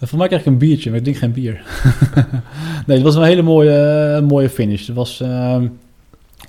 Voor 0.00 0.18
mij 0.18 0.26
krijg 0.26 0.42
ik 0.42 0.48
een 0.48 0.58
biertje, 0.58 0.88
maar 0.90 0.98
ik 0.98 1.04
drink 1.04 1.18
geen 1.18 1.32
bier. 1.32 1.62
nee, 2.86 2.96
het 2.96 3.02
was 3.02 3.14
een 3.14 3.22
hele 3.22 3.42
mooie, 3.42 4.14
eh, 4.16 4.22
mooie 4.22 4.48
finish. 4.48 4.86
Het 4.86 4.96
was, 4.96 5.20
ehm, 5.20 5.68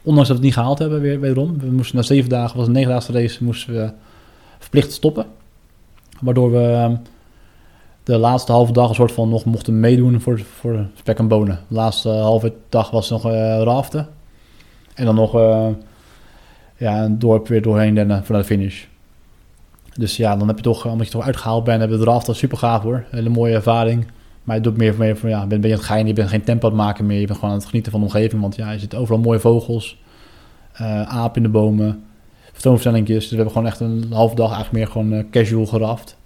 ondanks 0.04 0.28
dat 0.28 0.28
we 0.28 0.34
het 0.34 0.42
niet 0.42 0.54
gehaald 0.54 0.80
hebben, 0.80 1.02
weer, 1.02 1.20
wederom. 1.20 1.60
We 1.60 1.72
moesten 1.72 1.96
na 1.96 2.02
zeven 2.02 2.30
dagen, 2.30 2.58
was 2.58 2.68
een 2.68 2.74
negendaagse 2.74 3.12
race, 3.12 3.44
moesten 3.44 3.74
we 3.74 3.92
verplicht 4.60 4.92
stoppen. 4.92 5.26
Waardoor 6.22 6.52
we 6.52 6.72
ehm, 6.72 6.96
de 8.04 8.18
laatste 8.18 8.52
halve 8.52 8.72
dag 8.72 8.90
een 8.90 8.96
soort 8.96 9.12
van 9.12 9.30
nog 9.30 9.46
mochten 9.46 9.80
meedoen 9.80 10.22
voor, 10.22 10.40
voor 10.40 10.86
spek 10.94 11.18
en 11.18 11.28
bonen. 11.28 11.60
De 11.68 11.76
laatste 11.76 12.10
halve 12.10 12.54
dag 12.70 12.92
was 12.92 13.10
nog 13.10 13.26
eh, 13.26 13.62
raften. 13.62 14.08
En 14.94 15.06
dan 15.06 15.16
nog 15.16 15.36
eh, 15.36 15.68
ja, 16.78 17.04
een 17.04 17.20
dorp 17.20 17.48
weer 17.48 17.62
doorheen 17.62 18.24
voor 18.24 18.38
de 18.38 18.44
finish. 18.44 18.86
Dus 19.94 20.18
ja, 20.18 20.36
dan 20.36 20.48
heb 20.48 20.58
je 20.58 20.64
toch, 20.64 20.86
omdat 20.86 21.06
je 21.06 21.14
toch 21.14 21.26
uitgehaald 21.26 21.64
bent, 21.64 21.80
hebben 21.80 22.00
we 22.00 22.06
de 22.06 22.12
raft 22.12 22.36
super 22.36 22.58
gaaf 22.58 22.82
hoor. 22.82 23.06
Hele 23.10 23.30
mooie 23.30 23.54
ervaring. 23.54 24.08
Maar 24.44 24.56
je 24.56 24.62
doet 24.62 24.78
meer 24.78 25.18
van, 25.18 25.30
ja, 25.30 25.48
ben, 25.48 25.62
ben 25.62 25.70
je 25.70 25.76
het 25.76 25.86
gein, 25.86 26.08
je 26.08 26.14
bent 26.14 26.30
geen 26.30 26.44
tempo 26.44 26.70
aan 26.70 26.74
het 26.74 26.82
maken 26.82 27.06
meer. 27.06 27.20
Je 27.20 27.26
bent 27.26 27.38
gewoon 27.38 27.54
aan 27.54 27.60
het 27.60 27.70
genieten 27.70 27.92
van 27.92 28.02
de 28.02 28.06
omgeving. 28.06 28.42
Want 28.42 28.56
ja, 28.56 28.72
je 28.72 28.80
zit 28.80 28.96
overal 28.96 29.22
mooie 29.22 29.40
vogels, 29.40 30.02
eh 30.74 31.02
apen 31.02 31.36
in 31.36 31.44
de 31.44 31.50
bomen, 31.50 32.04
Dus 32.62 33.30
we 33.30 33.36
hebben 33.36 33.54
gewoon 33.54 33.68
echt 33.68 33.80
een 33.80 34.06
halve 34.12 34.36
dag 34.36 34.52
eigenlijk 34.54 34.72
meer 34.72 34.88
gewoon 34.88 35.14
eh, 35.14 35.24
casual 35.32 35.66
geraft. 35.66 36.18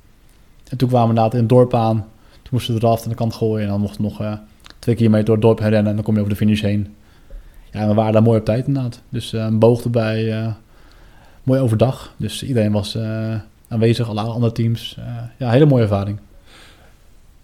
En 0.70 0.78
toen 0.78 0.90
kwamen 0.90 1.08
we 1.08 1.14
inderdaad 1.14 1.34
in 1.34 1.40
het 1.40 1.50
dorp 1.50 1.74
aan. 1.74 1.98
Toen 2.32 2.52
moesten 2.52 2.74
we 2.74 2.80
de 2.80 2.86
raft 2.86 3.04
aan 3.04 3.10
de 3.10 3.16
kant 3.16 3.34
gooien. 3.34 3.64
En 3.64 3.70
dan 3.70 3.80
mochten 3.80 4.02
we 4.02 4.08
nog 4.08 4.22
eh, 4.22 4.34
twee 4.80 4.96
kilometer 4.96 5.26
door 5.26 5.36
het 5.36 5.44
dorp 5.44 5.60
heen 5.60 5.70
rennen. 5.70 5.90
En 5.90 5.96
dan 5.96 6.04
kom 6.04 6.14
je 6.14 6.20
over 6.20 6.32
de 6.34 6.40
finish 6.40 6.62
heen. 6.62 6.96
Ja, 7.72 7.88
we 7.88 7.94
waren 7.94 8.14
daar 8.14 8.24
mooi 8.24 8.40
op 8.40 8.46
tijd 8.46 8.68
inderdaad. 8.68 9.02
Dus 9.10 9.34
eh, 9.34 9.44
een 9.44 9.60
boog 9.60 9.84
erbij. 9.84 10.54
mooi 11.44 11.60
overdag. 11.60 12.14
Dus 12.18 12.44
iedereen 12.44 12.72
was 12.72 12.98
aanwezig, 13.68 14.10
alle 14.10 14.22
andere 14.22 14.52
teams. 14.52 14.98
Ja, 15.38 15.50
hele 15.50 15.66
mooie 15.66 15.82
ervaring. 15.82 16.20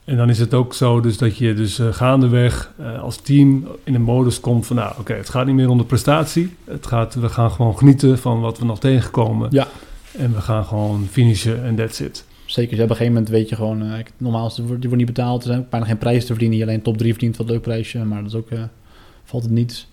En 0.10 0.18
dan 0.18 0.30
is 0.30 0.40
het 0.40 0.54
ook 0.54 0.74
zo 0.74 1.00
dus 1.02 1.18
dat 1.18 1.38
je 1.38 1.54
dus 1.54 1.80
eh, 1.80 1.94
gaandeweg 1.94 2.74
eh, 2.78 3.02
als 3.02 3.18
team 3.18 3.68
in 3.84 3.94
de 3.94 4.00
modus 4.00 4.40
komt 4.40 4.66
van... 4.68 4.76
nou, 4.76 4.94
oké, 5.00 5.14
het 5.14 5.30
gaat 5.30 5.46
niet 5.46 5.56
meer 5.56 5.70
om 5.70 5.78
de 5.78 5.84
prestatie. 5.84 6.56
Het 6.64 6.88
gaat, 6.88 7.16
we 7.16 7.30
gaan 7.30 7.52
gewoon 7.52 7.78
genieten 7.78 8.18
van 8.18 8.40
wat 8.42 8.60
we 8.60 8.66
nog 8.66 8.80
tegenkomen. 8.80 9.48
Ja. 9.52 9.68
En 10.18 10.34
we 10.34 10.42
gaan 10.42 10.66
gewoon 10.66 11.08
finishen 11.10 11.64
en 11.64 11.76
that's 11.76 12.00
it. 12.00 12.26
Zeker, 12.46 12.74
op 12.76 12.82
een 12.82 12.88
gegeven 12.90 13.14
moment 13.14 13.30
weet 13.30 13.50
je 13.50 13.56
gewoon... 13.56 13.94
ik- 13.94 14.12
normaal 14.18 14.54
die 14.56 14.66
wordt 14.68 14.96
niet 14.96 15.06
betaald. 15.06 15.42
Er 15.42 15.48
zijn 15.48 15.68
bijna 15.70 15.86
geen 15.86 15.98
prijzen 15.98 16.22
te 16.22 16.28
verdienen. 16.28 16.58
Je 16.58 16.64
alleen 16.64 16.82
top 16.82 16.98
3 16.98 17.12
verdient 17.12 17.38
wat 17.38 17.50
leuk 17.50 17.62
prijsje. 17.62 18.04
Maar 18.06 18.22
dat 18.24 18.32
is 18.32 18.38
ook... 18.38 18.48
valt 19.24 19.44
het 19.44 19.52
niets. 19.52 19.88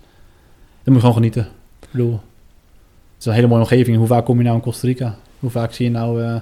Dan 0.83 0.93
moet 0.93 0.93
je 0.93 0.99
gewoon 0.99 1.15
genieten. 1.15 1.43
Ik 1.79 1.87
bedoel... 1.91 2.11
Het 2.11 3.19
is 3.19 3.25
een 3.25 3.33
hele 3.33 3.47
mooie 3.47 3.61
omgeving. 3.61 3.97
Hoe 3.97 4.07
vaak 4.07 4.25
kom 4.25 4.37
je 4.37 4.43
nou 4.43 4.55
in 4.55 4.61
Costa 4.61 4.87
Rica? 4.87 5.17
Hoe 5.39 5.49
vaak 5.49 5.73
zie 5.73 5.85
je 5.85 5.91
nou 5.91 6.39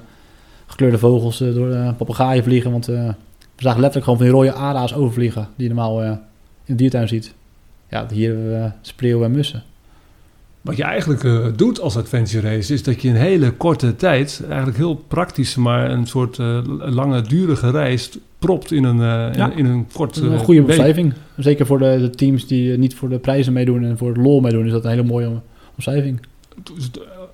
gekleurde 0.66 0.98
vogels 0.98 1.38
door 1.38 1.70
de 1.70 1.94
papegaaien 1.98 2.44
vliegen? 2.44 2.72
Want 2.72 2.90
we 3.56 3.62
zagen 3.64 3.82
letterlijk 3.82 4.04
gewoon 4.04 4.18
van 4.18 4.26
die 4.28 4.36
rode 4.36 4.54
ara's 4.54 4.94
overvliegen. 4.94 5.48
Die 5.56 5.68
je 5.68 5.74
normaal 5.74 6.04
eh, 6.04 6.10
in 6.10 6.18
de 6.66 6.76
diertuin 6.76 7.08
ziet. 7.08 7.34
Ja, 7.90 8.08
hier 8.12 8.30
hebben 8.34 8.50
we 8.62 8.72
spreeuwen 8.82 9.26
en 9.26 9.32
mussen. 9.32 9.64
Wat 10.62 10.78
je 10.78 10.84
eigenlijk 10.84 11.24
eh, 11.24 11.46
doet 11.56 11.80
als 11.80 11.98
adventure 11.98 12.50
race... 12.56 12.74
is 12.74 12.84
dat 12.84 13.02
je 13.02 13.08
in 13.08 13.16
hele 13.16 13.52
korte 13.52 13.96
tijd... 13.96 14.44
eigenlijk 14.48 14.78
heel 14.78 14.96
praktisch, 14.96 15.56
maar 15.56 15.92
een 15.92 16.06
soort 16.08 16.40
eh, 16.40 16.60
lange, 16.80 17.22
durige 17.22 17.70
reis... 17.72 18.18
propt 18.40 18.72
in 18.72 18.84
een, 18.84 19.00
eh, 19.00 19.36
Ja. 19.38 19.52
in, 19.52 19.58
in 19.58 19.66
een 19.66 19.88
kort 19.94 20.18
eh, 20.18 20.24
een 20.24 20.38
goede 20.40 20.60
week. 20.60 20.70
omschrijving. 20.70 21.14
Zeker 21.38 21.66
voor 21.66 21.80
de, 21.80 21.98
de 22.00 22.10
teams 22.10 22.48
die 22.48 22.72
eh, 22.72 22.78
niet 22.78 22.96
voor 22.96 23.10
de 23.10 23.20
prijzen 23.20 23.54
meedoen 23.54 23.84
en 23.84 23.98
voor 23.98 24.08
het 24.08 24.18
lol 24.18 24.40
meedoen, 24.40 24.66
is 24.66 24.72
dat 24.72 24.84
een 24.84 24.90
hele 24.90 25.04
mooie 25.04 25.28
om- 25.28 25.42
omschrijving. 25.76 26.20
Eh, 26.66 26.72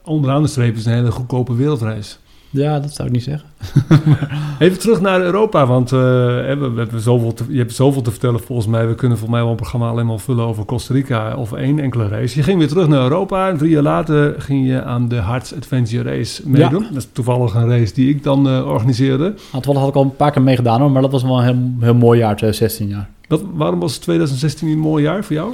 onderaan 0.04 0.42
de 0.42 0.48
streep 0.48 0.72
is 0.74 0.78
het 0.78 0.88
een 0.88 1.00
hele 1.00 1.12
goedkope 1.12 1.56
wereldreis. 1.56 2.20
Ja, 2.52 2.80
dat 2.80 2.94
zou 2.94 3.08
ik 3.08 3.14
niet 3.14 3.24
zeggen. 3.24 3.50
Even 4.60 4.80
terug 4.80 5.02
naar 5.02 5.22
Europa, 5.22 5.68
want 5.68 5.92
eh, 5.92 6.00
we, 6.00 6.72
hebben 6.76 7.02
zoveel 7.02 7.34
te, 7.34 7.44
je 7.50 7.58
hebt 7.58 7.74
zoveel 7.74 8.02
te 8.02 8.12
vertellen 8.12 8.40
volgens 8.40 8.68
mij. 8.68 8.88
We 8.88 8.96
kunnen 8.96 9.18
volgens 9.18 9.38
mij 9.38 9.42
wel 9.42 9.50
een 9.50 9.56
programma 9.56 9.90
alleen 9.90 10.06
maar 10.06 10.20
vullen 10.20 10.46
over 10.46 10.66
Costa 10.66 10.94
Rica 10.94 11.36
of 11.36 11.54
één 11.54 11.80
enkele 11.80 12.08
race. 12.08 12.38
Je 12.38 12.44
ging 12.44 12.60
weer 12.60 12.68
terug 12.68 12.88
naar 12.88 13.02
Europa 13.02 13.50
en 13.50 13.58
drie 13.58 13.72
jaar 13.72 13.84
later 13.84 14.36
ging 14.42 14.68
je 14.68 14.84
aan 14.84 15.08
de 15.08 15.16
Hearts 15.16 15.56
Adventure 15.56 16.16
Race 16.16 16.50
meedoen. 16.50 16.84
Dat 16.84 17.04
is 17.04 17.08
toevallig 17.12 17.54
een 17.54 17.70
race 17.70 17.94
die 17.94 18.10
ik 18.10 18.24
dan 18.24 18.48
eh, 18.48 18.68
organiseerde. 18.68 19.34
Toevallig 19.52 19.80
had 19.80 19.90
ik 19.90 19.96
al 19.96 20.04
een 20.04 20.16
paar 20.16 20.32
keer 20.32 20.42
meegedaan 20.42 20.82
hoor, 20.82 20.92
maar 20.92 21.02
dat 21.02 21.12
was 21.12 21.24
wel 21.24 21.38
een 21.38 21.46
heel, 21.46 21.70
heel 21.80 21.96
mooi 21.96 22.20
jaar, 22.20 22.36
2016 22.36 22.88
jaar. 22.88 23.10
Dat, 23.28 23.42
waarom 23.54 23.80
was 23.80 23.98
2016 23.98 24.68
een 24.68 24.80
mooi 24.80 25.04
jaar 25.04 25.24
voor 25.24 25.36
jou? 25.36 25.54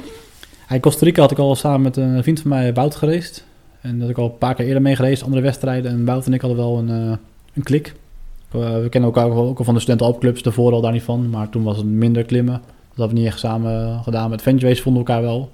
In 0.68 0.80
Costa 0.80 1.04
Rica 1.04 1.20
had 1.20 1.30
ik 1.30 1.38
al 1.38 1.56
samen 1.56 1.80
met 1.80 1.96
een 1.96 2.22
vriend 2.22 2.40
van 2.40 2.50
mij 2.50 2.74
Wout 2.74 2.96
gereisd. 2.96 3.44
En 3.88 3.98
dat 3.98 4.08
ik 4.08 4.18
al 4.18 4.24
een 4.24 4.38
paar 4.38 4.54
keer 4.54 4.66
eerder 4.66 4.82
mee 4.82 4.96
gereisd, 4.96 5.22
andere 5.22 5.42
wedstrijden. 5.42 5.90
En 5.90 6.04
Wout 6.04 6.26
en 6.26 6.32
ik 6.32 6.40
hadden 6.40 6.58
wel 6.58 6.78
een, 6.78 6.88
eh, 6.88 7.16
een 7.54 7.62
klik. 7.62 7.94
Eh, 8.50 8.60
we 8.60 8.88
kennen 8.88 9.10
elkaar 9.10 9.26
ook 9.30 9.36
al, 9.36 9.48
ook 9.48 9.58
al 9.58 9.64
van 9.64 9.74
de 9.74 9.80
studentenalpclubs, 9.80 10.42
daarvoor 10.42 10.72
al 10.72 10.80
daar 10.80 10.92
niet 10.92 11.02
van. 11.02 11.30
Maar 11.30 11.48
toen 11.48 11.62
was 11.62 11.76
het 11.76 11.86
minder 11.86 12.24
klimmen. 12.24 12.54
Dat 12.54 12.96
hadden 12.96 13.14
we 13.14 13.20
niet 13.20 13.30
echt 13.30 13.38
samen 13.38 14.02
gedaan. 14.02 14.30
Met 14.30 14.38
Adventure 14.38 14.68
Race 14.68 14.82
vonden 14.82 15.02
we 15.02 15.08
elkaar 15.08 15.24
wel. 15.24 15.50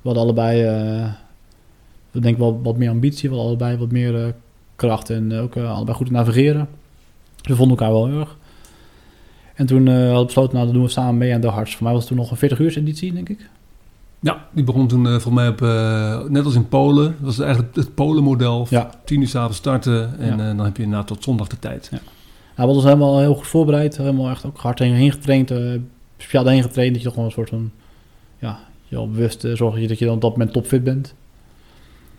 We 0.00 0.08
hadden 0.08 0.22
allebei, 0.22 0.62
eh 0.62 1.12
we 2.10 2.20
denken 2.20 2.42
wel 2.42 2.60
wat 2.62 2.76
meer 2.76 2.90
ambitie. 2.90 3.28
We 3.28 3.34
hadden 3.34 3.52
allebei 3.52 3.78
wat 3.78 3.90
meer 3.90 4.34
kracht 4.76 5.10
en 5.10 5.32
ook 5.32 5.56
allebei 5.56 5.96
goed 5.96 6.06
in 6.06 6.12
navigeren. 6.12 6.68
Dus 7.36 7.46
we 7.46 7.56
vonden 7.56 7.76
elkaar 7.76 7.92
wel 7.92 8.06
heel 8.06 8.20
erg. 8.20 8.36
En 9.54 9.66
toen 9.66 9.88
eh 9.88 9.94
hadden 9.94 10.18
we 10.18 10.24
besloten, 10.24 10.54
nou, 10.54 10.64
dan 10.64 10.74
doen 10.74 10.84
we 10.84 10.90
samen 10.90 11.18
mee 11.18 11.34
aan 11.34 11.40
de 11.40 11.46
Harts. 11.46 11.74
Voor 11.74 11.82
mij 11.82 11.92
was 11.92 12.00
het 12.00 12.10
toen 12.10 12.20
nog 12.20 12.30
een 12.30 12.36
40 12.36 12.58
uur 12.58 12.76
editie, 12.76 13.12
denk 13.12 13.28
ik. 13.28 13.48
Ja, 14.20 14.46
die 14.52 14.64
begon 14.64 14.88
toen 14.88 15.06
eh, 15.06 15.12
volgens 15.12 15.34
mij 15.34 15.48
op, 15.48 15.62
eh, 15.62 16.24
net 16.28 16.44
als 16.44 16.54
in 16.54 16.68
Polen. 16.68 17.04
Dat 17.04 17.24
was 17.24 17.38
eigenlijk 17.38 17.76
het 17.76 17.94
Polen-model. 17.94 18.66
Ja. 18.70 18.90
Tien 19.04 19.20
uur 19.20 19.28
s'avonds 19.28 19.56
starten 19.56 20.18
en 20.18 20.36
Ja. 20.36 20.50
eh, 20.50 20.56
dan 20.56 20.64
heb 20.64 20.76
je 20.76 20.82
inderdaad 20.82 21.06
tot 21.06 21.22
zondag 21.22 21.46
de 21.46 21.58
tijd. 21.58 21.88
Ja. 21.90 21.98
Hij 22.54 22.66
was 22.66 22.82
helemaal 22.84 23.18
heel 23.18 23.34
goed 23.34 23.46
voorbereid. 23.46 23.96
Helemaal 23.96 24.30
echt 24.30 24.44
ook 24.46 24.58
hard 24.58 24.78
heen, 24.78 25.12
getraind. 25.12 25.52
speciaal 26.18 26.46
heen 26.46 26.62
getraind. 26.62 26.92
Dat 26.92 27.02
je 27.02 27.04
toch 27.08 27.12
gewoon 27.12 27.28
een 27.28 27.34
soort 27.34 27.48
van... 27.48 27.70
Ja, 28.38 28.58
je 28.88 28.96
al 28.96 29.10
bewust 29.10 29.44
uh, 29.44 29.56
zorg 29.56 29.80
je 29.80 29.88
dat 29.88 29.98
je 29.98 30.04
dan 30.04 30.14
op 30.14 30.20
dat 30.20 30.30
moment 30.30 30.52
topfit 30.52 30.84
bent. 30.84 31.14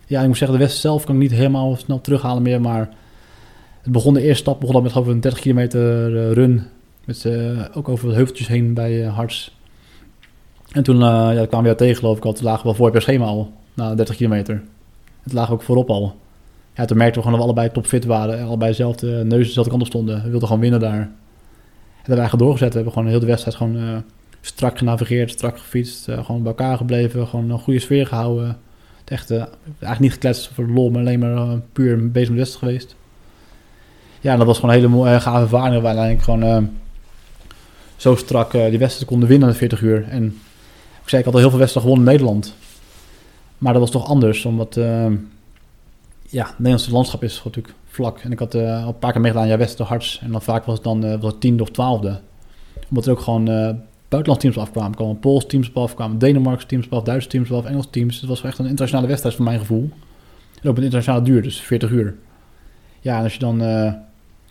Ja, 0.05 0.21
ik 0.21 0.27
moet 0.27 0.37
zeggen, 0.37 0.57
de 0.57 0.63
wedstrijd 0.63 0.93
zelf 0.93 1.05
kan 1.05 1.15
ik 1.15 1.21
niet 1.21 1.31
helemaal 1.39 1.75
snel 1.75 2.01
terughalen 2.01 2.41
meer. 2.43 2.61
Maar 2.61 2.89
het 3.81 3.91
begon 3.91 4.13
de 4.13 4.21
eerste 4.21 4.41
stap 4.41 4.59
begon 4.59 4.75
al 4.75 4.81
met 4.81 4.91
geloof 4.91 5.07
ik 5.07 5.13
een 5.13 5.19
30 5.21 5.41
kilometer 5.41 6.11
run. 6.33 6.63
Met, 7.05 7.25
ook 7.73 7.89
over 7.89 8.09
de 8.09 8.15
heuveltjes 8.15 8.47
heen 8.47 8.73
bij 8.73 9.05
eh, 9.05 9.15
Harts. 9.15 9.56
En 10.71 10.83
toen 10.83 10.95
eh, 10.95 11.01
ja, 11.09 11.45
kwamen 11.45 11.59
we 11.59 11.65
jou 11.65 11.75
tegen 11.75 11.95
geloof 11.95 12.17
ik 12.17 12.25
al. 12.25 12.33
Toen 12.33 12.43
lagen 12.43 12.59
we 12.59 12.65
wel 12.65 12.73
voor 12.73 12.93
je 12.93 12.99
schema 12.99 13.25
al. 13.25 13.51
Na 13.73 13.95
30 13.95 14.15
kilometer. 14.15 14.63
Toen 15.25 15.35
lagen 15.35 15.53
ook 15.53 15.61
voorop 15.61 15.89
al. 15.89 16.15
Ja, 16.75 16.85
toen 16.85 16.97
merkten 16.97 17.21
we 17.21 17.27
gewoon 17.27 17.39
dat 17.39 17.47
we 17.47 17.53
allebei 17.53 17.73
topfit 17.73 18.05
waren. 18.05 18.45
Allebei 18.45 18.69
dezelfde 18.69 19.07
neuzen 19.07 19.47
dezelfde 19.47 19.69
kant 19.71 19.81
op 19.81 19.87
stonden. 19.87 20.23
We 20.23 20.29
wilden 20.29 20.47
gewoon 20.47 20.61
winnen 20.61 20.79
daar. 20.79 20.91
En 20.91 20.99
dat 20.99 22.15
hebben 22.15 22.15
we 22.15 22.19
eigenlijk 22.19 22.43
doorgezet. 22.43 22.69
We 22.69 22.75
hebben 22.75 22.93
gewoon 22.93 23.07
heel 23.07 23.19
de 23.19 23.25
wedstrijd 23.25 23.57
gewoon 23.57 23.77
eh, 23.77 23.97
strak 24.41 24.77
genavigeerd, 24.77 25.31
strak 25.31 25.57
gefietst. 25.59 26.07
eh, 26.07 26.25
gewoon 26.25 26.43
bij 26.43 26.51
elkaar 26.51 26.77
gebleven. 26.77 27.27
Gewoon 27.27 27.49
een 27.49 27.59
goede 27.59 27.79
sfeer 27.79 28.07
gehouden. 28.07 28.47
Het 28.99 29.11
echt, 29.11 29.31
eigenlijk 29.31 29.99
niet 29.99 30.11
gekletst 30.11 30.49
voor 30.53 30.67
de 30.67 30.73
lol, 30.73 30.89
maar 30.89 31.01
alleen 31.01 31.19
maar 31.19 31.59
puur 31.73 32.11
bezig 32.11 32.29
met 32.29 32.37
wedstrijd 32.37 32.65
geweest. 32.65 32.95
Ja, 34.21 34.31
en 34.31 34.37
dat 34.37 34.47
was 34.47 34.59
gewoon 34.59 34.75
een 34.75 34.81
hele 34.81 34.91
mooie, 34.91 35.19
gave 35.19 35.41
ervaring. 35.41 35.81
We 35.81 35.87
uiteindelijk 35.87 36.23
gewoon 36.23 36.77
zo 37.95 38.15
strak 38.15 38.51
die 38.51 38.77
wedstrijd 38.77 39.05
konden 39.05 39.29
winnen 39.29 39.47
in 39.47 39.53
de 39.53 39.59
40 39.59 39.81
uur. 39.81 40.07
En 40.09 40.37
ik 41.07 41.13
zei, 41.13 41.25
ik 41.25 41.27
had 41.27 41.37
al 41.37 41.41
heel 41.41 41.49
veel 41.49 41.59
wedstrijden 41.59 41.91
gewonnen 41.91 42.13
in 42.13 42.19
Nederland. 42.19 42.55
Maar 43.57 43.73
dat 43.73 43.81
was 43.81 43.91
toch 43.91 44.07
anders, 44.07 44.45
omdat... 44.45 44.77
eh, 44.77 45.05
ja, 46.29 46.45
het 46.45 46.57
Nederlandse 46.57 46.91
landschap 46.91 47.23
is 47.23 47.41
natuurlijk 47.43 47.75
vlak. 47.85 48.19
En 48.19 48.31
ik 48.31 48.39
had 48.39 48.55
eh, 48.55 48.83
al 48.83 48.87
een 48.87 48.99
paar 48.99 49.11
keer 49.11 49.21
meegedaan, 49.21 49.47
ja, 49.47 49.57
Westen 49.57 49.85
Harts. 49.85 50.19
En 50.23 50.31
dan 50.31 50.41
vaak 50.41 50.65
was 50.65 50.75
het 50.75 50.83
dan 50.83 51.05
eh, 51.05 51.19
was 51.21 51.31
het 51.31 51.41
tiende 51.41 51.63
of 51.63 51.69
twaalfde. 51.69 52.19
Omdat 52.89 53.05
er 53.05 53.11
ook 53.11 53.19
gewoon 53.19 53.45
buitenlandse 54.07 54.47
teams 54.47 54.57
afkwamen. 54.57 54.95
Kwamen 54.95 55.19
Pools 55.19 55.45
teams 55.45 55.69
op 55.69 55.77
af, 55.77 55.95
kwamen 55.95 56.17
Denemarkse 56.17 56.67
teams 56.67 56.85
op 56.85 56.93
af, 56.93 57.03
Duitse 57.03 57.29
teams 57.29 57.51
op 57.51 57.57
af, 57.57 57.65
Engelse 57.65 57.89
teams. 57.89 58.19
Het 58.19 58.29
was 58.29 58.43
echt 58.43 58.57
een 58.57 58.65
internationale 58.65 59.07
wedstrijd 59.07 59.35
voor 59.35 59.45
mijn 59.45 59.59
gevoel. 59.59 59.89
En 60.61 60.69
ook 60.69 60.77
een 60.77 60.83
internationale 60.83 61.25
duur, 61.25 61.41
dus 61.41 61.61
40 61.61 61.89
uur. 61.89 62.15
Ja, 63.01 63.17
en 63.17 63.23
als 63.23 63.33
je 63.33 63.39
dan 63.39 63.59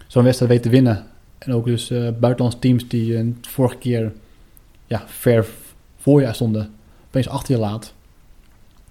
zo'n 0.07 0.25
wedstrijd 0.25 0.53
weet 0.53 0.63
te 0.63 0.69
winnen. 0.69 1.07
En 1.39 1.53
ook 1.53 1.65
dus 1.65 1.89
buitenlandse 2.21 2.59
teams 2.59 2.89
die 2.89 3.35
vorige 3.41 3.77
keer 3.77 4.13
ja, 4.87 5.03
ver 5.07 5.47
voor 6.07 6.21
je 6.21 6.33
stonden, 6.33 6.71
opeens 7.07 7.29
achter 7.29 7.55
je 7.55 7.61
laat. 7.61 7.95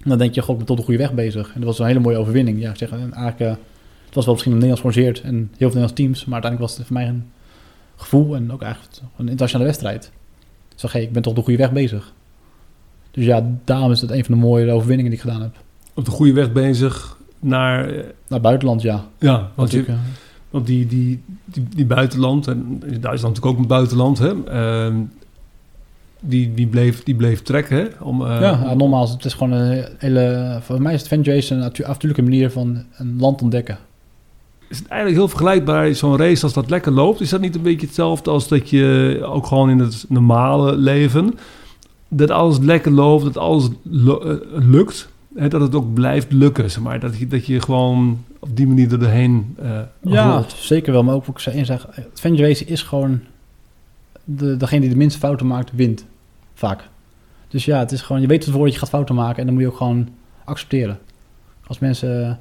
En 0.02 0.08
dan 0.08 0.18
denk 0.18 0.34
je, 0.34 0.42
god, 0.42 0.50
ik 0.50 0.56
ben 0.56 0.66
tot 0.66 0.76
de 0.76 0.82
goede 0.82 0.98
weg 0.98 1.12
bezig. 1.14 1.46
En 1.54 1.60
dat 1.60 1.64
was 1.64 1.78
een 1.78 1.86
hele 1.86 1.98
mooie 2.00 2.16
overwinning. 2.16 2.60
Ja, 2.60 2.70
ik 2.70 2.76
zeg, 2.76 2.90
en 2.90 3.12
eigenlijk, 3.12 3.58
het 4.06 4.14
was 4.14 4.24
wel 4.24 4.34
misschien 4.34 4.52
een 4.52 4.58
Nederlands 4.58 4.80
georganiseerd 4.80 5.20
en 5.30 5.36
heel 5.36 5.46
veel 5.56 5.66
Nederlands 5.66 5.92
teams. 5.92 6.24
Maar 6.24 6.32
uiteindelijk 6.42 6.70
was 6.70 6.78
het 6.78 6.86
voor 6.86 6.96
mij 6.96 7.08
een 7.08 7.24
gevoel 7.96 8.34
en 8.36 8.52
ook 8.52 8.62
eigenlijk 8.62 8.94
een 9.16 9.28
internationale 9.28 9.64
wedstrijd. 9.68 10.12
Ik 10.82 10.90
hey, 10.90 11.02
ik 11.02 11.12
ben 11.12 11.22
toch 11.22 11.34
de 11.34 11.42
goede 11.42 11.58
weg 11.58 11.72
bezig. 11.72 12.12
Dus 13.10 13.24
ja, 13.24 13.46
daarom 13.64 13.90
is 13.90 14.00
het 14.00 14.10
een 14.10 14.24
van 14.24 14.34
de 14.34 14.40
mooie 14.40 14.72
overwinningen 14.72 15.10
die 15.10 15.20
ik 15.20 15.26
gedaan 15.26 15.42
heb. 15.42 15.56
Op 15.94 16.04
de 16.04 16.10
goede 16.10 16.32
weg 16.32 16.52
bezig 16.52 17.18
naar... 17.40 17.88
eh, 17.88 18.04
Naar 18.28 18.40
buitenland, 18.40 18.82
ja. 18.82 19.04
ja, 19.18 19.50
want, 19.54 19.70
je, 19.70 19.76
Natuurlijk, 19.78 20.06
want 20.50 20.66
die, 20.66 20.86
die, 20.86 21.22
die, 21.44 21.64
die 21.68 21.86
buitenland, 21.86 22.46
en 22.46 22.78
Duitsland 22.80 23.22
natuurlijk 23.22 23.46
ook 23.46 23.58
een 23.58 23.66
buitenland, 23.66 24.18
hè, 24.18 24.44
ehm, 24.44 24.96
die, 26.20 26.54
die, 26.54 26.66
bleef, 26.66 27.02
die 27.02 27.14
bleef 27.14 27.42
trekken. 27.42 27.76
Hè, 27.76 27.86
om, 28.00 28.26
eh, 28.26 28.40
ja, 28.40 28.74
nogmaals, 28.74 29.10
het 29.10 29.24
is 29.24 29.34
gewoon 29.34 29.52
een 29.52 29.84
hele... 29.98 30.58
Voor 30.62 30.82
mij 30.82 30.94
is 30.94 31.02
het 31.02 31.10
Adventure 31.10 31.36
Race 31.36 31.54
een 31.54 31.84
avontuurlijke 31.84 32.22
manier 32.22 32.50
van 32.50 32.84
een 32.96 33.16
land 33.18 33.42
ontdekken. 33.42 33.78
is 34.68 34.78
het 34.78 34.88
eigenlijk 34.88 35.20
heel 35.20 35.28
vergelijkbaar, 35.28 35.94
zo'n 35.94 36.16
race 36.16 36.42
als 36.42 36.52
dat 36.52 36.70
lekker 36.70 36.92
loopt. 36.92 37.20
Is 37.20 37.30
dat 37.30 37.40
niet 37.40 37.54
een 37.54 37.62
beetje 37.62 37.86
hetzelfde 37.86 38.30
als 38.30 38.48
dat 38.48 38.70
je 38.70 39.18
ook 39.22 39.46
gewoon 39.46 39.70
in 39.70 39.78
het 39.78 40.04
normale 40.08 40.76
leven... 40.76 41.34
dat 42.08 42.30
alles 42.30 42.58
lekker 42.58 42.92
loopt, 42.92 43.24
dat 43.24 43.36
alles 43.36 43.68
eh, 43.84 44.34
lukt... 44.52 45.08
Hè, 45.34 45.48
dat 45.48 45.60
het 45.60 45.74
ook 45.74 45.94
blijft 45.94 46.32
lukken, 46.32 46.70
zeg 46.70 46.82
maar. 46.82 47.00
Dat 47.00 47.18
je, 47.18 47.26
dat 47.26 47.46
je 47.46 47.60
gewoon 47.60 48.24
op 48.38 48.56
die 48.56 48.66
manier 48.66 48.92
er 48.92 48.98
doorheen 48.98 49.56
eh 49.58 49.80
Ja, 50.02 50.44
zeker 50.56 50.92
wel. 50.92 51.02
Maar 51.02 51.14
ook 51.14 51.24
wat 51.24 51.36
ik 51.36 51.64
zei, 51.64 51.78
adventure 52.12 52.48
racing 52.48 52.70
is 52.70 52.82
gewoon... 52.82 53.20
De, 54.28 54.56
degene 54.56 54.80
die 54.80 54.90
de 54.90 54.96
minste 54.96 55.18
fouten 55.18 55.46
maakt, 55.46 55.70
wint. 55.72 56.06
Vaak. 56.54 56.88
Dus 57.48 57.64
ja, 57.64 57.78
het 57.78 57.92
is 57.92 58.02
gewoon... 58.02 58.22
Je 58.22 58.28
weet 58.28 58.44
het 58.44 58.54
voor 58.54 58.64
dat 58.64 58.72
je 58.72 58.78
gaat 58.78 58.88
fouten 58.88 59.14
maken. 59.14 59.38
En 59.38 59.44
dan 59.44 59.54
moet 59.54 59.62
je 59.62 59.68
ook 59.68 59.76
gewoon 59.76 60.08
accepteren. 60.44 60.98
Als 61.66 61.78
mensen 61.78 62.40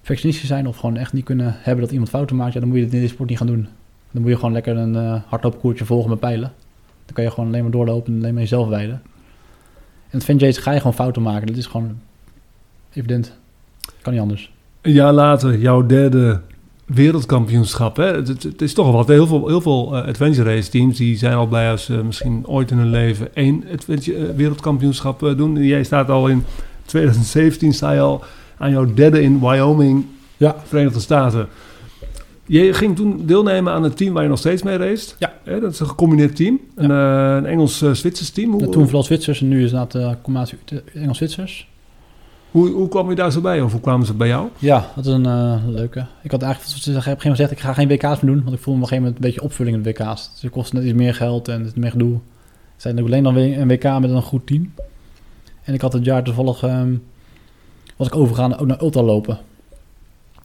perfectionistisch 0.00 0.48
zijn... 0.48 0.66
of 0.68 0.76
gewoon 0.76 0.96
echt 0.96 1.12
niet 1.12 1.24
kunnen 1.24 1.54
hebben 1.58 1.84
dat 1.84 1.92
iemand 1.92 2.10
fouten 2.10 2.36
maakt... 2.36 2.52
Ja, 2.52 2.60
dan 2.60 2.68
moet 2.68 2.78
je 2.78 2.84
het 2.84 2.92
in 2.92 3.00
deze 3.00 3.12
sport 3.12 3.28
niet 3.28 3.38
gaan 3.38 3.46
doen. 3.46 3.68
Dan 4.10 4.22
moet 4.22 4.30
je 4.30 4.36
gewoon 4.36 4.52
lekker 4.52 4.76
een 4.76 4.96
eh 4.96 5.22
hardloopkoertje 5.26 5.84
volgen 5.84 6.10
met 6.10 6.20
pijlen. 6.20 6.52
Dan 7.04 7.14
kan 7.14 7.24
je 7.24 7.30
gewoon 7.30 7.48
alleen 7.48 7.62
maar 7.62 7.70
doorlopen 7.70 8.12
en 8.12 8.18
alleen 8.18 8.32
maar 8.32 8.42
jezelf 8.42 8.68
wijden. 8.68 9.02
En 10.10 10.20
racing 10.20 10.62
ga 10.62 10.70
je 10.70 10.78
gewoon 10.78 10.94
fouten 10.94 11.22
maken. 11.22 11.46
Dat 11.46 11.56
is 11.56 11.66
gewoon 11.66 11.98
evident. 12.92 13.38
Kan 14.02 14.12
niet 14.12 14.22
anders. 14.22 14.52
Een 14.80 14.92
jaar 14.92 15.12
later, 15.12 15.58
jouw 15.58 15.86
derde 15.86 16.40
wereldkampioenschap. 16.94 17.96
Hè? 17.96 18.04
Het, 18.04 18.28
het- 18.28 18.42
het 18.42 18.62
is 18.62 18.74
toch 18.74 18.86
wel 18.86 18.94
wat. 18.94 19.08
Heel 19.08 19.26
veel, 19.26 19.46
heel 19.48 19.60
veel 19.60 19.96
eh, 19.96 20.08
adventure 20.08 20.54
race 20.54 20.70
teams 20.70 20.96
die 20.96 21.16
zijn 21.16 21.34
al 21.34 21.46
blij 21.46 21.70
als 21.70 21.84
ze 21.84 21.92
misschien 22.04 22.46
ooit 22.46 22.70
in 22.70 22.76
hun 22.78 22.90
leven 22.90 23.34
één 23.34 23.64
adventure, 23.72 24.26
eh, 24.26 24.34
wereldkampioenschap 24.36 25.22
eh, 25.22 25.36
doen. 25.36 25.56
Jij 25.64 25.84
staat 25.84 26.08
al 26.10 26.28
in 26.28 26.44
2017 26.86 27.72
sta 27.74 27.92
je 27.92 28.00
al 28.00 28.22
aan 28.58 28.70
jouw 28.70 28.94
derde 28.94 29.22
in 29.22 29.40
Wyoming, 29.40 30.04
Ja. 30.36 30.56
Verenigde 30.64 31.00
Staten. 31.00 31.48
Je 32.46 32.72
ging 32.72 32.96
toen 32.96 33.22
deelnemen 33.26 33.72
aan 33.72 33.84
een 33.84 33.94
team 33.94 34.14
waar 34.14 34.22
je 34.22 34.28
nog 34.28 34.38
steeds 34.38 34.62
mee 34.62 34.76
race. 34.76 35.14
Ja. 35.18 35.32
Hè, 35.44 35.60
dat 35.60 35.72
is 35.72 35.80
een 35.80 35.86
gecombineerd 35.86 36.36
team. 36.36 36.60
Een, 36.74 36.90
eh, 36.90 37.34
een 37.36 37.46
Engels-Zwitsers 37.46 38.30
team. 38.30 38.50
Hoe, 38.52 38.60
Ja, 38.60 38.68
toen 38.68 38.84
vooral 38.84 39.02
Zwitsers 39.02 39.40
en 39.40 39.48
nu 39.48 39.64
is 39.64 39.72
het 39.72 39.94
inderdaad 39.94 40.16
de 40.16 40.22
combinatie 40.22 40.58
Engels-Zwitsers. 40.94 41.68
Hoe, 42.52 42.70
hoe 42.70 42.88
kwam 42.88 43.08
je 43.08 43.14
daar 43.14 43.32
zo 43.32 43.40
bij? 43.40 43.60
Of 43.60 43.72
hoe 43.72 43.80
kwamen 43.80 44.06
ze 44.06 44.14
bij 44.14 44.28
jou? 44.28 44.48
Ja, 44.58 44.90
dat 44.94 45.06
is 45.06 45.12
een 45.12 45.26
eh, 45.26 45.58
leuke. 45.66 46.06
Ik 46.22 46.30
had 46.30 46.42
eigenlijk 46.42 46.72
op 46.72 46.86
een 46.86 46.92
gegeven 46.94 47.10
moment 47.10 47.22
gezegd, 47.22 47.50
ik 47.50 47.60
ga 47.60 47.72
geen 47.72 47.88
WK's 47.88 48.20
meer 48.20 48.34
doen, 48.34 48.42
want 48.44 48.56
ik 48.56 48.62
voelde 48.62 48.80
op 48.80 48.82
een 48.82 48.88
gegeven 48.88 48.96
moment 48.96 49.14
een 49.14 49.20
beetje 49.20 49.42
opvulling 49.42 49.76
in 49.76 49.82
de 49.82 49.90
WK's. 49.90 50.30
Dus 50.32 50.42
het 50.42 50.50
kost 50.50 50.72
net 50.72 50.84
iets 50.84 50.92
meer 50.92 51.14
geld 51.14 51.48
en 51.48 51.64
het 51.64 51.76
meer 51.76 51.90
gedoe. 51.90 52.18
Zei, 52.76 52.96
ik 52.96 53.04
alleen 53.04 53.22
dan 53.22 53.36
een 53.36 53.68
WK 53.68 53.82
met 53.82 54.10
een 54.10 54.22
goed 54.22 54.46
team. 54.46 54.74
En 55.62 55.74
ik 55.74 55.80
had 55.80 55.92
het 55.92 56.04
jaar 56.04 56.22
toevallig, 56.22 56.62
ehm, 56.62 56.94
was 57.96 58.06
ik 58.06 58.16
overgegaan 58.16 58.58
ook 58.58 58.66
naar 58.66 58.82
ultralopen. 58.82 59.38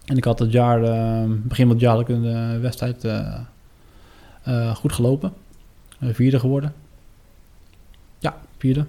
En 0.06 0.18
ik 0.18 0.24
had 0.24 0.40
het 0.40 0.52
jaar, 0.52 0.84
ehm, 0.84 1.30
begin 1.44 1.66
van 1.66 1.76
het 1.76 1.84
jaar, 1.84 2.10
een 2.10 2.26
eh, 2.26 2.62
wedstrijd 2.62 3.06
eh, 4.44 4.76
goed 4.76 4.94
gelopen. 4.94 5.34
Vierde 6.02 6.40
geworden. 6.40 6.74
Ja, 8.20 8.38
vierde. 8.58 8.86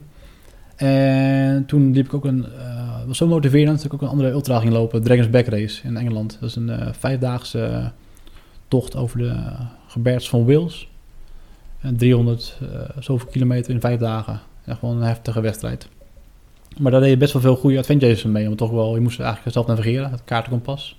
En 0.77 1.67
toen 1.67 1.93
liep 1.93 2.07
ik 2.07 2.15
ook 2.15 2.25
een, 2.25 2.47
was 3.09 3.17
zo 3.17 3.27
motiverend 3.27 3.77
dat 3.77 3.85
ik 3.85 3.95
ook 3.95 4.03
een 4.03 4.09
andere 4.09 4.31
ultra 4.31 4.61
ging 4.61 4.73
lopen, 4.73 5.03
Dragon's 5.03 5.31
Back 5.31 5.47
Race 5.47 5.87
in 5.87 5.97
Engeland. 5.97 6.37
Dat 6.41 6.49
is 6.49 6.57
een 6.57 6.71
eh, 6.71 6.93
vijfdaagse 6.93 7.65
eh, 7.65 7.87
tocht 8.69 8.97
over 8.97 9.19
de 9.19 9.35
gebergtes 9.87 10.29
van 10.29 10.47
Wales. 10.47 10.89
En 11.81 11.97
300 11.97 12.59
eh, 12.61 12.69
zoveel 12.99 13.29
kilometer 13.29 13.71
in 13.71 13.81
vijf 13.81 14.01
dagen. 14.01 14.41
Echt 14.65 14.81
wel 14.81 14.91
een 14.91 15.03
heftige 15.03 15.41
wedstrijd. 15.41 15.89
Maar 16.79 16.93
daar 16.93 17.01
deed 17.01 17.11
je 17.11 17.17
best 17.17 17.33
wel 17.33 17.43
veel 17.43 17.57
goede 17.57 17.79
adventures 17.79 18.25
mee. 18.25 18.43
Omdat 18.43 18.59
toch 18.59 18.71
wel, 18.71 18.95
je 18.95 19.01
moest 19.01 19.21
eigenlijk 19.21 19.53
zelf 19.53 19.67
navigeren, 19.67 20.11
het 20.11 20.25
kaartenkompas. 20.25 20.97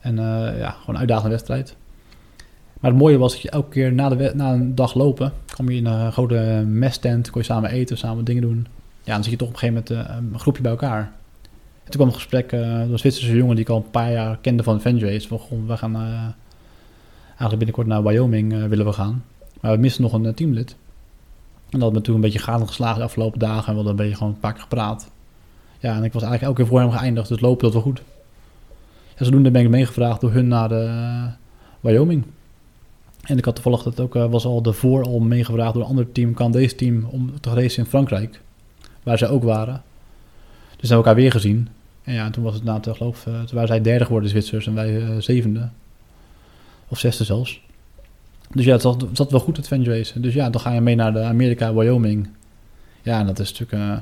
En 0.00 0.18
eh, 0.18 0.58
ja, 0.58 0.70
gewoon 0.70 0.94
een 0.94 1.00
uitdagende 1.00 1.30
wedstrijd. 1.30 1.76
Maar 2.80 2.90
het 2.90 3.00
mooie 3.00 3.18
was 3.18 3.32
dat 3.32 3.42
je 3.42 3.50
elke 3.50 3.68
keer 3.68 3.92
na, 3.92 4.08
de, 4.08 4.32
na 4.34 4.52
een 4.52 4.74
dag 4.74 4.94
lopen, 4.94 5.32
kwam 5.46 5.70
je 5.70 5.76
in 5.76 5.86
een 5.86 6.12
grote 6.12 6.64
mesttent, 6.66 7.30
kon 7.30 7.40
je 7.40 7.46
samen 7.46 7.70
eten, 7.70 7.98
samen 7.98 8.24
dingen 8.24 8.42
doen. 8.42 8.66
Ja, 9.04 9.14
dan 9.14 9.22
zit 9.22 9.32
je 9.32 9.38
toch 9.38 9.48
op 9.48 9.54
een 9.54 9.60
gegeven 9.60 9.84
moment 9.88 10.08
eh, 10.08 10.16
een 10.16 10.38
groepje 10.38 10.62
bij 10.62 10.70
elkaar. 10.70 11.00
En 11.84 11.90
toen 11.90 12.00
kwam 12.00 12.06
een 12.06 12.14
gesprek 12.14 12.52
uh, 12.52 12.60
door 12.60 12.92
een 12.92 12.98
Zwitserse 12.98 13.36
jongen 13.36 13.54
die 13.54 13.64
ik 13.64 13.70
al 13.70 13.76
een 13.76 13.90
paar 13.90 14.12
jaar 14.12 14.38
kende 14.40 14.62
van 14.62 14.74
Adventure 14.74 15.12
Race. 15.12 15.28
Van, 15.28 15.38
goh, 15.38 15.66
we 15.66 15.76
gaan 15.76 15.96
uh, 15.96 16.02
eigenlijk 17.26 17.58
binnenkort 17.58 17.86
naar 17.86 18.02
Wyoming 18.02 18.68
willen 18.68 18.86
we 18.86 18.92
gaan. 18.92 19.24
Maar 19.60 19.72
we 19.72 19.78
missen 19.78 20.02
nog 20.02 20.12
een 20.12 20.34
teamlid. 20.34 20.76
En 21.70 21.78
dat 21.78 21.82
had 21.82 21.92
me 21.92 22.00
toen 22.00 22.14
een 22.14 22.20
beetje 22.20 22.38
gaten 22.38 22.66
geslagen 22.66 22.98
de 22.98 23.04
afgelopen 23.04 23.38
dagen. 23.38 23.66
En 23.66 23.70
we 23.70 23.74
hadden 23.74 23.90
een 23.90 23.96
beetje 23.96 24.16
gewoon 24.16 24.32
een 24.32 24.40
paar 24.40 24.52
keer 24.52 24.62
gepraat. 24.62 25.10
Ja, 25.78 25.96
en 25.96 26.04
ik 26.04 26.12
was 26.12 26.22
eigenlijk 26.22 26.42
elke 26.42 26.56
keer 26.56 26.66
voor 26.66 26.80
hem 26.80 26.90
geëindigd. 26.90 27.28
Dus 27.28 27.40
lopen 27.40 27.64
dat 27.64 27.72
wel 27.72 27.82
goed. 27.82 28.02
En 29.14 29.24
zodoende 29.24 29.50
ben 29.50 29.62
ik 29.62 29.68
meegevraagd 29.68 30.20
door 30.20 30.32
hun 30.32 30.48
naar 30.48 30.68
de 30.68 31.28
Wyoming. 31.80 32.24
En 33.22 33.38
ik 33.38 33.44
had 33.44 33.54
toevallig 33.54 33.82
dat 33.82 34.00
ook, 34.00 34.14
was 34.14 34.44
al 34.44 34.62
daarvoor 34.62 35.04
al 35.04 35.18
meegevraagd 35.18 35.74
door 35.74 35.82
een 35.82 35.88
ander 35.88 36.12
team, 36.12 36.34
Canadese 36.34 36.74
team, 36.74 37.04
om 37.04 37.40
te 37.40 37.54
racen 37.54 37.82
in 37.84 37.90
Frankrijk. 37.90 38.40
Waar 39.04 39.18
zij 39.18 39.28
ook 39.28 39.42
waren. 39.42 39.82
Dus 40.76 40.88
hebben 40.88 40.88
we 40.88 40.94
elkaar 40.94 41.14
weer 41.14 41.30
gezien. 41.30 41.68
En 42.02 42.14
ja, 42.14 42.30
toen 42.30 42.44
was 42.44 42.54
het 42.54 42.64
na 42.64 42.80
te 42.80 42.94
geloof, 42.94 43.26
uh, 43.26 43.34
toen 43.34 43.54
waren 43.54 43.68
zij 43.68 43.80
derde 43.80 44.04
geworden, 44.04 44.32
de 44.32 44.38
Zwitsers, 44.38 44.66
en 44.66 44.74
wij 44.74 44.96
uh, 44.96 45.08
zevende. 45.18 45.68
Of 46.88 46.98
zesde 46.98 47.24
zelfs. 47.24 47.62
Dus 48.52 48.64
ja, 48.64 48.72
het 48.72 48.82
zat, 48.82 49.00
het 49.00 49.16
zat 49.16 49.30
wel 49.30 49.40
goed, 49.40 49.56
het 49.56 49.68
race. 49.68 50.20
Dus 50.20 50.34
ja, 50.34 50.50
dan 50.50 50.60
ga 50.60 50.72
je 50.72 50.80
mee 50.80 50.94
naar 50.94 51.12
de 51.12 51.22
Amerika, 51.22 51.74
Wyoming. 51.74 52.28
Ja, 53.02 53.18
en 53.18 53.26
dat 53.26 53.38
is 53.38 53.58
natuurlijk... 53.58 53.90
Uh, 53.90 53.96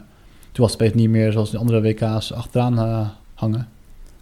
toen 0.52 0.64
was 0.64 0.76
het 0.78 0.94
niet 0.94 1.08
meer 1.08 1.32
zoals 1.32 1.50
de 1.50 1.58
andere 1.58 1.80
WK's 1.80 2.32
achteraan 2.32 2.78
uh, 2.78 3.08
hangen. 3.34 3.68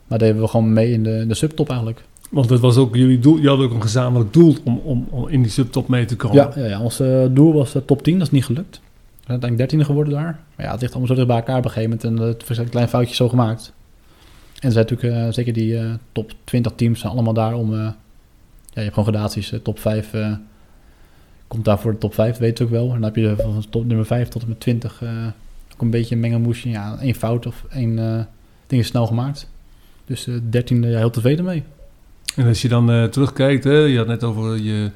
Maar 0.06 0.18
deden 0.18 0.40
we 0.40 0.48
gewoon 0.48 0.72
mee 0.72 0.92
in 0.92 1.02
de, 1.02 1.18
in 1.18 1.28
de 1.28 1.34
subtop 1.34 1.68
eigenlijk. 1.68 2.04
Want 2.30 2.48
dat 2.48 2.60
was 2.60 2.76
ook 2.76 2.96
jullie 2.96 3.18
doel. 3.18 3.38
Je 3.38 3.48
had 3.48 3.58
ook 3.58 3.72
een 3.72 3.82
gezamenlijk 3.82 4.32
doel 4.32 4.56
om, 4.64 4.80
om, 4.84 5.06
om 5.10 5.28
in 5.28 5.42
die 5.42 5.50
subtop 5.50 5.88
mee 5.88 6.04
te 6.04 6.16
komen. 6.16 6.36
Ja, 6.36 6.52
ja, 6.54 6.64
ja 6.64 6.80
ons 6.80 7.00
uh, 7.00 7.24
doel 7.30 7.52
was 7.52 7.72
de 7.72 7.84
top 7.84 8.02
10. 8.02 8.18
Dat 8.18 8.26
is 8.26 8.32
niet 8.32 8.44
gelukt. 8.44 8.80
Zijn 9.30 9.42
uiteindelijk 9.42 9.58
dertiende 9.58 9.84
geworden 9.84 10.12
daar. 10.12 10.44
Maar 10.56 10.66
ja, 10.66 10.72
het 10.72 10.80
ligt 10.80 10.92
allemaal 10.92 11.10
zo 11.10 11.14
dicht 11.14 11.26
bij 11.26 11.36
elkaar 11.36 11.58
op 11.58 11.64
een 11.64 11.70
gegeven 11.70 11.98
moment. 11.98 12.20
En 12.20 12.26
het 12.26 12.48
was 12.48 12.58
een 12.58 12.68
klein 12.68 12.88
foutje 12.88 13.14
zo 13.14 13.28
gemaakt. 13.28 13.72
En 14.60 14.66
er 14.66 14.72
zijn 14.72 14.86
natuurlijk 14.88 15.26
uh, 15.26 15.32
zeker 15.32 15.52
die 15.52 15.72
uh, 15.72 15.94
top 16.12 16.32
20 16.44 16.72
teams 16.72 17.00
zijn 17.00 17.12
allemaal 17.12 17.32
daar 17.32 17.54
om... 17.54 17.72
Uh, 17.72 17.78
ja, 17.78 17.92
je 18.72 18.80
hebt 18.80 18.94
gewoon 18.94 19.08
gradaties. 19.08 19.52
top 19.62 19.78
5 19.78 20.14
komt 21.46 21.64
daar 21.64 21.78
voor 21.78 21.92
de 21.92 21.98
top 21.98 22.14
5, 22.14 22.38
weet 22.38 22.58
je 22.58 22.64
ook 22.64 22.70
wel. 22.70 22.84
En 22.84 22.92
dan 22.92 23.02
heb 23.02 23.16
je 23.16 23.34
van 23.38 23.64
top 23.70 23.84
nummer 23.84 24.06
5 24.06 24.28
tot 24.28 24.42
en 24.42 24.48
met 24.48 24.60
20 24.60 25.02
ook 25.72 25.80
een 25.80 25.90
beetje 25.90 26.14
een 26.14 26.20
mengelmoesje. 26.20 26.68
Ja, 26.68 26.98
één 27.00 27.14
fout 27.14 27.46
of 27.46 27.64
één 27.70 27.96
ding 28.66 28.82
is 28.82 28.86
snel 28.86 29.06
gemaakt. 29.06 29.48
Dus 30.04 30.24
de 30.24 30.48
dertiende, 30.48 30.88
ja, 30.88 30.98
heel 30.98 31.10
tevreden 31.10 31.44
mee. 31.44 31.62
En 32.36 32.46
als 32.46 32.62
je 32.62 32.68
dan 32.68 33.10
terugkijkt, 33.10 33.64
hè, 33.64 33.78
je 33.78 33.98
had 33.98 34.06
net 34.06 34.24
over 34.24 34.58
je 34.58 34.90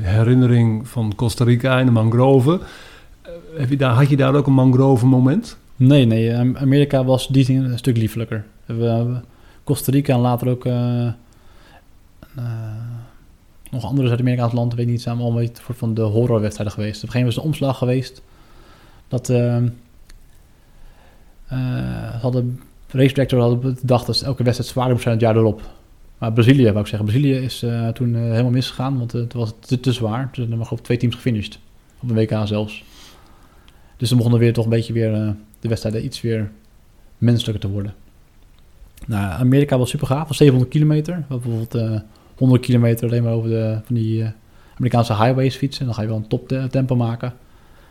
herinnering 0.00 0.88
van 0.88 1.12
Costa 1.16 1.44
Rica 1.44 1.78
en 1.78 1.86
de 1.86 1.92
mangroven. 1.92 2.60
Uh, 3.56 3.60
heb 3.60 3.70
je 3.70 3.76
daar, 3.76 3.94
had 3.94 4.08
je 4.08 4.16
daar 4.16 4.34
ook 4.34 4.46
een 4.46 4.52
mangrove 4.52 5.06
moment? 5.06 5.56
Nee, 5.76 6.04
nee. 6.04 6.34
Amerika 6.34 7.04
was 7.04 7.28
die 7.28 7.44
dingen 7.44 7.70
een 7.70 7.78
stuk 7.78 7.96
liefelijker. 7.96 8.44
We, 8.64 8.74
we, 8.74 9.20
Costa 9.64 9.92
Rica 9.92 10.14
en 10.14 10.20
later 10.20 10.48
ook 10.48 10.64
uh, 10.64 11.08
nog 13.70 13.84
andere 13.84 14.06
Zuid-Amerikaanse 14.06 14.56
landen, 14.56 14.78
weet 14.78 14.86
niet, 14.86 15.02
zijn 15.02 15.18
allemaal 15.18 15.40
een 15.40 15.46
beetje 15.46 15.74
van 15.74 15.94
de 15.94 16.02
horrorwedstrijden 16.02 16.74
geweest. 16.74 16.96
Op 16.96 17.02
een 17.02 17.12
gegeven 17.12 17.34
moment 17.34 17.34
was 17.34 17.44
een 17.44 17.50
omslag 17.50 17.78
geweest 17.78 18.22
dat 19.08 19.28
hadden 22.20 22.60
race 22.90 23.14
director 23.14 23.40
hadden 23.40 23.60
bedacht 23.60 24.06
dat 24.06 24.22
elke 24.22 24.42
wedstrijd 24.42 24.70
zwaarder 24.70 24.92
moest 24.92 25.04
zijn 25.04 25.16
het 25.16 25.24
jaar 25.24 25.36
erop. 25.36 25.60
Maar 26.18 26.32
Brazilië, 26.32 26.64
wou 26.64 26.78
ik 26.78 26.86
zeggen. 26.86 27.08
Brazilië 27.08 27.34
is 27.34 27.62
uh, 27.62 27.88
toen 27.88 28.14
uh, 28.14 28.20
helemaal 28.20 28.50
misgegaan, 28.50 28.98
want 28.98 29.14
uh, 29.14 29.20
het 29.20 29.32
was 29.32 29.52
te, 29.58 29.80
te 29.80 29.92
zwaar. 29.92 30.28
Dus 30.32 30.44
er 30.44 30.50
waren 30.50 30.66
geloof 30.66 30.82
twee 30.82 30.96
teams 30.96 31.14
gefinished. 31.14 31.58
Op 32.02 32.10
een 32.10 32.16
WK 32.16 32.40
zelfs. 32.44 32.84
Dus 33.96 34.08
dan 34.08 34.16
begonnen 34.16 34.40
weer 34.40 34.52
toch 34.52 34.64
een 34.64 34.70
beetje 34.70 34.92
weer 34.92 35.34
de 35.60 35.68
wedstrijden 35.68 36.04
iets 36.04 36.20
weer 36.20 36.50
menselijker 37.18 37.60
te 37.60 37.70
worden. 37.70 37.94
Nou, 39.06 39.40
Amerika 39.40 39.78
was 39.78 39.90
super 39.90 40.06
gaaf, 40.06 40.28
was 40.28 40.36
700 40.36 40.72
kilometer. 40.72 41.24
Bijvoorbeeld 41.28 42.02
100 42.36 42.62
kilometer 42.62 43.08
alleen 43.08 43.22
maar 43.22 43.32
over 43.32 43.48
de, 43.48 43.78
van 43.84 43.94
die 43.94 44.32
Amerikaanse 44.76 45.16
highways 45.16 45.56
fietsen. 45.56 45.84
Dan 45.84 45.94
ga 45.94 46.02
je 46.02 46.08
wel 46.08 46.16
een 46.16 46.28
top 46.28 46.48
tempo 46.70 46.96
maken. 46.96 47.34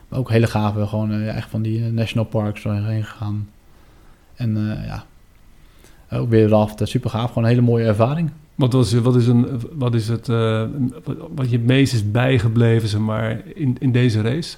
Maar 0.08 0.20
ook 0.20 0.30
hele 0.30 0.48
gave, 0.48 0.88
gewoon 0.88 1.22
echt 1.22 1.50
van 1.50 1.62
die 1.62 1.82
national 1.82 2.26
parks 2.26 2.64
heen 2.64 3.04
gegaan. 3.04 3.50
En 4.36 4.80
ja, 4.86 5.06
ook 6.12 6.30
weer 6.30 6.48
raften, 6.48 6.88
super 6.88 7.10
gaaf. 7.10 7.28
Gewoon 7.28 7.44
een 7.44 7.50
hele 7.50 7.62
mooie 7.62 7.86
ervaring. 7.86 8.32
Wat, 8.56 8.74
was, 8.74 8.94
wat, 8.94 9.16
is, 9.16 9.28
een, 9.28 9.62
wat 9.72 9.96
is 9.96 10.08
het 10.08 10.28
wat 11.36 11.50
je 11.50 11.58
het 11.58 11.66
meest 11.66 11.94
is 11.94 12.12
bijgebleven 12.12 12.90
zeg 12.90 13.00
maar, 13.00 13.42
in, 13.54 13.76
in 13.80 13.92
deze 13.92 14.22
race? 14.22 14.58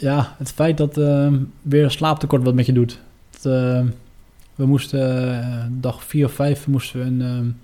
Ja, 0.00 0.34
het 0.38 0.52
feit 0.52 0.76
dat 0.76 0.98
uh, 0.98 1.32
weer 1.62 1.90
slaaptekort 1.90 2.42
wat 2.42 2.54
met 2.54 2.66
je 2.66 2.72
doet. 2.72 3.00
Uh, 3.46 3.82
we 4.54 4.66
moesten 4.66 5.30
uh, 5.30 5.64
dag 5.70 6.04
vier 6.04 6.26
of 6.26 6.32
vijf 6.32 6.66
moesten 6.66 7.00
we 7.00 7.24
een 7.24 7.56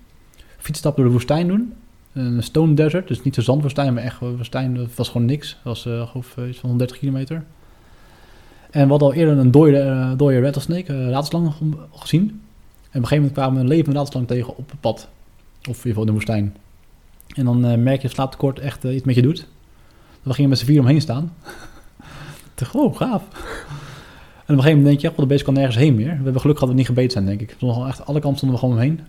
fietsstap 0.57 0.95
door 0.95 1.05
de 1.05 1.11
woestijn 1.11 1.47
doen. 1.47 1.73
Een 2.13 2.43
stone 2.43 2.73
desert, 2.73 3.07
dus 3.07 3.23
niet 3.23 3.35
de 3.35 3.41
zandwoestijn, 3.41 3.93
maar 3.93 4.03
echt 4.03 4.19
woestijn. 4.19 4.73
Dat 4.73 4.95
was 4.95 5.09
gewoon 5.09 5.27
niks. 5.27 5.57
Dat 5.63 5.63
was 5.63 5.81
geloof 5.81 6.37
iets 6.37 6.57
van 6.57 6.69
130 6.69 6.97
kilometer. 6.97 7.43
En 8.71 8.83
we 8.83 8.89
hadden 8.89 9.07
al 9.07 9.13
eerder 9.13 9.37
een 9.37 9.51
dode, 10.17 10.41
rattlesnake, 10.41 10.93
uh, 10.93 11.09
ratelslang 11.09 11.53
gezien. 11.91 12.21
een 12.21 12.31
gegeven 12.91 13.15
moment 13.15 13.33
kwamen 13.33 13.53
we 13.53 13.59
een 13.59 13.67
levende 13.67 13.97
raadslang 13.97 14.27
tegen 14.27 14.57
op 14.57 14.69
het 14.69 14.79
pad. 14.79 15.07
Of 15.59 15.63
in 15.63 15.67
ieder 15.67 15.81
geval 15.81 16.01
in 16.01 16.07
de 16.07 16.13
woestijn. 16.13 16.55
En 17.35 17.45
dan 17.45 17.65
eh, 17.65 17.77
merk 17.77 18.01
je 18.01 18.07
slaaptekort 18.07 18.59
echt 18.59 18.85
eh, 18.85 18.95
iets 18.95 19.05
met 19.05 19.15
je 19.15 19.21
doet. 19.21 19.47
We 20.23 20.33
gingen 20.33 20.49
met 20.49 20.59
z'n 20.59 20.65
vier 20.65 20.79
omheen 20.79 21.01
staan. 21.01 21.33
Dacht, 22.57 22.75
oh, 22.75 22.95
gaaf. 22.95 23.21
En 23.21 24.53
op 24.53 24.59
een 24.59 24.63
gegeven 24.63 24.65
moment 24.69 24.85
denk 24.85 24.99
je, 24.99 25.07
ja, 25.07 25.09
god, 25.13 25.17
de 25.21 25.25
beest 25.25 25.43
kan 25.43 25.53
nergens 25.53 25.75
heen 25.75 25.95
meer. 25.95 26.05
We 26.17 26.23
hebben 26.23 26.41
geluk 26.41 26.57
gehad 26.57 26.59
dat 26.59 26.69
we 26.69 26.75
niet 26.75 26.85
gebeten 26.85 27.11
zijn, 27.11 27.25
denk 27.25 27.41
ik. 27.41 27.53
Stonden 27.57 27.87
echt, 27.87 28.05
alle 28.05 28.19
kanten 28.19 28.37
stonden 28.37 28.59
we 28.59 28.63
gewoon 28.65 28.75
omheen. 28.75 28.99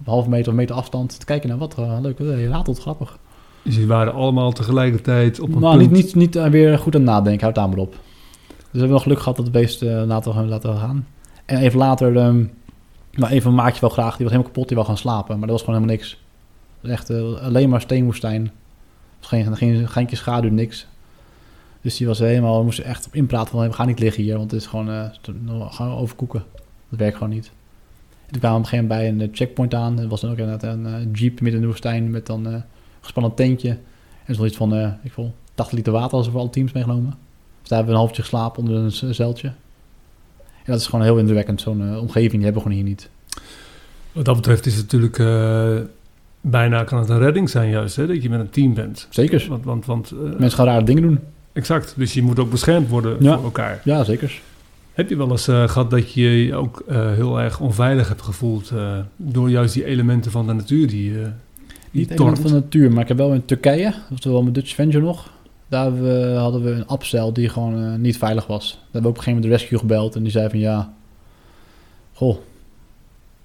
Op 0.00 0.06
een 0.06 0.12
halve 0.12 0.28
meter 0.28 0.50
of 0.52 0.58
meter 0.58 0.74
afstand. 0.76 1.18
Te 1.20 1.26
kijken 1.26 1.48
naar 1.48 1.58
wat 1.58 1.78
eh, 1.78 1.98
leuk. 2.00 2.18
eh, 2.18 2.40
Je 2.40 2.48
ratelt, 2.48 2.78
grappig. 2.80 3.18
Dus 3.62 3.74
die 3.76 3.86
waren 3.86 4.12
allemaal 4.14 4.52
tegelijkertijd 4.52 5.40
op 5.40 5.54
een 5.54 5.60
Nou, 5.60 5.78
punt. 5.78 5.90
niet, 5.90 6.04
niet, 6.04 6.14
niet 6.14 6.36
eh, 6.36 6.46
weer 6.46 6.78
goed 6.78 6.94
aan 6.94 7.00
het 7.00 7.10
nadenken. 7.10 7.42
Houd 7.42 7.54
daar 7.54 7.68
maar 7.68 7.78
op. 7.78 7.90
Dus 7.92 8.56
we 8.58 8.68
hebben 8.70 8.88
wel 8.88 8.98
geluk 8.98 9.18
gehad 9.18 9.36
dat 9.36 9.44
het 9.44 9.54
beest 9.54 9.82
eh, 9.82 10.02
laten, 10.06 10.48
laten 10.48 10.76
gaan. 10.76 11.06
En 11.44 11.58
even 11.58 11.78
later, 11.78 12.16
ehm 12.16 12.44
nou, 13.12 13.32
even 13.32 13.50
een 13.50 13.56
maatje 13.56 13.80
wel 13.80 13.90
graag. 13.90 14.10
Die 14.16 14.24
was 14.26 14.30
helemaal 14.32 14.52
kapot, 14.52 14.66
die 14.68 14.76
wou 14.76 14.88
gaan 14.88 14.96
slapen. 14.98 15.38
Maar 15.38 15.48
dat 15.48 15.56
was 15.56 15.60
gewoon 15.64 15.74
helemaal 15.80 15.96
niks. 15.96 16.22
Het 16.80 16.90
echt 16.90 17.10
alleen 17.40 17.68
maar 17.68 17.80
steenwoestijn. 17.80 18.50
Geen, 19.20 19.56
geen, 19.56 19.88
geen 19.88 20.08
schaduw, 20.12 20.50
niks. 20.50 20.86
Dus 21.84 21.96
die 21.96 22.06
was 22.06 22.18
helemaal, 22.18 22.58
we 22.58 22.64
moesten 22.64 22.84
echt 22.84 23.06
op 23.06 23.14
inpraten 23.14 23.50
van, 23.50 23.68
we 23.68 23.72
gaan 23.72 23.86
niet 23.86 23.98
liggen 23.98 24.22
hier, 24.22 24.36
want 24.36 24.50
het 24.50 24.60
is 24.60 24.66
gewoon, 24.66 24.86
we 24.86 25.66
gaan 25.70 25.90
overkoeken. 25.90 26.44
Dat 26.88 26.98
werkt 26.98 27.16
gewoon 27.16 27.32
niet. 27.32 27.50
En 28.26 28.32
toen 28.32 28.40
kwamen 28.40 28.60
we 28.60 28.66
op 28.66 28.72
een 28.72 28.78
gegeven 28.78 28.86
moment 28.86 29.18
bij 29.18 29.26
een 29.26 29.30
eh, 29.30 29.36
checkpoint 29.36 29.74
aan. 29.74 29.98
Er 29.98 30.08
was 30.08 30.20
dan 30.20 30.30
ook 30.30 30.38
inderdaad 30.38 30.72
een 30.72 30.86
eh, 30.86 30.92
jeep 31.12 31.40
midden 31.40 31.54
in 31.54 31.60
de 31.60 31.66
woestijn 31.66 32.10
met 32.10 32.26
dan 32.26 32.46
eh 32.46 32.54
gespannen 33.00 33.34
tentje. 33.34 33.78
En 34.24 34.34
zoiets 34.34 34.56
van, 34.56 34.74
eh 34.74 34.90
ik 35.02 35.12
voel 35.12 35.34
80 35.54 35.76
liter 35.76 35.92
water 35.92 36.16
als 36.16 36.26
we 36.26 36.32
voor 36.32 36.40
alle 36.40 36.50
teams 36.50 36.72
meegenomen. 36.72 37.14
Dus 37.60 37.68
daar 37.68 37.78
hebben 37.78 37.86
we 37.86 38.00
een 38.00 38.06
halfje 38.06 38.22
geslapen 38.22 38.62
onder 38.62 38.76
een 38.76 39.14
zeiltje. 39.14 39.48
En 40.38 40.72
dat 40.72 40.80
is 40.80 40.86
gewoon 40.86 41.04
heel 41.04 41.18
indrukwekkend. 41.18 41.60
Zo'n 41.60 41.98
omgeving 41.98 42.32
die 42.32 42.44
hebben 42.44 42.62
we 42.62 42.68
gewoon 42.68 42.76
hier 42.76 42.88
niet. 42.88 43.08
Wat 44.12 44.24
dat 44.24 44.36
betreft 44.36 44.66
is 44.66 44.74
het 44.74 44.92
natuurlijk 44.92 45.16
bijna 46.40 46.84
kan 46.84 46.98
het 46.98 47.08
een 47.08 47.18
redding 47.18 47.50
zijn 47.50 47.70
juist, 47.70 47.96
hè, 47.96 48.06
dat 48.06 48.22
je 48.22 48.30
met 48.30 48.40
een 48.40 48.50
team 48.50 48.74
bent. 48.74 49.06
Zeker. 49.10 49.46
Want, 49.48 49.64
want, 49.64 49.86
want 49.86 50.12
Mensen 50.38 50.58
gaan 50.58 50.66
rare 50.66 50.84
dingen 50.84 51.02
doen. 51.02 51.18
Exact, 51.54 51.94
dus 51.96 52.14
je 52.14 52.22
moet 52.22 52.38
ook 52.38 52.50
beschermd 52.50 52.88
worden 52.88 53.16
Ja. 53.20 53.34
voor 53.34 53.44
elkaar. 53.44 53.80
Ja, 53.84 54.04
zeker. 54.04 54.40
Heb 54.92 55.08
je 55.08 55.16
wel 55.16 55.30
eens 55.30 55.48
eh, 55.48 55.68
gehad 55.68 55.90
dat 55.90 56.12
je 56.12 56.46
je 56.46 56.54
ook 56.54 56.82
eh, 56.88 57.12
heel 57.12 57.40
erg 57.40 57.60
onveilig 57.60 58.08
hebt 58.08 58.22
gevoeld 58.22 58.70
eh, 58.70 58.98
door 59.16 59.50
juist 59.50 59.74
die 59.74 59.84
elementen 59.84 60.30
van 60.30 60.46
de 60.46 60.52
natuur 60.52 60.86
die, 60.88 61.10
eh 61.10 61.16
die 61.20 61.30
Niet 61.90 62.10
element 62.10 62.16
tornt? 62.16 62.38
van 62.38 62.46
de 62.46 62.64
natuur, 62.64 62.92
maar 62.92 63.02
ik 63.02 63.08
heb 63.08 63.16
wel 63.16 63.32
in 63.32 63.44
Turkije, 63.44 63.94
oftewel 64.12 64.40
mijn 64.42 64.52
Dutch 64.54 64.72
Avenger 64.72 65.00
nog. 65.02 65.30
Daar 65.68 66.02
we- 66.02 66.34
hadden 66.38 66.62
we 66.62 66.70
een 66.70 66.86
abzeil 66.86 67.32
die 67.32 67.48
gewoon 67.48 68.00
niet 68.00 68.18
veilig 68.18 68.46
was. 68.46 68.70
Daar 68.72 68.78
hebben 68.82 69.02
we 69.02 69.08
op 69.08 69.16
een 69.16 69.22
gegeven 69.22 69.32
moment 69.42 69.52
de 69.52 69.58
rescue 69.58 69.78
gebeld 69.78 70.14
en 70.16 70.22
die 70.22 70.32
zei 70.32 70.50
van 70.50 70.58
ja, 70.58 70.92
goh, 72.12 72.36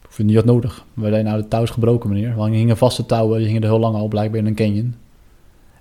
ik 0.03 0.10
vind 0.16 0.28
niet 0.28 0.38
wat 0.38 0.45
nodig. 0.45 0.84
We 0.93 1.10
zijn 1.10 1.26
nou 1.26 1.41
de 1.41 1.47
touw 1.47 1.64
is 1.64 1.70
gebroken 1.70 2.10
meneer. 2.10 2.36
We 2.43 2.49
hingen 2.49 2.78
vaste 2.78 3.05
touwen, 3.05 3.38
die 3.38 3.47
hingen 3.47 3.62
er 3.64 3.70
heel 3.70 3.80
lang 3.80 3.95
al 3.95 4.07
blijkbaar 4.07 4.39
in 4.39 4.45
een 4.45 4.55
canyon. 4.55 4.95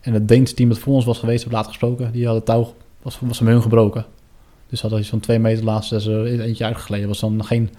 En 0.00 0.12
het 0.12 0.28
Deense 0.28 0.54
team 0.54 0.68
dat 0.68 0.78
voor 0.78 0.94
ons 0.94 1.04
was 1.04 1.18
geweest, 1.18 1.42
heb 1.42 1.52
later 1.52 1.68
gesproken, 1.68 2.12
die 2.12 2.28
het 2.28 2.44
touw, 2.44 2.74
was, 3.02 3.18
was 3.20 3.38
hun 3.38 3.62
gebroken. 3.62 4.06
Dus 4.68 4.80
hadden 4.80 5.04
van 5.04 5.20
twee 5.20 5.38
meter 5.38 5.64
laatst 5.64 5.92
is 5.92 6.06
er 6.06 6.40
eentje 6.40 6.64
uitgegleden. 6.64 7.08
was 7.08 7.20
dan 7.20 7.44
geen 7.44 7.70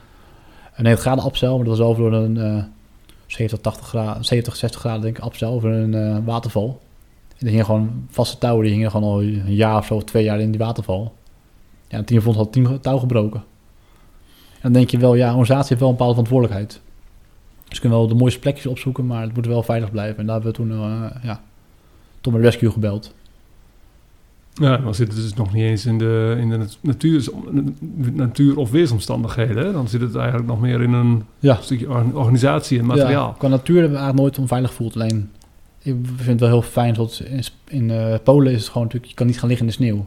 een 0.75 0.83
90 0.83 1.05
graden 1.05 1.23
abzeil, 1.23 1.55
maar 1.55 1.65
dat 1.65 1.77
was 1.77 1.87
over 1.87 2.13
een... 2.13 2.37
eh 2.37 2.63
70, 3.31 3.59
80 3.59 3.87
graden, 3.87 4.25
70, 4.25 4.55
60 4.55 4.79
graden 4.79 5.01
denk 5.01 5.17
ik, 5.17 5.23
abzeil 5.23 5.51
over 5.51 5.71
een 5.71 5.93
eh, 5.93 6.17
waterval. 6.25 6.81
En 7.37 7.45
er 7.45 7.51
hingen 7.51 7.65
gewoon 7.65 8.05
vaste 8.09 8.37
touwen, 8.37 8.63
die 8.63 8.73
hingen 8.73 8.91
gewoon 8.91 9.11
al 9.11 9.21
een 9.21 9.55
jaar 9.55 9.77
of 9.77 9.85
zo, 9.85 9.95
of 9.95 10.03
twee 10.03 10.23
jaar 10.23 10.39
in 10.39 10.51
die 10.51 10.59
waterval. 10.59 11.13
Ja, 11.87 11.97
het 11.97 12.07
team 12.07 12.21
vond 12.21 12.35
had 12.35 12.45
het 12.45 12.53
team 12.53 12.79
touw 12.81 12.97
gebroken. 12.97 13.43
En 14.53 14.59
dan 14.61 14.71
denk 14.73 14.89
je 14.89 14.97
wel, 14.97 15.15
ja, 15.15 15.27
organisatie 15.27 15.67
heeft 15.67 15.79
wel 15.79 15.89
een 15.89 15.95
bepaalde 15.95 16.13
verantwoordelijkheid. 16.13 16.81
Dus 17.67 17.79
kunt 17.79 17.93
wel 17.93 18.07
de 18.07 18.15
mooiste 18.15 18.39
plekjes 18.39 18.65
opzoeken, 18.65 19.05
maar 19.05 19.21
het 19.21 19.33
moet 19.33 19.45
wel 19.45 19.63
veilig 19.63 19.91
blijven. 19.91 20.17
En 20.17 20.25
daar 20.25 20.35
hebben 20.35 20.51
we 20.51 20.57
toen, 20.57 20.71
eh, 20.71 21.23
ja, 21.23 21.41
tot 22.21 22.33
mijn 22.33 22.45
rescue 22.45 22.71
gebeld. 22.71 23.13
Ja, 24.53 24.77
dan 24.77 24.95
zit 24.95 25.07
het 25.07 25.15
dus 25.15 25.33
nog 25.33 25.53
niet 25.53 25.63
eens 25.63 25.85
in 25.85 25.97
de, 25.97 26.35
in 26.39 26.49
de 26.49 26.57
nat- 26.57 26.77
natuur, 26.81 27.29
natuur- 28.13 28.57
of 28.57 28.71
weersomstandigheden. 28.71 29.65
Hè? 29.65 29.71
Dan 29.71 29.87
zit 29.87 30.01
het 30.01 30.15
eigenlijk 30.15 30.47
nog 30.47 30.61
meer 30.61 30.81
in 30.81 30.93
een 30.93 31.23
Ja. 31.39 31.55
stukje 31.61 31.89
or- 31.89 32.15
organisatie 32.17 32.79
en 32.79 32.85
materiaal. 32.85 33.27
Ja, 33.27 33.35
qua 33.37 33.47
natuur 33.47 33.79
hebben 33.79 33.97
we 33.97 34.03
eigenlijk 34.03 34.17
nooit 34.27 34.39
onveilig 34.39 34.69
gevoeld. 34.69 34.93
Alleen, 34.95 35.31
ik 35.81 35.95
vind 36.15 36.27
het 36.27 36.39
wel 36.39 36.49
heel 36.49 36.61
fijn, 36.61 36.95
zoals 36.95 37.23
in, 37.67 37.91
eh, 37.91 38.15
Polen 38.23 38.51
is 38.51 38.59
het 38.59 38.67
gewoon 38.67 38.83
natuurlijk, 38.83 39.11
je 39.11 39.17
kan 39.17 39.27
niet 39.27 39.39
gaan 39.39 39.47
liggen 39.49 39.67
in 39.67 39.71
de 39.71 39.77
sneeuw. 39.83 40.05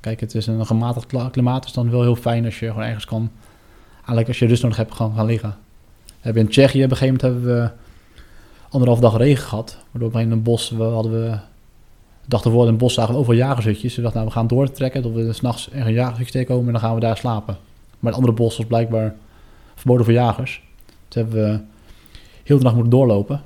Kijk, 0.00 0.20
het 0.20 0.34
is 0.34 0.46
een 0.46 0.66
gematigd 0.66 1.06
klimaat, 1.30 1.64
is 1.64 1.72
dan 1.72 1.90
wel 1.90 2.02
heel 2.02 2.16
fijn 2.16 2.44
als 2.44 2.58
je 2.58 2.66
gewoon 2.66 2.82
ergens 2.82 3.04
kan, 3.04 3.30
eigenlijk 3.96 4.28
als 4.28 4.38
je 4.38 4.46
rust 4.46 4.62
nodig 4.62 4.78
hebt, 4.78 4.94
gaan, 4.94 5.12
gaan 5.14 5.26
liggen. 5.26 5.56
We 6.06 6.14
hebben 6.20 6.42
in 6.42 6.48
Tsjechië, 6.48 6.84
op 6.84 6.90
een 6.90 6.96
gegeven 6.96 7.20
moment 7.22 7.44
hebben 7.44 7.62
we 7.62 7.70
anderhalf 8.70 9.00
dag 9.00 9.16
regen 9.16 9.44
gehad. 9.48 9.78
Waardoor 9.90 10.10
we 10.10 10.20
in 10.20 10.30
een 10.30 10.42
bos, 10.42 10.70
we 10.70 10.82
hadden 10.82 11.12
we, 11.12 11.38
dag 12.26 12.44
ervoor 12.44 12.62
in 12.62 12.68
het 12.68 12.78
bos 12.78 12.94
zagen 12.94 13.14
we 13.14 13.20
overal. 13.20 13.96
We 13.96 14.02
dachten, 14.02 14.12
nou, 14.12 14.24
we 14.26 14.30
gaan 14.30 14.46
doortrekken, 14.46 15.02
dat 15.02 15.12
we 15.12 15.32
s'nachts 15.32 15.66
ergens 15.68 15.86
een 15.86 15.92
jagershutje 15.92 16.32
tegenkomen 16.32 16.66
en 16.66 16.72
dan 16.72 16.80
gaan 16.80 16.94
we 16.94 17.00
daar 17.00 17.16
slapen. 17.16 17.56
Maar 17.98 18.12
het 18.12 18.20
andere 18.20 18.32
bos 18.42 18.56
was 18.56 18.66
blijkbaar 18.66 19.14
verboden 19.74 20.04
voor 20.04 20.14
jagers. 20.14 20.62
Toen 21.08 21.22
hebben 21.22 21.42
we 21.52 21.60
heel 22.44 22.56
de 22.58 22.62
nacht 22.62 22.74
moeten 22.74 22.92
doorlopen. 22.92 23.42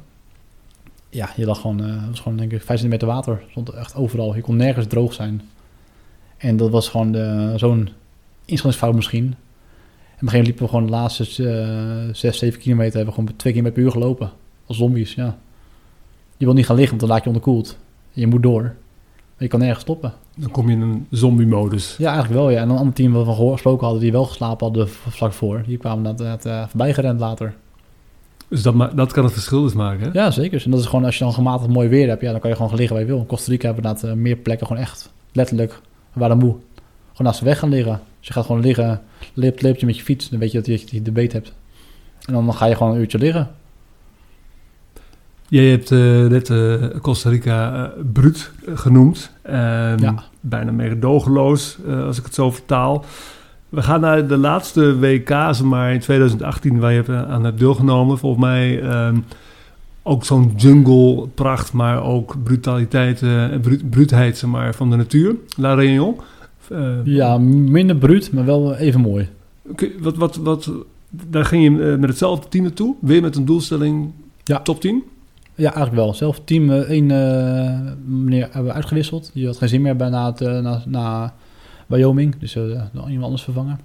Ja, 1.11 1.31
je 1.37 1.45
lag 1.47 1.61
gewoon, 1.61 1.81
eh, 1.85 1.87
het 2.01 2.09
was 2.09 2.21
gewoon 2.21 2.39
denk 2.39 2.53
ik 2.53 2.63
5 2.63 2.79
centimeter 2.81 3.09
water. 3.09 3.43
stond 3.51 3.69
echt 3.69 3.95
overal. 3.95 4.35
Je 4.35 4.41
kon 4.41 4.57
nergens 4.57 4.87
droog 4.87 5.13
zijn. 5.13 5.43
En 6.37 6.57
dat 6.57 6.71
was 6.71 6.89
gewoon 6.89 7.13
de- 7.13 7.53
zo'n 7.57 7.89
inschattingsfout 8.45 8.95
misschien. 8.95 9.25
En 9.25 9.33
op 9.33 9.37
een 10.23 10.29
gegeven 10.29 10.39
moment 10.39 10.47
liepen 10.47 10.65
we 10.65 10.71
gewoon 10.71 10.85
de 10.87 10.91
laatste 10.93 12.05
eh 12.09 12.15
6, 12.15 12.39
7 12.39 12.61
kilometer. 12.61 12.97
Hebben 12.97 13.15
we 13.15 13.21
gewoon 13.21 13.37
twee 13.37 13.53
keer 13.53 13.71
per 13.73 13.83
uur 13.83 13.91
gelopen. 13.91 14.31
Als 14.67 14.77
zombies, 14.77 15.15
ja. 15.15 15.39
Je 16.37 16.45
wil 16.45 16.55
niet 16.55 16.67
gaan 16.67 16.77
liggen, 16.77 16.97
want 16.97 17.01
dan 17.01 17.11
laat 17.11 17.23
je 17.23 17.31
onderkoeld. 17.31 17.79
Je 18.11 18.27
moet 18.27 18.43
door. 18.43 18.63
Maar 18.63 18.73
je 19.37 19.49
kan 19.49 19.61
nergens 19.61 19.83
stoppen. 19.83 20.13
Dan 20.37 20.51
kom 20.51 20.69
je 20.69 20.75
in 20.75 20.81
een 20.81 21.07
zombie-modus. 21.11 21.97
Ja, 21.99 22.11
eigenlijk 22.13 22.41
wel, 22.41 22.51
ja. 22.51 22.61
En 22.61 22.71
een 22.71 22.77
ander 22.77 22.95
team 22.95 23.13
wat 23.13 23.27
we 23.27 23.33
gehoor- 23.33 23.53
gesproken 23.53 23.85
hadden, 23.85 24.03
die 24.03 24.13
wel 24.13 24.25
geslapen 24.25 24.67
hadden 24.67 24.89
vlak 24.89 25.33
voor. 25.33 25.63
Die 25.67 25.77
kwamen 25.79 26.11
inderdaad 26.11 26.47
uh, 26.47 26.69
voorbij 26.69 26.95
gerend 26.95 27.21
later. 27.21 27.55
Dus 28.49 28.63
dat, 28.63 28.97
dat 28.97 29.13
kan 29.13 29.25
het 29.25 29.33
verschil 29.33 29.63
dus 29.63 29.73
maken. 29.73 30.05
Hè? 30.05 30.11
Ja, 30.13 30.31
zeker. 30.31 30.63
En 30.65 30.71
dat 30.71 30.81
is 30.81 30.87
gewoon, 30.87 31.05
als 31.05 31.19
je 31.19 31.25
dan 31.25 31.33
gematigd 31.33 31.71
mooi 31.71 31.89
weer 31.89 32.09
hebt, 32.09 32.23
ja, 32.23 32.31
dan 32.31 32.41
kan 32.41 32.51
je 32.51 32.57
gewoon 32.57 32.71
gaan 32.71 32.79
liggen 32.79 32.97
waar 32.97 33.07
je 33.07 33.13
wil. 33.13 33.21
In 33.21 33.27
Costa 33.27 33.51
Rica 33.51 33.65
hebben 33.65 33.83
we 33.83 33.89
inderdaad 33.89 34.17
eh, 34.17 34.23
meer 34.23 34.37
plekken 34.37 34.67
gewoon 34.67 34.83
echt, 34.83 35.13
letterlijk, 35.33 35.81
we 36.13 36.21
waren 36.21 36.39
moe. 36.39 36.57
Gewoon 37.11 37.27
naast 37.27 37.39
de 37.39 37.45
weg 37.45 37.59
gaan 37.59 37.69
liggen. 37.69 38.01
Dus 38.19 38.27
je 38.27 38.33
gaat 38.33 38.47
gewoon 38.47 38.61
liggen, 38.61 39.03
leep, 39.35 39.63
leep 39.63 39.79
je 39.79 39.87
met 39.87 39.97
je 39.97 40.03
fiets, 40.03 40.29
dan 40.29 40.39
weet 40.39 40.53
je 40.53 40.57
dat 40.59 40.67
je, 40.67 40.79
dat 40.79 40.91
je 40.91 41.03
de 41.03 41.13
beet 41.13 41.33
hebt. 41.33 41.53
En 42.27 42.33
dan 42.33 42.55
ga 42.55 42.67
je 42.67 42.75
gewoon 42.77 42.95
een 42.95 43.01
uurtje 43.01 43.19
liggen. 43.19 43.51
Jij 45.53 45.65
hebt 45.71 45.91
eh, 45.91 45.99
net 46.27 46.51
eh, 46.51 46.75
Costa 47.01 47.31
Rica 47.31 47.85
eh 47.85 48.03
bruut 48.13 48.51
genoemd. 48.75 49.31
Ehm, 49.43 50.01
Ja. 50.03 50.15
Bijna 50.41 50.71
meedogenloos, 50.73 51.79
als 52.07 52.19
ik 52.19 52.25
het 52.25 52.35
zo 52.35 52.51
vertaal. 52.51 53.05
We 53.69 53.83
gaan 53.83 54.01
naar 54.01 54.27
de 54.27 54.37
laatste 54.37 54.99
WK, 54.99 55.29
zeg 55.29 55.63
maar 55.63 55.93
in 55.93 56.01
2018, 56.01 56.79
waar 56.79 56.93
je 56.93 57.25
aan 57.29 57.45
hebt 57.45 57.59
deelgenomen. 57.59 58.19
Volgens 58.19 58.45
mij 58.45 58.83
ehm, 58.83 59.17
ook 60.03 60.25
zo'n 60.25 60.53
jungle 60.57 61.29
pracht, 61.35 61.73
maar 61.73 62.03
ook 62.05 62.37
brutaliteit 62.43 63.23
en 63.23 63.61
bru 63.61 63.81
bruutheid 63.91 64.37
zeg 64.39 64.51
maar, 64.51 64.75
van 64.75 64.91
de 64.91 64.97
natuur. 64.97 65.35
La 65.57 65.75
Réunion. 65.75 66.17
Ja, 67.05 67.39
minder 67.39 67.97
bruut, 67.97 68.33
maar 68.33 68.45
wel 68.45 68.75
even 68.75 69.01
mooi. 69.01 69.29
wat, 70.01 70.17
wat, 70.17 70.37
wat, 70.37 70.71
daar 71.11 71.45
ging 71.45 71.63
je 71.65 71.71
met 72.01 72.09
hetzelfde 72.09 72.49
team 72.49 72.65
naartoe. 72.65 72.95
Weer 73.01 73.23
met 73.23 73.37
een 73.37 73.45
doelstelling 73.45 74.11
Ja. 74.45 74.61
top 74.61 74.81
10. 74.81 75.03
Ja, 75.55 75.75
eigenlijk 75.75 75.95
wel. 75.95 76.15
Zelf 76.15 76.41
team 76.45 76.71
eh, 76.71 76.79
één 76.79 77.11
eh, 77.11 77.93
meneer 78.05 78.43
hebben 78.43 78.65
we 78.65 78.73
uitgewisseld. 78.73 79.31
Die 79.35 79.47
had 79.47 79.57
geen 79.57 79.69
zin 79.69 79.83
meer 79.83 79.97
bij 79.97 80.09
na, 80.09 80.27
het, 80.27 80.41
eh, 80.41 80.59
na, 80.59 80.83
na 80.87 81.35
Wyoming. 81.87 82.39
Dus 82.39 82.57
eh 82.57 82.83
nog 82.93 83.07
iemand 83.07 83.25
anders 83.25 83.43
vervangen. 83.43 83.81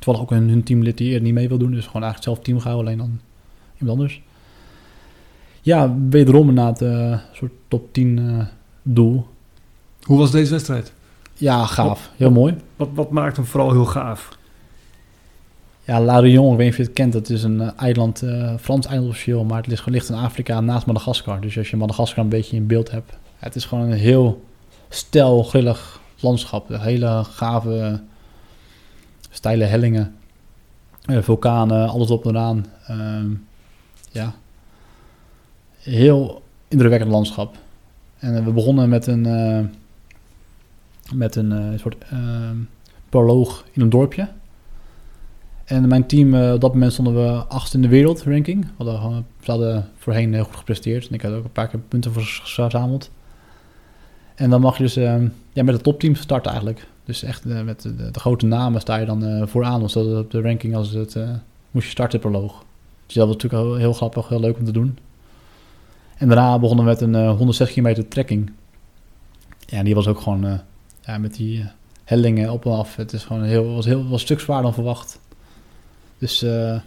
Toevallig 0.00 0.20
ook 0.20 0.30
een, 0.30 0.48
hun 0.48 0.62
teamlid 0.62 0.98
die 0.98 1.06
eerder 1.06 1.22
niet 1.22 1.34
mee 1.34 1.48
wil 1.48 1.58
doen. 1.58 1.70
Dus 1.70 1.86
gewoon 1.86 2.02
eigenlijk 2.02 2.32
zelf 2.32 2.44
team 2.44 2.60
gehouden, 2.60 2.86
alleen 2.86 2.98
dan 2.98 3.20
iemand 3.78 3.98
anders. 3.98 4.22
Ja, 5.60 5.96
wederom 6.08 6.48
inderdaad 6.48 6.80
een 6.80 7.20
soort 7.32 7.52
top 7.68 7.92
10 7.92 8.18
eh, 8.18 8.46
doel. 8.82 9.26
Hoe 10.02 10.18
was 10.18 10.30
deze 10.30 10.50
wedstrijd? 10.50 10.92
Ja, 11.34 11.66
gaaf. 11.66 12.10
Heel 12.16 12.30
mooi. 12.30 12.56
Wat, 12.76 12.88
wat 12.94 13.10
maakt 13.10 13.36
hem 13.36 13.44
vooral 13.44 13.72
heel 13.72 13.84
gaaf? 13.84 14.38
Ja, 15.90 16.00
La 16.00 16.18
Réunion, 16.18 16.52
ik 16.52 16.56
weet 16.56 16.66
niet 16.66 16.70
of 16.70 16.76
je 16.76 16.82
het 16.82 16.92
kent. 16.92 17.14
Het 17.14 17.30
is 17.30 17.42
een 17.42 17.60
eh, 17.60 17.68
eiland, 17.76 18.22
eh, 18.22 18.54
Frans 18.60 18.86
eiland 18.86 19.26
maar 19.46 19.56
het 19.56 19.66
ligt, 19.66 19.86
ligt 19.86 20.08
in 20.08 20.14
Afrika 20.14 20.60
naast 20.60 20.86
Madagaskar. 20.86 21.40
Dus 21.40 21.58
als 21.58 21.70
je 21.70 21.76
Madagaskar 21.76 22.24
een 22.24 22.30
beetje 22.30 22.56
in 22.56 22.66
beeld 22.66 22.90
hebt. 22.90 23.12
Het 23.36 23.54
is 23.54 23.64
gewoon 23.64 23.90
een 23.90 23.98
heel 23.98 24.44
stel, 24.88 25.50
landschap. 26.20 26.68
Hele 26.68 27.24
gave, 27.24 28.00
steile 29.30 29.64
hellingen. 29.64 30.14
Eh, 31.04 31.22
vulkanen, 31.22 31.88
alles 31.88 32.10
op 32.10 32.26
en 32.26 32.38
aan. 32.38 32.66
Ehm, 32.86 33.30
ja, 34.10 34.34
heel 35.78 36.42
indrukwekkend 36.68 37.10
landschap. 37.10 37.56
En 38.18 38.44
we 38.44 38.50
begonnen 38.50 38.88
met 38.88 39.06
een, 39.06 39.22
met 41.14 41.36
een 41.36 41.78
soort 41.78 41.96
ehm 42.10 42.56
proloog 43.08 43.64
in 43.72 43.82
een 43.82 43.90
dorpje. 43.90 44.28
En 45.70 45.88
mijn 45.88 46.06
team, 46.06 46.34
eh, 46.34 46.52
op 46.52 46.60
dat 46.60 46.72
moment 46.72 46.92
stonden 46.92 47.14
we 47.14 47.44
achtste 47.48 47.76
in 47.76 47.82
de 47.82 47.88
wereldranking. 47.88 48.64
We 48.64 48.70
hadden, 48.76 49.00
gewoon- 49.00 49.24
we 49.44 49.50
hadden 49.50 49.88
voorheen 49.96 50.34
heel 50.34 50.44
goed 50.44 50.56
gepresteerd. 50.56 51.08
En 51.08 51.14
ik 51.14 51.22
had 51.22 51.32
ook 51.32 51.44
een 51.44 51.52
paar 51.52 51.68
keer 51.68 51.80
punten 51.80 52.12
voor 52.12 52.22
verzameld. 52.22 53.10
En 54.34 54.50
dan 54.50 54.60
mag 54.60 54.76
je 54.76 54.82
dus 54.82 54.96
eh, 54.96 55.14
ja, 55.52 55.62
met 55.62 55.74
het 55.74 55.82
topteam 55.82 56.14
starten 56.14 56.50
eigenlijk. 56.50 56.86
Dus 57.04 57.22
echt 57.22 57.44
eh, 57.44 57.62
met 57.62 57.82
de, 57.82 58.10
de 58.10 58.20
grote 58.20 58.46
namen 58.46 58.80
sta 58.80 58.96
je 58.96 59.06
dan 59.06 59.24
eh, 59.24 59.46
vooraan. 59.46 59.80
Dus 59.80 59.92
dat 59.92 60.18
op 60.24 60.30
de 60.30 60.40
ranking 60.40 60.76
als 60.76 60.90
het, 60.90 61.16
eh, 61.16 61.28
moest 61.70 61.84
je 61.84 61.90
starten 61.90 62.20
proloog. 62.20 62.64
Dus 63.06 63.14
dat 63.14 63.26
was 63.26 63.36
natuurlijk 63.36 63.78
heel, 63.78 63.92
grappig, 63.92 64.28
heel 64.28 64.40
leuk 64.40 64.58
om 64.58 64.64
te 64.64 64.72
doen. 64.72 64.98
En 66.16 66.26
daarna 66.28 66.58
begonnen 66.58 66.84
we 66.84 66.90
met 66.90 67.00
een 67.00 67.14
eh 67.14 67.36
160 67.36 67.68
kilometer 67.76 68.08
trekking. 68.08 68.52
Ja, 69.66 69.82
die 69.82 69.94
was 69.94 70.06
ook 70.08 70.20
gewoon 70.20 70.46
eh, 70.46 70.58
ja, 71.00 71.18
met 71.18 71.34
die 71.34 71.60
eh, 71.60 71.66
hellingen 72.04 72.50
op 72.52 72.64
en 72.64 72.72
af. 72.72 72.96
Het 72.96 73.12
is 73.12 73.24
gewoon 73.24 73.42
heel, 73.42 73.74
was 73.74 73.84
heel, 73.84 74.02
was 74.02 74.12
een 74.12 74.18
stuk 74.18 74.40
zwaarder 74.40 74.64
dan 74.64 74.74
verwacht. 74.74 75.20
Dus 76.20 76.42
eh, 76.42 76.80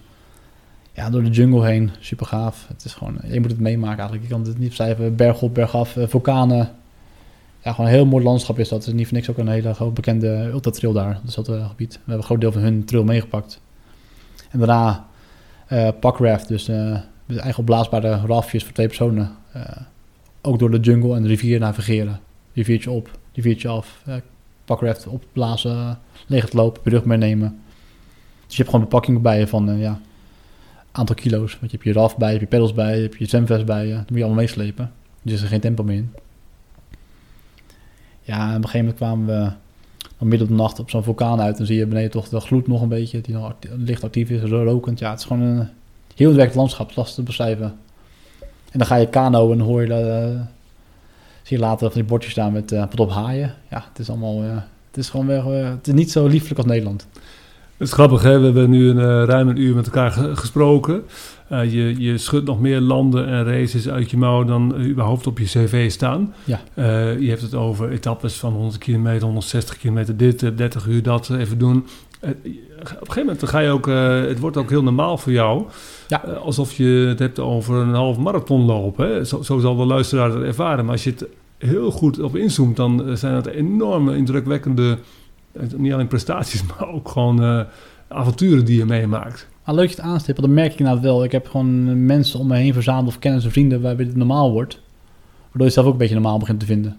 ja, 0.92 1.10
door 1.10 1.24
de 1.24 1.30
jungle 1.30 1.66
heen, 1.66 1.92
super 2.00 2.26
gaaf. 2.26 2.68
Het 2.68 2.86
is 2.86 2.94
gewoon, 2.94 3.20
je 3.28 3.40
moet 3.40 3.52
het 3.52 3.60
meemaken 3.60 3.98
eigenlijk. 3.98 4.24
Je 4.24 4.30
kan 4.30 4.44
het 4.46 4.58
niet 4.58 4.68
beschrijven. 4.68 5.16
Berg 5.16 5.42
op, 5.42 5.54
berg 5.54 5.76
af, 5.76 5.98
eh, 5.98 6.08
vulkanen. 6.08 6.72
Ja, 7.64 7.72
gewoon 7.72 7.86
een 7.86 7.96
heel 7.96 8.06
mooi 8.06 8.24
landschap 8.24 8.60
is 8.60 8.70
dat. 8.70 8.80
Het 8.80 8.88
is 8.88 8.94
niet 8.94 9.08
voor 9.08 9.16
niks 9.16 9.30
ook 9.30 9.38
een 9.38 9.48
hele 9.48 9.74
groot 9.74 9.94
bekende 9.94 10.50
ultratrail 10.52 10.94
daar. 10.94 11.20
Dus 11.24 11.36
dat 11.36 11.48
gebied. 11.48 11.94
We 11.94 12.00
hebben 12.00 12.18
een 12.18 12.24
groot 12.24 12.42
deel 12.42 12.52
van 12.52 12.62
hun 12.62 12.86
trail 12.86 13.04
meegepakt. 13.04 13.62
En 14.50 14.60
daarna 14.60 15.08
eh 15.68 15.90
pakraft, 16.00 16.48
dus 16.48 16.66
dus 17.26 17.38
eigen 17.38 17.60
opblaasbare 17.60 18.22
raftjes 18.26 18.64
voor 18.64 18.74
twee 18.74 18.88
personen. 18.88 19.32
Ook 20.42 20.60
door 20.60 20.72
de 20.72 20.80
jungle 20.80 21.16
en 21.16 21.22
de 21.22 21.28
rivier 21.28 21.60
navigeren. 21.60 22.20
Riviertje 22.54 22.92
op, 22.92 23.20
riviertje 23.34 23.68
af. 23.68 24.04
pakraft 24.66 25.08
opblazen, 25.08 26.00
leeg 26.28 26.44
het 26.44 26.54
lopen, 26.54 26.82
brug 26.82 27.06
meenemen. 27.06 27.63
Dus 28.54 28.62
je 28.62 28.68
hebt 28.68 28.76
gewoon 28.78 28.92
bepakking 28.92 29.22
bij 29.22 29.40
je 29.40 29.48
van 29.48 29.70
eh, 29.70 29.82
ja, 29.82 30.00
aantal 30.92 31.16
kilo's. 31.16 31.52
Want 31.60 31.72
je 31.72 31.78
hebt 31.78 31.84
je 31.84 31.94
raf 31.94 32.18
bij, 32.18 32.34
je 32.34 32.38
hebt 32.38 32.50
je 32.50 32.58
pedals 32.58 32.74
bij, 32.74 32.96
je 32.96 33.02
hebt 33.02 33.18
je 33.18 33.26
zwemvest 33.26 33.66
bij 33.66 33.88
je. 33.88 33.94
Moet 33.96 34.06
je 34.08 34.16
allemaal 34.16 34.34
meeslepen. 34.34 34.92
Dus 35.22 35.38
er 35.38 35.44
is 35.44 35.50
geen 35.50 35.60
tempo 35.60 35.84
meer 35.84 35.96
in. 35.96 36.14
Ja, 38.22 38.50
en 38.50 38.58
op 38.58 38.64
een 38.64 38.70
gegeven 38.70 38.80
moment 38.80 38.96
kwamen 38.96 39.26
we 39.26 39.52
dan 40.18 40.28
midden 40.28 40.48
op 40.48 40.56
de 40.56 40.62
nacht 40.62 40.80
op 40.80 40.90
zo'n 40.90 41.04
vulkaan 41.04 41.42
uit. 41.42 41.58
Dan 41.58 41.66
zie 41.66 41.78
je 41.78 41.86
beneden 41.86 42.12
toch 42.12 42.30
de 42.30 42.40
gloed 42.40 42.68
nog 42.68 42.82
een 42.82 42.88
beetje, 42.88 43.22
die 43.22 43.36
nog 43.36 43.54
licht 43.78 44.04
actief 44.04 44.30
is, 44.30 44.42
rokend. 44.42 45.00
Ja, 45.00 45.10
het 45.10 45.20
is 45.20 45.26
gewoon 45.26 45.42
een 45.42 45.58
heel 45.58 45.68
indrukwekkend 46.16 46.56
landschap, 46.56 46.96
lastig 46.96 47.16
te 47.16 47.24
beschrijven. 47.24 47.78
En 48.72 48.80
dan 48.80 48.86
ga 48.86 48.96
je 48.96 49.10
kano 49.10 49.52
en 49.52 49.60
hoor 49.60 49.86
je 49.86 49.94
eh, 49.94 50.42
zie 51.42 51.58
je 51.58 51.64
later 51.64 51.92
van 51.92 52.02
die 52.02 52.10
bordjes 52.10 52.32
staan 52.32 52.52
met 52.52 52.72
uh, 52.72 52.86
op 52.96 53.12
haaien. 53.12 53.56
Ja, 53.70 53.86
het 53.90 54.00
is 54.00 54.10
allemaal, 54.10 54.42
het 54.42 54.98
is 54.98 55.10
gewoon 55.10 55.28
weer, 55.28 55.66
het 55.66 55.88
is 55.88 55.94
niet 55.94 56.12
zo 56.12 56.28
lieflijk 56.28 56.58
als 56.58 56.68
Nederland. 56.68 57.08
Het 57.78 57.88
is 57.88 57.94
grappig, 57.94 58.22
hè? 58.24 58.38
we 58.40 58.46
hebben 58.46 58.70
nu 58.70 58.90
een, 58.90 59.00
eh, 59.00 59.24
ruim 59.24 59.48
een 59.48 59.62
uur 59.62 59.76
met 59.76 59.86
elkaar 59.86 60.12
ge- 60.12 60.36
gesproken. 60.36 61.04
Eh, 61.50 61.74
je, 61.74 61.96
je 62.02 62.18
schudt 62.18 62.46
nog 62.46 62.60
meer 62.60 62.80
landen 62.80 63.28
en 63.28 63.44
races 63.44 63.90
uit 63.90 64.12
je 64.12 64.18
mouw 64.18 64.44
dan 64.44 64.76
überhaupt 64.82 65.28
op 65.28 65.40
je 65.40 65.46
cv 65.46 65.92
staan. 65.92 66.34
Ja. 66.44 66.62
Eh, 66.74 67.20
je 67.20 67.30
hebt 67.30 67.42
het 67.42 67.54
over 67.56 67.90
etappes 67.90 68.36
van 68.36 68.54
100 68.54 68.78
kilometer, 68.78 69.24
160 69.24 69.78
kilometer, 69.78 70.18
dit, 70.18 70.44
eh, 70.44 70.50
30 70.56 70.88
uur 70.88 71.04
dat 71.04 71.30
even 71.30 71.58
doen. 71.58 71.86
Op 72.22 72.30
een 72.44 72.56
gegeven 72.90 73.20
moment 73.20 73.40
dan 73.40 73.50
ga 73.50 73.60
je 73.60 73.70
ook, 73.70 73.86
het 74.30 74.40
wordt 74.40 74.58
ook 74.58 74.70
heel 74.70 74.84
normaal 74.84 75.18
voor 75.18 75.32
jou. 75.32 75.64
Ja. 76.08 76.18
Alsof 76.44 76.74
je 76.74 77.06
het 77.08 77.20
hebt 77.20 77.40
over 77.40 77.76
een 77.76 77.94
half 77.94 78.18
marathon 78.18 78.62
lopen. 78.66 79.08
Hè? 79.08 79.24
Zo, 79.26 79.42
zo 79.42 79.60
zal 79.60 79.76
de 79.76 79.86
luisteraar 79.86 80.32
het 80.32 80.44
ervaren. 80.44 80.84
Maar 80.86 80.94
als 80.94 81.04
je 81.04 81.10
het 81.10 81.26
heel 81.58 81.92
goed 81.92 82.20
op 82.20 82.36
inzoomt, 82.36 82.76
dan 82.76 83.04
zijn 83.18 83.34
het 83.36 83.46
enorme, 83.46 84.16
indrukwekkende, 84.18 84.98
niet 85.78 85.94
alleen 85.94 86.08
prestaties, 86.08 86.64
maar 86.68 86.88
ook 86.88 87.10
gewoon 87.10 87.44
eh, 87.44 87.62
avonturen 88.08 88.66
die 88.66 88.78
je 88.78 88.86
meemaakt. 88.86 89.48
Maar 89.66 89.76
leuk 89.76 89.90
je 89.90 89.96
het 89.96 90.06
aanstippen, 90.06 90.44
dat 90.44 90.54
merk 90.54 90.74
ik 90.74 90.80
nou 90.80 91.02
wel. 91.02 91.24
Ik 91.24 91.32
heb 91.32 91.48
gewoon 91.48 92.06
mensen 92.06 92.40
om 92.40 92.48
me 92.48 92.56
heen 92.56 92.74
verzameld 92.74 93.08
of 93.08 93.20
kennis 93.20 93.46
en 93.46 93.52
vrienden 93.52 93.82
waarbij 93.82 94.06
het 94.06 94.16
normaal 94.16 94.52
wordt. 94.52 94.80
Waardoor 95.44 95.68
je 95.68 95.74
zelf 95.74 95.86
ook 95.86 95.92
een 95.92 95.98
beetje 95.98 96.14
normaal 96.14 96.40
begint 96.40 96.60
te 96.60 96.66
vinden. 96.66 96.98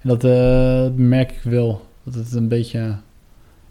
En 0.00 0.08
dat 0.08 0.24
eh, 0.24 0.86
merk 0.94 1.30
ik 1.30 1.42
wel. 1.42 1.86
Dat 2.02 2.14
het 2.14 2.32
een 2.32 2.48
beetje 2.48 2.96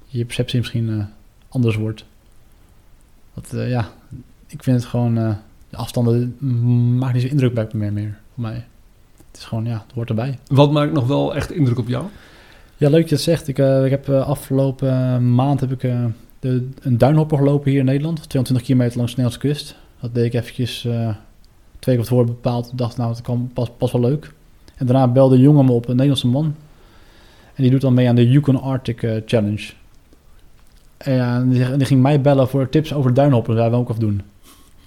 je 0.06 0.26
perceptie 0.26 0.60
misschien 0.60 0.90
eh, 0.90 1.06
anders 1.50 1.76
wordt. 1.76 2.06
Dat, 3.34 3.68
ja, 3.68 3.90
ik 4.48 4.64
vind 4.64 4.78
het 4.78 4.86
gewoon, 4.86 5.16
de 5.70 5.78
afstanden 5.78 6.36
maakt 6.98 7.14
niet 7.14 7.22
zo 7.22 7.28
indruk 7.28 7.54
bij 7.54 7.68
meer, 7.74 7.94
meer 7.94 8.18
voor 8.34 8.44
mij. 8.44 8.66
Het 9.32 9.38
is 9.38 9.44
gewoon, 9.44 9.66
ja, 9.66 9.84
het 9.86 9.96
hoort 9.96 10.10
erbij. 10.10 10.40
Wat 10.48 10.72
maakt 10.72 10.94
nog 10.94 11.08
wel 11.08 11.36
echt 11.36 11.52
indruk 11.52 11.78
op 11.78 11.88
jou? 11.88 12.06
Ja, 12.86 12.92
leuk 12.92 13.02
dat 13.02 13.10
je 13.10 13.18
zegt. 13.18 13.48
Ik, 13.48 13.60
eh, 13.60 13.86
ik 13.86 13.92
heb 13.92 14.10
eh, 14.10 14.28
afgelopen 14.28 14.90
eh, 14.90 15.18
maand 15.18 15.60
heb 15.60 15.72
ik, 15.72 15.92
de, 16.40 16.70
een 16.82 16.98
duinhopper 16.98 17.38
gelopen 17.38 17.72
hier 17.72 17.80
in 17.80 17.86
Nederland. 17.86 18.16
220 18.16 18.66
kilometer 18.66 18.98
langs 18.98 19.16
de 19.16 19.22
Nederlandse 19.22 19.48
kust. 19.48 19.76
Dat 20.02 20.14
deed 20.14 20.26
ik 20.26 20.34
eventjes 20.34 20.88
twee 21.80 21.96
keer 21.96 22.06
voor 22.06 22.26
bepaald. 22.26 22.72
Ik 22.72 22.78
dacht, 22.78 22.98
nou, 22.98 23.10
het 23.10 23.22
kan 23.22 23.50
pas, 23.54 23.70
pas 23.78 23.92
wel 23.92 24.02
leuk. 24.02 24.34
En 24.76 24.86
daarna 24.86 25.08
belde 25.08 25.36
een 25.36 25.42
jongen 25.42 25.66
me 25.66 25.72
op, 25.72 25.84
een 25.84 25.92
Nederlandse 25.92 26.28
man. 26.28 26.56
En 27.54 27.64
die 27.64 27.72
doet 27.72 27.82
dan 27.82 27.94
mee 27.94 28.10
aan 28.10 28.16
de 28.16 28.30
Yukon 28.30 28.62
Arctic 28.62 29.22
Challenge. 29.26 29.72
En, 30.98 31.50
die, 31.50 31.64
en 31.64 31.78
die 31.78 31.88
ging 31.88 32.02
mij 32.02 32.22
bellen 32.22 32.48
voor 32.48 32.70
tips 32.70 32.94
over 32.94 33.14
duinhoppen. 33.14 33.56
Dat 33.56 33.70
wij 33.70 33.80
ook 33.80 33.90
af 33.90 33.98
doen. 33.98 34.22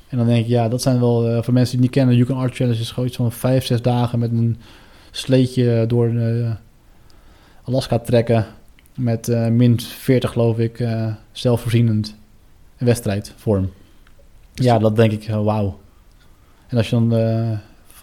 En 0.08 0.18
dan 0.18 0.26
denk 0.26 0.44
ik, 0.44 0.48
ja, 0.48 0.68
dat 0.68 0.82
zijn 0.82 1.00
wel, 1.00 1.42
voor 1.42 1.54
mensen 1.54 1.74
die 1.74 1.82
niet 1.84 1.94
kennen, 1.94 2.14
de 2.14 2.20
Yukon 2.20 2.36
Arctic 2.36 2.56
Challenge 2.56 2.80
is 2.80 2.90
gewoon 2.90 3.08
iets 3.08 3.16
van 3.16 3.32
vijf, 3.32 3.64
zes 3.64 3.82
dagen 3.82 4.18
met 4.18 4.30
een 4.30 4.56
sleetje 5.10 5.84
door 5.86 6.08
eh, 6.08 6.50
Alaska 7.68 7.98
trekken. 7.98 8.46
Met 8.94 9.28
eh, 9.28 9.48
min 9.48 9.80
40 9.80 10.32
geloof 10.32 10.58
ik, 10.58 10.80
eh, 10.80 11.14
zelfvoorzienend 11.32 12.16
een 12.78 12.86
wedstrijdvorm. 12.86 13.72
Ja, 14.54 14.78
dat 14.78 14.96
denk 14.96 15.12
ik, 15.12 15.24
eh, 15.24 15.42
wauw. 15.44 15.78
En 16.66 16.76
als 16.76 16.90
je 16.90 16.96
dan 16.96 17.10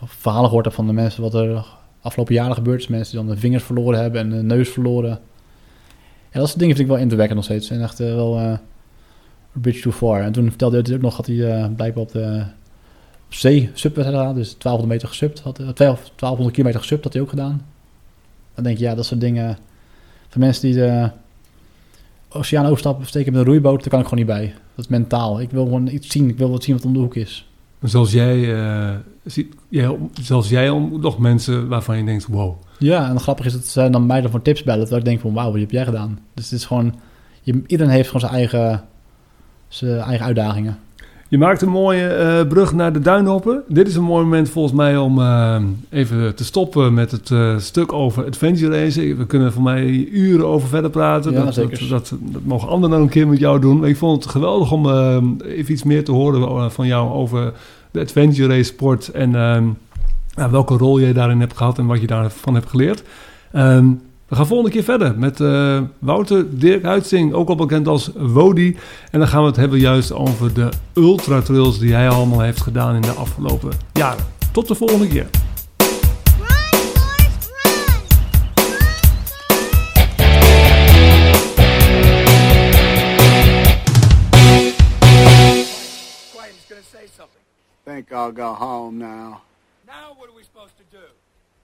verhalen 0.05 0.49
hoort 0.49 0.73
van 0.73 0.87
de 0.87 0.93
mensen 0.93 1.21
wat 1.21 1.33
er 1.33 1.65
afgelopen 2.01 2.33
jaren 2.33 2.55
gebeurd 2.55 2.79
is. 2.79 2.87
Mensen 2.87 3.15
die 3.17 3.25
dan 3.25 3.35
de 3.35 3.41
vingers 3.41 3.63
verloren 3.63 4.01
hebben 4.01 4.21
en 4.21 4.29
de 4.29 4.43
neus 4.43 4.69
verloren. 4.69 5.19
Ja, 6.31 6.39
dat 6.39 6.47
soort 6.47 6.59
dingen 6.59 6.75
vind 6.75 6.87
ik 6.87 6.93
wel 6.93 7.01
indrukwekkend 7.01 7.37
nog 7.37 7.47
steeds. 7.49 7.69
En 7.69 7.81
echt 7.81 7.97
wel 7.97 8.39
a 8.39 8.61
bridge 9.51 9.81
too 9.81 9.91
far. 9.91 10.21
En 10.21 10.31
toen 10.31 10.49
vertelde 10.49 10.81
hij 10.81 10.95
ook 10.95 11.01
nog 11.01 11.15
dat 11.15 11.25
hij 11.25 11.69
blijkbaar 11.75 12.03
op 12.03 12.11
de 12.11 12.43
op 13.25 13.33
zee 13.33 13.69
subwedstrijd 13.73 14.25
had. 14.25 14.35
Dus 14.35 14.57
1200 14.57 14.87
meter 14.87 15.07
gesubt. 15.07 15.39
Had, 15.39 15.59
eh, 15.59 15.67
12 15.67 15.99
1200 16.15 16.51
kilometer 16.51 16.79
gesubt 16.79 17.03
had 17.03 17.13
hij 17.13 17.21
ook 17.21 17.29
gedaan. 17.29 17.65
Dan 18.55 18.63
denk 18.63 18.77
je, 18.77 18.83
ja, 18.83 18.95
dat 18.95 19.05
soort 19.05 19.21
dingen... 19.21 19.57
Voor 20.29 20.41
mensen 20.41 20.61
die 20.61 20.73
de 20.73 21.09
oceaan 22.29 22.65
overstappen, 22.65 23.05
steken 23.05 23.31
met 23.31 23.41
een 23.41 23.47
roeiboot, 23.47 23.79
daar 23.79 23.89
kan 23.89 23.99
ik 23.99 24.07
gewoon 24.07 24.25
niet 24.25 24.33
bij. 24.35 24.53
Dat 24.75 24.85
is 24.85 24.91
mentaal. 24.91 25.41
Ik 25.41 25.51
wil 25.51 25.63
gewoon 25.63 25.87
iets 25.87 26.09
zien. 26.09 26.29
Ik 26.29 26.37
wil 26.37 26.49
wat 26.49 26.63
zien 26.63 26.75
wat 26.75 26.85
om 26.85 26.93
de 26.93 26.99
hoek 26.99 27.15
is. 27.15 27.49
Zoals 27.83 28.11
jij, 28.11 28.55
ziet, 29.23 29.55
jij, 29.69 29.97
zelfs 30.21 30.49
jij 30.49 30.69
ontmoet 30.69 31.01
nog 31.01 31.19
mensen 31.19 31.67
waarvan 31.67 31.97
je 31.97 32.03
denkt, 32.03 32.25
wow. 32.25 32.55
Ja, 32.79 33.09
en 33.09 33.19
grappig 33.19 33.45
is 33.45 33.53
dat 33.53 33.65
ze 33.65 33.89
dan 33.89 34.05
mij 34.05 34.21
dan 34.21 34.31
voor 34.31 34.41
tips 34.41 34.63
bellen. 34.63 34.81
Terwijl 34.81 35.01
ik 35.01 35.07
denk 35.07 35.19
van, 35.19 35.33
wauw, 35.33 35.51
wat 35.51 35.59
heb 35.59 35.71
jij 35.71 35.85
gedaan? 35.85 36.19
Dus 36.33 36.49
het 36.49 36.59
is 36.59 36.65
gewoon... 36.65 36.95
Je, 37.41 37.61
iedereen 37.67 37.93
heeft 37.93 38.05
gewoon 38.05 38.21
zijn 38.21 38.33
eigen, 38.33 38.83
zijn 39.67 39.99
eigen 39.99 40.25
uitdagingen. 40.25 40.79
Je 41.35 41.41
maakt 41.41 41.61
een 41.61 41.69
mooie 41.69 42.07
eh, 42.07 42.47
brug 42.47 42.73
naar 42.73 42.93
de 42.93 42.99
duinhoppen. 42.99 43.63
Dit 43.67 43.87
is 43.87 43.95
een 43.95 44.03
mooi 44.03 44.23
moment 44.23 44.49
volgens 44.49 44.73
mij 44.73 44.97
om 44.97 45.19
eh, 45.19 45.61
even 45.89 46.35
te 46.35 46.43
stoppen 46.45 46.93
met 46.93 47.11
het 47.11 47.31
eh, 47.31 47.57
stuk 47.57 47.93
over 47.93 48.25
adventure 48.25 48.83
racing. 48.83 49.17
We 49.17 49.25
kunnen 49.25 49.53
voor 49.53 49.63
mij 49.63 49.85
uren 50.11 50.47
over 50.47 50.67
verder 50.67 50.89
praten. 50.89 51.31
Ja, 51.31 51.43
dat, 51.43 51.53
zeker. 51.53 51.79
Dat, 51.79 51.89
dat, 51.89 52.19
dat 52.21 52.41
mogen 52.43 52.67
anderen 52.67 52.89
dan 52.89 53.01
een 53.01 53.09
keer 53.09 53.27
met 53.27 53.39
jou 53.39 53.59
doen. 53.59 53.79
Maar 53.79 53.89
ik 53.89 53.97
vond 53.97 54.23
het 54.23 54.31
geweldig 54.31 54.71
om 54.71 54.89
even 55.41 55.73
iets 55.73 55.83
meer 55.83 56.03
te 56.03 56.11
horen 56.11 56.71
van 56.71 56.87
jou 56.87 57.11
over 57.11 57.53
de 57.91 57.99
adventure 57.99 58.47
race 58.47 58.63
sport. 58.63 59.07
En 59.07 59.31
welke 60.35 60.77
rol 60.77 60.99
jij 60.99 61.13
daarin 61.13 61.39
hebt 61.39 61.57
gehad 61.57 61.77
en 61.77 61.85
wat 61.85 62.01
je 62.01 62.07
daarvan 62.07 62.53
hebt 62.53 62.69
geleerd. 62.69 63.03
Ehm, 63.51 63.85
we 64.27 64.35
gaan 64.35 64.47
volgende 64.47 64.71
keer 64.71 64.83
verder 64.83 65.17
met 65.17 65.41
eh, 65.41 65.81
Wouter 65.99 66.59
Dirk 66.59 66.83
Huitzing, 66.83 67.33
ook 67.33 67.49
al 67.49 67.55
bekend 67.55 67.87
als 67.87 68.11
Wodi. 68.15 68.77
En 69.11 69.19
dan 69.19 69.27
gaan 69.27 69.41
we 69.41 69.47
het 69.47 69.55
hebben 69.55 69.79
juist 69.79 70.13
over 70.13 70.53
de 70.53 70.69
ultratrails 70.93 71.79
die 71.79 71.93
hij 71.93 72.09
allemaal 72.09 72.39
heeft 72.39 72.61
gedaan 72.61 72.95
in 72.95 73.01
de 73.01 73.11
afgelopen 73.11 73.71
jaren. 73.93 74.25
Tot 74.51 74.67
de 74.67 74.75
volgende 74.75 75.07
keer. 75.07 75.27
Think 87.83 88.11
I'll 88.11 88.31
go 88.31 88.53
home 88.53 88.97
now. 88.97 89.41
Now 89.85 90.15
what 90.17 90.27
do? 90.27 90.34